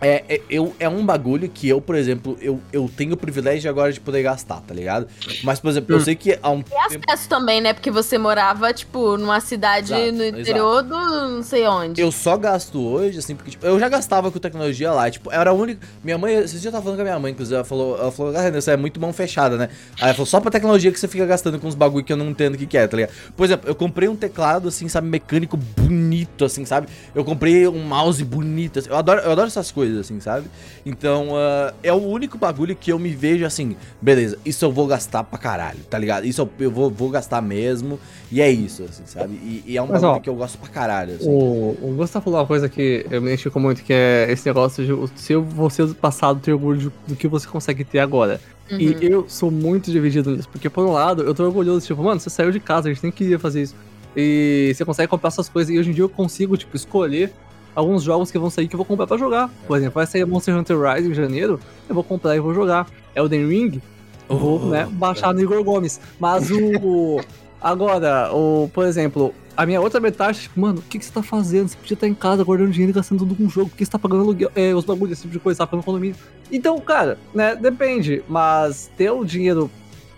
é, 0.00 0.24
é, 0.28 0.40
eu, 0.48 0.74
é 0.78 0.88
um 0.88 1.04
bagulho 1.04 1.48
que 1.48 1.68
eu, 1.68 1.80
por 1.80 1.94
exemplo, 1.94 2.36
eu, 2.40 2.60
eu 2.72 2.90
tenho 2.96 3.12
o 3.12 3.16
privilégio 3.16 3.70
agora 3.70 3.92
de 3.92 4.00
poder 4.00 4.22
gastar, 4.22 4.60
tá 4.60 4.72
ligado? 4.72 5.06
Mas, 5.44 5.60
por 5.60 5.68
exemplo, 5.70 5.94
hum. 5.94 5.98
eu 5.98 6.04
sei 6.04 6.14
que 6.14 6.38
há 6.42 6.50
um 6.50 6.60
e 6.60 6.88
tempo... 6.88 7.04
acesso 7.06 7.28
também, 7.28 7.60
né? 7.60 7.72
Porque 7.74 7.90
você 7.90 8.16
morava, 8.16 8.72
tipo, 8.72 9.18
numa 9.18 9.40
cidade 9.40 9.92
exato, 9.92 10.12
no 10.12 10.24
interior 10.24 10.84
exato. 10.84 10.88
do 10.88 11.28
não 11.36 11.42
sei 11.42 11.66
onde. 11.66 12.00
Eu 12.00 12.10
só 12.10 12.36
gasto 12.36 12.80
hoje, 12.80 13.18
assim, 13.18 13.36
porque, 13.36 13.50
tipo, 13.50 13.66
eu 13.66 13.78
já 13.78 13.88
gastava 13.88 14.30
com 14.30 14.38
tecnologia 14.38 14.90
lá. 14.90 15.10
Tipo, 15.10 15.30
era 15.30 15.50
a 15.50 15.52
única... 15.52 15.86
Minha 16.02 16.16
mãe, 16.16 16.34
esses 16.34 16.60
dias 16.60 16.66
eu 16.66 16.72
tava 16.72 16.82
falando 16.82 16.96
com 16.96 17.02
a 17.02 17.04
minha 17.04 17.18
mãe, 17.18 17.32
inclusive, 17.32 17.56
ela 17.56 17.64
falou, 17.64 17.98
ela 17.98 18.10
falou, 18.10 18.34
ah, 18.36 18.50
você 18.50 18.70
é 18.70 18.76
muito 18.76 18.98
mão 18.98 19.12
fechada, 19.12 19.58
né? 19.58 19.68
Aí 20.00 20.06
ela 20.06 20.14
falou, 20.14 20.26
só 20.26 20.40
pra 20.40 20.50
tecnologia 20.50 20.90
que 20.90 20.98
você 20.98 21.08
fica 21.08 21.26
gastando 21.26 21.58
com 21.58 21.66
uns 21.66 21.74
bagulho 21.74 22.04
que 22.04 22.12
eu 22.12 22.16
não 22.16 22.30
entendo 22.30 22.54
o 22.54 22.58
que, 22.58 22.66
que 22.66 22.78
é, 22.78 22.86
tá 22.86 22.96
ligado? 22.96 23.12
Por 23.36 23.44
exemplo, 23.44 23.68
eu 23.68 23.74
comprei 23.74 24.08
um 24.08 24.16
teclado, 24.16 24.68
assim, 24.68 24.88
sabe, 24.88 25.08
mecânico 25.08 25.56
bonito, 25.56 26.44
assim, 26.44 26.64
sabe? 26.64 26.88
Eu 27.14 27.22
comprei 27.22 27.68
um 27.68 27.84
mouse 27.84 28.24
bonito, 28.24 28.78
assim, 28.78 28.88
eu 28.88 28.96
adoro, 28.96 29.20
eu 29.20 29.32
adoro 29.32 29.46
essas 29.46 29.70
coisas 29.70 29.89
coisa, 29.90 30.00
assim, 30.00 30.20
sabe? 30.20 30.46
Então, 30.86 31.30
uh, 31.30 31.74
é 31.82 31.92
o 31.92 31.96
único 31.96 32.38
bagulho 32.38 32.74
que 32.76 32.92
eu 32.92 32.98
me 32.98 33.10
vejo 33.10 33.44
assim, 33.44 33.76
beleza, 34.00 34.38
isso 34.44 34.64
eu 34.64 34.72
vou 34.72 34.86
gastar 34.86 35.24
pra 35.24 35.38
caralho, 35.38 35.80
tá 35.88 35.98
ligado? 35.98 36.24
Isso 36.24 36.40
eu, 36.40 36.50
eu 36.58 36.70
vou, 36.70 36.90
vou 36.90 37.10
gastar 37.10 37.42
mesmo, 37.42 37.98
e 38.30 38.40
é 38.40 38.50
isso, 38.50 38.84
assim, 38.84 39.02
sabe? 39.04 39.34
E, 39.34 39.64
e 39.66 39.76
é 39.76 39.82
um 39.82 39.86
Mas, 39.86 40.00
bagulho 40.00 40.18
ó, 40.18 40.20
que 40.20 40.30
eu 40.30 40.34
gosto 40.34 40.58
pra 40.58 40.68
caralho, 40.68 41.14
assim. 41.14 41.28
O, 41.28 41.76
o 41.82 41.94
Gustavo 41.96 42.24
falou 42.24 42.40
uma 42.40 42.46
coisa 42.46 42.68
que 42.68 43.04
eu 43.10 43.20
me 43.20 43.28
identifico 43.28 43.58
muito, 43.58 43.82
que 43.82 43.92
é 43.92 44.26
esse 44.30 44.46
negócio 44.46 44.84
de 44.84 45.20
se 45.20 45.34
você 45.34 45.84
do 45.84 45.94
passado 45.94 46.40
ter 46.40 46.52
orgulho 46.52 46.92
do 47.06 47.16
que 47.16 47.28
você 47.28 47.46
consegue 47.46 47.84
ter 47.84 47.98
agora. 47.98 48.40
Uhum. 48.70 48.78
E 48.78 48.96
eu 49.00 49.28
sou 49.28 49.50
muito 49.50 49.90
dividido 49.90 50.30
nisso, 50.30 50.48
porque 50.48 50.70
por 50.70 50.86
um 50.86 50.92
lado, 50.92 51.22
eu 51.22 51.34
tô 51.34 51.44
orgulhoso, 51.44 51.84
tipo, 51.84 52.02
mano, 52.02 52.20
você 52.20 52.30
saiu 52.30 52.52
de 52.52 52.60
casa, 52.60 52.88
a 52.88 52.92
gente 52.92 53.02
nem 53.02 53.12
queria 53.12 53.38
fazer 53.38 53.62
isso. 53.62 53.74
E 54.16 54.72
você 54.74 54.84
consegue 54.84 55.08
comprar 55.08 55.28
essas 55.28 55.48
coisas, 55.48 55.74
e 55.74 55.78
hoje 55.78 55.90
em 55.90 55.92
dia 55.92 56.04
eu 56.04 56.08
consigo, 56.08 56.56
tipo, 56.56 56.76
escolher 56.76 57.32
alguns 57.74 58.02
jogos 58.02 58.30
que 58.30 58.38
vão 58.38 58.50
sair 58.50 58.68
que 58.68 58.74
eu 58.74 58.78
vou 58.78 58.84
comprar 58.86 59.06
pra 59.06 59.16
jogar. 59.16 59.50
Por 59.66 59.76
exemplo, 59.76 59.94
vai 59.94 60.06
sair 60.06 60.24
Monster 60.26 60.56
Hunter 60.56 60.78
Rise 60.80 61.08
em 61.10 61.14
janeiro, 61.14 61.58
eu 61.88 61.94
vou 61.94 62.04
comprar 62.04 62.36
e 62.36 62.40
vou 62.40 62.52
jogar. 62.54 62.86
Elden 63.14 63.46
Ring, 63.48 63.82
eu 64.28 64.36
vou, 64.38 64.60
Oh, 64.62 64.66
né, 64.70 64.86
baixar 64.90 65.34
no 65.34 65.40
Igor 65.40 65.62
Gomes. 65.64 66.00
Mas 66.18 66.50
o... 66.50 67.20
Agora, 67.62 68.30
o, 68.32 68.70
por 68.72 68.86
exemplo, 68.86 69.34
a 69.54 69.66
minha 69.66 69.80
outra 69.82 70.00
metade, 70.00 70.40
tipo, 70.40 70.58
mano, 70.58 70.78
o 70.78 70.82
que, 70.82 70.98
que 70.98 71.04
você 71.04 71.12
tá 71.12 71.22
fazendo? 71.22 71.68
Você 71.68 71.76
podia 71.76 71.92
estar 71.94 72.08
em 72.08 72.14
casa 72.14 72.42
guardando 72.42 72.70
dinheiro 72.70 72.90
e 72.90 72.94
gastando 72.94 73.18
tudo 73.18 73.34
com 73.34 73.46
jogo. 73.50 73.68
Por 73.68 73.76
que 73.76 73.84
você 73.84 73.90
tá 73.90 73.98
pagando 73.98 74.22
aluguel, 74.22 74.50
é, 74.54 74.74
os 74.74 74.84
bagulhos, 74.86 75.12
esse 75.12 75.22
tipo 75.22 75.32
de 75.34 75.38
coisa, 75.40 75.58
tá 75.58 75.66
pagando 75.66 75.84
condomínio? 75.84 76.16
Então, 76.50 76.80
cara, 76.80 77.18
né, 77.34 77.54
depende. 77.54 78.24
Mas 78.26 78.90
ter 78.96 79.10
o 79.10 79.24
dinheiro 79.26 79.70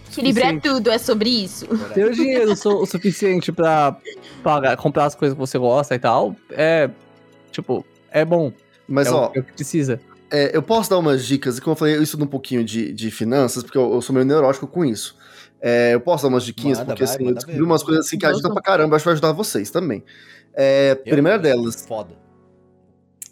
Equilibrar 0.08 0.50
suficiente- 0.52 0.68
tudo, 0.68 0.90
é 0.90 0.98
sobre 0.98 1.30
isso. 1.30 1.66
ter 1.94 2.06
o 2.06 2.12
dinheiro 2.14 2.54
su- 2.54 2.76
o 2.76 2.86
suficiente 2.86 3.50
pra 3.50 3.96
pagar, 4.44 4.76
comprar 4.76 5.06
as 5.06 5.16
coisas 5.16 5.34
que 5.34 5.40
você 5.40 5.58
gosta 5.58 5.96
e 5.96 5.98
tal, 5.98 6.36
é, 6.50 6.88
tipo, 7.52 7.84
é 8.10 8.24
bom. 8.24 8.52
Mas, 8.88 9.06
é, 9.06 9.10
ó, 9.12 9.28
o, 9.28 9.32
é 9.36 9.40
o 9.40 9.44
que 9.44 9.52
precisa. 9.52 10.00
É, 10.30 10.56
eu 10.56 10.62
posso 10.62 10.88
dar 10.90 10.98
umas 10.98 11.24
dicas, 11.24 11.58
e 11.58 11.60
como 11.60 11.72
eu 11.72 11.76
falei, 11.78 11.94
eu 11.96 12.02
estudo 12.02 12.24
um 12.24 12.28
pouquinho 12.28 12.64
de, 12.64 12.92
de 12.92 13.10
finanças, 13.10 13.62
porque 13.62 13.76
eu, 13.78 13.92
eu 13.92 14.00
sou 14.02 14.14
meio 14.14 14.24
neurótico 14.26 14.66
com 14.66 14.84
isso. 14.84 15.16
É, 15.60 15.94
eu 15.94 16.00
posso 16.00 16.24
dar 16.24 16.28
umas 16.30 16.42
diquinhas, 16.44 16.78
Manda, 16.78 16.92
porque 16.92 17.04
vai, 17.04 17.14
assim, 17.14 17.26
eu 17.28 17.34
descobri 17.34 17.58
ver. 17.60 17.64
umas 17.64 17.82
coisas 17.82 18.06
assim 18.06 18.18
que 18.18 18.26
ajudam 18.26 18.52
pra 18.52 18.62
caramba, 18.62 18.96
acho 18.96 19.02
que 19.04 19.06
vai 19.06 19.12
ajudar 19.12 19.32
vocês 19.32 19.70
também. 19.70 20.02
É, 20.54 20.92
Eu- 21.04 21.12
primeira 21.12 21.38
delas, 21.38 21.84
Foda. 21.86 22.16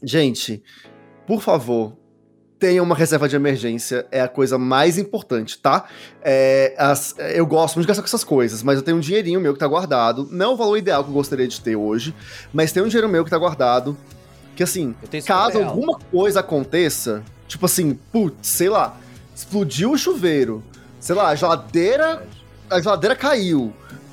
gente, 0.03 0.63
por 1.27 1.41
favor, 1.43 1.97
tenha 2.61 2.83
uma 2.83 2.95
reserva 2.95 3.27
de 3.29 3.35
emergência, 3.35 4.07
é 4.13 4.21
a 4.21 4.29
coisa 4.29 4.59
mais 4.59 4.99
importante, 4.99 5.59
tá? 5.59 5.87
É, 6.23 6.75
as- 6.79 7.15
eu 7.35 7.47
gosto 7.47 7.77
muito 7.77 7.87
de 7.87 7.89
gastar 7.89 8.03
com 8.03 8.07
essas 8.07 8.23
coisas, 8.23 8.63
mas 8.63 8.77
eu 8.77 8.83
tenho 8.83 8.99
um 8.99 9.01
dinheirinho 9.01 9.41
meu 9.41 9.55
que 9.55 9.59
tá 9.59 9.67
guardado, 9.67 10.29
não 10.31 10.47
é 10.47 10.49
o 10.51 10.57
valor 10.57 10.77
ideal 10.77 11.03
que 11.03 11.09
eu 11.11 11.15
gostaria 11.15 11.49
de 11.49 11.59
ter 11.61 11.75
hoje, 11.75 12.15
mas 12.53 12.71
tem 12.71 12.83
um 12.83 12.87
dinheiro 12.87 13.09
meu 13.09 13.25
que 13.25 13.31
tá 13.31 13.39
guardado, 13.39 13.97
que 14.55 14.63
assim, 14.63 14.95
caso 15.27 15.53
50 15.53 15.59
real. 15.59 15.71
alguma 15.71 15.99
coisa 15.99 16.41
aconteça, 16.41 17.23
tipo 17.49 17.65
assim, 17.65 17.99
putz, 18.13 18.47
sei 18.47 18.69
lá, 18.69 18.97
explodiu 19.35 19.93
o 19.93 19.99
chuveiro, 19.99 20.63
sei 21.01 21.15
lá, 21.17 21.29
a 21.31 21.35
geladeira, 21.35 22.23
a 22.69 22.79
geladeira 22.81 23.17
caiu, 23.17 23.73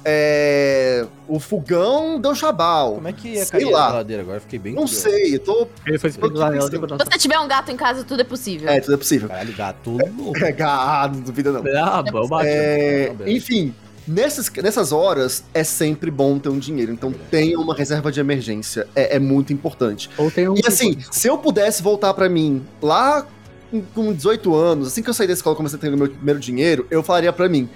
é, 0.09 1.05
o 1.27 1.37
fogão 1.39 2.19
deu 2.21 2.33
chabal. 2.33 2.95
Como 2.95 3.07
é 3.09 3.13
que 3.13 3.27
ia 3.29 3.45
sei 3.45 3.59
cair 3.61 3.71
lá. 3.71 3.87
a 3.87 3.89
geladeira 3.91 4.21
agora? 4.23 4.37
Eu 4.37 4.41
Fiquei 4.41 4.57
bem 4.59 4.73
Não 4.73 4.83
curioso. 4.83 5.01
sei, 5.01 5.35
eu 5.35 5.39
tô. 5.39 5.67
Ele 5.85 5.97
foi 5.99 6.09
Eu 6.09 6.31
pensando. 6.31 6.97
Se 7.03 7.11
você 7.11 7.17
tiver 7.17 7.37
um 7.39 7.47
gato 7.47 7.69
em 7.71 7.75
casa, 7.75 8.03
tudo 8.05 8.21
é 8.21 8.23
possível. 8.23 8.69
É, 8.69 8.79
tudo 8.79 8.93
é 8.93 8.97
possível. 8.97 9.27
Caralho, 9.27 9.53
gato 9.53 9.91
louco. 9.91 10.37
É, 10.47 10.55
ah, 10.63 11.09
não 11.13 11.19
duvida 11.21 11.51
não. 11.51 11.61
Ah, 11.77 12.01
bom, 12.03 12.25
bate. 12.27 12.47
É, 12.47 13.09
beleza. 13.13 13.29
enfim, 13.37 13.73
nessas, 14.07 14.49
nessas 14.49 14.91
horas 14.93 15.43
é 15.53 15.63
sempre 15.63 16.09
bom 16.09 16.39
ter 16.39 16.47
um 16.49 16.57
dinheiro. 16.57 16.91
Então 16.93 17.13
tenha 17.29 17.59
uma 17.59 17.75
reserva 17.75 18.09
de 18.11 18.19
emergência. 18.21 18.87
É, 18.95 19.17
é 19.17 19.19
muito 19.19 19.51
importante. 19.51 20.09
Ou 20.17 20.31
tem 20.31 20.47
um. 20.47 20.55
E 20.55 20.61
assim, 20.65 20.97
se 21.11 21.27
eu 21.27 21.37
pudesse 21.37 21.83
voltar 21.83 22.13
pra 22.13 22.29
mim 22.29 22.65
lá 22.81 23.25
com- 23.69 23.81
com 23.93 24.13
18 24.13 24.55
anos, 24.55 24.87
assim 24.87 25.03
que 25.03 25.09
eu 25.09 25.13
saí 25.13 25.27
da 25.27 25.33
escola 25.33 25.53
e 25.53 25.57
comecei 25.57 25.77
a 25.77 25.81
ter 25.81 25.93
o 25.93 25.97
meu 25.97 26.07
primeiro 26.09 26.39
dinheiro, 26.39 26.87
eu 26.89 27.03
falaria 27.03 27.33
pra 27.33 27.49
mim: 27.49 27.69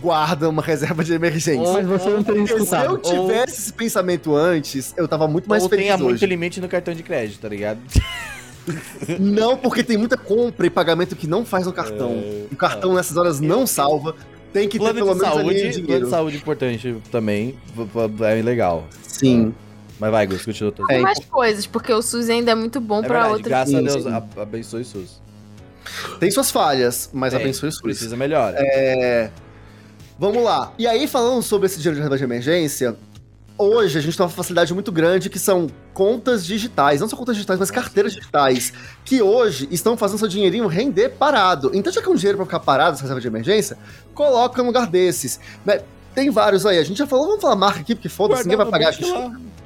guarda 0.00 0.48
uma 0.48 0.62
reserva 0.62 1.02
de 1.04 1.12
emergência. 1.12 1.72
Mas 1.72 1.86
você 1.86 2.08
não 2.10 2.22
tem 2.22 2.46
Porque 2.46 2.64
se 2.64 2.74
eu 2.76 2.98
tivesse 2.98 3.60
esse 3.62 3.72
pensamento 3.72 4.34
antes, 4.34 4.94
eu 4.96 5.06
tava 5.08 5.26
muito 5.28 5.48
mais 5.48 5.62
Ou 5.62 5.68
feliz 5.68 5.84
tenha 5.86 5.96
muito 5.98 6.14
hoje. 6.16 6.26
limite 6.26 6.60
no 6.60 6.68
cartão 6.68 6.94
de 6.94 7.02
crédito, 7.02 7.40
tá 7.40 7.48
ligado? 7.48 7.78
Não, 9.18 9.56
porque 9.56 9.82
tem 9.82 9.96
muita 9.96 10.16
compra 10.16 10.66
e 10.66 10.70
pagamento 10.70 11.16
que 11.16 11.26
não 11.26 11.42
faz 11.44 11.64
no 11.66 11.72
cartão. 11.72 12.10
É, 12.22 12.44
O 12.52 12.56
cartão 12.56 12.92
nessas 12.94 13.16
horas 13.16 13.40
não 13.40 13.66
salva. 13.66 14.14
Tem 14.52 14.68
que 14.68 14.78
ter 14.78 14.84
Plano 14.84 14.94
pelo 14.94 15.14
de 15.14 15.20
menos 15.20 15.36
ali 15.36 15.42
saúde, 15.42 15.60
plano 15.60 15.72
dinheiro. 15.86 16.04
de 16.04 16.10
saúde 16.10 16.36
importante 16.36 16.96
também. 17.10 17.54
É 18.20 18.42
legal. 18.42 18.84
Sim. 19.02 19.54
Mas 19.98 20.10
vai, 20.10 20.26
Gus, 20.26 20.44
continua. 20.44 20.72
É, 20.80 20.86
Tem 20.86 21.00
mais 21.00 21.18
coisas, 21.20 21.66
porque 21.66 21.92
o 21.92 22.00
SUS 22.02 22.28
ainda 22.28 22.50
é 22.52 22.54
muito 22.54 22.78
bom 22.80 22.98
É 22.98 23.06
pra 23.06 23.08
verdade, 23.28 23.32
outras. 23.34 23.48
graças 23.48 23.74
a 23.74 23.78
Sim, 23.78 23.84
Deus, 23.84 24.02
sim. 24.04 24.10
a- 24.38 24.42
abençoe 24.42 24.82
o 24.82 24.84
SUS. 24.84 25.20
Tem 26.20 26.30
suas 26.30 26.50
falhas, 26.50 27.08
mas 27.12 27.32
Tem, 27.32 27.40
abençoe 27.42 27.68
o 27.70 27.72
SUS. 27.72 27.80
Precisa 27.80 28.16
melhor. 28.16 28.52
É. 28.56 29.30
Vamos 30.18 30.42
lá. 30.42 30.72
E 30.76 30.86
aí, 30.86 31.06
falando 31.06 31.42
sobre 31.42 31.66
esse 31.66 31.76
dinheiro 31.76 31.94
de 31.94 32.00
reserva 32.00 32.18
de 32.18 32.24
emergência, 32.24 32.96
hoje 33.56 33.98
a 33.98 34.00
gente 34.00 34.16
tem 34.16 34.26
uma 34.26 34.30
facilidade 34.30 34.74
muito 34.74 34.90
grande 34.90 35.30
que 35.30 35.38
são 35.38 35.68
contas 35.94 36.44
digitais. 36.44 37.00
Não 37.00 37.08
só 37.08 37.16
contas 37.16 37.36
digitais, 37.36 37.58
mas 37.58 37.70
carteiras 37.70 38.12
digitais. 38.12 38.72
Que 39.04 39.22
hoje 39.22 39.68
estão 39.70 39.96
fazendo 39.96 40.18
seu 40.18 40.28
dinheirinho 40.28 40.66
render 40.66 41.10
parado. 41.10 41.70
Então, 41.72 41.92
já 41.92 42.02
que 42.02 42.08
é 42.08 42.10
um 42.10 42.16
dinheiro 42.16 42.36
pra 42.36 42.46
ficar 42.46 42.60
parado, 42.60 42.94
essa 42.94 43.02
reserva 43.02 43.20
de 43.20 43.28
emergência, 43.28 43.78
coloca 44.12 44.60
num 44.60 44.68
lugar 44.68 44.88
desses. 44.88 45.38
Né? 45.64 45.82
Tem 46.18 46.30
vários 46.30 46.66
aí. 46.66 46.78
A 46.78 46.82
gente 46.82 46.96
já 46.96 47.06
falou, 47.06 47.26
vamos 47.26 47.40
falar 47.40 47.54
marca 47.54 47.78
aqui, 47.80 47.94
porque 47.94 48.08
foda-se, 48.08 48.42
ninguém 48.42 48.56
vai 48.56 48.66
pagar. 48.66 48.92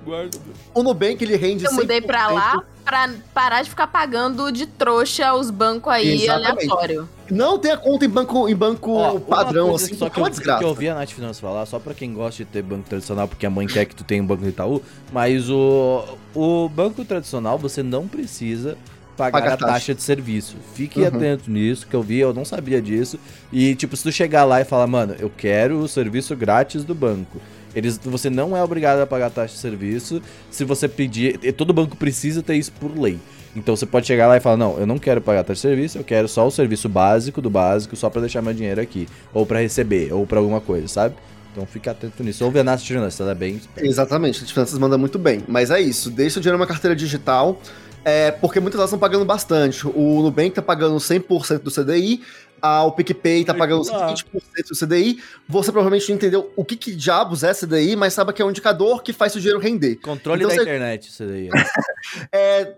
Guarda. 0.05 0.37
O 0.75 0.83
Nubank, 0.83 1.23
ele 1.25 1.35
rende 1.37 1.65
Eu 1.65 1.73
mudei 1.73 2.01
pra 2.01 2.29
100%. 2.29 2.33
lá 2.35 2.63
pra 2.85 3.11
parar 3.33 3.63
de 3.63 3.71
ficar 3.71 3.87
pagando 3.87 4.51
de 4.53 4.67
trouxa 4.67 5.33
os 5.33 5.49
bancos 5.51 5.91
aí 5.91 6.25
Exatamente. 6.25 6.65
aleatório. 6.69 7.09
Não 7.31 7.59
tem 7.59 7.71
a 7.71 7.77
conta 7.79 8.05
em 8.05 8.09
banco, 8.09 8.49
em 8.49 8.55
banco 8.55 8.93
Ó, 8.93 9.19
padrão, 9.21 9.75
assim, 9.75 9.95
só 9.95 10.07
porque 10.07 10.11
que 10.15 10.21
é 10.21 10.23
uma 10.23 10.27
eu, 10.27 10.31
desgraça. 10.31 10.59
que 10.59 10.65
eu 10.65 10.69
ouvi 10.69 10.89
a 10.89 10.95
Nath 10.95 11.11
Finanças 11.11 11.41
falar, 11.41 11.65
só 11.65 11.79
pra 11.79 11.95
quem 11.95 12.13
gosta 12.13 12.45
de 12.45 12.51
ter 12.51 12.63
banco 12.63 12.87
tradicional, 12.87 13.27
porque 13.29 13.47
a 13.47 13.51
mãe 13.51 13.67
quer 13.67 13.87
que 13.87 13.95
tu 13.95 14.05
tenha 14.05 14.23
um 14.23 14.27
banco 14.27 14.43
do 14.43 14.49
Itaú, 14.49 14.83
mas 15.13 15.49
o, 15.49 16.05
o 16.35 16.69
banco 16.69 17.03
tradicional 17.05 17.57
você 17.57 17.83
não 17.83 18.07
precisa 18.09 18.77
pagar 19.17 19.41
Paga 19.41 19.55
a 19.55 19.57
taxa. 19.57 19.73
taxa 19.73 19.95
de 19.95 20.03
serviço. 20.03 20.57
Fique 20.75 21.01
Uhum. 21.01 21.07
atento 21.07 21.51
nisso, 21.51 21.87
que 21.87 21.95
eu 21.95 22.03
vi, 22.03 22.19
eu 22.19 22.33
não 22.33 22.45
sabia 22.45 22.81
disso. 22.81 23.19
E, 23.53 23.75
tipo, 23.75 23.97
se 23.97 24.03
tu 24.03 24.13
chegar 24.13 24.45
lá 24.45 24.61
e 24.61 24.65
falar, 24.65 24.87
mano, 24.87 25.15
eu 25.19 25.31
quero 25.31 25.79
o 25.79 25.89
serviço 25.89 26.35
grátis 26.37 26.85
do 26.85 26.95
banco. 26.95 27.41
Eles, 27.75 27.99
você 28.03 28.29
não 28.29 28.57
é 28.57 28.63
obrigado 28.63 29.01
a 29.01 29.07
pagar 29.07 29.27
a 29.27 29.31
taxa 29.31 29.55
de 29.55 29.61
serviço 29.61 30.21
se 30.51 30.65
você 30.65 30.87
pedir. 30.89 31.39
e 31.43 31.53
Todo 31.53 31.73
banco 31.73 31.97
precisa 31.97 32.43
ter 32.43 32.55
isso 32.57 32.73
por 32.73 32.99
lei. 32.99 33.19
Então 33.57 33.75
você 33.77 33.85
pode 33.87 34.07
chegar 34.07 34.27
lá 34.29 34.37
e 34.37 34.41
falar: 34.41 34.57
Não, 34.57 34.79
eu 34.79 34.87
não 34.87 34.99
quero 34.99 35.21
pagar 35.21 35.43
taxa 35.43 35.55
de 35.55 35.61
serviço, 35.61 35.99
eu 35.99 36.05
quero 36.05 36.27
só 36.29 36.47
o 36.47 36.51
serviço 36.51 36.89
básico 36.89 37.41
do 37.41 37.49
básico, 37.51 37.95
só 37.97 38.09
pra 38.11 38.21
deixar 38.21 38.41
meu 38.43 38.53
dinheiro 38.55 38.81
aqui. 38.81 39.07
Ou 39.33 39.45
pra 39.47 39.61
receber, 39.61 40.13
ou 40.13 40.27
pra 40.27 40.39
alguma 40.39 40.61
coisa, 40.61 40.87
sabe? 40.89 41.15
Então 41.53 41.67
fica 41.67 41.91
atento 41.91 42.23
nisso. 42.23 42.43
Ouve 42.47 42.59
a 42.61 42.65
Nath 42.65 42.81
Finanças, 42.81 43.29
é 43.29 43.35
bem. 43.35 43.61
Exatamente, 43.77 44.43
a 44.43 44.47
finanças 44.47 44.79
manda 44.79 44.97
muito 44.97 45.19
bem. 45.19 45.43
Mas 45.47 45.71
é 45.71 45.79
isso, 45.81 46.11
deixa 46.11 46.39
o 46.39 46.43
dinheiro 46.43 46.57
numa 46.57 46.67
carteira 46.67 46.97
digital, 46.97 47.61
é, 48.05 48.31
porque 48.31 48.59
muitas 48.61 48.79
delas 48.79 48.89
estão 48.91 48.99
pagando 48.99 49.25
bastante. 49.25 49.87
O 49.87 50.23
Nubank 50.23 50.51
tá 50.51 50.63
pagando 50.63 50.97
100% 50.97 51.59
do 51.61 51.71
CDI, 51.71 52.23
a, 52.61 52.85
o 52.85 52.93
PicPay 52.93 53.45
tá 53.45 53.53
pagando 53.55 53.83
Ah. 53.93 54.15
20% 54.15 54.69
do 54.71 54.77
CDI. 54.87 55.21
Você 55.49 55.73
provavelmente 55.73 56.09
não 56.09 56.15
entendeu 56.17 56.53
o 56.57 56.65
que, 56.65 56.77
que 56.77 56.95
diabos 56.95 57.43
é 57.43 57.53
CDI, 57.53 57.97
mas 57.97 58.15
sabe 58.15 58.33
que 58.33 58.41
é 58.41 58.45
um 58.45 58.51
indicador 58.51 59.03
que 59.03 59.13
faz 59.13 59.35
o 59.35 59.41
dinheiro 59.41 59.59
render. 59.61 59.97
Controle 59.97 60.43
Então 60.45 60.49
da 60.49 60.55
você- 60.57 60.63
internet, 60.63 61.11
daí. 61.25 61.49
É, 62.33 62.75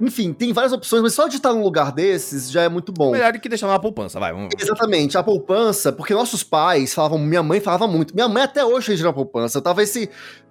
enfim, 0.00 0.32
tem 0.32 0.52
várias 0.52 0.72
opções, 0.72 1.00
mas 1.00 1.14
só 1.14 1.28
de 1.28 1.36
estar 1.36 1.52
num 1.52 1.62
lugar 1.62 1.92
desses 1.92 2.50
já 2.50 2.62
é 2.62 2.68
muito 2.68 2.92
bom. 2.92 3.12
Melhor 3.12 3.32
do 3.32 3.38
que 3.40 3.48
deixar 3.48 3.68
numa 3.68 3.78
poupança, 3.78 4.18
vai. 4.18 4.32
Vamos. 4.32 4.48
Exatamente, 4.60 5.16
a 5.16 5.22
poupança, 5.22 5.92
porque 5.92 6.12
nossos 6.12 6.42
pais 6.42 6.92
falavam, 6.92 7.18
minha 7.18 7.42
mãe 7.42 7.60
falava 7.60 7.86
muito, 7.86 8.14
minha 8.14 8.28
mãe 8.28 8.42
até 8.42 8.64
hoje 8.64 9.00
na 9.02 9.12
poupança. 9.12 9.58
Eu 9.58 9.62
tava 9.62 9.82
esse. 9.82 10.10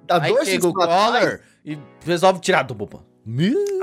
Há 0.09 0.21
Aí 0.23 0.33
dois 0.33 0.47
chega 0.47 0.67
o 0.67 0.73
Collor 0.73 1.39
e 1.65 1.77
resolve 2.05 2.39
tirar 2.39 2.63
do 2.63 2.73
poupança. 2.73 3.12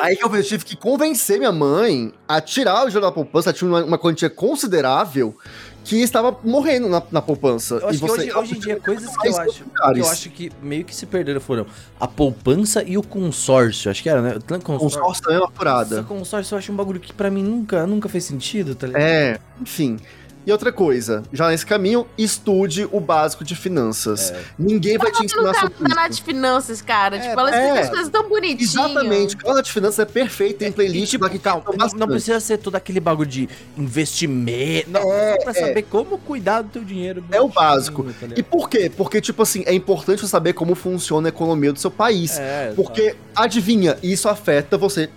Aí 0.01 0.17
que 0.17 0.25
eu 0.25 0.43
tive 0.43 0.65
que 0.65 0.77
convencer 0.77 1.39
minha 1.39 1.53
mãe 1.53 2.13
a 2.29 2.41
tirar 2.41 2.83
o 2.83 2.87
dinheiro 2.87 3.01
da 3.01 3.11
poupança, 3.13 3.53
tinha 3.53 3.69
uma, 3.71 3.83
uma 3.85 3.99
quantia 3.99 4.29
considerável 4.29 5.35
que 5.83 5.97
estava 6.03 6.37
morrendo 6.45 6.91
na, 6.91 7.03
na 7.11 7.23
poupança. 7.23 7.77
Eu 7.77 7.89
acho 7.89 7.97
E 7.97 8.01
que 8.01 8.07
você- 8.07 8.21
hoje, 8.21 8.33
hoje 8.37 8.57
em 8.57 8.61
dia, 8.61 8.77
coisas 8.79 9.17
que 9.17 9.29
eu 9.29 9.39
acho, 9.39 9.65
que 9.65 9.99
eu 10.01 10.09
acho 10.09 10.31
que 10.31 10.53
meio 10.63 10.85
que 10.85 10.95
se 10.95 11.07
perderam 11.07 11.41
foram 11.41 11.65
a 11.99 12.07
poupança 12.07 12.83
e 12.83 12.99
o 12.99 13.03
consórcio. 13.03 13.91
Acho 13.91 14.03
que 14.03 14.09
era, 14.11 14.21
né? 14.21 14.35
O 14.37 14.61
Consórcio. 14.61 15.01
Consórcio 15.01 15.23
também 15.25 15.39
é 15.39 15.41
uma 15.41 15.49
Esse 15.49 15.57
furada. 15.57 16.03
consórcio 16.03 16.55
eu 16.55 16.59
acho 16.59 16.71
um 16.73 16.77
bagulho 16.77 17.01
que 17.01 17.13
pra 17.15 17.31
mim 17.31 17.43
nunca, 17.43 17.87
nunca 17.87 18.11
fez 18.11 18.25
sentido, 18.25 18.75
tá 18.75 18.87
ligado? 18.89 19.03
É, 19.03 19.39
enfim. 19.61 19.99
E 20.47 20.53
outra 20.53 20.73
coisa, 20.73 21.23
já 21.33 21.49
nesse 21.49 21.67
caminho, 21.67 22.07
estude 22.17 22.89
o 22.91 22.99
básico 22.99 23.45
de 23.45 23.55
finanças. 23.55 24.31
É. 24.31 24.41
Ninguém 24.59 24.97
vai 24.97 25.13
te 25.13 25.25
ensinar 25.25 25.55
sobre 25.55 25.75
canal 25.75 25.91
isso. 25.91 26.21
Nath 26.21 26.25
Finanças, 26.25 26.81
cara. 26.81 27.17
É, 27.17 27.21
tipo, 27.21 27.39
ela 27.39 27.51
explica 27.51 27.75
é. 27.79 27.83
as 27.83 27.89
coisas 27.91 28.09
tão 28.09 28.29
bonitinho. 28.29 28.63
Exatamente. 28.63 29.35
O 29.35 29.39
canal 29.39 29.63
de 29.63 29.71
finanças 29.71 29.99
é 29.99 30.05
perfeito, 30.07 30.59
tem 30.59 30.69
E, 30.69 30.73
playlist 30.73 31.11
tipo, 31.11 31.25
lá 31.25 31.31
que 31.31 31.39
calma, 31.39 31.65
não, 31.95 32.09
precisa 32.09 32.41
ser 32.41 32.57
todo 32.59 32.75
aquele 32.75 33.01
bagulho 33.01 33.29
de 33.29 33.49
investimento. 33.77 34.91
Não, 34.91 35.13
É, 35.13 35.37
só 35.37 35.43
pra 35.43 35.51
é. 35.53 35.55
saber 35.55 35.83
como 35.83 36.19
cuidar 36.19 36.63
do 36.63 36.71
teu 36.71 36.85
dinheiro. 36.85 37.23
É 37.31 37.41
o 37.41 37.49
básico. 37.49 38.05
tá? 38.05 38.29
E 38.35 38.43
por 38.43 38.69
quê? 38.69 38.91
Porque, 38.95 39.21
tipo 39.21 39.43
assim, 39.43 39.63
é 39.67 39.75
importante 39.75 40.21
você 40.21 40.29
saber 40.29 40.55
como 40.55 40.75
funciona 40.75 41.29
a 41.29 41.31
economia 41.31 41.73
do 41.73 41.79
seu 41.79 41.91
país. 41.91 42.39
É, 42.39 42.73
Porque, 42.75 43.15
adivinha, 43.37 43.99
isso 44.03 44.29
afeta 44.29 44.79
você 44.79 45.11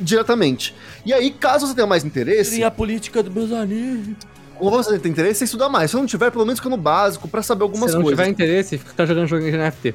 diretamente. 0.00 0.74
E 1.04 1.12
aí, 1.12 1.30
caso 1.30 1.66
você 1.66 1.74
tenha 1.74 1.86
mais 1.86 2.04
interesse, 2.04 2.50
Seria 2.50 2.68
a 2.68 2.70
política 2.70 3.22
do 3.22 3.30
meus 3.30 3.50
amigos. 3.52 4.14
Ou 4.60 4.70
você 4.70 4.98
tem 4.98 5.10
interesse, 5.12 5.38
você 5.40 5.44
estuda 5.44 5.68
mais. 5.68 5.90
Se 5.90 5.96
não 5.96 6.06
tiver, 6.06 6.30
pelo 6.30 6.44
menos 6.44 6.58
fica 6.58 6.68
no 6.70 6.76
básico 6.76 7.26
pra 7.28 7.42
saber 7.42 7.62
algumas 7.62 7.90
Se 7.90 7.96
não 7.96 8.02
coisas. 8.02 8.18
tiver 8.18 8.30
interesse, 8.30 8.78
fica 8.78 9.06
jogando 9.06 9.26
joguinho 9.26 9.52
de 9.52 9.58
NFT. 9.58 9.94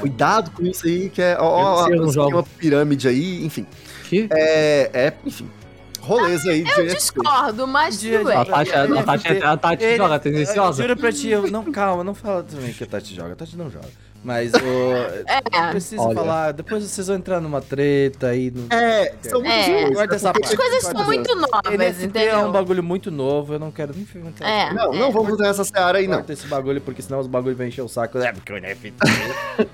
Cuidado 0.00 0.50
com 0.52 0.62
isso 0.64 0.86
aí, 0.86 1.10
que 1.10 1.20
é. 1.20 1.36
Ó, 1.38 1.84
ó, 1.84 2.10
jogo. 2.10 2.36
uma 2.36 2.42
pirâmide 2.42 3.08
aí, 3.08 3.44
enfim. 3.44 3.66
Que? 4.08 4.26
É, 4.32 4.90
é 4.94 5.12
enfim. 5.24 5.48
Rolês 6.00 6.44
aí 6.46 6.64
de 6.64 6.70
Eu 6.80 6.86
discordo, 6.86 7.66
mas 7.66 8.00
Dia 8.00 8.18
tudo 8.18 8.30
de- 8.30 8.36
A. 8.36 8.44
Tati, 8.44 8.72
a, 8.72 8.82
a 8.82 9.02
Tati, 9.04 9.28
a 9.44 9.56
Tati 9.56 9.84
Ele- 9.84 9.96
joga 9.96 10.14
Eu 10.16 10.18
tendenciosa. 10.20 10.82
juro 10.82 10.96
pra 10.96 11.12
ti, 11.12 11.28
eu 11.28 11.48
não, 11.50 11.62
calma, 11.70 12.02
não 12.02 12.14
fala 12.14 12.42
também 12.42 12.72
que 12.72 12.82
a 12.82 12.86
Tati 12.86 13.14
joga. 13.14 13.32
A 13.34 13.36
Tati 13.36 13.56
não 13.56 13.70
joga. 13.70 13.86
Mas 14.24 14.52
o. 14.54 15.22
É. 15.26 15.70
Preciso 15.70 16.00
Olha. 16.00 16.14
falar, 16.14 16.52
depois 16.52 16.84
vocês 16.84 17.08
vão 17.08 17.16
entrar 17.16 17.40
numa 17.40 17.60
treta 17.60 18.28
aí. 18.28 18.52
No... 18.52 18.66
É, 18.72 19.12
são 19.20 19.44
É. 19.44 19.64
jogos, 19.80 19.94
Guarda 19.94 20.12
né? 20.12 20.16
essa 20.16 20.32
Porque- 20.32 20.46
As 20.46 20.54
coisas 20.54 20.82
são 20.84 21.04
muito 21.04 21.34
novas, 21.34 21.72
NFT 21.72 22.04
entendeu? 22.04 22.30
é 22.30 22.44
um 22.44 22.52
bagulho 22.52 22.84
muito 22.84 23.10
novo, 23.10 23.54
eu 23.54 23.58
não 23.58 23.72
quero 23.72 23.92
nem 23.94 24.06
entrar. 24.28 24.48
É. 24.48 24.72
Não, 24.72 24.92
não 24.92 25.10
vamos 25.10 25.32
entrar 25.32 25.48
nessa 25.48 25.64
seara 25.64 25.98
aí, 25.98 26.06
não. 26.06 26.18
Corta 26.18 26.32
esse 26.34 26.46
bagulho, 26.46 26.80
porque 26.80 27.02
senão 27.02 27.18
os 27.18 27.26
bagulhos 27.26 27.58
vão 27.58 27.66
encher 27.66 27.82
o 27.82 27.88
saco. 27.88 28.18
É, 28.18 28.32
porque 28.32 28.52
o 28.52 28.56
NFT. 28.60 28.94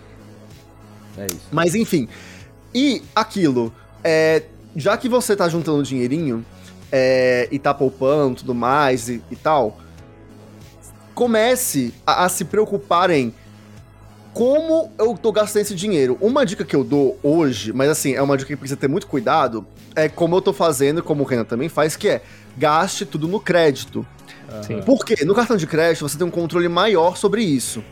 é 1.18 1.26
isso. 1.26 1.46
Mas 1.53 1.74
enfim. 1.74 2.09
E 2.74 3.03
aquilo, 3.14 3.70
é, 4.03 4.44
já 4.74 4.96
que 4.96 5.11
você 5.11 5.36
tá 5.36 5.46
juntando 5.49 5.82
dinheirinho 5.82 6.42
é, 6.90 7.49
e 7.51 7.59
tá 7.59 7.74
poupando 7.74 8.36
tudo 8.36 8.55
mais 8.55 9.11
e, 9.11 9.22
e 9.30 9.36
tal, 9.36 9.76
comece 11.14 11.92
a, 12.07 12.24
a 12.24 12.28
se 12.28 12.44
preocupar 12.44 13.11
em 13.11 13.34
como 14.33 14.91
eu 14.99 15.16
tô 15.16 15.33
gastando 15.33 15.62
esse 15.62 15.74
dinheiro. 15.74 16.16
Uma 16.20 16.45
dica 16.47 16.64
que 16.64 16.76
eu 16.76 16.85
dou 16.85 17.18
hoje, 17.22 17.72
mas 17.72 17.89
assim, 17.89 18.14
é 18.14 18.22
uma 18.22 18.37
dica 18.37 18.49
que 18.49 18.57
precisa 18.57 18.79
ter 18.79 18.89
muito 18.89 19.07
cuidado, 19.07 19.66
é 19.95 20.09
como 20.09 20.37
eu 20.37 20.41
tô 20.41 20.53
fazendo, 20.53 21.03
como 21.03 21.24
o 21.24 21.26
Renan 21.26 21.45
também 21.45 21.68
faz, 21.68 21.97
que 21.97 22.09
é 22.09 22.22
gaste 22.57 23.05
tudo 23.05 23.26
no 23.26 23.41
crédito. 23.41 24.07
Sim. 24.66 24.81
Por 24.83 25.05
quê? 25.05 25.24
No 25.24 25.35
cartão 25.35 25.57
de 25.57 25.66
crédito 25.66 26.09
você 26.09 26.16
tem 26.16 26.26
um 26.26 26.31
controle 26.31 26.68
maior 26.68 27.16
sobre 27.16 27.43
isso. 27.43 27.83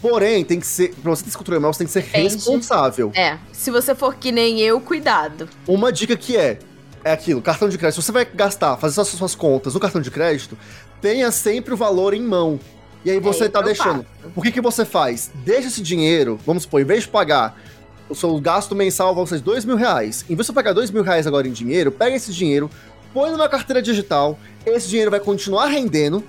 Porém, 0.00 0.44
tem 0.44 0.60
que 0.60 0.66
ser. 0.66 0.94
Pra 0.94 1.10
você 1.10 1.22
ter 1.22 1.28
esse 1.30 1.38
controle 1.38 1.60
maior, 1.60 1.72
você 1.72 1.78
tem 1.78 1.86
que 1.86 1.92
ser 1.92 2.02
Depende. 2.02 2.34
responsável. 2.34 3.10
É, 3.14 3.38
se 3.52 3.70
você 3.70 3.94
for 3.94 4.14
que 4.14 4.30
nem 4.30 4.60
eu, 4.60 4.80
cuidado. 4.80 5.48
Uma 5.66 5.92
dica 5.92 6.16
que 6.16 6.36
é. 6.36 6.58
É 7.04 7.12
aquilo, 7.12 7.40
cartão 7.40 7.68
de 7.68 7.78
crédito. 7.78 8.00
Se 8.00 8.06
você 8.06 8.10
vai 8.12 8.24
gastar, 8.24 8.76
fazer 8.78 8.94
suas, 8.96 9.08
suas 9.08 9.34
contas 9.34 9.74
no 9.74 9.78
cartão 9.78 10.00
de 10.00 10.10
crédito, 10.10 10.58
tenha 11.00 11.30
sempre 11.30 11.72
o 11.72 11.76
valor 11.76 12.12
em 12.12 12.20
mão. 12.20 12.58
E 13.06 13.10
aí 13.12 13.20
você 13.20 13.44
É, 13.44 13.48
tá 13.48 13.60
eu 13.60 13.64
deixando. 13.64 14.04
Por 14.34 14.42
que, 14.42 14.50
que 14.50 14.60
você 14.60 14.84
faz? 14.84 15.30
Deixa 15.44 15.68
esse 15.68 15.80
dinheiro, 15.80 16.40
vamos 16.44 16.64
supor, 16.64 16.80
em 16.80 16.84
vez 16.84 17.04
de 17.04 17.08
pagar 17.08 17.56
o 18.08 18.14
seu 18.16 18.36
gasto 18.40 18.74
mensal, 18.74 19.14
vão 19.14 19.24
ser 19.24 19.40
dois 19.40 19.64
mil 19.64 19.76
reais. 19.76 20.24
Em 20.24 20.34
vez 20.34 20.38
de 20.40 20.44
você 20.46 20.52
pagar 20.52 20.72
dois 20.72 20.90
mil 20.90 21.04
reais 21.04 21.24
agora 21.24 21.46
em 21.46 21.52
dinheiro, 21.52 21.92
pega 21.92 22.16
esse 22.16 22.32
dinheiro, 22.32 22.68
põe 23.14 23.30
numa 23.30 23.48
carteira 23.48 23.80
digital, 23.80 24.36
esse 24.66 24.88
dinheiro 24.88 25.10
vai 25.10 25.20
continuar 25.20 25.66
rendendo, 25.66 26.22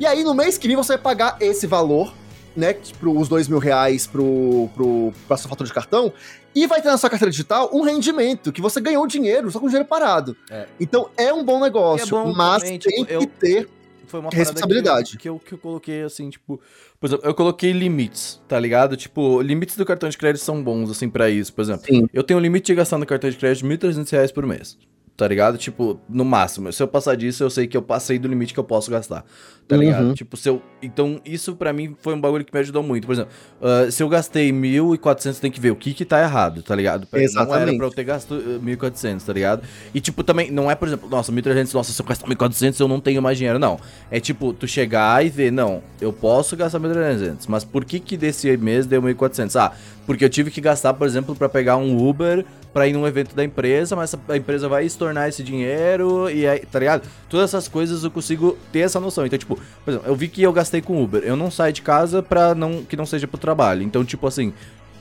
e 0.00 0.04
aí 0.04 0.24
no 0.24 0.34
mês 0.34 0.58
que 0.58 0.66
vem 0.66 0.76
você 0.76 0.94
vai 0.94 0.98
pagar 1.02 1.36
esse 1.40 1.68
valor, 1.68 2.12
né, 2.56 2.74
pro, 3.00 3.16
os 3.16 3.28
dois 3.28 3.46
mil 3.48 3.58
reais 3.60 4.06
pro, 4.06 4.68
pro, 4.74 5.12
pra 5.28 5.36
sua 5.36 5.48
fatura 5.48 5.68
de 5.68 5.72
cartão, 5.74 6.12
e 6.54 6.66
vai 6.66 6.80
ter 6.82 6.88
na 6.88 6.96
sua 6.98 7.10
carteira 7.10 7.30
digital 7.30 7.68
um 7.72 7.82
rendimento, 7.82 8.52
que 8.52 8.60
você 8.60 8.80
ganhou 8.80 9.06
dinheiro, 9.06 9.50
só 9.50 9.58
com 9.60 9.66
dinheiro 9.66 9.88
parado. 9.88 10.36
É. 10.50 10.66
Então 10.80 11.08
é 11.16 11.32
um 11.32 11.44
bom 11.44 11.60
negócio, 11.60 12.16
E 12.16 12.20
é 12.20 12.24
bom 12.24 12.32
mas 12.32 12.62
também, 12.62 12.78
tem 12.78 12.92
tipo, 12.92 13.06
que 13.06 13.12
eu- 13.14 13.26
ter 13.26 13.68
Foi 14.14 14.20
uma 14.20 14.30
Responsabilidade. 14.30 15.10
parada 15.10 15.18
Que 15.18 15.28
eu, 15.28 15.40
que 15.40 15.54
eu 15.54 15.58
coloquei 15.58 16.02
assim, 16.02 16.30
tipo. 16.30 16.60
Por 17.00 17.08
exemplo, 17.08 17.26
eu 17.26 17.34
coloquei 17.34 17.72
limites, 17.72 18.40
tá 18.46 18.60
ligado? 18.60 18.96
Tipo, 18.96 19.42
limites 19.42 19.76
do 19.76 19.84
cartão 19.84 20.08
de 20.08 20.16
crédito 20.16 20.40
são 20.40 20.62
bons, 20.62 20.88
assim, 20.88 21.10
pra 21.10 21.28
isso. 21.28 21.52
Por 21.52 21.62
exemplo, 21.62 21.84
Sim. 21.84 22.08
eu 22.12 22.22
tenho 22.22 22.38
um 22.38 22.42
limite 22.42 22.66
de 22.66 22.76
gastar 22.76 22.96
no 22.96 23.06
cartão 23.06 23.28
de 23.28 23.36
crédito 23.36 23.66
de 23.66 23.76
1.300 23.76 24.10
reais 24.12 24.30
por 24.30 24.46
mês. 24.46 24.78
Tá 25.16 25.28
ligado? 25.28 25.56
Tipo, 25.56 26.00
no 26.08 26.24
máximo. 26.24 26.72
Se 26.72 26.82
eu 26.82 26.88
passar 26.88 27.14
disso, 27.16 27.44
eu 27.44 27.48
sei 27.50 27.68
que 27.68 27.76
eu 27.76 27.82
passei 27.82 28.18
do 28.18 28.26
limite 28.26 28.52
que 28.52 28.58
eu 28.58 28.64
posso 28.64 28.90
gastar. 28.90 29.24
Tá 29.68 29.76
Uhum. 29.76 29.80
ligado? 29.82 30.12
Tipo, 30.14 30.36
se 30.36 30.48
eu. 30.48 30.60
Então, 30.82 31.20
isso 31.24 31.54
pra 31.54 31.72
mim 31.72 31.94
foi 32.00 32.14
um 32.14 32.20
bagulho 32.20 32.44
que 32.44 32.52
me 32.52 32.58
ajudou 32.58 32.82
muito. 32.82 33.06
Por 33.06 33.12
exemplo, 33.12 33.30
ah, 33.62 33.88
se 33.92 34.02
eu 34.02 34.08
gastei 34.08 34.52
1.400, 34.52 35.38
tem 35.38 35.52
que 35.52 35.60
ver 35.60 35.70
o 35.70 35.76
que 35.76 35.94
que 35.94 36.04
tá 36.04 36.20
errado, 36.20 36.62
tá 36.64 36.74
ligado? 36.74 37.06
Pra- 37.06 37.18
Não 37.20 37.22
era 37.24 37.30
Exatamente. 37.30 37.76
pra 37.78 37.86
eu 37.86 37.90
ter 37.92 38.02
gasto 38.02 38.34
eh, 38.34 38.58
1.400, 38.60 39.24
tá 39.24 39.32
ligado? 39.32 39.62
E, 39.94 40.00
tipo, 40.00 40.24
também, 40.24 40.50
não 40.50 40.68
é, 40.68 40.74
por 40.74 40.88
exemplo, 40.88 41.08
nossa, 41.08 41.30
1.300, 41.30 41.72
nossa, 41.72 41.92
se 41.92 42.02
eu 42.02 42.04
gastar 42.06 42.26
1.400, 42.26 42.80
eu 42.80 42.88
não 42.88 42.98
tenho 43.00 43.22
mais 43.22 43.38
dinheiro. 43.38 43.58
Não. 43.58 43.78
É 44.10 44.18
tipo, 44.18 44.52
tu 44.52 44.66
chegar 44.66 45.24
e 45.24 45.30
ver, 45.30 45.52
não, 45.52 45.80
eu 46.00 46.12
posso 46.12 46.56
gastar 46.56 46.80
1.300, 46.80 47.46
mas 47.48 47.62
por 47.64 47.84
que 47.84 48.00
que 48.00 48.16
desse 48.16 48.54
mês 48.56 48.84
deu 48.84 49.00
1.400? 49.00 49.54
Ah, 49.56 49.72
porque 50.06 50.24
eu 50.24 50.28
tive 50.28 50.50
que 50.50 50.60
gastar, 50.60 50.94
por 50.94 51.06
exemplo, 51.06 51.34
pra 51.34 51.48
pegar 51.48 51.76
um 51.76 52.08
Uber 52.08 52.44
pra 52.72 52.88
ir 52.88 52.92
num 52.92 53.06
evento 53.06 53.34
da 53.34 53.44
empresa, 53.44 53.94
mas 53.94 54.14
a 54.28 54.36
empresa 54.36 54.68
vai 54.68 54.84
estornar 54.84 55.28
esse 55.28 55.42
dinheiro 55.42 56.28
e 56.28 56.46
aí, 56.46 56.60
tá 56.60 56.78
ligado? 56.78 57.08
Todas 57.28 57.50
essas 57.50 57.68
coisas 57.68 58.02
eu 58.02 58.10
consigo 58.10 58.58
ter 58.72 58.80
essa 58.80 58.98
noção. 58.98 59.24
Então, 59.24 59.38
tipo, 59.38 59.58
por 59.84 59.90
exemplo, 59.90 60.08
eu 60.08 60.16
vi 60.16 60.28
que 60.28 60.42
eu 60.42 60.52
gastei 60.52 60.82
com 60.82 61.02
Uber. 61.02 61.22
Eu 61.24 61.36
não 61.36 61.50
saio 61.50 61.72
de 61.72 61.82
casa 61.82 62.22
pra 62.22 62.54
não, 62.54 62.82
que 62.82 62.96
não 62.96 63.06
seja 63.06 63.28
pro 63.28 63.38
trabalho. 63.38 63.82
Então, 63.82 64.04
tipo 64.04 64.26
assim, 64.26 64.52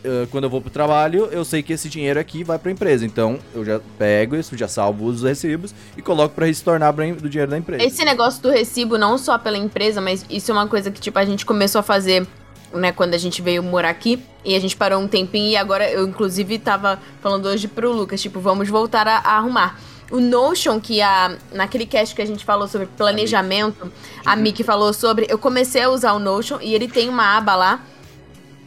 eh, 0.04 0.28
quando 0.30 0.44
eu 0.44 0.50
vou 0.50 0.62
pro 0.62 0.70
trabalho, 0.70 1.30
eu 1.32 1.46
sei 1.46 1.64
que 1.64 1.72
esse 1.72 1.88
dinheiro 1.88 2.20
aqui 2.20 2.44
vai 2.44 2.60
pra 2.60 2.72
empresa. 2.72 3.06
Então, 3.06 3.40
eu 3.56 3.64
já 3.64 3.80
pego 3.98 4.36
isso, 4.36 4.58
já 4.58 4.68
salvo 4.68 5.06
os 5.06 5.24
recibos 5.24 5.74
e 5.98 6.02
coloco 6.02 6.36
pra 6.36 6.46
retornar 6.46 6.94
do 6.94 7.30
dinheiro 7.30 7.50
da 7.50 7.58
empresa. 7.58 7.84
Esse 7.84 8.04
negócio 8.04 8.42
do 8.42 8.52
recibo, 8.52 8.98
não 8.98 9.18
só 9.18 9.38
pela 9.38 9.58
empresa, 9.58 10.02
mas 10.02 10.26
isso 10.30 10.52
é 10.52 10.54
uma 10.54 10.68
coisa 10.68 10.92
que, 10.92 11.00
tipo, 11.00 11.18
a 11.18 11.26
gente 11.26 11.46
começou 11.46 11.80
a 11.80 11.84
fazer, 11.84 12.28
né, 12.74 12.92
quando 12.92 13.14
a 13.14 13.18
gente 13.18 13.42
veio 13.42 13.62
morar 13.64 13.90
aqui. 13.90 14.22
E 14.44 14.56
a 14.56 14.60
gente 14.60 14.76
parou 14.76 15.00
um 15.02 15.08
tempinho 15.08 15.52
e 15.52 15.56
agora 15.58 15.90
eu, 15.90 16.06
inclusive, 16.08 16.60
tava 16.60 17.00
falando 17.22 17.46
hoje 17.46 17.68
pro 17.68 17.92
Lucas, 17.92 18.22
tipo, 18.22 18.40
vamos 18.40 18.68
voltar 18.68 19.08
a, 19.08 19.18
a 19.20 19.38
arrumar. 19.38 19.80
O 20.12 20.20
Notion, 20.20 20.80
que 20.80 21.02
a, 21.02 21.38
naquele 21.54 21.86
cast 21.86 22.14
que 22.14 22.22
a 22.22 22.26
gente 22.26 22.44
falou 22.44 22.68
sobre 22.68 22.88
planejamento, 22.88 23.92
a 24.26 24.36
Miki 24.36 24.64
falou 24.64 24.94
sobre, 24.94 25.26
eu 25.30 25.38
comecei 25.40 25.82
a 25.84 25.90
usar 25.90 26.14
o 26.14 26.20
Notion 26.20 26.60
e 26.62 26.76
ele 26.76 26.88
tem 26.88 27.08
uma 27.10 27.38
aba 27.38 27.56
lá 27.56 27.82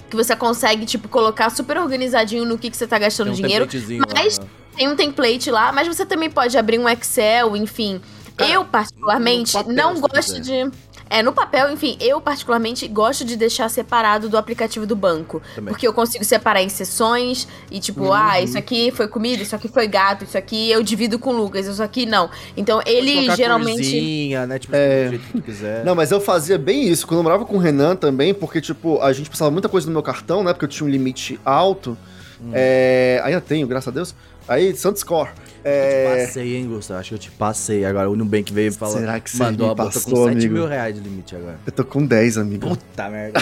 que 0.09 0.17
você 0.17 0.35
consegue, 0.35 0.87
tipo, 0.87 1.09
colocar 1.09 1.51
super 1.51 1.77
organizadinho 1.79 2.45
no 2.45 2.57
que, 2.57 2.71
que 2.71 2.77
você 2.77 2.87
tá 2.87 2.99
gastando 2.99 3.27
Tem 3.27 3.35
um 3.35 3.37
dinheiro. 3.43 3.67
templatezinho 3.67 4.03
lá, 4.07 4.15
mas- 4.15 4.39
né? 4.39 4.47
Tem 4.77 4.89
um 4.89 4.95
template 4.97 5.51
lá, 5.51 5.73
mas 5.73 5.89
você 5.89 6.05
também 6.05 6.29
pode 6.31 6.57
abrir 6.59 6.79
um 6.79 6.87
Excel, 6.89 7.57
enfim. 7.57 7.99
Cara, 8.37 8.51
eu, 8.51 8.65
particularmente, 8.65 9.55
não 9.69 9.99
gosto 10.01 10.39
de. 10.39 10.71
É, 11.09 11.23
no 11.23 11.33
papel, 11.33 11.71
enfim, 11.71 11.97
eu 12.01 12.21
particularmente 12.21 12.89
gosto 12.89 13.25
de 13.25 13.37
deixar 13.37 13.69
separado 13.69 14.29
do 14.29 14.37
aplicativo 14.37 14.87
do 14.87 14.97
banco. 14.97 15.41
Também. 15.55 15.73
Porque 15.73 15.87
eu 15.87 15.93
consigo 15.93 16.25
separar 16.25 16.63
em 16.63 16.69
sessões 16.69 17.47
e, 17.71 17.79
tipo, 17.79 18.13
ah, 18.13 18.41
isso 18.41 18.59
aqui 18.59 18.91
foi 18.91 19.07
comida, 19.07 19.43
isso 19.43 19.55
aqui 19.55 19.69
foi 19.69 19.87
gato, 19.87 20.25
isso 20.25 20.37
aqui 20.37 20.71
eu 20.71 20.83
divido 20.83 21.19
com 21.19 21.31
o 21.31 21.37
Lucas, 21.37 21.67
isso 21.67 21.83
aqui 21.83 22.07
não. 22.07 22.29
Então, 22.57 22.83
ele 22.85 23.31
geralmente. 23.37 23.77
corzinha, 23.77 24.47
né? 24.47 24.59
Tipo, 24.59 24.75
É. 24.75 25.05
do 25.05 25.11
jeito 25.11 25.27
que 25.27 25.33
tu 25.35 25.43
quiser. 25.43 25.85
Não, 25.85 25.95
mas 25.95 26.11
eu 26.11 26.21
fazia 26.21 26.59
bem 26.59 26.89
isso. 26.89 27.07
Quando 27.07 27.21
eu 27.21 27.25
morava 27.25 27.45
com 27.45 27.57
o 27.57 27.59
Renan 27.59 27.95
também, 27.95 28.35
porque, 28.35 28.61
tipo, 28.61 29.01
a 29.01 29.13
gente 29.13 29.29
precisava 29.29 29.51
muita 29.51 29.69
coisa 29.69 29.87
no 29.87 29.93
meu 29.93 30.03
cartão, 30.03 30.43
né? 30.43 30.53
Porque 30.53 30.65
eu 30.65 30.69
tinha 30.69 30.87
um 30.87 30.91
limite 30.91 31.39
alto. 31.45 31.97
Hum. 32.41 32.51
É... 32.53 33.21
Ainda 33.25 33.41
tenho, 33.41 33.67
graças 33.67 33.89
a 33.89 33.93
Deus. 33.93 34.15
Aí, 34.49 34.75
Santos 34.77 35.01
Score. 35.01 35.31
Eu 35.69 35.73
te 35.73 35.95
É... 36.21 36.27
passei, 36.27 36.57
hein, 36.57 36.67
Gustavo? 36.69 37.01
Acho 37.01 37.09
que 37.11 37.15
eu 37.15 37.19
te 37.19 37.31
passei. 37.33 37.85
Agora 37.85 38.09
o 38.09 38.15
Nubank 38.17 38.53
veio 38.53 38.69
e 38.69 38.71
falou. 38.73 38.99
Será 38.99 39.19
que 39.19 39.29
você 39.31 39.43
mandou 39.43 39.67
me 39.67 39.73
a 39.73 39.77
passou, 39.77 40.03
com 40.13 40.25
7 40.25 40.33
amigo? 40.37 40.55
mil 40.55 40.67
reais 40.69 40.95
de 40.95 41.01
limite 41.01 41.35
agora. 41.35 41.59
Eu 41.67 41.73
tô 41.73 41.85
com 41.85 42.07
10, 42.07 42.39
amigo. 42.39 42.69
Puta 42.69 43.09
merda. 43.11 43.41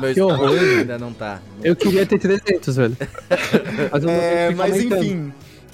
Meu 0.00 0.14
Que 0.14 0.20
horror. 0.20 0.50
ainda 0.58 0.96
não 0.98 1.12
tá. 1.12 1.40
Eu 1.62 1.74
queria 1.74 2.06
ter 2.06 2.18
300, 2.18 2.76
velho. 2.76 2.96
Mas, 3.92 4.02
eu 4.02 4.08
não 4.08 4.14
É, 4.14 4.50
mas 4.54 4.76
enfim. 4.76 5.32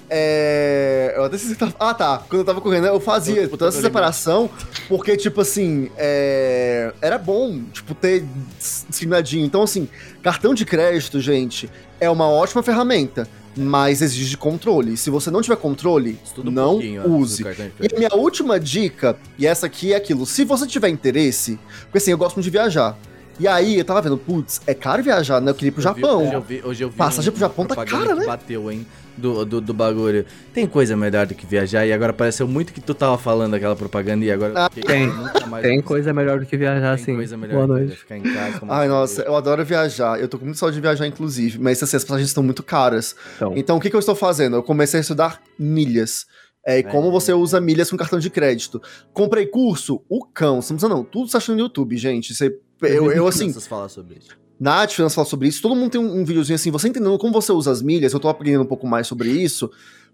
É, 0.09 1.15
eu 1.17 1.25
até 1.25 1.37
sei 1.39 1.49
se 1.51 1.55
tava- 1.57 1.75
Ah, 1.81 1.93
tá. 1.95 2.23
Quando 2.29 2.41
eu 2.41 2.45
tava 2.45 2.61
com 2.61 2.69
o 2.69 2.73
Renan, 2.73 2.89
eu 2.89 3.01
fazia 3.01 3.43
Puta, 3.45 3.57
toda 3.59 3.69
essa 3.71 3.81
separação, 3.81 4.49
porque, 4.89 5.17
tipo 5.17 5.41
assim, 5.41 5.91
é, 5.97 6.93
era 7.01 7.19
bom, 7.19 7.61
tipo, 7.73 7.95
ter 7.95 8.25
discriminadinho. 8.59 9.45
Então, 9.47 9.63
assim, 9.63 9.89
cartão 10.23 10.55
de 10.55 10.65
crédito, 10.65 11.21
gente, 11.21 11.71
é 12.01 12.09
uma 12.11 12.29
ótima 12.29 12.63
ferramenta, 12.63 13.27
mas 13.57 14.03
exige 14.03 14.37
controle. 14.37 14.97
Se 14.97 15.11
você 15.11 15.31
não 15.31 15.43
tiver 15.43 15.57
controle, 15.57 16.19
Estuda 16.25 16.51
um 16.51 16.53
não 16.53 16.79
do 16.79 17.17
use. 17.17 17.45
E 17.81 17.95
a 17.95 17.99
minha 17.99 18.15
última 18.15 18.59
dica, 18.59 19.17
e 19.39 19.47
essa 19.47 19.67
aqui 19.67 19.93
é 19.93 19.97
aquilo, 19.97 20.27
se 20.27 20.45
você 20.45 20.67
tiver 20.67 20.89
interesse, 20.89 21.59
porque 21.85 21.99
assim, 21.99 22.11
eu 22.11 22.19
gosto 22.19 22.37
muito 22.37 22.45
de 22.45 22.51
viajar. 22.51 22.97
E 23.39 23.49
aí, 23.49 23.79
eu 23.79 23.85
tava 23.85 24.01
vendo, 24.03 24.17
putz, 24.17 24.61
é 24.67 24.75
caro 24.75 25.03
viajar, 25.03 25.41
né? 25.41 25.51
Eu 25.51 25.55
queria 25.55 25.69
ir 25.69 25.73
pro 25.73 25.83
Eu 25.83 25.95
vi- 25.95 26.01
Japão. 26.01 26.23
hoje 26.25 26.33
eu 26.35 26.41
vi, 26.41 26.63
hoje 26.65 26.85
eu 26.85 26.91
vi 26.91 26.97
Passagem 26.97 27.31
pro 27.33 27.41
Japão 27.41 27.67
tá 27.67 27.85
cara, 27.85 28.09
que 28.15 28.21
né? 28.21 28.27
bateu, 28.27 28.71
hein? 28.71 28.87
Do, 29.17 29.45
do, 29.45 29.61
do 29.61 29.73
bagulho. 29.73 30.25
Tem 30.53 30.67
coisa 30.67 30.97
melhor 30.97 31.25
do 31.27 31.35
que 31.37 31.47
viajar 31.47 31.87
e 31.87 31.93
agora 31.93 32.13
pareceu 32.13 32.49
muito 32.49 32.73
que 32.73 32.81
tu 32.81 32.93
tava 32.95 33.17
falando 33.17 33.53
daquela 33.53 33.77
propaganda 33.77 34.25
e 34.25 34.31
agora 34.31 34.53
Ah, 34.57 34.69
fiquei- 34.73 34.83
tem. 34.83 35.07
nunca 35.07 35.47
mais 35.47 35.63
Tem 35.63 35.81
coisa 35.81 36.13
melhor 36.13 36.41
do 36.41 36.47
que 36.47 36.57
viajar, 36.57 36.97
Tem 36.97 37.05
sim. 37.05 37.15
coisa 37.15 37.37
melhor 37.37 37.55
Boa 37.55 37.67
do 37.69 37.75
que 37.75 37.81
noite. 37.87 37.97
ficar 38.01 38.17
em 38.19 38.23
casa. 38.23 38.61
Ai, 38.69 38.89
nossa, 38.89 39.23
eu 39.23 39.37
adoro 39.37 39.65
viajar. 39.65 40.21
Eu 40.21 40.27
tô 40.27 40.37
com 40.39 40.45
muita 40.47 40.59
saudade 40.59 40.77
de 40.77 40.81
viajar, 40.83 41.07
inclusive. 41.07 41.61
Mas 41.61 41.81
assim, 41.81 41.97
as 41.97 42.03
passagens 42.03 42.29
estão 42.31 42.43
muito 42.43 42.63
caras. 42.65 43.15
Então, 43.37 43.53
Então, 43.57 43.77
o 43.77 43.81
que, 43.81 43.89
que 43.89 43.95
eu 43.95 44.01
estou 44.01 44.17
fazendo? 44.17 44.57
Eu 44.57 44.63
comecei 44.65 44.99
a 44.99 45.01
estudar 45.01 45.41
milhas. 45.57 46.27
É, 46.67 46.79
e 46.79 46.83
como 46.83 47.11
você 47.13 47.33
usa 47.33 47.61
milhas 47.61 47.91
com 47.91 47.97
cartão 47.97 48.19
de 48.19 48.31
crédito. 48.31 48.81
Comprei 49.13 49.47
curso? 49.47 50.01
O 50.09 50.25
cão. 50.25 50.61
Você 50.63 50.73
não 50.73 50.79
precisa, 50.79 50.89
não. 50.95 51.05
Tudo 51.05 51.29
você 51.31 51.37
acha 51.37 51.53
no 51.53 51.59
YouTube, 51.61 51.97
gente. 51.97 52.35
Você, 52.35 52.57
eu, 52.87 53.13
eu, 53.13 53.27
assim, 53.27 53.53
falar 53.53 53.89
sobre 53.89 54.19
isso. 54.19 54.37
na 54.59 54.87
Finanças 54.89 55.15
fala 55.15 55.27
sobre 55.27 55.49
isso. 55.49 55.63
Todo 55.63 55.75
mundo 55.75 55.91
tem 55.91 56.01
um, 56.01 56.21
um 56.21 56.25
videozinho 56.25 56.57
assim, 56.57 56.71
você 56.71 56.89
entendendo 56.89 57.19
como 57.19 57.33
você 57.33 57.53
usa 57.53 57.71
as 57.71 57.83
milhas. 57.83 58.13
Eu 58.13 58.21
tô 58.21 58.29
aprendendo 58.29 58.63
um 58.63 58.67
pouco 58.67 58.87
mais 58.87 59.07
sobre 59.07 59.29
isso. 59.31 59.71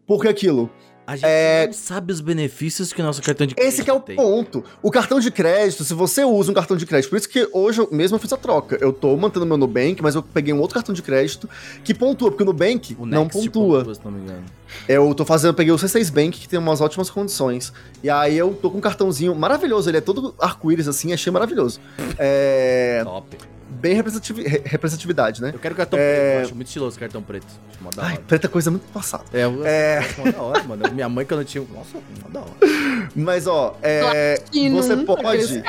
Porque 0.07 0.29
aquilo, 0.29 0.71
A 1.11 1.17
gente 1.17 1.25
É- 1.27 1.67
não 1.67 1.73
sabe 1.73 2.13
os 2.13 2.21
benefícios 2.21 2.93
que 2.93 3.03
o 3.03 3.05
nosso 3.05 3.21
cartão 3.21 3.45
de 3.45 3.53
crédito 3.57 3.73
esse 3.75 3.83
que 3.83 3.91
é 3.91 3.93
o 3.93 3.99
tem. 3.99 4.15
ponto. 4.15 4.63
O 4.81 4.93
cartão 4.93 5.19
de 5.19 5.29
crédito, 5.33 5.83
se 5.83 5.93
você 5.93 6.23
usa 6.25 6.53
um 6.53 6.55
cartão 6.55 6.77
de 6.77 6.87
crédito, 6.87 7.11
por 7.11 7.17
isso 7.17 7.29
que 7.29 7.49
hoje 7.53 7.81
eu 7.81 7.89
mesmo 7.91 8.15
eu 8.15 8.21
fiz 8.21 8.33
a 8.33 8.37
troca. 8.37 8.79
Eu 8.81 8.93
tô 8.93 9.17
mantendo 9.17 9.45
meu 9.45 9.57
Nubank, 9.57 10.01
mas 10.01 10.15
eu 10.15 10.23
peguei 10.23 10.55
um 10.55 10.61
outro 10.61 10.75
cartão 10.75 10.95
de 10.95 11.03
crédito 11.03 11.51
que 11.83 11.93
pontua, 11.93 12.31
porque 12.31 12.45
o 12.45 12.47
Nubank 12.47 12.97
O 12.97 13.05
não 13.05 13.25
Next 13.25 13.51
pontua. 13.51 13.93
se 13.93 14.01
não 14.05 14.13
me 14.13 14.21
engano. 14.21 14.45
Eu 14.89 15.13
tô 15.13 15.25
fazendo, 15.25 15.51
eu 15.51 15.55
peguei 15.55 15.73
o 15.73 15.77
C6 15.77 16.11
Bank, 16.11 16.39
que 16.39 16.49
tem 16.49 16.61
umas 16.61 16.81
ótimas 16.81 17.11
condições. 17.11 17.73
E 18.05 18.09
aí 18.09 18.39
eu 18.39 18.55
tô 18.55 18.71
com 18.71 18.79
um 18.79 18.81
cartãozinho 18.81 19.35
maravilhoso, 19.35 19.91
ele 19.91 19.99
é 19.99 20.01
todo 20.01 20.33
arco-íris 20.39 20.87
assim, 20.87 21.13
achei 21.13 21.33
maravilhoso. 21.33 21.81
É. 22.19 23.01
Top. 23.03 23.37
Bem 23.71 23.95
representativi- 23.95 24.43
re- 24.43 24.63
representatividade, 24.65 25.41
né? 25.41 25.51
Eu 25.55 25.59
quero 25.59 25.75
cartão 25.75 25.99
É. 25.99 26.03
preto, 26.03 26.35
eu 26.39 26.43
acho 26.47 26.55
muito 26.55 26.67
estiloso 26.67 26.99
cartão 26.99 27.23
preto. 27.23 27.47
Acho 27.71 27.83
mó 27.83 27.91
da 27.95 28.03
Ai, 28.05 28.13
hora. 28.15 28.23
preta 28.27 28.49
coisa 28.49 28.71
muito 28.71 28.83
passada. 28.93 29.25
É, 29.33 29.45
eu 29.45 29.65
É. 29.65 29.99
acho 29.99 30.21
mó 30.21 30.31
da 30.31 30.43
hora, 30.43 30.63
mano. 30.65 30.83
Minha 30.93 31.09
mãe, 31.09 31.25
quando 31.25 31.41
eu 31.41 31.45
tinha. 31.45 31.65
Nossa, 31.73 31.97
mó 32.23 32.29
da 32.31 32.41
hora. 32.41 32.51
Mas 33.15 33.47
ó, 33.47 33.77
é. 33.83 34.43
Você 34.73 34.97
nunca 34.97 35.17
pode- 35.17 35.63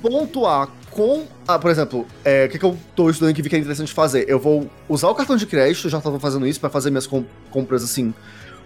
pontuar 0.00 0.68
com. 0.90 1.24
Ah, 1.48 1.58
por 1.58 1.70
exemplo, 1.70 2.06
é, 2.24 2.46
o 2.46 2.48
que, 2.50 2.58
que 2.58 2.64
eu 2.64 2.76
tô 2.94 3.10
estudando 3.10 3.34
que 3.34 3.42
vi 3.42 3.48
que 3.48 3.56
é 3.56 3.58
interessante 3.58 3.92
fazer? 3.92 4.24
Eu 4.28 4.38
vou 4.38 4.70
usar 4.88 5.08
o 5.08 5.14
cartão 5.14 5.36
de 5.36 5.46
crédito, 5.46 5.88
já 5.88 6.00
tava 6.00 6.20
fazendo 6.20 6.46
isso 6.46 6.60
pra 6.60 6.70
fazer 6.70 6.90
minhas 6.90 7.06
com- 7.06 7.24
compras 7.50 7.82
assim, 7.82 8.12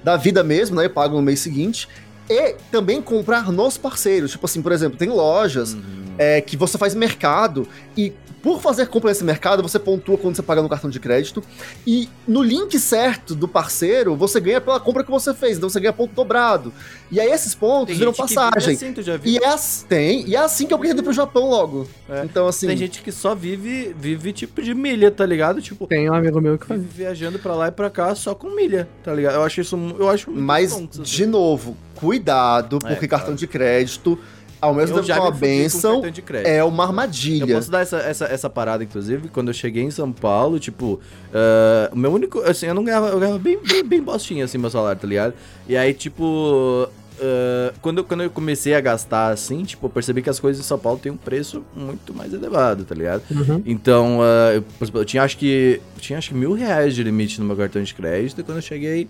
da 0.05 0.17
vida 0.17 0.43
mesmo, 0.43 0.77
né? 0.77 0.87
Eu 0.87 0.91
pago 0.91 1.17
no 1.17 1.23
mês 1.23 1.41
seguinte. 1.41 1.89
E 2.29 2.57
também 2.73 3.01
comprar 3.01 3.53
nos 3.53 3.79
parceiros. 3.79 4.33
Tipo 4.33 4.47
assim, 4.47 4.61
por 4.61 4.73
exemplo, 4.73 4.99
tem 4.99 5.09
lojas 5.09 5.75
Uhum. 5.75 6.15
é, 6.19 6.41
que 6.41 6.57
você 6.57 6.77
faz 6.77 6.93
mercado 6.95 7.69
e 7.97 8.13
por 8.47 8.61
fazer 8.61 8.87
compra 8.87 9.11
nesse 9.11 9.25
mercado, 9.25 9.61
você 9.61 9.77
pontua 9.77 10.17
quando 10.17 10.37
você 10.37 10.43
paga 10.43 10.63
no 10.63 10.69
cartão 10.69 10.89
de 10.89 11.01
crédito. 11.01 11.43
E 11.85 12.09
no 12.29 12.45
link 12.45 12.79
certo 12.79 13.35
do 13.35 13.49
parceiro, 13.49 14.15
você 14.15 14.39
ganha 14.39 14.61
pela 14.61 14.79
compra 14.79 15.03
que 15.03 15.11
você 15.11 15.35
fez. 15.35 15.57
Então 15.57 15.69
você 15.69 15.81
ganha 15.81 15.93
ponto 15.93 16.15
dobrado. 16.15 16.73
E 17.11 17.19
aí 17.19 17.29
esses 17.33 17.57
pontos 17.57 17.89
Tem 17.89 17.97
viram 17.97 18.13
gente 18.13 18.23
que 18.29 18.35
passagem. 18.35 18.69
vive 18.77 18.85
assim, 18.85 18.93
tu 18.93 19.03
já 19.03 19.17
viu? 19.17 19.33
E 19.33 19.39
é, 19.39 19.49
ass- 19.49 19.85
tem, 19.89 20.29
e 20.29 20.37
é 20.37 20.39
assim 20.39 20.65
que 20.65 20.73
eu 20.73 20.79
queria 20.79 20.95
ir 20.97 21.03
pro 21.03 21.13
Japão 21.13 21.51
logo. 21.51 21.89
É. 22.09 22.23
Então, 22.25 22.47
assim. 22.47 22.69
Tem 22.69 22.77
gente 22.77 23.03
que 23.03 23.11
só 23.11 23.35
vive, 23.35 23.93
vive 23.99 24.33
tipo 24.33 24.63
de 24.63 24.73
milha, 24.75 25.11
tá 25.11 25.27
ligado? 25.27 25.61
Tipo, 25.61 25.89
Tem 25.89 26.09
um 26.09 26.15
amigo 26.15 26.41
meu 26.41 26.57
que 26.57 26.67
faz. 26.67 26.81
viajando 26.81 27.41
pra 27.41 27.53
lá 27.57 27.67
e 27.67 27.73
pra 27.73 27.91
cá 27.91 28.15
só 28.15 28.33
com 28.33 28.55
milha, 28.55 28.89
tá 29.03 29.13
ligado? 29.13 29.35
Eu 29.35 29.43
acho 29.43 29.61
isso, 29.61 29.77
eu 29.99 30.09
acho 30.09 30.31
muito 30.31 30.45
Mas, 30.45 30.73
bom 30.73 30.87
de 30.87 31.27
novo, 31.27 31.77
cuidado, 31.97 32.77
É, 32.77 32.79
porque 32.91 33.09
claro. 33.09 33.23
cartão 33.25 33.35
de 33.35 33.47
crédito, 33.49 34.17
ao 34.61 34.75
mesmo 34.75 34.97
eu 34.97 35.03
tempo 35.03 35.07
que 35.07 35.13
é 35.13 35.21
uma 35.21 35.31
benção, 35.31 36.03
é 36.45 36.65
uma 36.65 36.83
Eu 36.85 36.89
armadilha. 36.89 37.55
posso 37.55 37.71
dar 37.71 37.81
essa, 37.81 37.99
essa, 37.99 38.25
essa 38.27 38.51
parada, 38.51 38.83
inclusive, 38.83 39.29
quando 39.29 39.49
eu 39.49 39.55
cheguei 39.55 39.83
em 39.83 39.91
São 39.91 40.11
Paulo, 40.13 40.59
tipo, 40.59 41.01
ah, 41.33 41.91
o 41.93 41.97
meu 41.97 42.13
único. 42.13 42.41
Assim, 42.41 42.67
eu 42.67 42.75
não 42.75 42.83
ganhava, 42.85 43.09
eu 43.09 43.19
ganhava 43.21 43.39
bem, 43.39 43.59
bem, 43.63 43.85
bem 43.85 44.03
bostinho, 44.03 44.45
assim, 44.45 44.59
meu 44.59 44.71
salário, 44.71 45.01
tá 45.01 45.07
ligado? 45.07 45.35
E 45.69 45.77
aí, 45.77 45.93
tipo. 45.95 46.89
ah, 47.21 47.73
quando, 47.81 47.99
eu- 47.99 48.05
quando 48.05 48.23
eu 48.23 48.31
comecei 48.31 48.75
a 48.75 48.81
gastar 48.81 49.29
assim, 49.33 49.63
tipo, 49.65 49.87
eu 49.87 49.91
percebi 49.91 50.23
que 50.23 50.31
as 50.31 50.39
coisas 50.41 50.65
em 50.65 50.67
São 50.67 50.79
Paulo 50.79 50.99
têm 50.99 51.11
um 51.13 51.17
preço 51.17 51.63
muito 51.75 52.13
mais 52.15 52.33
elevado, 52.33 52.85
tá 52.85 52.95
ligado? 52.95 53.23
Uhum. 53.31 53.63
Então, 53.65 54.19
ah, 54.23 54.55
eu, 54.55 54.65
eu 54.95 55.05
tinha 55.05 55.23
acho 55.23 55.37
que. 55.39 55.81
eu 55.97 56.01
tinha 56.01 56.19
acho 56.19 56.29
que 56.31 56.35
mil 56.35 56.53
reais 56.53 56.95
de 56.95 57.03
limite 57.03 57.41
no 57.41 57.47
meu 57.47 57.57
cartão 57.57 57.83
de 57.83 57.95
crédito 57.95 58.41
e 58.41 58.45
quando 58.45 58.59
eu 58.59 58.63
cheguei. 58.63 59.09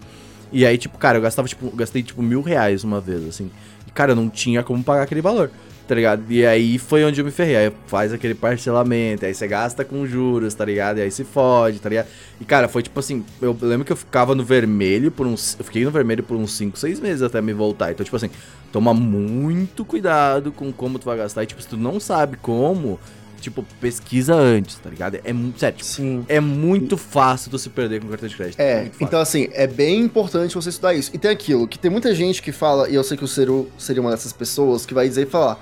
E 0.52 0.64
aí, 0.64 0.78
tipo, 0.78 0.96
cara, 0.96 1.18
eu 1.18 1.22
gastava, 1.22 1.48
tipo, 1.48 1.66
eu 1.66 1.72
gastei 1.72 2.04
tipo 2.04 2.22
mil 2.22 2.40
reais 2.40 2.84
uma 2.84 3.00
vez, 3.00 3.26
assim. 3.26 3.50
Cara, 3.96 4.12
eu 4.12 4.16
não 4.16 4.28
tinha 4.28 4.62
como 4.62 4.84
pagar 4.84 5.02
aquele 5.02 5.22
valor. 5.22 5.50
Tá 5.88 5.94
ligado? 5.94 6.24
E 6.28 6.44
aí 6.44 6.78
foi 6.78 7.04
onde 7.04 7.20
eu 7.20 7.24
me 7.24 7.30
ferrei. 7.30 7.56
Aí 7.56 7.72
faz 7.86 8.12
aquele 8.12 8.34
parcelamento, 8.34 9.24
aí 9.24 9.32
você 9.32 9.46
gasta 9.46 9.84
com 9.84 10.04
juros, 10.04 10.52
tá 10.52 10.64
ligado? 10.64 10.98
E 10.98 11.02
aí 11.02 11.10
se 11.12 11.22
fode, 11.22 11.78
tá 11.78 11.88
ligado? 11.88 12.08
E 12.40 12.44
cara, 12.44 12.66
foi 12.66 12.82
tipo 12.82 12.98
assim, 12.98 13.24
eu 13.40 13.56
lembro 13.62 13.84
que 13.84 13.92
eu 13.92 13.96
ficava 13.96 14.34
no 14.34 14.44
vermelho 14.44 15.12
por 15.12 15.26
uns. 15.26 15.56
Eu 15.56 15.64
fiquei 15.64 15.84
no 15.84 15.92
vermelho 15.92 16.24
por 16.24 16.36
uns 16.36 16.52
5, 16.56 16.76
6 16.76 16.98
meses 16.98 17.22
até 17.22 17.40
me 17.40 17.52
voltar. 17.52 17.92
Então, 17.92 18.04
tipo 18.04 18.16
assim, 18.16 18.30
toma 18.72 18.92
muito 18.92 19.84
cuidado 19.84 20.50
com 20.50 20.72
como 20.72 20.98
tu 20.98 21.04
vai 21.04 21.16
gastar. 21.16 21.44
E 21.44 21.46
tipo, 21.46 21.62
se 21.62 21.68
tu 21.68 21.76
não 21.76 22.00
sabe 22.00 22.36
como, 22.36 22.98
tipo, 23.40 23.62
pesquisa 23.80 24.34
antes, 24.34 24.76
tá 24.76 24.90
ligado? 24.90 25.18
É 25.22 25.32
muito. 25.32 25.60
Sério, 25.60 25.78
tipo, 25.78 25.88
Sim. 25.88 26.24
é 26.28 26.40
muito 26.40 26.96
fácil 26.96 27.50
tu 27.50 27.58
se 27.58 27.70
perder 27.70 28.00
com 28.00 28.08
cartão 28.08 28.28
de 28.28 28.36
crédito. 28.36 28.60
É, 28.60 28.80
muito 28.80 28.92
fácil. 28.92 29.06
então 29.06 29.20
assim, 29.20 29.48
é 29.52 29.66
bem 29.66 30.00
importante 30.00 30.54
você 30.54 30.68
estudar 30.68 30.94
isso. 30.94 31.10
E 31.14 31.18
tem 31.18 31.30
aquilo, 31.30 31.66
que 31.68 31.78
tem 31.78 31.90
muita 31.90 32.14
gente 32.14 32.42
que 32.42 32.52
fala, 32.52 32.88
e 32.88 32.94
eu 32.94 33.04
sei 33.04 33.16
que 33.16 33.24
o 33.24 33.28
Seru 33.28 33.70
seria 33.78 34.02
uma 34.02 34.10
dessas 34.10 34.32
pessoas, 34.32 34.86
que 34.86 34.94
vai 34.94 35.08
dizer 35.08 35.26
e 35.26 35.30
falar, 35.30 35.58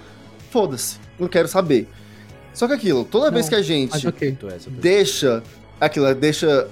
foda-se, 0.51 0.99
não 1.19 1.29
quero 1.29 1.49
saber. 1.49 1.89
Só 2.53 2.69
que 2.69 2.75
aquilo, 2.75 3.05
toda 3.05 3.31
vez 3.31 3.47
Não, 3.47 3.51
que 3.51 3.55
a 3.57 3.63
gente 3.63 4.07
é 4.07 4.31
deixa 4.71 5.43
aquilo, 5.81 6.15
deixa 6.15 6.69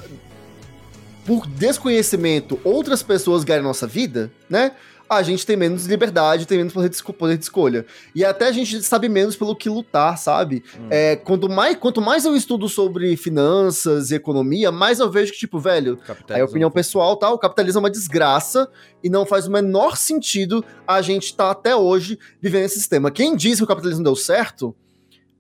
por 1.26 1.46
desconhecimento 1.46 2.58
outras 2.64 3.02
pessoas 3.02 3.44
ganharem 3.44 3.66
nossa 3.66 3.86
vida, 3.86 4.30
né? 4.48 4.72
A 5.16 5.22
gente 5.22 5.44
tem 5.46 5.56
menos 5.56 5.86
liberdade, 5.86 6.46
tem 6.46 6.58
menos 6.58 6.72
poder 6.72 6.88
de, 6.88 7.02
poder 7.02 7.36
de 7.36 7.44
escolha. 7.44 7.86
E 8.14 8.24
até 8.24 8.46
a 8.46 8.52
gente 8.52 8.82
sabe 8.82 9.08
menos 9.08 9.36
pelo 9.36 9.54
que 9.54 9.68
lutar, 9.68 10.16
sabe? 10.18 10.62
Hum. 10.78 10.88
É, 10.90 11.16
quanto, 11.16 11.48
mais, 11.48 11.76
quanto 11.76 12.00
mais 12.00 12.24
eu 12.24 12.34
estudo 12.34 12.68
sobre 12.68 13.16
finanças 13.16 14.10
e 14.10 14.14
economia, 14.14 14.72
mais 14.72 15.00
eu 15.00 15.10
vejo 15.10 15.32
que, 15.32 15.38
tipo, 15.38 15.58
velho, 15.58 15.98
Aí 16.28 16.40
a 16.40 16.44
opinião 16.44 16.70
pessoal, 16.70 17.16
tá? 17.16 17.30
O 17.30 17.38
capitalismo 17.38 17.78
é 17.78 17.82
uma 17.82 17.90
desgraça 17.90 18.68
e 19.02 19.08
não 19.08 19.26
faz 19.26 19.46
o 19.46 19.50
menor 19.50 19.96
sentido 19.96 20.64
a 20.86 21.02
gente 21.02 21.24
estar 21.24 21.50
até 21.50 21.74
hoje 21.74 22.18
vivendo 22.40 22.64
esse 22.64 22.76
sistema. 22.76 23.10
Quem 23.10 23.36
diz 23.36 23.58
que 23.58 23.64
o 23.64 23.66
capitalismo 23.66 24.04
deu 24.04 24.16
certo 24.16 24.74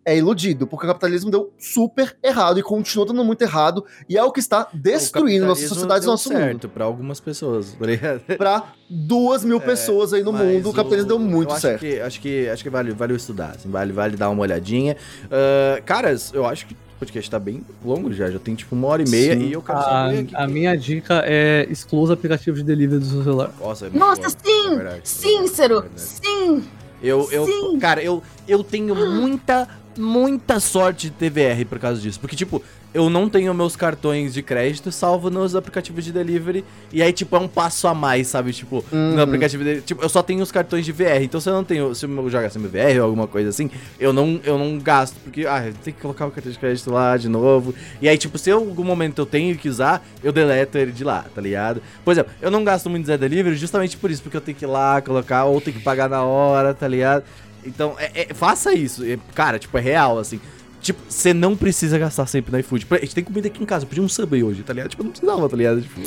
é 0.04 0.16
iludido, 0.16 0.66
porque 0.66 0.84
o 0.84 0.88
capitalismo 0.88 1.30
deu 1.30 1.52
super 1.58 2.16
errado 2.22 2.58
e 2.58 2.62
continua 2.62 3.06
dando 3.06 3.24
muito 3.24 3.42
errado 3.42 3.84
e 4.08 4.18
é 4.18 4.22
o 4.24 4.32
que 4.32 4.40
está 4.40 4.66
destruindo 4.72 5.46
nossas 5.46 5.68
sociedades 5.68 6.04
e 6.04 6.06
nosso 6.08 6.28
certo 6.28 6.68
pra 6.68 6.84
algumas 6.84 7.20
pessoas, 7.20 7.72
tá 7.72 7.86
mundo. 7.86 8.22
Pra 8.36 8.72
duas 8.90 9.44
mil 9.44 9.60
pessoas 9.60 10.12
aí 10.12 10.22
no 10.22 10.32
mundo, 10.32 10.70
o 10.70 10.72
capitalismo 10.72 11.08
deu 11.08 11.18
muito 11.18 11.50
eu 11.50 11.52
acho 11.52 11.60
certo. 11.62 11.80
Que, 11.80 12.00
acho 12.00 12.20
que, 12.20 12.48
acho 12.48 12.62
que 12.62 12.70
vale, 12.70 12.90
vale 12.92 13.14
estudar, 13.14 13.50
assim, 13.56 13.70
vale, 13.70 13.92
vale 13.92 14.16
dar 14.16 14.28
uma 14.30 14.42
olhadinha. 14.42 14.96
Ah, 15.30 15.80
caras, 15.84 16.32
eu 16.34 16.44
acho 16.46 16.66
que 16.66 16.74
o 16.74 16.76
podcast 16.98 17.30
tá 17.30 17.38
bem 17.38 17.64
longo 17.84 18.12
já, 18.12 18.30
já 18.30 18.38
tem 18.38 18.54
tipo 18.54 18.74
uma 18.74 18.88
hora 18.88 19.02
e 19.02 19.08
meia 19.08 19.34
Sim. 19.34 19.42
e 19.46 19.52
eu 19.52 19.62
quero 19.62 19.78
A, 19.78 19.82
saber 19.82 20.18
aqui. 20.20 20.36
a 20.36 20.46
minha 20.48 20.76
dica 20.76 21.22
é 21.24 21.66
exclua 21.70 22.02
os 22.04 22.10
aplicativos 22.10 22.60
de 22.60 22.66
delivery 22.66 23.00
do 23.00 23.06
seu 23.06 23.22
celular. 23.22 23.52
Nossa, 23.60 23.86
é 23.86 23.90
Nossa, 23.90 24.22
bom, 24.22 24.28
sim! 24.28 24.66
é 24.66 24.76
verdade, 24.76 24.98
é 24.98 25.46
Cero! 25.48 25.80
verdade. 25.82 26.00
Sim! 26.00 26.64
Eu, 27.02 27.28
eu, 27.32 27.44
Sim. 27.46 27.80
cara, 27.80 28.00
eu, 28.00 28.22
eu 28.46 28.62
tenho 28.62 28.94
muita, 28.94 29.68
muita 29.96 30.58
sorte 30.60 31.08
de 31.10 31.12
TVR 31.12 31.64
por 31.68 31.78
causa 31.78 32.00
disso. 32.00 32.18
Porque, 32.20 32.36
tipo, 32.36 32.62
eu 32.94 33.08
não 33.08 33.26
tenho 33.28 33.54
meus 33.54 33.74
cartões 33.74 34.34
de 34.34 34.42
crédito 34.42 34.92
salvo 34.92 35.30
nos 35.30 35.56
aplicativos 35.56 36.04
de 36.04 36.12
delivery. 36.12 36.62
E 36.92 37.02
aí, 37.02 37.12
tipo, 37.12 37.34
é 37.36 37.38
um 37.38 37.48
passo 37.48 37.88
a 37.88 37.94
mais, 37.94 38.26
sabe? 38.28 38.52
Tipo, 38.52 38.84
Uhum. 38.92 39.14
no 39.14 39.22
aplicativo 39.22 39.64
de 39.64 39.80
Tipo, 39.80 40.02
eu 40.02 40.08
só 40.08 40.22
tenho 40.22 40.42
os 40.42 40.52
cartões 40.52 40.84
de 40.84 40.92
VR. 40.92 41.22
Então, 41.22 41.40
se 41.40 41.48
eu 41.48 41.54
não 41.54 41.64
tenho. 41.64 41.94
Se 41.94 42.04
eu 42.06 42.30
jogar 42.30 42.50
sem 42.50 42.60
VR 42.62 42.98
ou 42.98 43.04
alguma 43.04 43.26
coisa 43.26 43.48
assim, 43.48 43.70
eu 43.98 44.12
não, 44.12 44.40
eu 44.44 44.58
não 44.58 44.78
gasto. 44.78 45.16
Porque, 45.24 45.46
ah, 45.46 45.66
eu 45.66 45.72
tenho 45.82 45.96
que 45.96 46.02
colocar 46.02 46.26
o 46.26 46.30
cartão 46.30 46.52
de 46.52 46.58
crédito 46.58 46.90
lá 46.90 47.16
de 47.16 47.28
novo. 47.28 47.74
E 48.00 48.08
aí, 48.08 48.18
tipo, 48.18 48.36
se 48.36 48.50
em 48.50 48.52
algum 48.52 48.84
momento 48.84 49.20
eu 49.22 49.26
tenho 49.26 49.56
que 49.56 49.68
usar, 49.68 50.06
eu 50.22 50.32
deleto 50.32 50.76
ele 50.76 50.92
de 50.92 51.02
lá, 51.04 51.24
tá 51.34 51.40
ligado? 51.40 51.82
Por 52.04 52.12
exemplo, 52.12 52.32
eu 52.42 52.50
não 52.50 52.62
gasto 52.62 52.90
muito 52.90 53.06
Zé 53.06 53.16
Delivery 53.16 53.56
justamente 53.56 53.96
por 53.96 54.10
isso, 54.10 54.22
porque 54.22 54.36
eu 54.36 54.40
tenho 54.40 54.56
que 54.56 54.64
ir 54.64 54.68
lá 54.68 55.00
colocar, 55.00 55.44
ou 55.44 55.60
tenho 55.60 55.76
que 55.78 55.82
pagar 55.82 56.08
na 56.10 56.22
hora, 56.22 56.74
tá 56.74 56.86
ligado? 56.86 57.24
Então, 57.64 57.94
é- 57.98 58.26
é- 58.30 58.34
faça 58.34 58.72
isso. 58.74 59.04
É, 59.04 59.18
cara, 59.34 59.58
tipo, 59.58 59.76
é 59.76 59.80
real, 59.80 60.18
assim. 60.18 60.40
Tipo, 60.80 61.00
você 61.08 61.32
não 61.32 61.56
precisa 61.56 61.96
gastar 61.98 62.26
sempre 62.26 62.50
no 62.50 62.58
iFood. 62.58 62.86
A 62.90 62.96
gente 62.98 63.14
tem 63.14 63.22
comida 63.22 63.46
aqui 63.46 63.62
em 63.62 63.66
casa, 63.66 63.84
eu 63.84 63.88
pedi 63.88 64.00
um 64.00 64.08
Subway 64.08 64.42
hoje, 64.42 64.62
tá 64.62 64.72
ligado? 64.72 64.90
Tipo, 64.90 65.02
eu 65.02 65.04
não 65.04 65.12
precisava, 65.12 65.48
tá 65.48 65.56
ligado? 65.56 65.80
Tipo, 65.82 66.00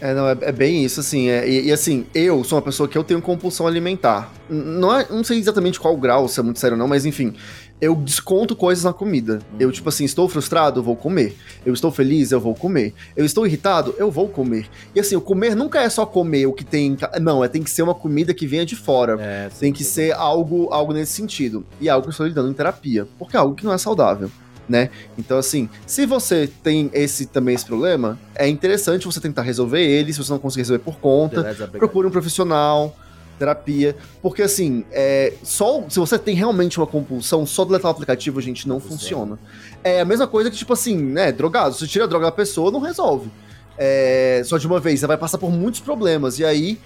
É, 0.00 0.12
não, 0.12 0.28
é, 0.28 0.36
é 0.42 0.52
bem 0.52 0.84
isso, 0.84 1.00
assim. 1.00 1.28
é- 1.28 1.48
e, 1.48 1.66
e, 1.68 1.72
assim, 1.72 2.04
eu 2.14 2.44
sou 2.44 2.56
uma 2.58 2.62
pessoa 2.62 2.88
que 2.88 2.96
eu 2.98 3.02
tenho 3.04 3.20
compulsão 3.22 3.66
alimentar. 3.66 4.30
Não, 4.48 4.94
é, 4.94 5.06
não 5.10 5.24
sei 5.24 5.38
exatamente 5.38 5.80
qual 5.80 5.96
grau, 5.96 6.28
se 6.28 6.38
é 6.38 6.42
muito 6.42 6.58
sério 6.58 6.74
ou 6.74 6.78
não, 6.78 6.86
mas 6.88 7.06
enfim. 7.06 7.34
Eu 7.78 7.94
desconto 7.94 8.56
coisas 8.56 8.84
na 8.84 8.92
comida. 8.94 9.38
Eu, 9.60 9.70
tipo 9.70 9.86
assim, 9.90 10.04
estou 10.06 10.26
frustrado, 10.30 10.80
eu 10.80 10.82
vou 10.82 10.96
comer. 10.96 11.36
Eu 11.64 11.74
estou 11.74 11.90
feliz, 11.92 12.30
eu 12.32 12.40
vou 12.40 12.54
comer. 12.54 12.94
Eu 13.14 13.22
estou 13.24 13.46
irritado, 13.46 13.94
eu 13.98 14.10
vou 14.10 14.28
comer. 14.28 14.66
E 14.94 15.00
assim, 15.00 15.14
o 15.14 15.20
comer 15.20 15.54
nunca 15.54 15.82
é 15.82 15.88
só 15.90 16.06
comer 16.06 16.46
o 16.46 16.54
que 16.54 16.64
tem. 16.64 16.96
Não, 17.20 17.44
é 17.44 17.48
tem 17.48 17.62
que 17.62 17.68
ser 17.68 17.82
uma 17.82 17.94
comida 17.94 18.32
que 18.32 18.46
venha 18.46 18.64
de 18.64 18.74
fora. 18.74 19.16
é, 19.20 19.50
Tem 19.60 19.74
que 19.74 19.84
ser 19.84 20.12
algo, 20.14 20.68
algo 20.72 20.94
nesse 20.94 21.12
sentido. 21.12 21.66
E 21.78 21.88
é 21.88 21.90
algo 21.90 22.04
que 22.04 22.08
eu 22.08 22.12
estou 22.12 22.26
lidando 22.26 22.48
em 22.50 22.54
terapia. 22.54 23.06
Porque 23.18 23.36
é 23.36 23.40
algo 23.40 23.54
que 23.54 23.64
não 23.64 23.72
é 23.74 23.78
saudável. 23.78 24.30
Né? 24.68 24.90
Então, 25.16 25.38
assim, 25.38 25.68
se 25.86 26.06
você 26.06 26.50
tem 26.62 26.90
esse 26.92 27.26
também 27.26 27.54
esse 27.54 27.64
problema, 27.64 28.18
é 28.34 28.48
interessante 28.48 29.06
você 29.06 29.20
tentar 29.20 29.42
resolver 29.42 29.80
ele. 29.80 30.12
Se 30.12 30.18
você 30.18 30.32
não 30.32 30.40
conseguir 30.40 30.62
resolver 30.62 30.82
por 30.82 30.98
conta, 30.98 31.40
aplicativo. 31.40 31.78
procure 31.78 32.08
um 32.08 32.10
profissional, 32.10 32.96
terapia. 33.38 33.96
Porque, 34.20 34.42
assim, 34.42 34.84
é, 34.90 35.34
só 35.42 35.84
se 35.88 35.98
você 35.98 36.18
tem 36.18 36.34
realmente 36.34 36.78
uma 36.78 36.86
compulsão, 36.86 37.46
só 37.46 37.64
deletar 37.64 37.90
o 37.90 37.94
aplicativo, 37.94 38.40
gente, 38.40 38.66
não 38.66 38.80
Funciona. 38.80 39.36
funciona. 39.36 39.38
É 39.84 40.00
a 40.00 40.04
mesma 40.04 40.26
coisa 40.26 40.50
que, 40.50 40.56
tipo 40.56 40.72
assim, 40.72 40.96
né, 40.96 41.30
drogado. 41.30 41.74
Se 41.74 41.86
tira 41.86 42.04
a 42.04 42.08
droga 42.08 42.26
da 42.26 42.32
pessoa, 42.32 42.70
não 42.70 42.80
resolve. 42.80 43.30
É, 43.78 44.42
só 44.44 44.58
de 44.58 44.66
uma 44.66 44.80
vez, 44.80 45.00
você 45.00 45.06
vai 45.06 45.16
passar 45.16 45.38
por 45.38 45.50
muitos 45.50 45.80
problemas. 45.80 46.38
E 46.38 46.44
aí, 46.44 46.80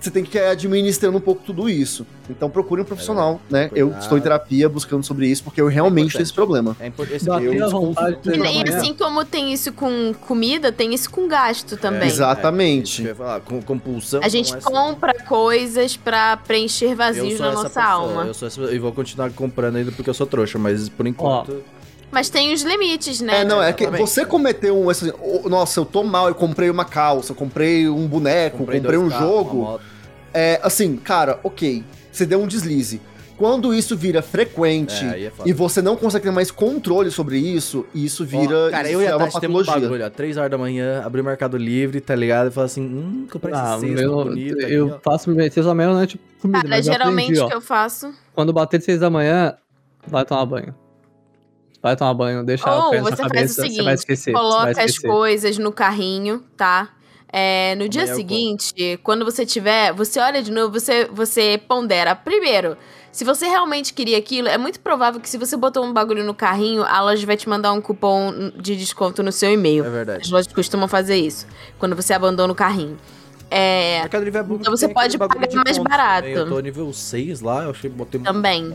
você 0.00 0.10
tem 0.10 0.24
que 0.24 0.38
ir 0.38 0.44
administrando 0.44 1.18
um 1.18 1.20
pouco 1.20 1.42
tudo 1.44 1.68
isso. 1.68 2.06
Então 2.30 2.50
procure 2.50 2.82
um 2.82 2.84
profissional, 2.84 3.40
né? 3.50 3.70
Eu 3.74 3.86
Cuidado. 3.86 4.02
estou 4.02 4.18
em 4.18 4.20
terapia 4.20 4.68
buscando 4.68 5.04
sobre 5.04 5.26
isso, 5.26 5.42
porque 5.42 5.60
eu 5.60 5.66
realmente 5.66 6.12
tenho 6.12 6.22
esse 6.22 6.32
problema. 6.32 6.76
É 6.78 6.86
importante. 6.86 7.24
E, 7.24 8.68
e 8.68 8.74
assim 8.74 8.94
como 8.94 9.24
tem 9.24 9.52
isso 9.52 9.72
com 9.72 10.12
comida, 10.26 10.70
tem 10.70 10.94
isso 10.94 11.10
com 11.10 11.26
gasto 11.26 11.76
também. 11.76 12.08
Exatamente. 12.08 13.02
É, 13.02 13.06
ia 13.06 13.14
falar, 13.14 13.40
com 13.40 13.62
compulsão. 13.62 14.20
A 14.22 14.28
gente 14.28 14.54
é 14.54 14.60
compra 14.60 15.14
coisas 15.24 15.96
pra 15.96 16.36
preencher 16.36 16.94
vazios 16.94 17.40
na 17.40 17.52
nossa 17.52 17.70
pessoa, 17.70 17.84
alma. 17.84 18.24
Eu 18.24 18.34
sou 18.34 18.48
essa, 18.48 18.60
e 18.74 18.78
vou 18.78 18.92
continuar 18.92 19.30
comprando 19.30 19.76
ainda 19.76 19.92
porque 19.92 20.10
eu 20.10 20.14
sou 20.14 20.26
trouxa, 20.26 20.58
mas 20.58 20.88
por 20.88 21.06
enquanto. 21.06 21.62
Mas 22.10 22.30
tem 22.30 22.52
os 22.54 22.62
limites, 22.62 23.20
né? 23.20 23.40
É, 23.40 23.44
não, 23.44 23.62
é 23.62 23.72
que 23.72 23.86
você 23.86 24.24
cometeu 24.24 24.78
um. 24.78 24.88
assim, 24.88 25.12
nossa, 25.44 25.80
eu 25.80 25.84
tô 25.84 26.02
mal, 26.02 26.28
eu 26.28 26.34
comprei 26.34 26.70
uma 26.70 26.84
calça, 26.84 27.32
eu 27.32 27.36
comprei 27.36 27.88
um 27.88 28.06
boneco, 28.06 28.58
comprei, 28.58 28.80
dois 28.80 28.98
um 28.98 29.08
carros, 29.08 29.28
jogo. 29.28 29.80
É, 30.32 30.58
assim, 30.62 30.96
cara, 30.96 31.38
ok, 31.42 31.84
você 32.10 32.24
deu 32.24 32.40
um 32.40 32.46
deslize. 32.46 33.00
Quando 33.36 33.72
isso 33.72 33.96
vira 33.96 34.20
frequente 34.20 35.04
É, 35.04 35.26
é 35.26 35.32
e 35.46 35.52
você 35.52 35.80
não 35.80 35.94
consegue 35.94 36.24
ter 36.24 36.32
mais 36.32 36.50
controle 36.50 37.08
sobre 37.08 37.38
isso, 37.38 37.86
isso 37.94 38.24
vira. 38.24 38.66
Ó, 38.66 38.70
cara, 38.70 38.88
isso 38.88 38.96
eu 38.98 39.02
e 39.02 39.04
é 39.04 39.10
a 39.12 39.16
uma 39.16 39.28
temos 39.40 39.62
um 39.62 39.64
patologia. 39.64 39.74
bagulho, 39.88 40.06
ó. 40.06 40.10
3 40.10 40.36
horas 40.36 40.50
da 40.50 40.58
manhã, 40.58 41.02
abri 41.04 41.20
o 41.20 41.24
Mercado 41.24 41.56
Livre, 41.56 42.00
tá 42.00 42.16
ligado? 42.16 42.48
E 42.48 42.50
fala 42.50 42.66
assim, 42.66 42.82
hum, 42.82 43.28
comprar 43.30 43.50
esse 43.52 43.60
Ah, 43.60 43.78
cesto 43.78 43.94
meu, 43.94 44.24
bonito 44.24 44.60
aqui, 44.60 44.72
eu 44.74 44.98
faço 45.04 45.30
meter 45.30 45.62
só 45.62 45.72
meia-noite 45.72 46.20
comida, 46.42 46.58
Cara, 46.62 46.68
mas 46.68 46.86
eu 46.88 46.92
geralmente 46.92 47.24
aprendi, 47.26 47.40
o 47.40 47.44
ó. 47.44 47.48
que 47.48 47.54
eu 47.54 47.60
faço. 47.60 48.12
Quando 48.34 48.52
bater 48.52 48.78
de 48.78 48.84
seis 48.86 48.98
da 48.98 49.08
manhã, 49.08 49.54
vai 50.08 50.24
tomar 50.24 50.44
banho. 50.44 50.74
Vai 51.82 51.94
tomar 51.96 52.14
banho, 52.14 52.44
deixa 52.44 52.68
Ou 52.68 52.92
na 52.92 53.00
você 53.02 53.16
sua 53.16 53.28
faz 53.28 53.30
o 53.30 53.34
cabeça, 53.34 53.54
você 53.54 53.60
vai 53.60 53.70
seguinte, 53.70 53.94
esquecer. 53.94 54.24
você 54.24 54.32
vai 54.32 54.42
Coloca 54.42 54.82
as 54.82 54.98
coisas 54.98 55.58
no 55.58 55.72
carrinho, 55.72 56.42
tá? 56.56 56.90
É, 57.32 57.74
no 57.76 57.88
dia 57.88 58.02
Amanhã 58.02 58.12
eu 58.12 58.16
seguinte, 58.16 59.00
quando 59.02 59.24
você 59.24 59.44
tiver, 59.44 59.92
você 59.92 60.18
olha 60.18 60.42
de 60.42 60.50
novo, 60.50 60.72
você, 60.72 61.04
você 61.12 61.60
pondera. 61.68 62.16
Primeiro, 62.16 62.76
se 63.12 63.22
você 63.24 63.46
realmente 63.46 63.92
queria 63.92 64.16
aquilo, 64.16 64.48
é 64.48 64.56
muito 64.56 64.80
provável 64.80 65.20
que 65.20 65.28
se 65.28 65.36
você 65.36 65.56
botou 65.56 65.84
um 65.84 65.92
bagulho 65.92 66.24
no 66.24 66.34
carrinho, 66.34 66.82
a 66.84 67.02
loja 67.02 67.24
vai 67.26 67.36
te 67.36 67.48
mandar 67.48 67.72
um 67.72 67.80
cupom 67.80 68.32
de 68.56 68.74
desconto 68.76 69.22
no 69.22 69.30
seu 69.30 69.52
e-mail. 69.52 69.84
É 69.84 69.86
As 69.88 69.92
verdade. 69.92 70.32
lojas 70.32 70.52
costumam 70.52 70.88
fazer 70.88 71.16
isso, 71.16 71.46
quando 71.78 71.94
você 71.94 72.12
abandona 72.14 72.52
o 72.52 72.56
carrinho. 72.56 72.98
É, 73.50 74.00
Mercado 74.00 74.24
Livre 74.24 74.40
é 74.40 74.42
bom 74.42 74.56
Então 74.56 74.76
você 74.76 74.88
pode 74.88 75.16
pagar 75.16 75.38
mais 75.38 75.78
pontos 75.78 75.78
barato. 75.78 76.28
Eu 76.28 76.48
tô 76.48 76.60
nível 76.60 76.92
6 76.92 77.40
lá, 77.40 77.64
eu 77.64 77.70
achei 77.70 77.88
botei 77.88 78.20
Também. 78.20 78.74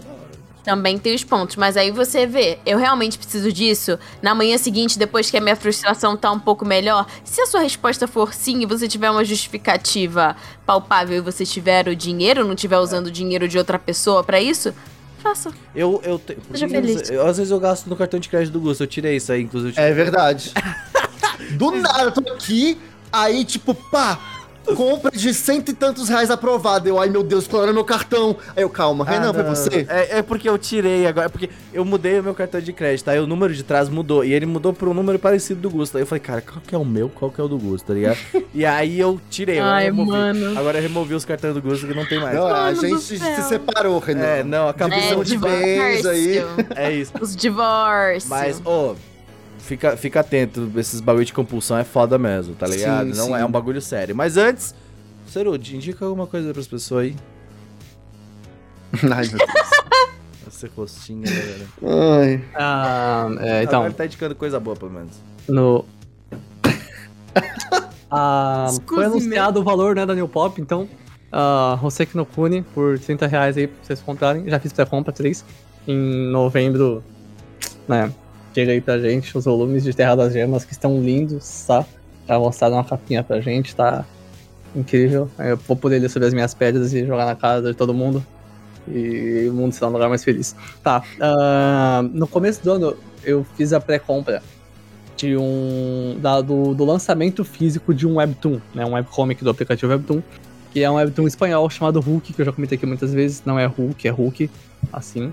Também 0.64 0.98
tem 0.98 1.14
os 1.14 1.24
pontos, 1.26 1.58
mas 1.58 1.76
aí 1.76 1.92
você 1.92 2.26
vê, 2.26 2.58
eu 2.66 2.78
realmente 2.78 3.18
preciso 3.18 3.52
disso. 3.52 4.00
Na 4.22 4.34
manhã 4.34 4.58
seguinte, 4.58 4.98
depois 4.98 5.30
que 5.30 5.36
a 5.36 5.42
minha 5.42 5.58
frustração 5.58 6.16
tá 6.16 6.32
um 6.32 6.40
pouco 6.40 6.66
melhor, 6.66 7.06
se 7.26 7.42
a 7.42 7.46
sua 7.46 7.60
resposta 7.60 8.08
for 8.08 8.34
sim 8.34 8.62
e 8.62 8.66
você 8.66 8.88
tiver 8.88 9.12
uma 9.12 9.26
justificativa 9.26 10.38
palpável 10.66 11.18
e 11.18 11.22
você 11.22 11.46
tiver 11.46 11.90
o 11.90 11.96
dinheiro, 11.96 12.48
não 12.48 12.56
tiver 12.56 12.78
usando 12.80 13.08
o 13.08 13.12
dinheiro 13.12 13.46
de 13.48 13.58
outra 13.58 13.78
pessoa 13.78 14.24
pra 14.24 14.40
isso, 14.42 14.74
faça. 15.22 15.52
Eu, 15.76 16.00
eu, 16.04 16.18
te, 16.18 16.38
Seja 16.52 16.70
feliz. 16.70 17.10
eu- 17.10 17.28
às 17.28 17.38
vezes 17.38 17.52
eu 17.52 17.60
gasto 17.60 17.88
no 17.88 17.96
cartão 17.98 18.18
de 18.20 18.30
crédito 18.30 18.54
do 18.54 18.62
Gusto, 18.62 18.84
eu 18.84 18.88
tirei 18.88 19.18
isso 19.18 19.34
aí, 19.34 19.42
inclusive. 19.44 19.74
eu 19.78 19.84
É 19.84 19.88
tirei. 19.90 20.04
verdade. 20.04 20.54
Do 21.58 21.72
nada, 21.72 22.04
eu 22.04 22.12
tô 22.12 22.22
aqui, 22.34 22.78
aí, 23.12 23.44
tipo, 23.44 23.74
pá, 23.76 24.18
compra 24.76 25.12
de 25.12 25.34
cento 25.34 25.70
e 25.70 25.74
tantos 25.74 26.10
reais 26.10 26.30
aprovada. 26.32 26.88
Eu, 26.88 27.00
ai 27.00 27.10
meu 27.10 27.24
Deus, 27.24 27.48
qual 27.48 27.64
era 27.64 27.74
meu 27.74 27.84
cartão? 27.84 28.36
Aí 28.56 28.64
eu, 28.64 28.70
calma, 28.70 29.06
Ah, 29.08 29.12
Renan, 29.12 29.34
foi 29.34 29.44
não, 29.44 29.50
você? 29.56 29.86
É, 29.90 30.20
é 30.20 30.22
porque 30.22 30.48
eu 30.50 30.58
tirei 30.58 31.06
agora, 31.06 31.30
porque 31.30 31.50
eu 31.74 31.84
mudei 31.84 32.20
o 32.20 32.24
meu 32.24 32.34
cartão 32.34 32.62
de 32.62 32.72
crédito, 32.74 33.10
aí 33.10 33.20
o 33.20 33.28
número 33.28 33.54
de 33.54 33.64
trás 33.64 33.90
mudou, 33.90 34.24
e 34.24 34.34
ele 34.34 34.46
mudou 34.46 34.74
por 34.74 34.88
um 34.88 34.94
número 34.94 35.20
parecido 35.20 35.60
do 35.62 35.70
Gusto. 35.70 35.98
Aí 35.98 36.04
eu 36.04 36.08
falei, 36.08 36.22
cara, 36.22 36.42
qual 36.42 36.62
que 36.66 36.74
é 36.74 36.78
o 36.78 36.86
meu, 36.86 37.10
qual 37.10 37.30
que 37.32 37.40
é 37.40 37.44
o 37.44 37.48
do 37.48 37.58
Gusto, 37.58 37.86
tá 37.88 37.94
ligado? 37.94 38.18
e 38.54 38.66
aí 38.66 39.00
eu 39.00 39.20
tirei, 39.30 39.60
agora 39.60 39.76
Ai, 39.76 39.84
eu 39.84 39.96
removi. 39.96 40.12
mano. 40.12 40.60
Agora 40.60 40.78
eu 40.78 40.82
removi 40.82 41.14
os 41.14 41.26
cartões 41.26 41.54
do 41.54 41.62
Gusto 41.62 41.88
que 41.88 41.94
não 41.94 42.06
tem 42.06 42.20
mais. 42.20 42.36
Não, 42.36 42.48
a 42.48 42.74
gente 42.74 43.00
se 43.02 43.18
separou, 43.44 44.00
Renan. 44.00 44.24
É, 44.24 44.44
não, 44.44 44.68
acabou 44.68 44.98
É, 44.98 45.24
de 45.24 45.38
bens 45.38 46.06
aí. 46.06 46.44
É 46.76 46.92
isso. 46.92 47.12
Os 47.20 47.36
divórcios. 47.36 48.30
Mas, 48.30 48.62
ô, 48.66 48.96
fica, 49.64 49.98
fica 49.98 50.20
atento, 50.20 50.72
esses 50.78 51.00
bagulho 51.00 51.26
de 51.26 51.34
compulsão 51.34 51.78
é 51.78 51.84
foda 51.84 52.18
mesmo, 52.18 52.54
tá 52.56 52.68
ligado? 52.68 53.14
Sim, 53.14 53.18
não 53.18 53.28
sim. 53.28 53.34
é 53.34 53.46
um 53.46 53.52
bagulho 53.52 53.82
sério. 53.82 54.16
Mas 54.16 54.38
antes, 54.38 54.76
Cerude, 55.28 55.76
indica 55.76 56.06
alguma 56.06 56.28
coisa 56.28 56.54
pras 56.54 56.68
pessoas 56.68 57.06
aí. 57.06 57.16
Ai, 59.12 59.28
meu 59.28 59.38
Deus. 59.38 59.74
Esse 60.48 60.68
rostinho, 60.68 61.24
galera. 61.24 61.66
Ai. 62.22 62.44
Ah, 62.54 63.28
é, 63.40 63.64
então, 63.64 63.80
Agora 63.80 63.94
tá 63.94 64.06
indicando 64.06 64.36
coisa 64.36 64.60
boa, 64.60 64.76
pelo 64.76 64.92
menos. 64.92 65.20
no. 65.48 65.86
Ah, 68.16 68.68
foi 68.88 69.06
anunciado 69.06 69.60
o 69.60 69.64
valor 69.64 69.96
né, 69.96 70.06
da 70.06 70.14
New 70.14 70.28
Pop, 70.28 70.62
então. 70.62 70.88
Uh, 71.32 71.84
Hoseki 71.84 72.16
no 72.16 72.28
Kuni 72.28 72.62
por 72.62 73.00
30 73.00 73.26
reais 73.26 73.58
aí 73.58 73.66
pra 73.66 73.84
vocês 73.84 74.00
comprarem. 74.02 74.48
Já 74.48 74.60
fiz 74.60 74.72
pré-compra 74.72 75.12
3. 75.12 75.44
Em 75.88 76.30
novembro, 76.30 77.04
né? 77.88 78.14
Chega 78.54 78.72
aí 78.72 78.82
pra 78.82 79.00
gente 79.00 79.36
os 79.38 79.46
volumes 79.46 79.84
de 79.84 79.94
Terra 79.94 80.16
das 80.16 80.34
Gemas 80.34 80.64
que 80.64 80.74
estão 80.74 81.02
lindos, 81.02 81.66
tá? 81.66 81.86
Já 82.28 82.38
mostraram 82.38 82.76
uma 82.76 82.84
capinha 82.84 83.24
pra 83.24 83.42
gente, 83.42 83.76
tá? 83.76 84.06
Incrível. 84.76 85.30
Eu 85.40 85.58
vou 85.58 85.76
poder 85.76 86.00
ler 86.00 86.10
sobre 86.10 86.28
as 86.28 86.34
minhas 86.34 86.54
pedras 86.54 86.94
e 86.94 87.06
jogar 87.06 87.26
na 87.26 87.36
casa 87.36 87.72
de 87.72 87.78
todo 87.78 87.94
mundo. 87.94 88.26
E 88.88 89.48
o 89.50 89.54
mundo 89.54 89.74
será 89.74 89.88
um 89.88 89.94
lugar 89.94 90.10
mais 90.10 90.24
feliz. 90.24 90.56
Tá. 90.84 91.04
ah, 91.20 92.04
no 92.12 92.28
começo 92.28 92.64
do 92.64 92.72
ano, 92.72 92.98
eu 93.24 93.46
fiz 93.56 93.74
a 93.74 93.80
pré-compra 93.80 94.42
de 95.16 95.38
um. 95.38 96.18
Da, 96.20 96.42
do, 96.42 96.74
do 96.74 96.84
lançamento 96.84 97.44
físico 97.44 97.94
de 97.94 98.08
um 98.08 98.16
webtoon, 98.18 98.60
né? 98.74 98.86
Um 98.86 98.94
webcomic 98.94 99.44
do 99.44 99.50
aplicativo 99.50 99.92
Webtoon. 99.92 100.22
Que 100.72 100.82
é 100.82 100.90
um 100.90 100.96
webtoon 100.96 101.28
espanhol 101.28 101.70
chamado 101.70 102.00
Hulk, 102.00 102.34
que 102.34 102.42
eu 102.42 102.46
já 102.46 102.52
comentei 102.52 102.78
aqui 102.78 102.86
muitas 102.86 103.14
vezes. 103.14 103.44
Não 103.46 103.58
é 103.58 103.66
Hulk, 103.66 104.08
é 104.08 104.12
Hulk. 104.12 104.50
Assim. 104.92 105.32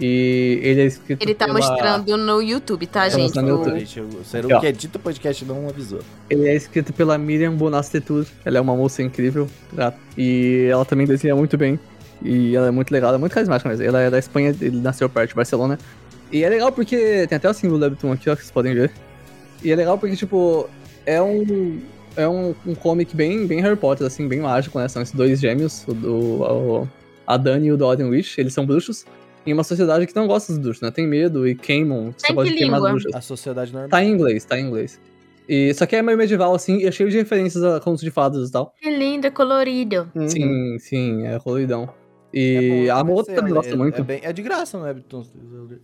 E 0.00 0.58
ele 0.62 0.80
é 0.80 0.84
escrito. 0.86 1.22
Ele 1.22 1.34
tá 1.34 1.44
pela- 1.46 1.58
mostrando 1.58 2.16
no 2.16 2.40
YouTube, 2.40 2.86
tá, 2.86 3.00
Tá 3.02 3.08
gente? 3.10 3.34
no 3.40 3.42
O- 3.60 3.66
YouTube. 3.66 3.84
Ó. 4.54 4.60
que 4.60 4.66
edita 4.66 4.96
o 4.98 5.00
podcast 5.00 5.44
não 5.44 5.68
avisou. 5.68 6.00
Ele 6.30 6.48
é 6.48 6.54
escrito 6.56 6.92
pela 6.92 7.18
Miriam 7.18 7.52
Bonastetur. 7.54 8.24
Ela 8.44 8.58
é 8.58 8.60
uma 8.60 8.74
moça 8.74 9.02
incrível. 9.02 9.46
tá? 9.76 9.92
E 10.16 10.68
ela 10.70 10.84
também 10.84 11.06
desenha 11.06 11.36
muito 11.36 11.56
bem. 11.58 11.78
E 12.22 12.54
ela 12.56 12.68
é 12.68 12.70
muito 12.70 12.90
legal, 12.90 13.08
ela 13.08 13.18
é 13.18 13.20
muito 13.20 13.32
carismática 13.32 13.68
mesmo. 13.68 13.84
Ela 13.84 14.00
é 14.00 14.10
da 14.10 14.18
Espanha, 14.18 14.54
ele 14.60 14.78
nasceu 14.80 15.08
perto 15.08 15.30
de 15.30 15.34
Barcelona. 15.34 15.78
E 16.32 16.44
é 16.44 16.48
legal 16.48 16.70
porque 16.72 17.26
tem 17.28 17.36
até 17.36 17.48
o 17.50 17.52
símbolo 17.54 17.78
do 17.80 17.84
Webtoon 17.84 18.12
aqui, 18.12 18.30
ó, 18.30 18.34
que 18.36 18.42
vocês 18.42 18.50
podem 18.50 18.74
ver. 18.74 18.90
E 19.62 19.70
é 19.72 19.76
legal 19.76 19.98
porque, 19.98 20.16
tipo, 20.16 20.68
é 21.04 21.20
um. 21.20 21.78
É 22.16 22.26
um, 22.28 22.54
um 22.66 22.74
comic 22.74 23.14
bem, 23.14 23.46
bem 23.46 23.60
Harry 23.60 23.76
Potter, 23.76 24.06
assim, 24.06 24.26
bem 24.26 24.40
mágico, 24.40 24.78
né? 24.78 24.88
São 24.88 25.00
esses 25.00 25.14
dois 25.14 25.38
gêmeos, 25.40 25.84
o, 25.86 25.94
do, 25.94 26.14
o- 26.42 26.88
a 27.26 27.36
Dani 27.36 27.68
e 27.68 27.72
o 27.72 27.76
Dorian 27.76 28.08
Witch, 28.08 28.36
eles 28.38 28.52
são 28.52 28.66
bruxos. 28.66 29.04
Em 29.46 29.52
uma 29.52 29.64
sociedade 29.64 30.06
que 30.06 30.14
não 30.14 30.26
gosta 30.26 30.52
dos 30.52 30.60
bruxos, 30.60 30.82
né? 30.82 30.90
Tem 30.90 31.06
medo 31.06 31.48
e 31.48 31.54
queimam. 31.54 32.12
Você 32.16 32.32
pode 32.32 32.50
que 32.52 32.58
queimar 32.58 32.80
língua? 32.80 33.00
A 33.14 33.20
sociedade 33.20 33.72
normal. 33.72 33.88
Tá 33.90 34.04
em 34.04 34.10
inglês, 34.12 34.44
tá 34.44 34.58
em 34.58 34.66
inglês. 34.66 35.00
E, 35.48 35.72
só 35.74 35.86
que 35.86 35.96
é 35.96 36.02
meio 36.02 36.16
medieval, 36.16 36.54
assim, 36.54 36.76
e 36.78 36.86
é 36.86 36.92
cheio 36.92 37.10
de 37.10 37.16
referências 37.16 37.64
a 37.64 37.80
contos 37.80 38.02
de 38.02 38.10
fadas 38.10 38.48
e 38.48 38.52
tal. 38.52 38.72
Que 38.80 38.90
lindo, 38.90 39.26
é 39.26 39.30
colorido. 39.30 40.08
Uhum. 40.14 40.28
Sim, 40.28 40.78
sim, 40.78 41.26
é 41.26 41.38
coloridão. 41.40 41.88
É 42.32 42.38
E 42.38 42.86
bom, 43.04 43.18
a 43.20 43.24
ser, 43.24 43.34
também 43.34 43.50
é- 43.50 43.54
gosta 43.54 43.72
é, 43.72 43.76
muito. 43.76 44.00
É, 44.00 44.04
bem- 44.04 44.20
é 44.22 44.32
de 44.32 44.42
graça 44.42 44.78
no 44.78 44.84
Webtoon. 44.84 45.24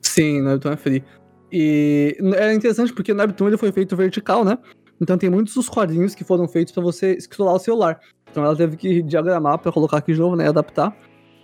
Sim, 0.02 0.42
no 0.42 0.50
Webtoon 0.50 0.72
é 0.72 0.76
free. 0.76 1.04
E 1.50 2.16
é 2.36 2.52
interessante 2.52 2.92
porque 2.92 3.12
no 3.12 3.20
Webtoon 3.20 3.48
ele 3.48 3.56
foi 3.56 3.72
feito 3.72 3.96
vertical, 3.96 4.44
né? 4.44 4.56
Então 5.00 5.18
tem 5.18 5.28
muitos 5.30 5.54
dos 5.54 5.68
quadrinhos 5.68 6.14
que 6.14 6.22
foram 6.22 6.46
feitos 6.46 6.72
pra 6.72 6.82
você 6.82 7.14
escrolar 7.14 7.54
o 7.54 7.58
celular. 7.58 7.98
Então 8.30 8.44
ela 8.44 8.54
teve 8.54 8.76
que 8.76 9.02
diagramar 9.02 9.58
pra 9.58 9.72
colocar 9.72 9.96
aqui 9.96 10.12
de 10.12 10.20
novo, 10.20 10.36
né? 10.36 10.48
Adaptar. 10.48 10.96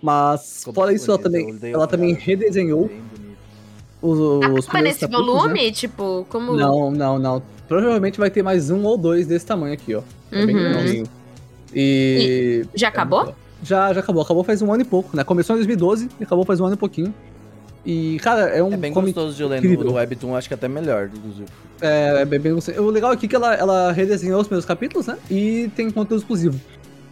Mas 0.03 0.59
Ficou 0.59 0.73
fora 0.73 0.91
isso, 0.93 1.09
ela 1.09 1.17
também, 1.17 1.57
ela 1.71 1.87
também 1.87 2.09
olhada. 2.09 2.23
redesenhou 2.25 2.91
os, 4.01 4.19
os 4.19 4.37
Acaba 4.43 4.61
primeiros 4.63 4.67
nesse 4.83 4.99
capítulos, 4.99 5.33
né? 5.35 5.39
volume? 5.41 5.71
Tipo, 5.71 6.25
como. 6.29 6.53
Não, 6.55 6.91
não, 6.91 7.17
não. 7.17 7.41
Provavelmente 7.69 8.19
vai 8.19 8.29
ter 8.29 8.43
mais 8.43 8.69
um 8.69 8.83
ou 8.83 8.97
dois 8.97 9.25
desse 9.25 9.45
tamanho 9.45 9.73
aqui, 9.73 9.95
ó. 9.95 10.01
É 10.29 10.45
bem 10.45 10.55
Uhum. 10.57 10.61
grandinho. 10.73 11.05
E. 11.73 12.65
Já 12.75 12.87
é 12.87 12.89
acabou? 12.89 13.23
muito- 13.23 13.35
Já, 13.63 13.93
já 13.93 14.01
acabou. 14.01 14.21
Acabou 14.21 14.43
faz 14.43 14.61
um 14.61 14.73
ano 14.73 14.81
e 14.81 14.85
pouco, 14.85 15.15
né? 15.15 15.23
Começou 15.23 15.55
em 15.55 15.59
2012 15.59 16.09
e 16.19 16.23
acabou 16.25 16.43
faz 16.43 16.59
um 16.59 16.65
ano 16.65 16.73
e 16.75 16.77
pouquinho. 16.77 17.13
E, 17.85 18.17
cara, 18.21 18.41
é 18.49 18.61
um 18.61 18.73
É 18.73 18.77
bem 18.77 18.91
comic- 18.93 19.13
gostoso 19.13 19.35
de 19.37 19.43
ler 19.43 19.61
no, 19.61 19.67
incrível. 19.67 19.85
no 19.85 19.93
Webtoon, 19.93 20.35
acho 20.35 20.47
que 20.49 20.53
até 20.53 20.67
melhor, 20.67 21.09
inclusive. 21.13 21.47
É, 21.81 22.21
é 22.21 22.25
bem, 22.25 22.39
bem 22.39 22.53
gostoso. 22.53 22.81
O 22.81 22.89
legal 22.89 23.11
aqui 23.11 23.25
é 23.25 23.29
que 23.29 23.35
ela, 23.35 23.53
ela 23.55 23.91
redesenhou 23.93 24.39
os 24.41 24.47
primeiros 24.47 24.65
capítulos, 24.65 25.07
né? 25.07 25.17
E 25.31 25.69
tem 25.75 25.89
conteúdo 25.89 26.19
exclusivo. 26.21 26.59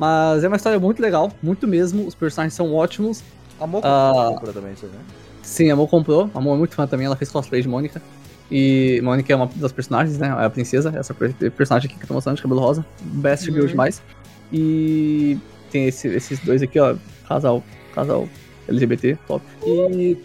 Mas 0.01 0.43
é 0.43 0.47
uma 0.47 0.57
história 0.57 0.79
muito 0.79 0.99
legal, 0.99 1.31
muito 1.43 1.67
mesmo. 1.67 2.07
Os 2.07 2.15
personagens 2.15 2.55
são 2.55 2.73
ótimos. 2.73 3.21
A 3.59 3.67
Moco 3.67 3.85
Ah. 3.87 4.31
comprou 4.33 4.51
também 4.51 4.73
isso, 4.73 4.87
né? 4.87 4.97
Sim, 5.43 5.69
a 5.69 5.75
Mo 5.75 5.87
comprou. 5.87 6.27
A 6.33 6.41
Mo 6.41 6.55
é 6.55 6.57
muito 6.57 6.73
fã 6.73 6.87
também, 6.87 7.05
ela 7.05 7.15
fez 7.15 7.29
cosplay 7.29 7.61
de 7.61 7.67
Mônica. 7.67 8.01
E 8.49 8.99
Mônica 9.03 9.31
é 9.31 9.35
uma 9.35 9.47
das 9.57 9.71
personagens, 9.71 10.17
né? 10.17 10.35
É 10.39 10.45
a 10.45 10.49
princesa, 10.49 10.91
essa 10.97 11.13
per- 11.13 11.35
personagem 11.51 11.87
aqui 11.87 11.99
que 11.99 12.03
eu 12.03 12.07
tô 12.07 12.15
mostrando 12.15 12.35
de 12.37 12.41
cabelo 12.41 12.59
rosa. 12.61 12.83
Best 12.99 13.47
Uhum. 13.47 13.53
girl 13.57 13.67
demais. 13.67 14.01
E 14.51 15.37
tem 15.69 15.85
esse- 15.85 16.07
esses 16.07 16.39
dois 16.39 16.63
aqui, 16.63 16.79
ó. 16.79 16.95
Casal, 17.27 17.63
casal 17.93 18.27
LGBT, 18.67 19.19
top. 19.27 19.45
E. 19.63 20.17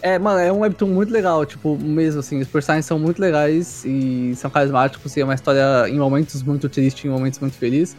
É, 0.00 0.18
mano, 0.18 0.38
é 0.38 0.50
um 0.50 0.60
webtoon 0.60 0.86
muito 0.88 1.12
legal, 1.12 1.44
tipo, 1.44 1.76
mesmo 1.76 2.20
assim, 2.20 2.40
os 2.40 2.48
personagens 2.48 2.86
são 2.86 2.98
muito 2.98 3.18
legais 3.20 3.84
e 3.86 4.32
são 4.36 4.50
carismáticos, 4.50 5.14
e 5.16 5.20
é 5.20 5.24
uma 5.24 5.34
história 5.34 5.88
em 5.90 5.98
momentos 5.98 6.42
muito 6.42 6.68
triste, 6.70 7.06
em 7.06 7.10
momentos 7.10 7.38
muito 7.38 7.54
felizes. 7.56 7.96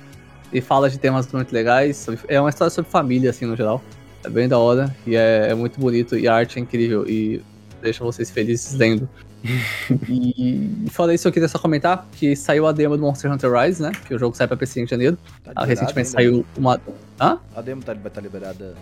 E 0.54 0.62
fala 0.62 0.90
de 0.90 0.98
temas 0.98 1.32
muito 1.32 1.52
legais. 1.54 2.06
É 2.28 2.40
uma 2.40 2.50
história 2.50 2.70
sobre 2.70 2.90
família, 2.90 3.30
assim, 3.30 3.46
no 3.46 3.56
geral. 3.56 3.82
É 4.24 4.30
bem 4.30 4.48
da 4.48 4.58
hora 4.58 4.96
e 5.06 5.16
é, 5.16 5.50
é 5.52 5.56
muito 5.56 5.80
bonito 5.80 6.18
e 6.18 6.28
a 6.28 6.34
arte 6.34 6.58
é 6.58 6.62
incrível 6.62 7.08
e 7.08 7.42
deixa 7.82 8.04
vocês 8.04 8.32
felizes 8.32 8.74
lendo. 8.74 9.08
e 10.10 10.86
fora 10.90 11.14
isso, 11.14 11.28
eu 11.28 11.32
queria 11.32 11.48
só 11.48 11.60
comentar 11.60 12.08
que 12.14 12.36
saiu 12.36 12.66
a 12.66 12.72
demo 12.72 12.98
do 12.98 13.04
Monster 13.04 13.32
Hunter 13.32 13.52
Rise, 13.54 13.82
né? 13.82 13.92
Que 14.08 14.16
o 14.16 14.20
jogo 14.20 14.36
sai 14.36 14.48
pra 14.48 14.58
PC 14.58 14.82
em 14.82 14.88
janeiro. 14.88 15.18
Tá 15.44 15.52
Ah, 15.56 15.66
recentemente 15.66 16.10
ainda? 16.18 16.32
saiu 16.32 16.46
uma. 16.58 16.82
Hã? 17.22 17.38
A 17.56 17.62
demo 17.62 17.84
tá, 17.84 17.94
vai 17.94 18.08
estar 18.08 18.22
liberada. 18.22 18.74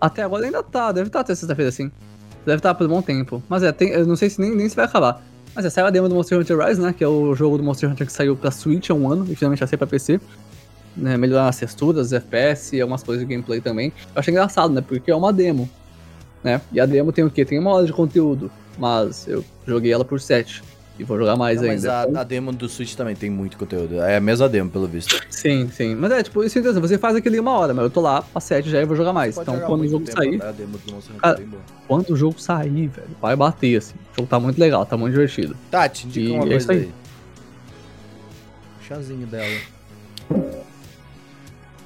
Até 0.00 0.22
agora 0.22 0.44
ainda 0.46 0.62
tá, 0.62 0.92
deve 0.92 1.08
estar 1.08 1.20
até 1.20 1.34
sexta-feira 1.34 1.70
sim. 1.70 1.90
Deve 2.46 2.58
estar 2.58 2.74
por 2.74 2.86
um 2.86 2.90
bom 2.90 3.02
tempo. 3.02 3.42
Mas 3.48 3.62
é, 3.62 3.72
tem, 3.72 3.90
eu 3.90 4.06
não 4.06 4.16
sei 4.16 4.30
se 4.30 4.40
nem, 4.40 4.54
nem 4.54 4.68
se 4.68 4.76
vai 4.76 4.84
acabar. 4.86 5.22
Mas 5.54 5.64
é, 5.64 5.70
saiu 5.70 5.86
a 5.86 5.90
demo 5.90 6.08
do 6.08 6.14
Monster 6.14 6.38
Hunter 6.38 6.58
Rise, 6.58 6.80
né? 6.80 6.94
Que 6.96 7.02
é 7.02 7.08
o 7.08 7.34
jogo 7.34 7.56
do 7.58 7.62
Monster 7.62 7.90
Hunter 7.90 8.06
que 8.06 8.12
saiu 8.12 8.36
pra 8.36 8.50
Switch 8.50 8.90
há 8.90 8.94
um 8.94 9.10
ano 9.10 9.26
e 9.30 9.34
finalmente 9.34 9.60
já 9.60 9.66
saiu 9.66 9.78
pra 9.78 9.86
PC. 9.86 10.20
Né, 10.96 11.16
melhorar 11.18 11.48
as 11.48 11.58
texturas, 11.58 12.06
os 12.06 12.12
FPS 12.14 12.74
e 12.74 12.80
algumas 12.80 13.02
coisas 13.02 13.26
de 13.26 13.30
gameplay 13.30 13.60
também. 13.60 13.92
Eu 14.14 14.20
achei 14.20 14.32
engraçado, 14.32 14.72
né? 14.72 14.80
Porque 14.80 15.10
é 15.10 15.14
uma 15.14 15.30
demo. 15.32 15.68
Né? 16.42 16.60
E 16.72 16.80
a 16.80 16.86
demo 16.86 17.12
tem 17.12 17.22
o 17.24 17.30
quê? 17.30 17.44
Tem 17.44 17.58
uma 17.58 17.70
hora 17.72 17.84
de 17.86 17.92
conteúdo. 17.92 18.50
Mas 18.78 19.26
eu 19.28 19.44
joguei 19.66 19.92
ela 19.92 20.04
por 20.04 20.20
7. 20.20 20.62
E 20.98 21.04
vou 21.04 21.18
jogar 21.18 21.36
mais 21.36 21.60
Não, 21.60 21.68
mas 21.68 21.84
ainda. 21.84 22.18
a, 22.18 22.22
a 22.22 22.24
demo 22.24 22.50
do 22.52 22.66
Switch 22.70 22.94
também 22.94 23.14
tem 23.14 23.28
muito 23.28 23.58
conteúdo. 23.58 24.00
É 24.00 24.16
a 24.16 24.20
mesma 24.20 24.48
demo, 24.48 24.70
pelo 24.70 24.86
visto. 24.86 25.20
Sim, 25.28 25.68
sim. 25.70 25.94
Mas 25.94 26.10
é, 26.10 26.22
tipo, 26.22 26.42
isso 26.42 26.56
é 26.56 26.60
interessante. 26.60 26.80
Você 26.88 26.96
faz 26.96 27.14
aquele 27.14 27.38
uma 27.38 27.52
hora, 27.52 27.74
mas 27.74 27.84
eu 27.84 27.90
tô 27.90 28.00
lá 28.00 28.24
a 28.34 28.40
7 28.40 28.70
já 28.70 28.80
e 28.80 28.86
vou 28.86 28.96
jogar 28.96 29.12
mais. 29.12 29.34
Pode 29.34 29.44
então 29.44 29.54
jogar 29.56 29.66
quando 29.66 29.80
o 29.82 29.88
jogo 29.88 30.04
tempo, 30.06 30.16
sair. 30.16 30.42
A 30.42 30.52
demo 30.52 30.78
do 30.78 30.92
Monster 30.94 31.16
Hunter 31.16 31.20
Cara, 31.20 31.42
é. 31.42 31.46
Quando 31.86 32.10
o 32.10 32.16
jogo 32.16 32.40
sair, 32.40 32.86
velho, 32.88 33.08
vai 33.20 33.36
bater, 33.36 33.76
assim. 33.76 33.94
O 34.14 34.16
jogo 34.16 34.28
tá 34.28 34.40
muito 34.40 34.58
legal, 34.58 34.86
tá 34.86 34.96
muito 34.96 35.12
divertido. 35.12 35.54
Tati, 35.70 36.06
indica 36.06 36.26
E 36.30 36.32
uma 36.32 36.44
é 36.46 36.48
coisa 36.48 36.72
aí. 36.72 36.78
aí. 36.78 36.90
Chazinho 38.88 39.26
dela. 39.26 39.60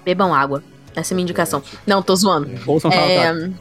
Bebam 0.05 0.35
água. 0.35 0.63
Essa 0.95 1.13
é 1.13 1.15
a 1.15 1.17
minha 1.17 1.25
indicação. 1.25 1.63
Não, 1.87 2.03
tô 2.03 2.15
zoando. 2.17 2.51
Ouçam 2.67 2.91
falar, 2.91 3.07
tá? 3.07 3.13
É, 3.13 3.55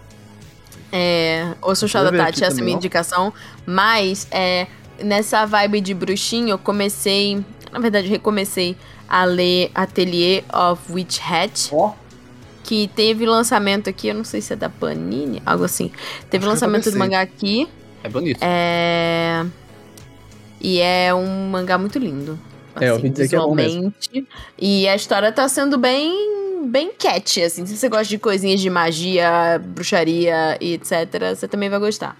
é, 0.91 1.55
o 1.61 1.75
chá 1.75 2.03
da 2.03 2.11
ver 2.11 2.17
Tati, 2.17 2.29
aqui 2.29 2.45
essa 2.45 2.59
é 2.59 2.61
a 2.61 2.63
minha 2.63 2.75
indicação. 2.75 3.33
Mas, 3.65 4.27
é, 4.31 4.67
nessa 5.03 5.45
vibe 5.45 5.81
de 5.81 5.93
bruxinho, 5.93 6.49
eu 6.49 6.57
comecei, 6.57 7.43
na 7.71 7.79
verdade, 7.79 8.07
recomecei 8.07 8.75
a 9.07 9.23
ler 9.25 9.71
Atelier 9.73 10.43
of 10.53 10.91
Witch 10.91 11.19
Hat. 11.21 11.69
Ó. 11.71 11.93
Que 12.63 12.87
teve 12.95 13.25
lançamento 13.25 13.89
aqui, 13.89 14.07
eu 14.09 14.15
não 14.15 14.23
sei 14.23 14.41
se 14.41 14.53
é 14.53 14.55
da 14.55 14.69
Panini, 14.69 15.41
algo 15.45 15.63
assim. 15.63 15.91
Teve 16.29 16.43
Acho 16.43 16.53
lançamento 16.53 16.91
do 16.91 16.97
mangá 16.99 17.21
aqui. 17.21 17.67
É 18.03 18.09
bonito. 18.09 18.39
É. 18.41 19.43
E 20.61 20.79
é 20.79 21.13
um 21.13 21.49
mangá 21.49 21.77
muito 21.77 21.97
lindo. 21.97 22.37
É, 22.79 22.89
eu 22.89 22.93
ouvi 22.95 23.09
dizer 23.09 23.27
que 23.27 23.35
é 23.35 23.39
bom 23.39 23.55
mesmo. 23.55 23.93
E 24.57 24.87
a 24.87 24.95
história 24.95 25.31
tá 25.31 25.47
sendo 25.47 25.77
bem. 25.77 26.67
bem 26.67 26.91
catchy, 26.93 27.43
assim. 27.43 27.65
Se 27.65 27.77
você 27.77 27.89
gosta 27.89 28.05
de 28.05 28.17
coisinhas 28.17 28.59
de 28.59 28.69
magia, 28.69 29.59
bruxaria 29.59 30.57
e 30.61 30.73
etc., 30.73 31.35
você 31.35 31.47
também 31.47 31.69
vai 31.69 31.79
gostar. 31.79 32.17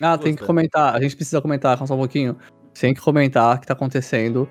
Ah, 0.00 0.16
tem 0.16 0.34
que 0.34 0.44
comentar. 0.44 0.94
A 0.94 1.00
gente 1.00 1.14
precisa 1.14 1.40
comentar 1.40 1.76
só 1.86 1.94
um 1.94 1.98
pouquinho. 1.98 2.36
Tem 2.78 2.94
que 2.94 3.00
comentar 3.00 3.56
o 3.56 3.60
que 3.60 3.66
tá 3.66 3.74
acontecendo. 3.74 4.48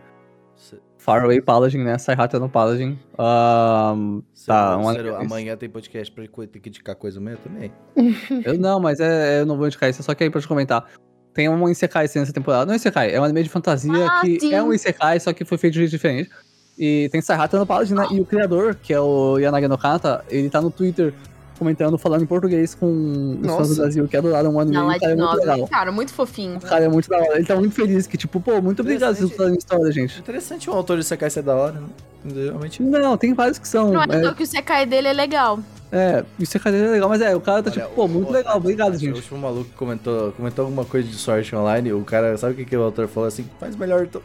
Faraway 1.00 1.42
Paladin, 1.42 1.80
né? 1.80 1.98
Sai 1.98 2.14
Rata 2.14 2.38
no 2.38 2.50
Paladin. 2.50 3.00
Ahn, 3.18 4.22
tá, 4.46 4.78
uma 4.78 4.94
Cero, 4.94 5.16
amanhã 5.16 5.56
tem 5.56 5.70
podcast 5.70 6.14
pra 6.14 6.26
ter 6.46 6.60
que 6.60 6.70
indicar 6.70 6.96
coisa 6.96 7.20
minha 7.20 7.38
também. 7.38 7.72
Eu 8.46 8.60
não, 8.60 8.80
mas 8.80 9.00
é, 9.00 9.42
eu 9.42 9.46
não 9.46 9.58
vou 9.58 9.66
indicar 9.66 9.90
isso, 9.90 10.02
é 10.02 10.04
só 10.04 10.14
que 10.14 10.24
aí 10.24 10.30
pra 10.30 10.42
te 10.42 10.48
comentar. 10.48 10.86
Tem 11.34 11.48
um 11.50 11.70
Isekai 11.70 12.08
nessa 12.16 12.34
temporada. 12.34 12.66
Não 12.66 12.74
é 12.74 12.76
Isekai, 12.78 13.14
é 13.14 13.20
um 13.20 13.24
anime 13.24 13.44
de 13.44 13.50
fantasia 13.50 14.08
Ah, 14.08 14.22
que 14.22 14.40
sim. 14.40 14.54
é 14.54 14.62
um 14.62 14.74
Isekai, 14.74 15.20
só 15.20 15.32
que 15.34 15.46
foi 15.46 15.58
feito 15.58 15.74
de 15.74 15.80
jeito 15.80 15.92
diferente. 15.92 16.30
E 16.78 17.10
tem 17.12 17.22
Saihata 17.22 17.60
no 17.60 17.66
Paladin, 17.66 17.94
né? 17.94 18.08
E 18.12 18.22
o 18.22 18.26
criador, 18.26 18.74
que 18.76 18.94
é 18.94 19.00
o 19.00 19.38
Yanagi 19.38 19.68
no 19.68 19.78
Kata, 19.78 20.24
ele 20.30 20.50
tá 20.50 20.62
no 20.62 20.72
Twitter 20.72 21.14
comentando, 21.60 21.98
falando 21.98 22.24
em 22.24 22.26
português 22.26 22.74
com 22.74 23.38
os 23.42 23.48
fãs 23.56 23.70
do 23.70 23.76
Brasil 23.76 24.08
que 24.08 24.18
adoraram 24.18 24.56
o 24.56 24.60
anime. 24.60 24.76
Na 24.78 24.84
o 24.84 24.88
Light 24.88 25.02
cara 25.02 25.14
é 25.14 25.16
muito 25.16 25.36
legal. 25.38 25.68
Cara, 25.68 25.92
muito 25.92 26.14
fofinho. 26.14 26.58
O 26.58 26.62
cara 26.62 26.86
é 26.86 26.90
muito 26.90 27.10
da 27.10 27.18
hora. 27.18 27.36
Ele 27.36 27.46
tá 27.46 27.56
muito 27.56 27.76
feliz 27.76 28.08
que, 28.08 28.18
tipo, 28.18 28.40
pô, 28.40 28.60
muito 28.62 28.82
obrigado 28.82 29.10
por 29.16 29.18
vocês 29.18 29.32
Interessante. 29.32 29.38
fazerem 29.38 29.58
história, 29.60 29.92
gente. 29.92 30.20
Interessante 30.20 30.70
um 30.70 30.74
autor 30.74 30.98
de 30.98 31.04
Sekai 31.04 31.30
ser 31.30 31.44
da 31.44 31.54
hora, 31.56 31.74
né? 31.74 31.88
Geralmente. 32.34 32.82
Não, 32.82 33.16
tem 33.18 33.34
vários 33.34 33.60
que 33.60 33.68
são. 33.68 33.92
Não 33.92 34.02
é, 34.02 34.06
É, 34.10 34.26
é 34.26 34.34
que 34.34 34.44
o 34.44 34.48
Sekai 34.48 34.86
dele 34.86 35.08
é 35.10 35.14
legal. 35.14 35.60
é, 35.92 36.24
isso 36.38 36.56
é 36.58 36.60
cadeira 36.60 36.92
legal, 36.92 37.08
mas 37.10 37.22
é, 37.22 37.36
o 37.36 37.40
cara 37.42 37.64
tá 37.64 37.72
Olha, 37.72 37.82
tipo, 37.82 37.96
pô, 37.96 38.06
o- 38.06 38.08
muito 38.10 38.30
o- 38.30 38.32
legal, 38.34 38.58
obrigado, 38.58 38.92
Tati, 38.92 38.98
O 38.98 39.08
gente. 39.08 39.16
último 39.16 39.40
maluco 39.40 39.70
comentou, 39.78 40.32
comentou 40.34 40.66
alguma 40.66 40.84
coisa 40.86 41.08
de 41.08 41.16
Sword 41.16 41.56
Online, 41.56 41.94
o 41.94 42.02
cara, 42.04 42.38
sabe 42.38 42.54
o 42.54 42.56
que, 42.58 42.66
que 42.66 42.76
o 42.78 42.84
autor 42.84 43.08
falou 43.08 43.28
assim? 43.28 43.46
Faz 43.60 43.76
melhor. 43.76 44.04
Então. 44.04 44.22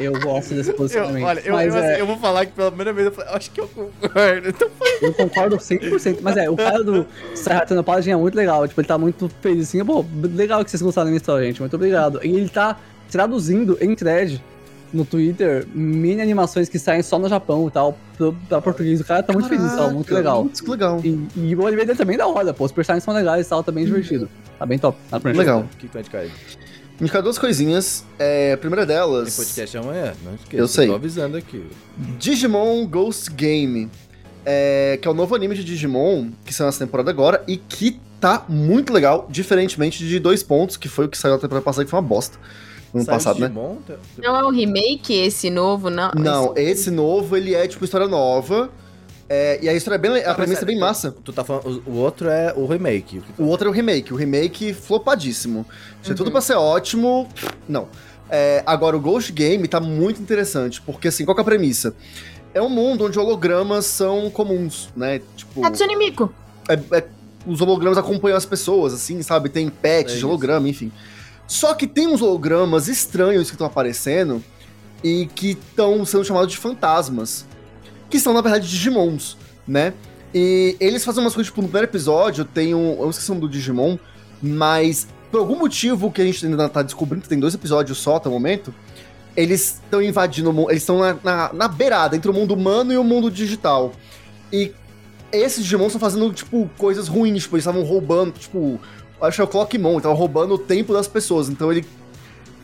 Eu 0.00 0.12
gosto 0.20 0.54
desse 0.54 0.70
Eu, 0.70 0.74
posicionamento. 0.74 1.24
olha, 1.24 1.40
eu, 1.40 1.52
mas 1.52 1.74
eu, 1.74 1.80
é, 1.80 1.92
assim, 1.92 2.00
eu 2.00 2.06
vou 2.06 2.18
falar 2.18 2.46
que 2.46 2.52
pela 2.52 2.68
primeira 2.70 2.92
vez 2.92 3.06
eu 3.06 3.12
falei, 3.12 3.30
acho 3.32 3.50
que 3.50 3.60
eu 3.60 3.68
concordo. 3.68 4.48
Então, 4.48 4.68
Eu 5.02 5.14
concordo 5.14 5.56
100%. 5.56 6.18
Mas 6.22 6.36
é, 6.36 6.48
o 6.50 6.56
cara 6.56 6.82
do 6.82 7.06
Sarratana 7.34 7.82
Paladin 7.82 8.10
é 8.10 8.16
muito 8.16 8.34
legal. 8.34 8.66
Tipo, 8.66 8.80
ele 8.80 8.88
tá 8.88 8.98
muito 8.98 9.30
feliz 9.40 9.68
assim. 9.68 9.84
Pô, 9.84 10.04
legal 10.34 10.64
que 10.64 10.70
vocês 10.70 10.82
gostaram 10.82 11.06
da 11.06 11.10
minha 11.10 11.18
história, 11.18 11.46
gente. 11.46 11.60
Muito 11.60 11.74
obrigado. 11.76 12.20
E 12.24 12.28
ele 12.34 12.48
tá 12.48 12.76
traduzindo 13.10 13.78
em 13.80 13.94
thread 13.94 14.42
no 14.92 15.04
Twitter 15.04 15.66
mini 15.74 16.22
animações 16.22 16.68
que 16.68 16.78
saem 16.78 17.02
só 17.02 17.18
no 17.18 17.28
Japão 17.28 17.66
e 17.66 17.70
tal, 17.70 17.98
pro- 18.16 18.32
pra 18.48 18.60
português. 18.60 19.00
O 19.00 19.04
cara 19.04 19.22
tá 19.24 19.32
muito 19.32 19.48
feliz, 19.48 19.72
tal, 19.74 19.90
muito 19.90 20.06
Caraca, 20.08 20.14
legal. 20.28 20.42
Muito 20.44 20.70
legal. 20.70 21.00
E, 21.04 21.28
e 21.36 21.56
o 21.56 21.66
anime 21.66 21.84
dele 21.84 21.98
também 21.98 22.14
é 22.14 22.18
da 22.18 22.26
hora, 22.28 22.54
pô. 22.54 22.64
Os 22.64 22.72
personagens 22.72 23.02
são 23.04 23.12
legais 23.12 23.46
e 23.46 23.48
tal, 23.48 23.62
tá 23.62 23.72
bem 23.72 23.84
divertido. 23.84 24.28
Tá 24.58 24.64
bem 24.64 24.78
top. 24.78 24.96
Tá 25.10 25.18
Legal. 25.24 25.60
o 25.72 25.76
que, 25.76 25.88
vai 25.88 26.00
indicar 26.00 26.20
aí? 26.20 26.30
Indicar 27.00 27.22
duas 27.22 27.38
coisinhas. 27.38 28.04
É, 28.18 28.52
a 28.52 28.56
primeira 28.58 28.86
Tem 28.86 28.94
delas, 28.96 29.36
podcast 29.36 29.76
amanhã, 29.76 30.14
não 30.24 30.34
esqueça. 30.34 30.56
Eu 30.62 30.68
sei. 30.68 30.86
Tô 30.86 30.94
avisando 30.94 31.36
aqui. 31.36 31.64
Digimon 32.18 32.86
Ghost 32.86 33.30
Game. 33.32 33.90
é, 34.46 34.98
que 35.00 35.08
é 35.08 35.10
o 35.10 35.14
novo 35.14 35.34
anime 35.34 35.54
de 35.54 35.64
Digimon, 35.64 36.28
que 36.44 36.52
saiu 36.52 36.66
nessa 36.66 36.84
temporada 36.84 37.10
agora, 37.10 37.42
e 37.48 37.56
que 37.56 37.98
tá 38.20 38.44
muito 38.48 38.92
legal, 38.92 39.26
diferentemente 39.30 40.06
de 40.06 40.18
Dois 40.20 40.42
Pontos, 40.42 40.76
que 40.76 40.86
foi 40.88 41.06
o 41.06 41.08
que 41.08 41.16
saiu 41.16 41.32
na 41.34 41.40
temporada 41.40 41.64
passada, 41.64 41.84
que 41.84 41.90
foi 41.90 41.98
uma 41.98 42.06
bosta. 42.06 42.38
No 42.92 43.00
ano 43.00 43.06
Saiu 43.06 43.16
passado, 43.16 43.40
né? 43.40 43.48
Digimon, 43.48 43.76
tá- 43.86 43.94
Não 44.18 44.36
é 44.36 44.44
um 44.46 44.50
remake 44.50 45.14
esse 45.14 45.48
novo, 45.50 45.88
não? 45.90 46.10
Não, 46.14 46.52
esse 46.56 46.90
novo, 46.90 47.36
ele 47.36 47.54
é, 47.54 47.66
tipo, 47.66 47.84
história 47.84 48.06
nova, 48.06 48.70
é, 49.28 49.58
e 49.62 49.68
a 49.68 49.74
história 49.74 49.96
é 49.96 49.98
bem... 49.98 50.22
Tá, 50.22 50.30
a 50.30 50.34
premissa 50.34 50.62
é 50.62 50.64
bem 50.64 50.78
massa. 50.78 51.10
Tu 51.24 51.32
tá 51.32 51.42
falando, 51.44 51.82
o, 51.86 51.90
o 51.90 51.94
outro 51.96 52.28
é 52.28 52.52
o 52.56 52.66
remake. 52.66 53.22
O 53.38 53.44
outro 53.44 53.66
é 53.68 53.70
o 53.70 53.72
remake. 53.74 54.12
O 54.12 54.16
remake 54.16 54.72
flopadíssimo. 54.74 55.66
Tinha 56.02 56.12
Uhum. 56.12 56.16
tudo 56.16 56.30
pra 56.30 56.40
ser 56.40 56.54
ótimo. 56.54 57.28
Não. 57.68 57.88
É, 58.28 58.62
agora, 58.66 58.96
o 58.96 59.00
Ghost 59.00 59.32
Game 59.32 59.66
tá 59.68 59.80
muito 59.80 60.20
interessante. 60.20 60.80
Porque, 60.82 61.08
assim, 61.08 61.24
qual 61.24 61.34
que 61.34 61.40
é 61.40 61.42
a 61.42 61.44
premissa? 61.44 61.94
É 62.52 62.60
um 62.62 62.68
mundo 62.68 63.04
onde 63.06 63.18
hologramas 63.18 63.86
são 63.86 64.30
comuns, 64.30 64.88
né? 64.96 65.20
Tipo, 65.36 65.64
Hatsune 65.64 65.96
Miku. 65.96 66.32
é- 66.68 66.98
é- 66.98 67.04
os 67.46 67.60
hologramas 67.60 67.98
acompanham 67.98 68.36
as 68.38 68.46
pessoas, 68.46 68.94
assim, 68.94 69.20
sabe? 69.22 69.48
Tem 69.48 69.66
É 69.66 69.70
pets 69.70 70.12
de 70.12 70.18
isso. 70.18 70.28
holograma, 70.28 70.68
enfim. 70.68 70.90
Só 71.46 71.74
que 71.74 71.86
tem 71.86 72.06
uns 72.06 72.22
hologramas 72.22 72.88
estranhos 72.88 73.48
que 73.48 73.54
estão 73.54 73.66
aparecendo 73.66 74.42
e 75.02 75.26
que 75.34 75.50
estão 75.50 76.04
sendo 76.06 76.24
chamados 76.24 76.50
de 76.52 76.56
fantasmas. 76.56 77.44
Que 78.10 78.18
são, 78.18 78.32
na 78.32 78.40
verdade, 78.40 78.68
Digimons, 78.68 79.36
né? 79.66 79.92
E 80.34 80.76
eles 80.80 81.04
fazem 81.04 81.22
umas 81.22 81.32
coisas, 81.32 81.48
tipo, 81.48 81.62
no 81.62 81.68
primeiro 81.68 81.88
episódio 81.88 82.44
tem 82.44 82.74
um. 82.74 83.00
Eu 83.00 83.10
esqueci 83.10 83.30
o 83.30 83.34
nome 83.34 83.46
do 83.46 83.52
Digimon, 83.52 83.96
mas 84.42 85.06
por 85.30 85.38
algum 85.38 85.56
motivo 85.56 86.10
que 86.10 86.20
a 86.20 86.24
gente 86.24 86.44
ainda 86.44 86.68
tá 86.68 86.82
descobrindo, 86.82 87.26
tem 87.26 87.38
dois 87.38 87.54
episódios 87.54 87.98
só 87.98 88.16
até 88.16 88.28
o 88.28 88.32
momento, 88.32 88.74
eles 89.36 89.80
estão 89.84 90.02
invadindo 90.02 90.50
o 90.50 90.52
mundo. 90.52 90.70
Eles 90.70 90.82
estão 90.82 90.98
na, 90.98 91.16
na, 91.22 91.52
na 91.52 91.68
beirada 91.68 92.16
entre 92.16 92.30
o 92.30 92.34
mundo 92.34 92.54
humano 92.54 92.92
e 92.92 92.96
o 92.96 93.04
mundo 93.04 93.30
digital. 93.30 93.92
E 94.52 94.72
esses 95.32 95.62
Digimon 95.62 95.86
estão 95.86 96.00
fazendo, 96.00 96.32
tipo, 96.32 96.68
coisas 96.78 97.08
ruins, 97.08 97.44
tipo, 97.44 97.56
eles 97.56 97.62
estavam 97.66 97.82
roubando, 97.82 98.32
tipo, 98.32 98.80
acho 99.20 99.36
que 99.36 99.40
é 99.40 99.44
o 99.44 99.48
Clockmon, 99.48 99.92
ele 99.92 100.00
tava 100.00 100.14
roubando 100.14 100.54
o 100.54 100.58
tempo 100.58 100.92
das 100.92 101.06
pessoas. 101.06 101.48
Então 101.48 101.70
ele 101.70 101.84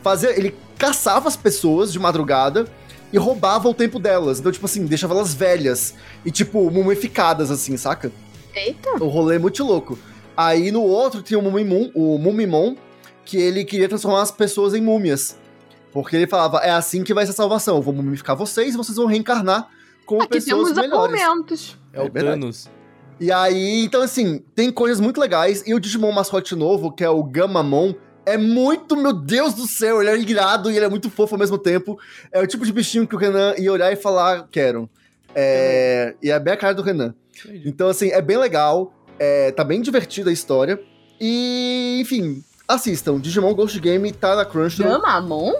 fazia. 0.03 0.37
Ele 0.37 0.57
caçava 0.77 1.29
as 1.29 1.37
pessoas 1.37 1.93
de 1.93 1.99
madrugada 1.99 2.67
e 3.13 3.19
roubava 3.19 3.69
o 3.69 3.75
tempo 3.75 3.99
delas. 3.99 4.41
Então, 4.41 4.51
tipo 4.53 4.67
assim, 4.67 4.85
deixava 4.87 5.15
elas 5.15 5.35
velhas 5.35 5.95
e, 6.25 6.31
tipo, 6.31 6.71
mumificadas, 6.71 7.51
assim, 7.51 7.77
saca? 7.77 8.13
Eita. 8.55 9.03
O 9.03 9.09
rolê 9.09 9.37
é 9.37 9.39
muito 9.39 9.63
louco. 9.65 9.99
Aí 10.37 10.71
no 10.71 10.83
outro 10.83 11.23
tinha 11.23 11.39
o 11.39 11.43
Mumimon, 11.43 11.91
o 11.95 12.19
Mumimon, 12.19 12.75
que 13.25 13.37
ele 13.37 13.65
queria 13.65 13.89
transformar 13.89 14.23
as 14.23 14.31
pessoas 14.31 14.75
em 14.75 14.81
múmias. 14.81 15.37
Porque 15.93 16.17
ele 16.17 16.27
falava, 16.27 16.59
é 16.59 16.71
assim 16.71 17.03
que 17.03 17.13
vai 17.13 17.25
ser 17.27 17.33
a 17.33 17.35
salvação. 17.35 17.77
Eu 17.77 17.83
vou 17.83 17.93
mumificar 17.93 18.37
vocês 18.37 18.75
e 18.75 18.77
vocês 18.77 18.97
vão 18.97 19.07
reencarnar 19.07 19.69
como 20.07 20.23
Aqui 20.23 20.35
pessoas 20.35 20.69
temos 20.73 20.77
melhores. 20.77 21.21
argumentos. 21.23 21.77
É 21.93 22.01
o 22.01 22.07
É. 22.07 22.11
Thanos. 22.11 22.71
E 23.19 23.31
aí, 23.31 23.85
então 23.85 24.01
assim, 24.03 24.43
tem 24.55 24.73
coisas 24.73 24.99
muito 25.01 25.21
legais. 25.21 25.63
E 25.67 25.75
o 25.75 25.81
Digimon 25.81 26.11
mascote 26.13 26.55
novo, 26.57 26.91
que 26.93 27.05
é 27.05 27.11
o 27.11 27.23
Gamamon, 27.23 27.95
é 28.27 28.37
muito, 28.37 28.97
meu 28.97 29.13
Deus 29.13 29.55
do 29.55 29.67
céu, 29.67 30.01
ele 30.01 30.11
é 30.11 30.19
irado 30.19 30.71
e 30.71 30.77
ele 30.77 30.85
é 30.85 30.89
muito 30.89 31.11
fofo 31.11 31.35
ao 31.35 31.39
mesmo 31.39 31.59
tempo. 31.59 31.99
É 32.33 32.41
o 32.41 32.47
tipo 32.47 32.65
de 32.65 32.73
bichinho 32.73 33.07
que 33.07 33.15
o 33.15 33.19
Renan 33.19 33.55
ia 33.57 33.73
olhar 33.73 33.93
e 33.93 33.97
falar, 33.97 34.49
quero. 34.51 34.89
É... 35.35 36.15
E 36.23 36.31
é 36.31 36.39
bem 36.39 36.55
a 36.55 36.57
cara 36.57 36.75
do 36.75 36.83
Renan. 36.83 37.15
Então, 37.65 37.89
assim, 37.89 38.11
é 38.11 38.21
bem 38.21 38.37
legal. 38.37 38.93
É... 39.19 39.51
Tá 39.53 39.65
bem 39.65 39.81
divertida 39.81 40.31
a 40.31 40.33
história. 40.33 40.81
E, 41.21 41.99
enfim, 42.01 42.43
assistam. 42.69 43.19
Digimon 43.19 43.55
Ghost 43.55 43.79
Game 43.81 44.11
tá 44.13 44.37
na 44.37 44.45
Crunchyroll. 44.45 45.01
Gamamon? 45.01 45.55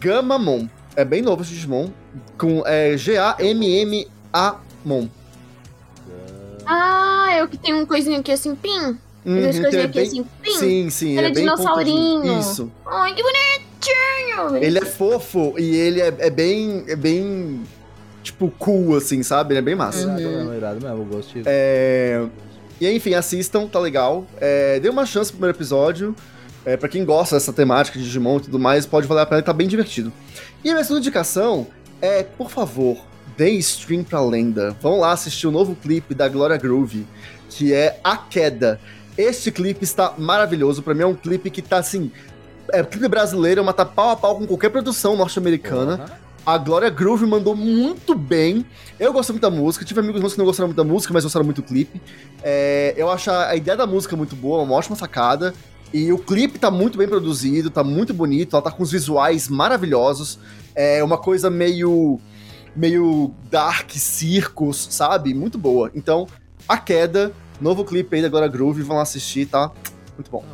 Gamamon. 0.00 0.68
É 0.96 1.04
bem 1.04 1.22
novo 1.22 1.42
esse 1.42 1.52
Digimon. 1.52 1.90
Com 2.38 2.62
é, 2.66 2.96
G-A-M-M-A-Mon. 2.96 5.08
Ah, 6.66 7.28
é 7.32 7.44
o 7.44 7.48
que 7.48 7.58
tem 7.58 7.74
um 7.74 7.84
coisinho 7.84 8.20
aqui 8.20 8.32
assim, 8.32 8.54
pim. 8.54 8.98
Uhum, 9.24 9.36
que 9.36 9.42
coisinhas 9.42 9.74
é 9.74 9.82
aqui 9.84 9.94
bem- 9.94 10.06
assim, 10.06 10.26
pim. 10.42 10.58
Sim, 10.58 10.90
sim. 10.90 11.18
Ele 11.18 11.26
é 11.26 11.30
bem 11.32 11.44
dinossaurinho. 11.44 12.38
Isso. 12.40 12.70
Ai, 12.86 13.14
que 13.14 13.22
bonitinho. 13.22 14.56
Ele 14.64 14.78
é 14.78 14.84
fofo 14.84 15.54
e 15.58 15.74
ele 15.76 16.00
é, 16.00 16.14
é 16.18 16.30
bem. 16.30 16.84
É 16.88 16.96
bem. 16.96 17.62
Tipo, 18.22 18.50
cool, 18.58 18.96
assim, 18.96 19.22
sabe? 19.22 19.52
Ele 19.52 19.58
é 19.58 19.62
bem 19.62 19.74
massa. 19.74 20.06
Uhum. 20.08 20.18
Irado 20.18 20.54
irado 20.54 20.80
mesmo, 20.80 20.98
eu 20.98 21.04
gosto 21.04 21.34
de... 21.34 21.42
É... 21.44 22.24
E 22.80 22.86
aí, 22.86 22.96
enfim, 22.96 23.12
assistam, 23.14 23.66
tá 23.66 23.78
legal. 23.78 24.26
É, 24.40 24.80
Dê 24.80 24.88
uma 24.88 25.04
chance 25.04 25.30
pro 25.30 25.38
primeiro 25.38 25.56
episódio. 25.56 26.16
É, 26.64 26.74
pra 26.78 26.88
quem 26.88 27.04
gosta 27.04 27.36
dessa 27.36 27.52
temática 27.52 27.98
de 27.98 28.04
Digimon 28.06 28.38
e 28.38 28.40
tudo 28.40 28.58
mais, 28.58 28.86
pode 28.86 29.06
valer 29.06 29.20
a 29.22 29.26
pena, 29.26 29.42
tá 29.42 29.52
bem 29.52 29.68
divertido. 29.68 30.10
E 30.64 30.70
a 30.70 30.72
minha 30.72 30.82
segunda 30.82 31.00
indicação 31.00 31.66
é, 32.00 32.22
por 32.22 32.50
favor, 32.50 32.96
dê 33.36 33.50
stream 33.50 34.02
pra 34.02 34.22
lenda. 34.24 34.74
Vão 34.80 34.98
lá 34.98 35.12
assistir 35.12 35.46
o 35.46 35.50
novo 35.50 35.76
clipe 35.76 36.14
da 36.14 36.26
Gloria 36.26 36.56
Groove, 36.56 37.06
que 37.50 37.74
é 37.74 38.00
A 38.02 38.16
Queda. 38.16 38.80
Este 39.16 39.50
clipe 39.50 39.84
está 39.84 40.14
maravilhoso. 40.18 40.82
Pra 40.82 40.94
mim 40.94 41.02
é 41.02 41.06
um 41.06 41.14
clipe 41.14 41.50
que 41.50 41.62
tá 41.62 41.78
assim. 41.78 42.10
É 42.72 42.82
clipe 42.82 43.08
brasileiro, 43.08 43.64
mas 43.64 43.74
tá 43.74 43.84
pau 43.84 44.10
a 44.10 44.16
pau 44.16 44.38
com 44.38 44.46
qualquer 44.46 44.70
produção 44.70 45.16
norte-americana. 45.16 45.98
Porra. 45.98 46.24
A 46.46 46.58
Gloria 46.58 46.90
Groove 46.90 47.24
mandou 47.24 47.56
muito 47.56 48.14
bem. 48.14 48.66
Eu 49.00 49.12
gosto 49.12 49.32
muito 49.32 49.42
da 49.42 49.50
música. 49.50 49.84
Tive 49.84 50.00
amigos 50.00 50.20
meus 50.20 50.32
que 50.34 50.38
não 50.38 50.44
gostaram 50.44 50.68
muito 50.68 50.76
da 50.76 50.84
música, 50.84 51.14
mas 51.14 51.24
gostaram 51.24 51.44
muito 51.44 51.62
do 51.62 51.66
clipe. 51.66 52.00
É, 52.42 52.92
eu 52.96 53.10
acho 53.10 53.30
a 53.30 53.48
a 53.48 53.56
ideia 53.56 53.76
da 53.76 53.86
música 53.86 54.14
muito 54.14 54.36
boa, 54.36 54.62
uma 54.62 54.74
ótima 54.74 54.94
sacada. 54.94 55.54
E 55.92 56.12
o 56.12 56.18
clipe 56.18 56.58
tá 56.58 56.70
muito 56.70 56.98
bem 56.98 57.08
produzido, 57.08 57.70
tá 57.70 57.84
muito 57.84 58.12
bonito, 58.12 58.56
ela 58.56 58.62
tá 58.62 58.70
com 58.70 58.82
os 58.82 58.90
visuais 58.90 59.48
maravilhosos. 59.48 60.38
É 60.74 61.02
uma 61.02 61.16
coisa 61.16 61.48
meio. 61.48 62.20
meio 62.76 63.32
dark, 63.50 63.92
circos, 63.92 64.88
sabe? 64.90 65.32
Muito 65.32 65.56
boa. 65.56 65.90
Então, 65.94 66.26
A 66.68 66.76
Queda, 66.76 67.32
novo 67.64 67.82
clipe 67.84 68.14
aí 68.14 68.22
da 68.22 68.28
Gloria 68.28 68.48
Groove, 68.48 68.82
vão 68.82 68.96
lá 68.96 69.02
assistir, 69.02 69.46
tá? 69.46 69.72
Muito 70.16 70.30
bom. 70.30 70.44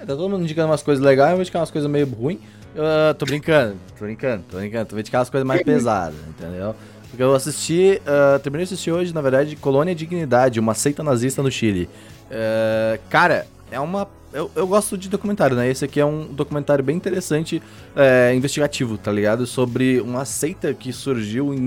tá 0.00 0.16
todo 0.16 0.30
mundo 0.30 0.42
indicando 0.42 0.68
umas 0.68 0.82
coisas 0.82 1.04
legais, 1.04 1.30
eu 1.30 1.36
vou 1.36 1.42
indicar 1.42 1.60
umas 1.60 1.70
coisas 1.70 1.88
meio 1.88 2.06
ruins. 2.06 2.40
Eu 2.74 2.82
ah, 2.84 3.14
tô 3.14 3.26
brincando, 3.26 3.76
tô 3.98 4.04
brincando, 4.04 4.44
tô 4.50 4.56
brincando. 4.56 4.86
Tô 4.86 4.98
indicar 4.98 5.20
umas 5.20 5.28
coisas 5.28 5.46
mais 5.46 5.60
pesadas, 5.62 6.18
entendeu? 6.28 6.74
Porque 7.10 7.22
eu 7.22 7.34
assisti, 7.34 8.00
ah, 8.06 8.38
terminei 8.38 8.64
de 8.66 8.72
assistir 8.72 8.90
hoje, 8.90 9.14
na 9.14 9.20
verdade, 9.20 9.54
Colônia 9.56 9.94
Dignidade, 9.94 10.58
uma 10.58 10.72
seita 10.72 11.02
nazista 11.02 11.42
no 11.42 11.50
Chile. 11.50 11.90
Ah, 12.30 12.98
cara, 13.10 13.46
é 13.70 13.78
uma. 13.78 14.08
Eu, 14.32 14.50
eu 14.54 14.66
gosto 14.66 14.96
de 14.96 15.08
documentário, 15.08 15.56
né? 15.56 15.68
Esse 15.68 15.84
aqui 15.84 16.00
é 16.00 16.06
um 16.06 16.24
documentário 16.24 16.84
bem 16.84 16.96
interessante, 16.96 17.60
é, 17.94 18.32
investigativo, 18.34 18.96
tá 18.96 19.10
ligado? 19.12 19.44
Sobre 19.44 20.00
uma 20.00 20.24
seita 20.24 20.72
que 20.72 20.92
surgiu 20.92 21.52
em 21.52 21.60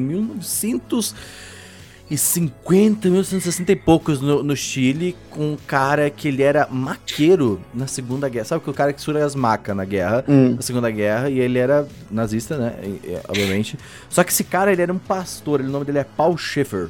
1950, 2.10 3.10
1960 3.10 3.72
e 3.72 3.76
poucos 3.76 4.22
no, 4.22 4.44
no 4.44 4.56
Chile, 4.56 5.16
com 5.30 5.54
um 5.54 5.58
cara 5.68 6.10
que 6.10 6.28
ele 6.28 6.44
era 6.44 6.68
maqueiro 6.70 7.60
na 7.74 7.88
Segunda 7.88 8.28
Guerra. 8.30 8.46
Sabe 8.46 8.64
que 8.64 8.70
o 8.70 8.74
cara 8.74 8.94
que 8.94 9.02
surge 9.02 9.20
as 9.22 9.34
macas 9.36 9.76
na 9.76 9.86
guerra, 9.86 10.24
Hum. 10.28 10.56
na 10.56 10.62
Segunda 10.62 10.92
Guerra, 10.92 11.30
e 11.30 11.40
ele 11.40 11.58
era 11.58 11.88
nazista, 12.12 12.58
né? 12.58 12.74
e- 12.84 12.88
e, 13.12 13.20
obviamente. 13.28 13.78
Só 14.10 14.24
que 14.24 14.32
esse 14.32 14.44
cara, 14.44 14.72
ele 14.72 14.82
era 14.82 14.94
um 14.94 14.98
pastor, 15.00 15.60
ele- 15.60 15.70
o 15.70 15.72
nome 15.72 15.86
dele 15.86 16.00
é 16.00 16.04
Paul 16.04 16.38
Schiffer. 16.38 16.90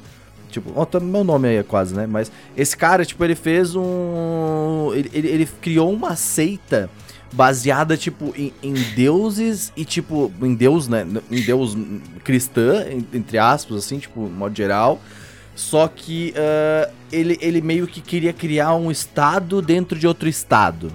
Tipo, 0.49 0.71
ó, 0.75 0.85
tá 0.85 0.99
meu 0.99 1.23
nome 1.23 1.47
aí 1.47 1.63
quase, 1.63 1.95
né? 1.95 2.05
Mas 2.05 2.31
esse 2.55 2.77
cara, 2.77 3.03
tipo, 3.03 3.23
ele 3.23 3.33
fez 3.33 3.75
um. 3.75 4.91
Ele, 4.93 5.09
ele, 5.11 5.27
ele 5.27 5.49
criou 5.61 5.91
uma 5.91 6.15
seita 6.15 6.89
baseada, 7.33 7.97
tipo, 7.97 8.33
em, 8.37 8.53
em 8.63 8.73
deuses 8.95 9.73
e, 9.75 9.83
tipo, 9.83 10.31
em 10.41 10.53
Deus, 10.55 10.87
né? 10.87 11.05
Em 11.31 11.41
Deus 11.41 11.75
cristã, 12.23 12.85
en- 12.89 13.05
entre 13.17 13.37
aspas, 13.37 13.77
assim, 13.77 13.99
tipo, 13.99 14.21
modo 14.21 14.55
geral. 14.55 15.01
Só 15.55 15.87
que 15.87 16.33
ah, 16.37 16.89
ele, 17.11 17.37
ele 17.41 17.61
meio 17.61 17.85
que 17.87 18.01
queria 18.01 18.33
criar 18.33 18.73
um 18.75 18.89
estado 18.89 19.61
dentro 19.61 19.97
de 19.99 20.07
outro 20.07 20.27
estado. 20.29 20.91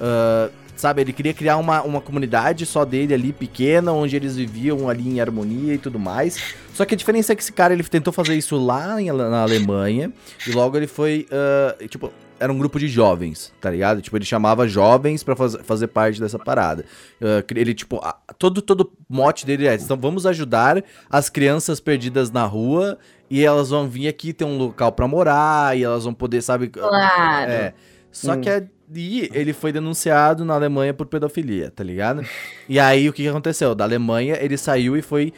Ah, 0.00 0.48
sabe, 0.76 1.00
ele 1.00 1.12
queria 1.12 1.32
criar 1.32 1.56
uma, 1.56 1.80
uma 1.82 2.00
comunidade 2.02 2.66
só 2.66 2.84
dele 2.84 3.14
ali, 3.14 3.32
pequena, 3.32 3.92
onde 3.92 4.14
eles 4.14 4.36
viviam 4.36 4.88
ali 4.90 5.08
em 5.08 5.20
harmonia 5.20 5.74
e 5.74 5.78
tudo 5.78 5.98
mais. 5.98 6.38
Só 6.74 6.84
que 6.84 6.94
a 6.94 6.96
diferença 6.96 7.32
é 7.32 7.36
que 7.36 7.42
esse 7.42 7.52
cara, 7.52 7.72
ele 7.72 7.82
tentou 7.84 8.12
fazer 8.12 8.36
isso 8.36 8.56
lá 8.56 9.00
em, 9.00 9.10
na 9.10 9.40
Alemanha, 9.42 10.12
e 10.46 10.50
logo 10.52 10.76
ele 10.76 10.86
foi, 10.86 11.26
ah, 11.32 11.74
tipo, 11.88 12.12
era 12.38 12.52
um 12.52 12.58
grupo 12.58 12.78
de 12.78 12.86
jovens, 12.88 13.52
tá 13.60 13.70
ligado? 13.70 14.00
Tipo, 14.02 14.16
ele 14.16 14.24
chamava 14.24 14.66
jovens 14.68 15.22
pra 15.22 15.34
faz, 15.36 15.56
fazer 15.64 15.86
parte 15.88 16.20
dessa 16.20 16.38
parada. 16.38 16.84
Ah, 17.20 17.42
ele, 17.54 17.74
tipo, 17.74 17.96
a- 18.02 18.18
todo, 18.38 18.60
todo 18.62 18.92
mote 19.08 19.46
dele 19.46 19.66
é, 19.66 19.74
então 19.74 19.96
vamos 19.96 20.26
ajudar 20.26 20.82
as 21.10 21.28
crianças 21.30 21.80
perdidas 21.80 22.30
na 22.30 22.44
rua, 22.44 22.98
e 23.30 23.44
elas 23.44 23.70
vão 23.70 23.88
vir 23.88 24.06
aqui 24.08 24.32
ter 24.32 24.44
um 24.44 24.56
local 24.58 24.92
pra 24.92 25.08
morar, 25.08 25.76
e 25.76 25.82
elas 25.82 26.04
vão 26.04 26.14
poder, 26.14 26.42
sabe... 26.42 26.68
Claro. 26.68 27.50
É. 27.50 27.74
Só 28.12 28.32
Hum. 28.34 28.40
que 28.40 28.48
aí 28.48 29.28
ele 29.34 29.52
foi 29.52 29.72
denunciado 29.72 30.44
na 30.44 30.54
Alemanha 30.54 30.94
por 30.94 31.06
pedofilia, 31.06 31.70
tá 31.74 31.82
ligado? 31.82 32.24
E 32.68 32.78
aí 32.78 33.08
o 33.08 33.12
que, 33.12 33.22
que 33.24 33.28
aconteceu? 33.28 33.74
Da 33.74 33.84
Alemanha 33.84 34.38
ele 34.40 34.56
saiu 34.56 34.96
e 34.96 35.02
foi 35.02 35.32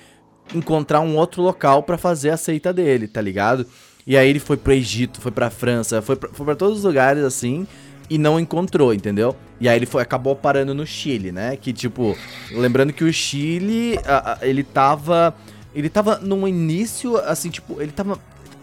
encontrar 0.55 1.01
um 1.01 1.17
outro 1.17 1.43
local 1.43 1.83
pra 1.83 1.99
fazer 1.99 2.31
a 2.31 2.37
seita 2.37 2.73
dele, 2.73 3.09
tá 3.09 3.21
ligado? 3.21 3.67
E 4.09 4.17
aí 4.17 4.29
ele 4.31 4.41
foi 4.41 4.57
pro 4.57 4.73
Egito, 4.73 5.21
foi 5.21 5.31
pra 5.31 5.51
França, 5.51 6.01
foi 6.01 6.17
pra, 6.17 6.31
foi 6.33 6.47
pra 6.47 6.57
todos 6.57 6.79
os 6.79 6.85
lugares 6.85 7.23
assim 7.23 7.67
e 8.09 8.17
não 8.17 8.41
encontrou, 8.41 8.95
entendeu? 8.95 9.37
E 9.61 9.69
aí 9.69 9.77
ele 9.77 9.85
foi, 9.85 10.01
acabou 10.01 10.35
parando 10.35 10.75
no 10.75 10.87
Chile, 10.87 11.31
né? 11.31 11.57
Que 11.57 11.75
tipo, 11.75 12.17
lembrando 12.51 12.91
que 12.91 13.05
o 13.05 13.13
Chile, 13.13 13.99
a- 14.07 14.33
a- 14.33 14.39
ele 14.47 14.63
tava 14.65 15.35
ele 15.75 15.91
tava 15.91 16.17
num 16.19 16.49
início 16.49 17.19
assim, 17.19 17.51
tipo, 17.51 17.81
ele 17.83 17.93
tava 17.93 18.19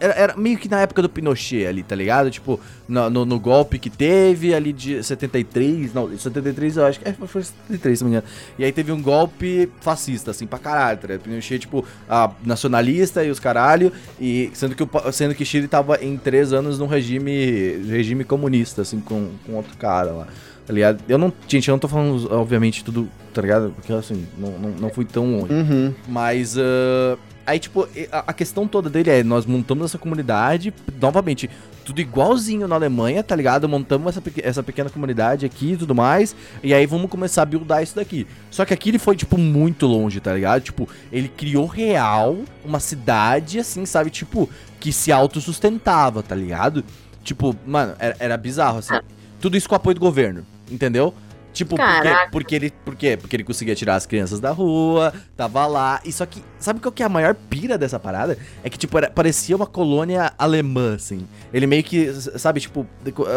era, 0.06 0.14
era 0.14 0.38
meio 0.38 0.58
que 0.58 0.70
na 0.70 0.82
época 0.82 1.02
do 1.02 1.10
Pinochet 1.10 1.66
ali, 1.66 1.82
tá 1.82 1.96
ligado? 1.96 2.30
Tipo, 2.30 2.60
no, 2.88 3.10
no, 3.10 3.26
no 3.26 3.40
golpe 3.40 3.80
que 3.80 3.90
teve 3.90 4.54
ali 4.54 4.72
de 4.72 5.04
73, 5.04 5.94
não, 5.94 6.16
73 6.16 6.78
eu 6.78 6.86
acho 6.86 7.00
que 7.00 7.10
é, 7.10 7.14
foi 7.14 7.44
73, 7.44 7.98
se 7.98 8.04
não 8.04 8.12
me 8.12 8.18
engano. 8.18 8.32
E 8.60 8.64
aí 8.64 8.72
teve 8.72 8.92
um 8.92 9.02
golpe 9.02 9.70
fascista, 9.82 10.32
assim, 10.32 10.46
pra 10.46 10.60
caralho, 10.60 11.00
tá 11.00 11.08
ligado? 11.08 11.24
Pinochet, 11.24 11.60
tipo, 11.60 11.84
a, 12.08 12.32
nacionalista 12.44 13.24
e 13.24 13.32
os 13.32 13.40
caralho, 13.40 13.92
e 14.20 14.52
sendo 14.54 14.76
que, 14.76 14.84
o, 14.84 14.90
sendo 15.12 15.34
que 15.34 15.44
Chile 15.44 15.68
tava 15.68 16.04
em 16.04 16.18
três 16.18 16.54
anos 16.54 16.78
num 16.78 16.88
regime, 16.88 17.84
regime 17.88 18.24
comunista, 18.24 18.84
assim, 18.84 19.00
com, 19.00 19.32
com 19.46 19.54
outro 19.54 19.76
cara 19.78 20.12
lá, 20.12 20.28
tá 20.68 20.74
ligado? 20.74 21.04
Eu 21.10 21.18
não, 21.18 21.34
gente, 21.48 21.68
eu 21.68 21.74
não 21.74 21.80
tô 21.80 21.88
falando, 21.88 22.32
obviamente, 22.32 22.84
tudo, 22.84 23.10
tá 23.34 23.42
ligado? 23.42 23.74
Porque, 23.76 23.92
assim, 23.92 24.28
não, 24.38 24.52
não, 24.52 24.70
não 24.70 24.90
fui 24.92 25.06
tão 25.06 25.40
longe. 25.40 25.54
Uhum. 25.54 25.94
Mas 26.08 26.56
ah, 26.58 27.18
aí, 27.46 27.60
tipo, 27.60 27.88
a, 28.12 28.34
questão 28.34 28.68
toda 28.68 28.90
dele 28.90 29.10
é: 29.10 29.24
nós 29.24 29.46
montamos 29.46 29.86
essa 29.86 29.98
comunidade, 29.98 30.74
novamente, 31.00 31.50
tudo 31.84 32.02
igualzinho 32.02 32.68
na 32.68 32.76
Alemanha, 32.76 33.24
tá 33.24 33.36
ligado? 33.36 33.70
Montamos 33.70 34.10
essa, 34.10 34.22
peque- 34.22 34.42
essa 34.44 34.64
pequena 34.64 34.90
comunidade 34.90 35.46
aqui 35.46 35.74
e 35.74 35.78
tudo 35.78 35.94
mais. 35.94 36.36
E 36.64 36.74
aí 36.74 36.86
vamos 36.86 37.10
começar 37.10 37.44
a 37.44 37.46
buildar 37.46 37.84
isso 37.84 37.96
daqui. 37.96 38.26
Só 38.50 38.66
que 38.66 38.74
aqui 38.74 38.90
ele 38.90 39.00
foi, 39.00 39.16
tipo, 39.16 39.38
muito 39.38 39.86
longe, 39.86 40.20
tá 40.20 40.34
ligado? 40.34 40.64
Tipo, 40.64 40.90
ele 41.12 41.28
criou 41.30 41.66
real 41.68 42.38
uma 42.64 42.80
cidade, 42.80 43.60
assim, 43.60 43.86
sabe? 43.86 44.10
Tipo, 44.10 44.50
que 44.80 44.92
se 44.92 45.12
autossustentava, 45.12 46.24
tá 46.24 46.36
ligado? 46.36 46.84
Tipo, 47.24 47.56
mano, 47.66 47.96
era, 48.00 48.16
era 48.20 48.38
bizarro, 48.38 48.80
assim. 48.80 48.96
Tudo 49.40 49.56
isso 49.58 49.70
com 49.70 49.76
apoio 49.76 49.96
do 49.96 50.00
governo, 50.02 50.46
entendeu? 50.72 51.14
Tipo, 51.56 51.78
porque, 51.78 51.84
Caraca. 52.04 52.32
porque 52.32 52.54
ele. 52.56 52.70
Por 52.84 52.96
quê? 52.96 53.16
Porque 53.16 53.36
ele 53.36 53.44
conseguia 53.46 53.74
tirar 53.74 53.96
as 53.96 54.06
crianças 54.06 54.42
da 54.42 54.52
rua, 54.52 55.14
tava 55.38 55.66
lá. 55.66 56.02
E 56.04 56.12
só 56.12 56.26
que. 56.26 56.44
Sabe 56.60 56.82
qual 56.82 56.92
que 56.92 57.02
é 57.02 57.06
a 57.06 57.10
maior 57.10 57.34
pira 57.34 57.78
dessa 57.78 57.98
parada? 57.98 58.38
É 58.62 58.70
que, 58.70 58.78
tipo, 58.78 58.98
era- 58.98 59.10
parecia 59.10 59.56
uma 59.56 59.66
colônia 59.66 60.34
alemã, 60.38 60.96
assim. 60.96 61.26
Ele 61.54 61.66
meio 61.66 61.82
que, 61.84 62.12
sabe, 62.38 62.60
tipo. 62.60 62.86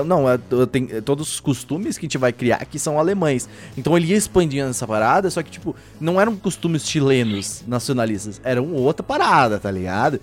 Não, 0.04 0.28
é- 0.28 0.38
tem 0.70 0.86
todos 1.02 1.34
os 1.34 1.40
costumes 1.40 1.96
que 1.96 2.04
a 2.04 2.08
gente 2.08 2.18
vai 2.18 2.32
criar 2.32 2.56
aqui 2.56 2.76
são 2.78 2.98
alemães. 2.98 3.48
Então 3.76 3.96
ele 3.96 4.08
ia 4.08 4.16
expandindo 4.16 4.68
essa 4.70 4.86
parada, 4.86 5.30
só 5.30 5.40
que, 5.42 5.50
tipo, 5.52 5.76
não 6.00 6.20
eram 6.20 6.34
costumes 6.36 6.84
chilenos 6.88 7.62
nacionalistas. 7.68 8.40
Eram 8.42 8.72
outra 8.72 9.04
parada, 9.04 9.60
tá 9.60 9.70
ligado? 9.70 10.20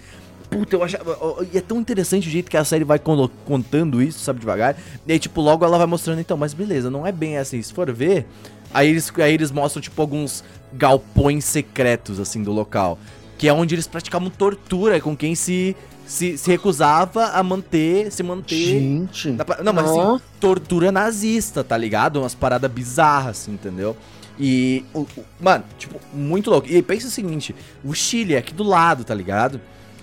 Puta, 0.57 0.75
eu 0.75 0.83
achava. 0.83 1.17
E 1.53 1.57
é 1.57 1.61
tão 1.61 1.79
interessante 1.79 2.27
o 2.27 2.31
jeito 2.31 2.49
que 2.49 2.57
a 2.57 2.63
série 2.63 2.83
vai 2.83 2.99
contando 2.99 4.01
isso, 4.01 4.19
sabe, 4.19 4.39
devagar. 4.39 4.75
E 5.07 5.11
aí, 5.11 5.19
tipo, 5.19 5.41
logo 5.41 5.63
ela 5.65 5.77
vai 5.77 5.87
mostrando, 5.87 6.19
então, 6.19 6.37
mas 6.37 6.53
beleza, 6.53 6.89
não 6.89 7.05
é 7.05 7.11
bem 7.11 7.37
assim. 7.37 7.61
Se 7.61 7.73
for 7.73 7.91
ver, 7.91 8.25
aí 8.73 8.89
eles, 8.89 9.11
aí 9.17 9.33
eles 9.33 9.51
mostram, 9.51 9.81
tipo, 9.81 10.01
alguns 10.01 10.43
galpões 10.73 11.45
secretos, 11.45 12.19
assim, 12.19 12.43
do 12.43 12.51
local. 12.51 12.97
Que 13.37 13.47
é 13.47 13.53
onde 13.53 13.75
eles 13.75 13.87
praticavam 13.87 14.29
tortura 14.29 14.99
com 15.01 15.15
quem 15.15 15.35
se, 15.35 15.75
se, 16.05 16.37
se 16.37 16.49
recusava 16.49 17.25
a 17.27 17.43
manter, 17.43 18.11
se 18.11 18.23
manter. 18.23 18.55
Gente. 18.55 19.31
Não, 19.63 19.73
mas 19.73 19.89
assim, 19.89 20.23
tortura 20.39 20.91
nazista, 20.91 21.63
tá 21.63 21.75
ligado? 21.77 22.19
Umas 22.21 22.33
paradas 22.35 22.71
bizarras, 22.71 23.41
assim, 23.41 23.51
entendeu? 23.53 23.95
E, 24.39 24.83
o- 24.93 25.01
o- 25.01 25.25
mano, 25.39 25.63
tipo, 25.77 25.99
muito 26.13 26.49
louco. 26.49 26.67
E 26.69 26.75
aí 26.75 26.81
pensa 26.81 27.07
o 27.07 27.11
seguinte: 27.11 27.55
o 27.83 27.93
Chile 27.93 28.35
é 28.35 28.37
aqui 28.37 28.53
do 28.53 28.63
lado, 28.63 29.03
tá 29.03 29.13
ligado? 29.13 29.59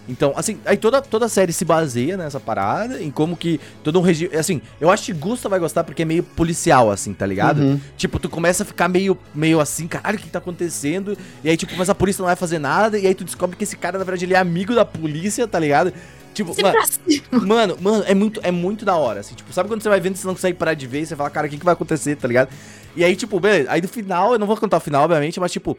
Então, 0.09 0.33
assim, 0.37 0.59
aí 0.65 0.77
toda, 0.77 1.01
toda 1.01 1.27
a 1.27 1.29
série 1.29 1.53
se 1.53 1.65
baseia 1.65 2.17
nessa 2.17 2.41
parada, 2.41 3.01
em 3.01 3.11
como 3.11 3.37
que 3.37 3.61
todo 3.85 3.99
um 4.01 4.03
regime. 4.03 4.35
Assim, 4.35 4.61
eu 4.81 4.91
acho 4.91 5.05
que 5.05 5.13
Gusta 5.13 5.49
vai 5.49 5.61
gostar 5.61 5.85
porque 5.85 6.03
é 6.03 6.05
meio 6.05 6.23
policial, 6.23 6.91
assim, 6.91 7.13
tá 7.15 7.25
ligado? 7.25 7.61
Uhum. 7.61 7.81
Tipo, 7.97 8.19
tu 8.19 8.29
começa 8.29 8.65
a 8.65 8.67
ficar 8.67 8.89
meio, 8.89 9.17
meio 9.35 9.61
assim, 9.61 9.87
caralho, 9.87 10.19
o 10.19 10.21
que 10.21 10.29
tá 10.29 10.39
acontecendo? 10.39 11.17
E 11.45 11.49
aí, 11.49 11.57
tipo, 11.57 11.75
mas 11.77 11.89
a 11.89 11.95
polícia 11.95 12.21
não 12.21 12.27
vai 12.27 12.37
fazer 12.37 12.59
nada, 12.59 12.99
e 12.99 13.07
aí 13.07 13.15
tu 13.15 13.25
descobre 13.25 13.57
que 13.57 13.63
esse 13.63 13.77
cara, 13.77 13.97
na 13.97 14.05
verdade, 14.05 14.25
ele 14.25 14.35
é 14.35 14.39
amigo 14.39 14.75
da 14.75 14.85
polícia, 14.85 15.47
tá 15.47 15.59
ligado? 15.59 15.93
Tipo, 16.35 16.53
Sempre 16.53 16.73
mano, 16.73 16.79
assim. 16.83 17.23
mano, 17.47 17.79
mano, 17.81 18.05
é 18.07 18.15
muito, 18.15 18.41
é 18.43 18.51
muito 18.51 18.85
da 18.85 18.97
hora, 18.97 19.21
assim, 19.21 19.35
tipo, 19.35 19.53
sabe 19.53 19.69
quando 19.69 19.83
você 19.83 19.89
vai 19.89 20.01
vendo 20.01 20.17
e 20.17 20.19
você 20.19 20.27
não 20.27 20.35
consegue 20.35 20.59
parar 20.59 20.75
de 20.75 20.87
ver, 20.87 21.03
e 21.03 21.07
você 21.07 21.15
fala, 21.15 21.31
cara, 21.31 21.47
o 21.47 21.51
que, 21.51 21.59
que 21.59 21.65
vai 21.65 21.75
acontecer, 21.75 22.17
tá 22.17 22.27
ligado? 22.27 22.49
E 22.97 23.05
aí, 23.05 23.15
tipo, 23.15 23.39
beleza, 23.39 23.71
aí 23.71 23.81
no 23.81 23.89
final, 23.89 24.33
eu 24.33 24.39
não 24.39 24.47
vou 24.47 24.57
contar 24.57 24.79
o 24.79 24.81
final, 24.81 25.05
obviamente, 25.05 25.39
mas, 25.39 25.53
tipo, 25.53 25.79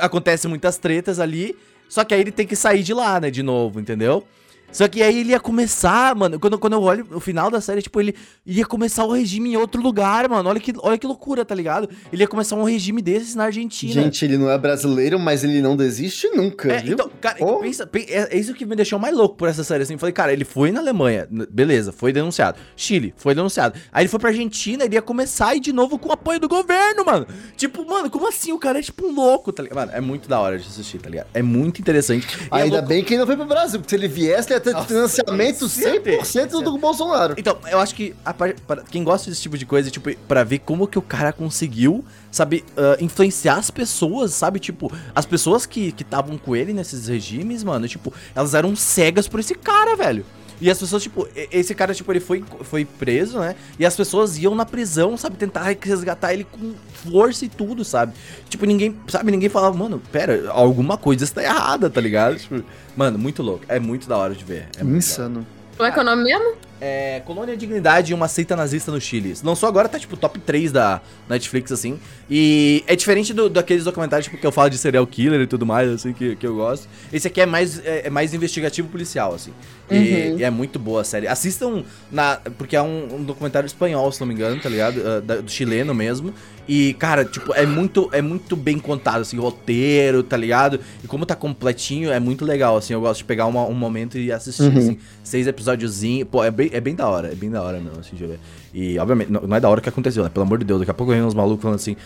acontece 0.00 0.46
muitas 0.48 0.78
tretas 0.78 1.18
ali, 1.18 1.56
só 1.88 2.04
que 2.04 2.14
aí 2.14 2.20
ele 2.20 2.32
tem 2.32 2.46
que 2.46 2.56
sair 2.56 2.82
de 2.82 2.92
lá, 2.92 3.20
né, 3.20 3.30
de 3.30 3.42
novo, 3.42 3.80
entendeu? 3.80 4.26
Só 4.72 4.86
que 4.88 5.02
aí 5.02 5.20
ele 5.20 5.30
ia 5.30 5.40
começar, 5.40 6.14
mano, 6.14 6.38
quando, 6.38 6.58
quando 6.58 6.72
eu 6.74 6.82
olho 6.82 7.06
o 7.12 7.20
final 7.20 7.50
da 7.50 7.60
série, 7.60 7.80
tipo, 7.80 8.00
ele 8.00 8.14
ia 8.44 8.66
começar 8.66 9.04
o 9.04 9.12
regime 9.12 9.52
em 9.52 9.56
outro 9.56 9.80
lugar, 9.80 10.28
mano, 10.28 10.48
olha 10.48 10.60
que, 10.60 10.72
olha 10.78 10.98
que 10.98 11.06
loucura, 11.06 11.44
tá 11.44 11.54
ligado? 11.54 11.88
Ele 12.12 12.22
ia 12.22 12.28
começar 12.28 12.56
um 12.56 12.64
regime 12.64 13.00
desses 13.00 13.34
na 13.34 13.44
Argentina. 13.44 13.92
Gente, 14.02 14.24
ele 14.24 14.36
não 14.36 14.50
é 14.50 14.58
brasileiro, 14.58 15.18
mas 15.18 15.44
ele 15.44 15.62
não 15.62 15.76
desiste 15.76 16.28
nunca, 16.30 16.72
É, 16.72 16.80
viu? 16.82 16.94
então, 16.94 17.10
cara, 17.20 17.36
Oh. 17.40 17.56
pensa, 17.60 17.86
pe- 17.86 18.06
é, 18.08 18.34
é 18.34 18.38
isso 18.38 18.52
que 18.54 18.66
me 18.66 18.76
deixou 18.76 18.98
mais 18.98 19.14
louco 19.16 19.36
por 19.36 19.48
essa 19.48 19.64
série, 19.64 19.82
assim. 19.82 19.96
Falei, 19.96 20.12
cara, 20.12 20.32
ele 20.32 20.44
foi 20.44 20.70
na 20.72 20.80
Alemanha, 20.80 21.26
beleza, 21.50 21.92
foi 21.92 22.12
denunciado. 22.12 22.58
Chile, 22.76 23.14
foi 23.16 23.34
denunciado. 23.34 23.78
Aí 23.92 24.02
ele 24.02 24.08
foi 24.08 24.18
pra 24.20 24.30
Argentina, 24.30 24.84
ele 24.84 24.94
ia 24.94 25.02
começar 25.02 25.54
e 25.54 25.60
de 25.60 25.72
novo 25.72 25.98
com 25.98 26.08
o 26.08 26.12
apoio 26.12 26.38
do 26.40 26.48
governo, 26.48 27.04
mano. 27.04 27.26
Tipo, 27.56 27.84
mano, 27.86 28.10
como 28.10 28.28
assim? 28.28 28.52
O 28.52 28.58
cara 28.58 28.78
é 28.78 28.82
tipo 28.82 29.06
um 29.06 29.14
louco, 29.14 29.52
tá 29.52 29.62
ligado? 29.62 29.76
Mano, 29.76 29.92
é 29.94 30.00
muito 30.00 30.28
da 30.28 30.38
hora 30.40 30.58
de 30.58 30.66
assistir, 30.66 30.98
tá 30.98 31.08
ligado? 31.08 31.28
É 31.32 31.42
muito 31.42 31.80
interessante. 31.80 32.26
É 32.50 32.62
Ainda 32.62 32.76
louco- 32.76 32.88
bem 32.88 33.02
que 33.04 33.14
ele 33.14 33.20
não 33.20 33.26
foi 33.26 33.36
pro 33.36 33.46
Brasil, 33.46 33.80
porque 33.80 33.90
se 33.90 33.96
ele 33.96 34.08
viesse, 34.08 34.48
ia 34.56 34.60
ter 34.60 34.72
Nossa, 34.72 34.86
financiamento 34.86 35.68
certeza, 35.68 36.22
100% 36.22 36.62
do 36.62 36.78
Bolsonaro. 36.78 37.34
Então, 37.36 37.56
eu 37.70 37.78
acho 37.78 37.94
que 37.94 38.14
a 38.24 38.34
para 38.34 38.54
quem 38.90 39.04
gosta 39.04 39.30
desse 39.30 39.42
tipo 39.42 39.56
de 39.56 39.64
coisa, 39.64 39.90
tipo, 39.90 40.14
pra 40.28 40.44
ver 40.44 40.58
como 40.60 40.86
que 40.86 40.98
o 40.98 41.02
cara 41.02 41.32
conseguiu, 41.32 42.04
sabe, 42.30 42.64
ah, 42.76 42.96
influenciar 43.00 43.56
as 43.56 43.70
pessoas, 43.70 44.34
sabe? 44.34 44.58
Tipo, 44.58 44.92
as 45.14 45.24
pessoas 45.24 45.66
que 45.66 45.94
estavam 45.98 46.36
com 46.36 46.54
ele 46.54 46.72
nesses 46.72 47.08
regimes, 47.08 47.62
mano, 47.62 47.86
tipo, 47.88 48.12
elas 48.34 48.54
eram 48.54 48.74
cegas 48.74 49.28
por 49.28 49.40
esse 49.40 49.54
cara, 49.54 49.96
velho. 49.96 50.24
E 50.60 50.70
as 50.70 50.78
pessoas, 50.78 51.02
tipo, 51.02 51.28
esse 51.50 51.74
cara, 51.74 51.94
tipo, 51.94 52.10
ele 52.10 52.20
foi, 52.20 52.42
foi 52.62 52.84
preso, 52.84 53.38
né? 53.38 53.54
E 53.78 53.84
as 53.84 53.94
pessoas 53.94 54.38
iam 54.38 54.54
na 54.54 54.64
prisão, 54.64 55.16
sabe? 55.16 55.36
Tentar 55.36 55.76
resgatar 55.80 56.32
ele 56.32 56.44
com 56.44 56.74
força 57.10 57.44
e 57.44 57.48
tudo, 57.48 57.84
sabe? 57.84 58.14
Tipo, 58.48 58.64
ninguém, 58.64 58.96
sabe? 59.08 59.30
Ninguém 59.30 59.48
falava, 59.48 59.76
mano, 59.76 60.00
pera, 60.10 60.50
alguma 60.50 60.96
coisa 60.96 61.24
está 61.24 61.42
errada, 61.42 61.90
tá 61.90 62.00
ligado? 62.00 62.36
Tipo, 62.36 62.62
mano, 62.96 63.18
muito 63.18 63.42
louco. 63.42 63.64
É 63.68 63.78
muito 63.78 64.08
da 64.08 64.16
hora 64.16 64.34
de 64.34 64.44
ver. 64.44 64.68
É. 64.78 64.84
Insano. 64.84 65.46
Como 65.76 65.86
é 65.86 65.92
que 65.92 65.98
é 65.98 66.02
o 66.02 66.04
nome 66.04 66.24
mesmo? 66.24 66.54
É, 66.80 67.20
Colônia 67.24 67.56
Dignidade 67.56 68.12
e 68.12 68.14
uma 68.14 68.28
seita 68.28 68.54
nazista 68.54 68.92
no 68.92 69.00
Chile. 69.00 69.34
Lançou 69.42 69.66
agora, 69.68 69.88
tá 69.88 69.98
tipo 69.98 70.16
top 70.16 70.38
3 70.38 70.70
da 70.72 71.00
Netflix, 71.28 71.72
assim. 71.72 71.98
E 72.30 72.84
é 72.86 72.94
diferente 72.94 73.32
do, 73.32 73.48
daqueles 73.48 73.84
documentários 73.84 74.26
tipo, 74.26 74.36
que 74.36 74.46
eu 74.46 74.52
falo 74.52 74.68
de 74.68 74.76
serial 74.76 75.06
killer 75.06 75.40
e 75.40 75.46
tudo 75.46 75.64
mais, 75.64 75.88
assim, 75.90 76.12
que, 76.12 76.36
que 76.36 76.46
eu 76.46 76.54
gosto. 76.56 76.86
Esse 77.12 77.28
aqui 77.28 77.40
é 77.40 77.46
mais, 77.46 77.78
é, 77.84 78.02
é 78.06 78.10
mais 78.10 78.34
investigativo 78.34 78.88
policial, 78.88 79.34
assim. 79.34 79.52
E, 79.90 79.96
Uhum. 79.96 80.38
e 80.38 80.44
é 80.44 80.50
muito 80.50 80.78
boa 80.78 81.00
a 81.02 81.04
série. 81.04 81.28
Assistam 81.28 81.84
na. 82.10 82.40
Porque 82.58 82.74
é 82.76 82.82
um, 82.82 83.16
um 83.16 83.22
documentário 83.24 83.66
espanhol, 83.66 84.10
se 84.10 84.20
não 84.20 84.26
me 84.26 84.34
engano, 84.34 84.60
tá 84.60 84.68
ligado? 84.68 85.00
Ah, 85.06 85.20
da- 85.20 85.36
do 85.40 85.50
chileno 85.50 85.94
mesmo. 85.94 86.34
E, 86.68 86.94
cara, 86.94 87.24
tipo, 87.24 87.54
é 87.54 87.64
muito, 87.64 88.10
é 88.12 88.20
muito 88.20 88.56
bem 88.56 88.76
contado, 88.80 89.20
assim, 89.20 89.38
roteiro, 89.38 90.24
tá 90.24 90.36
ligado? 90.36 90.80
E 91.04 91.06
como 91.06 91.24
tá 91.24 91.36
completinho, 91.36 92.10
é 92.10 92.18
muito 92.18 92.44
legal, 92.44 92.76
assim. 92.76 92.92
Eu 92.92 93.00
gosto 93.00 93.18
de 93.18 93.24
pegar 93.24 93.46
uma- 93.46 93.64
um 93.64 93.72
momento 93.74 94.18
e 94.18 94.32
assistir, 94.32 94.64
Uhum. 94.64 94.76
assim, 94.78 94.98
seis 95.22 95.46
episódiozinhos. 95.46 96.26
Pô, 96.28 96.42
é 96.42 96.50
bem, 96.50 96.68
é 96.76 96.80
bem 96.80 96.94
da 96.94 97.08
hora, 97.08 97.32
é 97.32 97.34
bem 97.34 97.50
da 97.50 97.62
hora 97.62 97.78
mesmo, 97.80 98.00
assim, 98.00 98.14
de 98.16 98.26
ver. 98.26 98.38
E, 98.72 98.98
obviamente, 98.98 99.30
não, 99.30 99.40
não 99.42 99.56
é 99.56 99.60
da 99.60 99.68
hora 99.68 99.80
o 99.80 99.82
que 99.82 99.88
aconteceu, 99.88 100.22
né? 100.22 100.28
Pelo 100.28 100.44
amor 100.44 100.58
de 100.58 100.64
Deus, 100.64 100.80
daqui 100.80 100.90
a 100.90 100.94
pouco 100.94 101.12
vem 101.12 101.22
uns 101.22 101.34
malucos 101.34 101.62
falando 101.62 101.76
assim. 101.76 101.96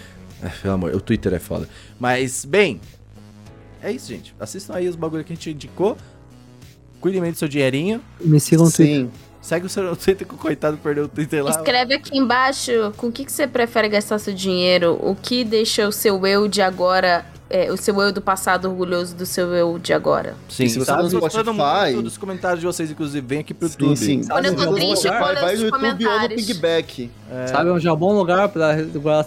"Ah, 0.42 0.50
pelo 0.62 0.74
amor, 0.74 0.94
o 0.94 1.00
Twitter 1.00 1.34
é 1.34 1.38
foda. 1.38 1.68
Mas, 1.98 2.44
bem, 2.44 2.80
é 3.82 3.90
isso, 3.92 4.08
gente. 4.08 4.34
Assistam 4.38 4.74
aí 4.74 4.88
os 4.88 4.96
bagulho 4.96 5.24
que 5.24 5.32
a 5.32 5.36
gente 5.36 5.50
indicou. 5.50 5.96
Cuidem 7.00 7.20
bem 7.20 7.32
do 7.32 7.38
seu 7.38 7.48
dinheirinho. 7.48 8.00
Me 8.20 8.38
sigam 8.38 8.66
no 8.66 8.72
Twitter. 8.72 9.04
Sim. 9.06 9.10
Segue 9.40 9.66
o 9.66 9.68
seu 9.70 9.96
Twitter 9.96 10.26
que 10.26 10.34
o 10.34 10.36
coitado 10.36 10.76
perdeu 10.76 11.04
o 11.04 11.08
Twitter 11.08 11.42
lá. 11.42 11.50
Escreve 11.50 11.94
aqui 11.94 12.16
embaixo 12.18 12.92
com 12.96 13.06
o 13.08 13.12
que, 13.12 13.24
que 13.24 13.32
você 13.32 13.46
prefere 13.46 13.88
gastar 13.88 14.18
seu 14.18 14.34
dinheiro, 14.34 14.98
o 15.00 15.14
que 15.16 15.44
deixa 15.44 15.88
o 15.88 15.92
seu 15.92 16.26
eu 16.26 16.46
de 16.46 16.60
agora, 16.60 17.24
é, 17.50 17.70
o 17.70 17.76
seu 17.76 18.00
eu 18.00 18.12
do 18.12 18.20
passado 18.22 18.68
orgulhoso 18.68 19.14
do 19.14 19.26
seu 19.26 19.52
eu 19.54 19.78
de 19.78 19.92
agora. 19.92 20.34
Sim, 20.48 20.64
E 20.64 20.70
se 20.70 20.78
você 20.78 20.86
tá 20.86 21.02
no 21.02 21.10
Spotify- 21.10 21.42
muito 21.92 22.02
dos 22.02 22.16
comentários 22.16 22.60
de 22.60 22.66
vocês, 22.66 22.90
inclusive, 22.90 23.26
vem 23.26 23.40
aqui 23.40 23.52
pro 23.52 23.68
Sim, 23.68 23.74
YouTube. 23.80 23.96
sim. 23.96 24.22
Quando 24.28 24.44
eu 24.46 24.56
tô 24.56 24.72
triste, 24.74 25.08
quando 25.08 25.40
vai 25.40 25.54
os 25.54 25.60
no 25.60 25.66
YouTube 25.66 25.84
ou 25.84 25.90
no 25.90 25.98
comentários. 25.98 26.46
Pigback. 26.46 27.10
Sabe 27.46 27.70
onde 27.70 27.86
é 27.86 27.92
um 27.92 27.96
bom 27.96 28.12
lugar 28.12 28.48
pra 28.48 28.76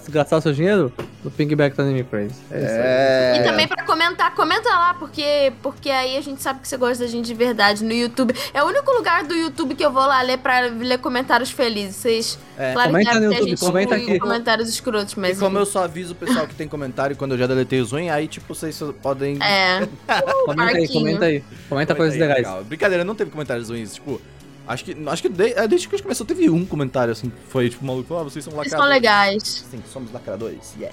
gastar 0.09 0.41
seu 0.41 0.51
dinheiro? 0.53 0.91
No 1.23 1.31
Pingback 1.31 1.75
da 1.77 1.83
Anime 1.83 2.03
Crazy. 2.03 2.35
É. 2.51 3.33
É. 3.37 3.39
E 3.39 3.43
também 3.45 3.65
pra 3.65 3.83
comentar, 3.85 4.35
comenta 4.35 4.67
lá, 4.69 4.93
porque, 4.93 5.53
porque 5.61 5.89
aí 5.89 6.17
a 6.17 6.21
gente 6.21 6.41
sabe 6.41 6.59
que 6.59 6.67
você 6.67 6.75
gosta 6.75 7.05
da 7.05 7.09
gente 7.09 7.25
de 7.25 7.33
verdade 7.33 7.81
no 7.81 7.93
YouTube. 7.93 8.33
É 8.53 8.61
o 8.61 8.67
único 8.67 8.91
lugar 8.91 9.23
do 9.23 9.33
YouTube 9.33 9.73
que 9.73 9.85
eu 9.85 9.91
vou 9.91 10.05
lá 10.05 10.21
ler 10.21 10.37
pra 10.39 10.61
ler 10.61 10.97
comentários 10.99 11.49
felizes. 11.49 11.95
Vocês. 11.95 12.37
É. 12.57 12.73
claro 12.73 12.91
Comenta 12.91 13.09
que 13.11 13.15
no 13.15 13.21
ter 13.21 13.25
YouTube, 13.35 13.49
gente 13.49 13.59
comenta 13.65 13.95
com 13.97 14.01
aqui. 14.03 14.19
comentários 14.19 14.67
escrotos, 14.69 15.15
mas. 15.15 15.37
E 15.37 15.39
como 15.39 15.57
eu 15.57 15.65
só 15.65 15.85
aviso 15.85 16.11
o 16.11 16.15
pessoal 16.15 16.45
que 16.45 16.53
tem 16.55 16.67
comentário 16.67 17.15
quando 17.15 17.31
eu 17.31 17.37
já 17.37 17.47
deletei 17.47 17.79
os 17.79 17.91
ruins, 17.93 18.11
aí, 18.13 18.27
tipo, 18.27 18.53
vocês 18.53 18.79
podem. 19.01 19.37
É. 19.41 19.87
Comenta 20.45 20.77
aí, 20.77 20.87
comenta 20.87 21.25
aí. 21.25 21.43
Comenta 21.69 21.95
coisas 21.95 22.13
aí, 22.15 22.21
legais. 22.21 22.37
legal. 22.39 22.63
Brincadeira, 22.63 23.03
não 23.03 23.15
teve 23.15 23.31
comentários 23.31 23.69
ruins. 23.69 23.93
Tipo, 23.95 24.21
acho 24.67 24.85
que, 24.85 24.95
acho 25.07 25.21
que 25.21 25.29
de- 25.29 25.53
é, 25.53 25.67
desde 25.67 25.87
que 25.87 25.95
a 25.95 25.97
gente 25.97 26.03
começou 26.03 26.25
teve 26.25 26.49
um 26.49 26.65
comentário 26.65 27.11
assim 27.11 27.29
que 27.29 27.35
foi, 27.49 27.69
tipo, 27.69 27.85
maluco, 27.85 28.15
ah, 28.15 28.23
vocês 28.23 28.43
são 28.45 28.53
Vocês 28.53 28.71
lacradores. 28.73 28.79
são 28.81 28.89
legais. 28.89 29.65
Sim, 29.69 29.83
somos 29.91 30.11
lacradores. 30.11 30.73
Yes. 30.79 30.91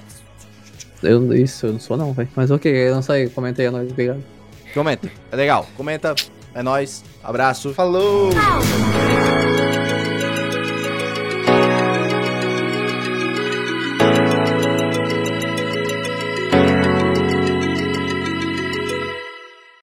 Eu, 1.02 1.32
isso, 1.34 1.66
eu 1.66 1.72
não 1.72 1.80
sou 1.80 1.96
não, 1.96 2.12
velho. 2.12 2.28
Mas 2.36 2.50
ok, 2.50 2.70
eu 2.70 2.94
não 2.94 3.02
sei, 3.02 3.28
comenta 3.28 3.62
aí, 3.62 3.68
é 3.68 3.70
nóis, 3.70 3.90
obrigado. 3.90 4.22
Comenta. 4.74 5.10
É 5.32 5.36
legal. 5.36 5.66
Comenta. 5.76 6.14
É 6.54 6.62
nóis. 6.62 7.02
Abraço. 7.22 7.72
Falou! 7.74 8.30
Tchau. 8.30 9.59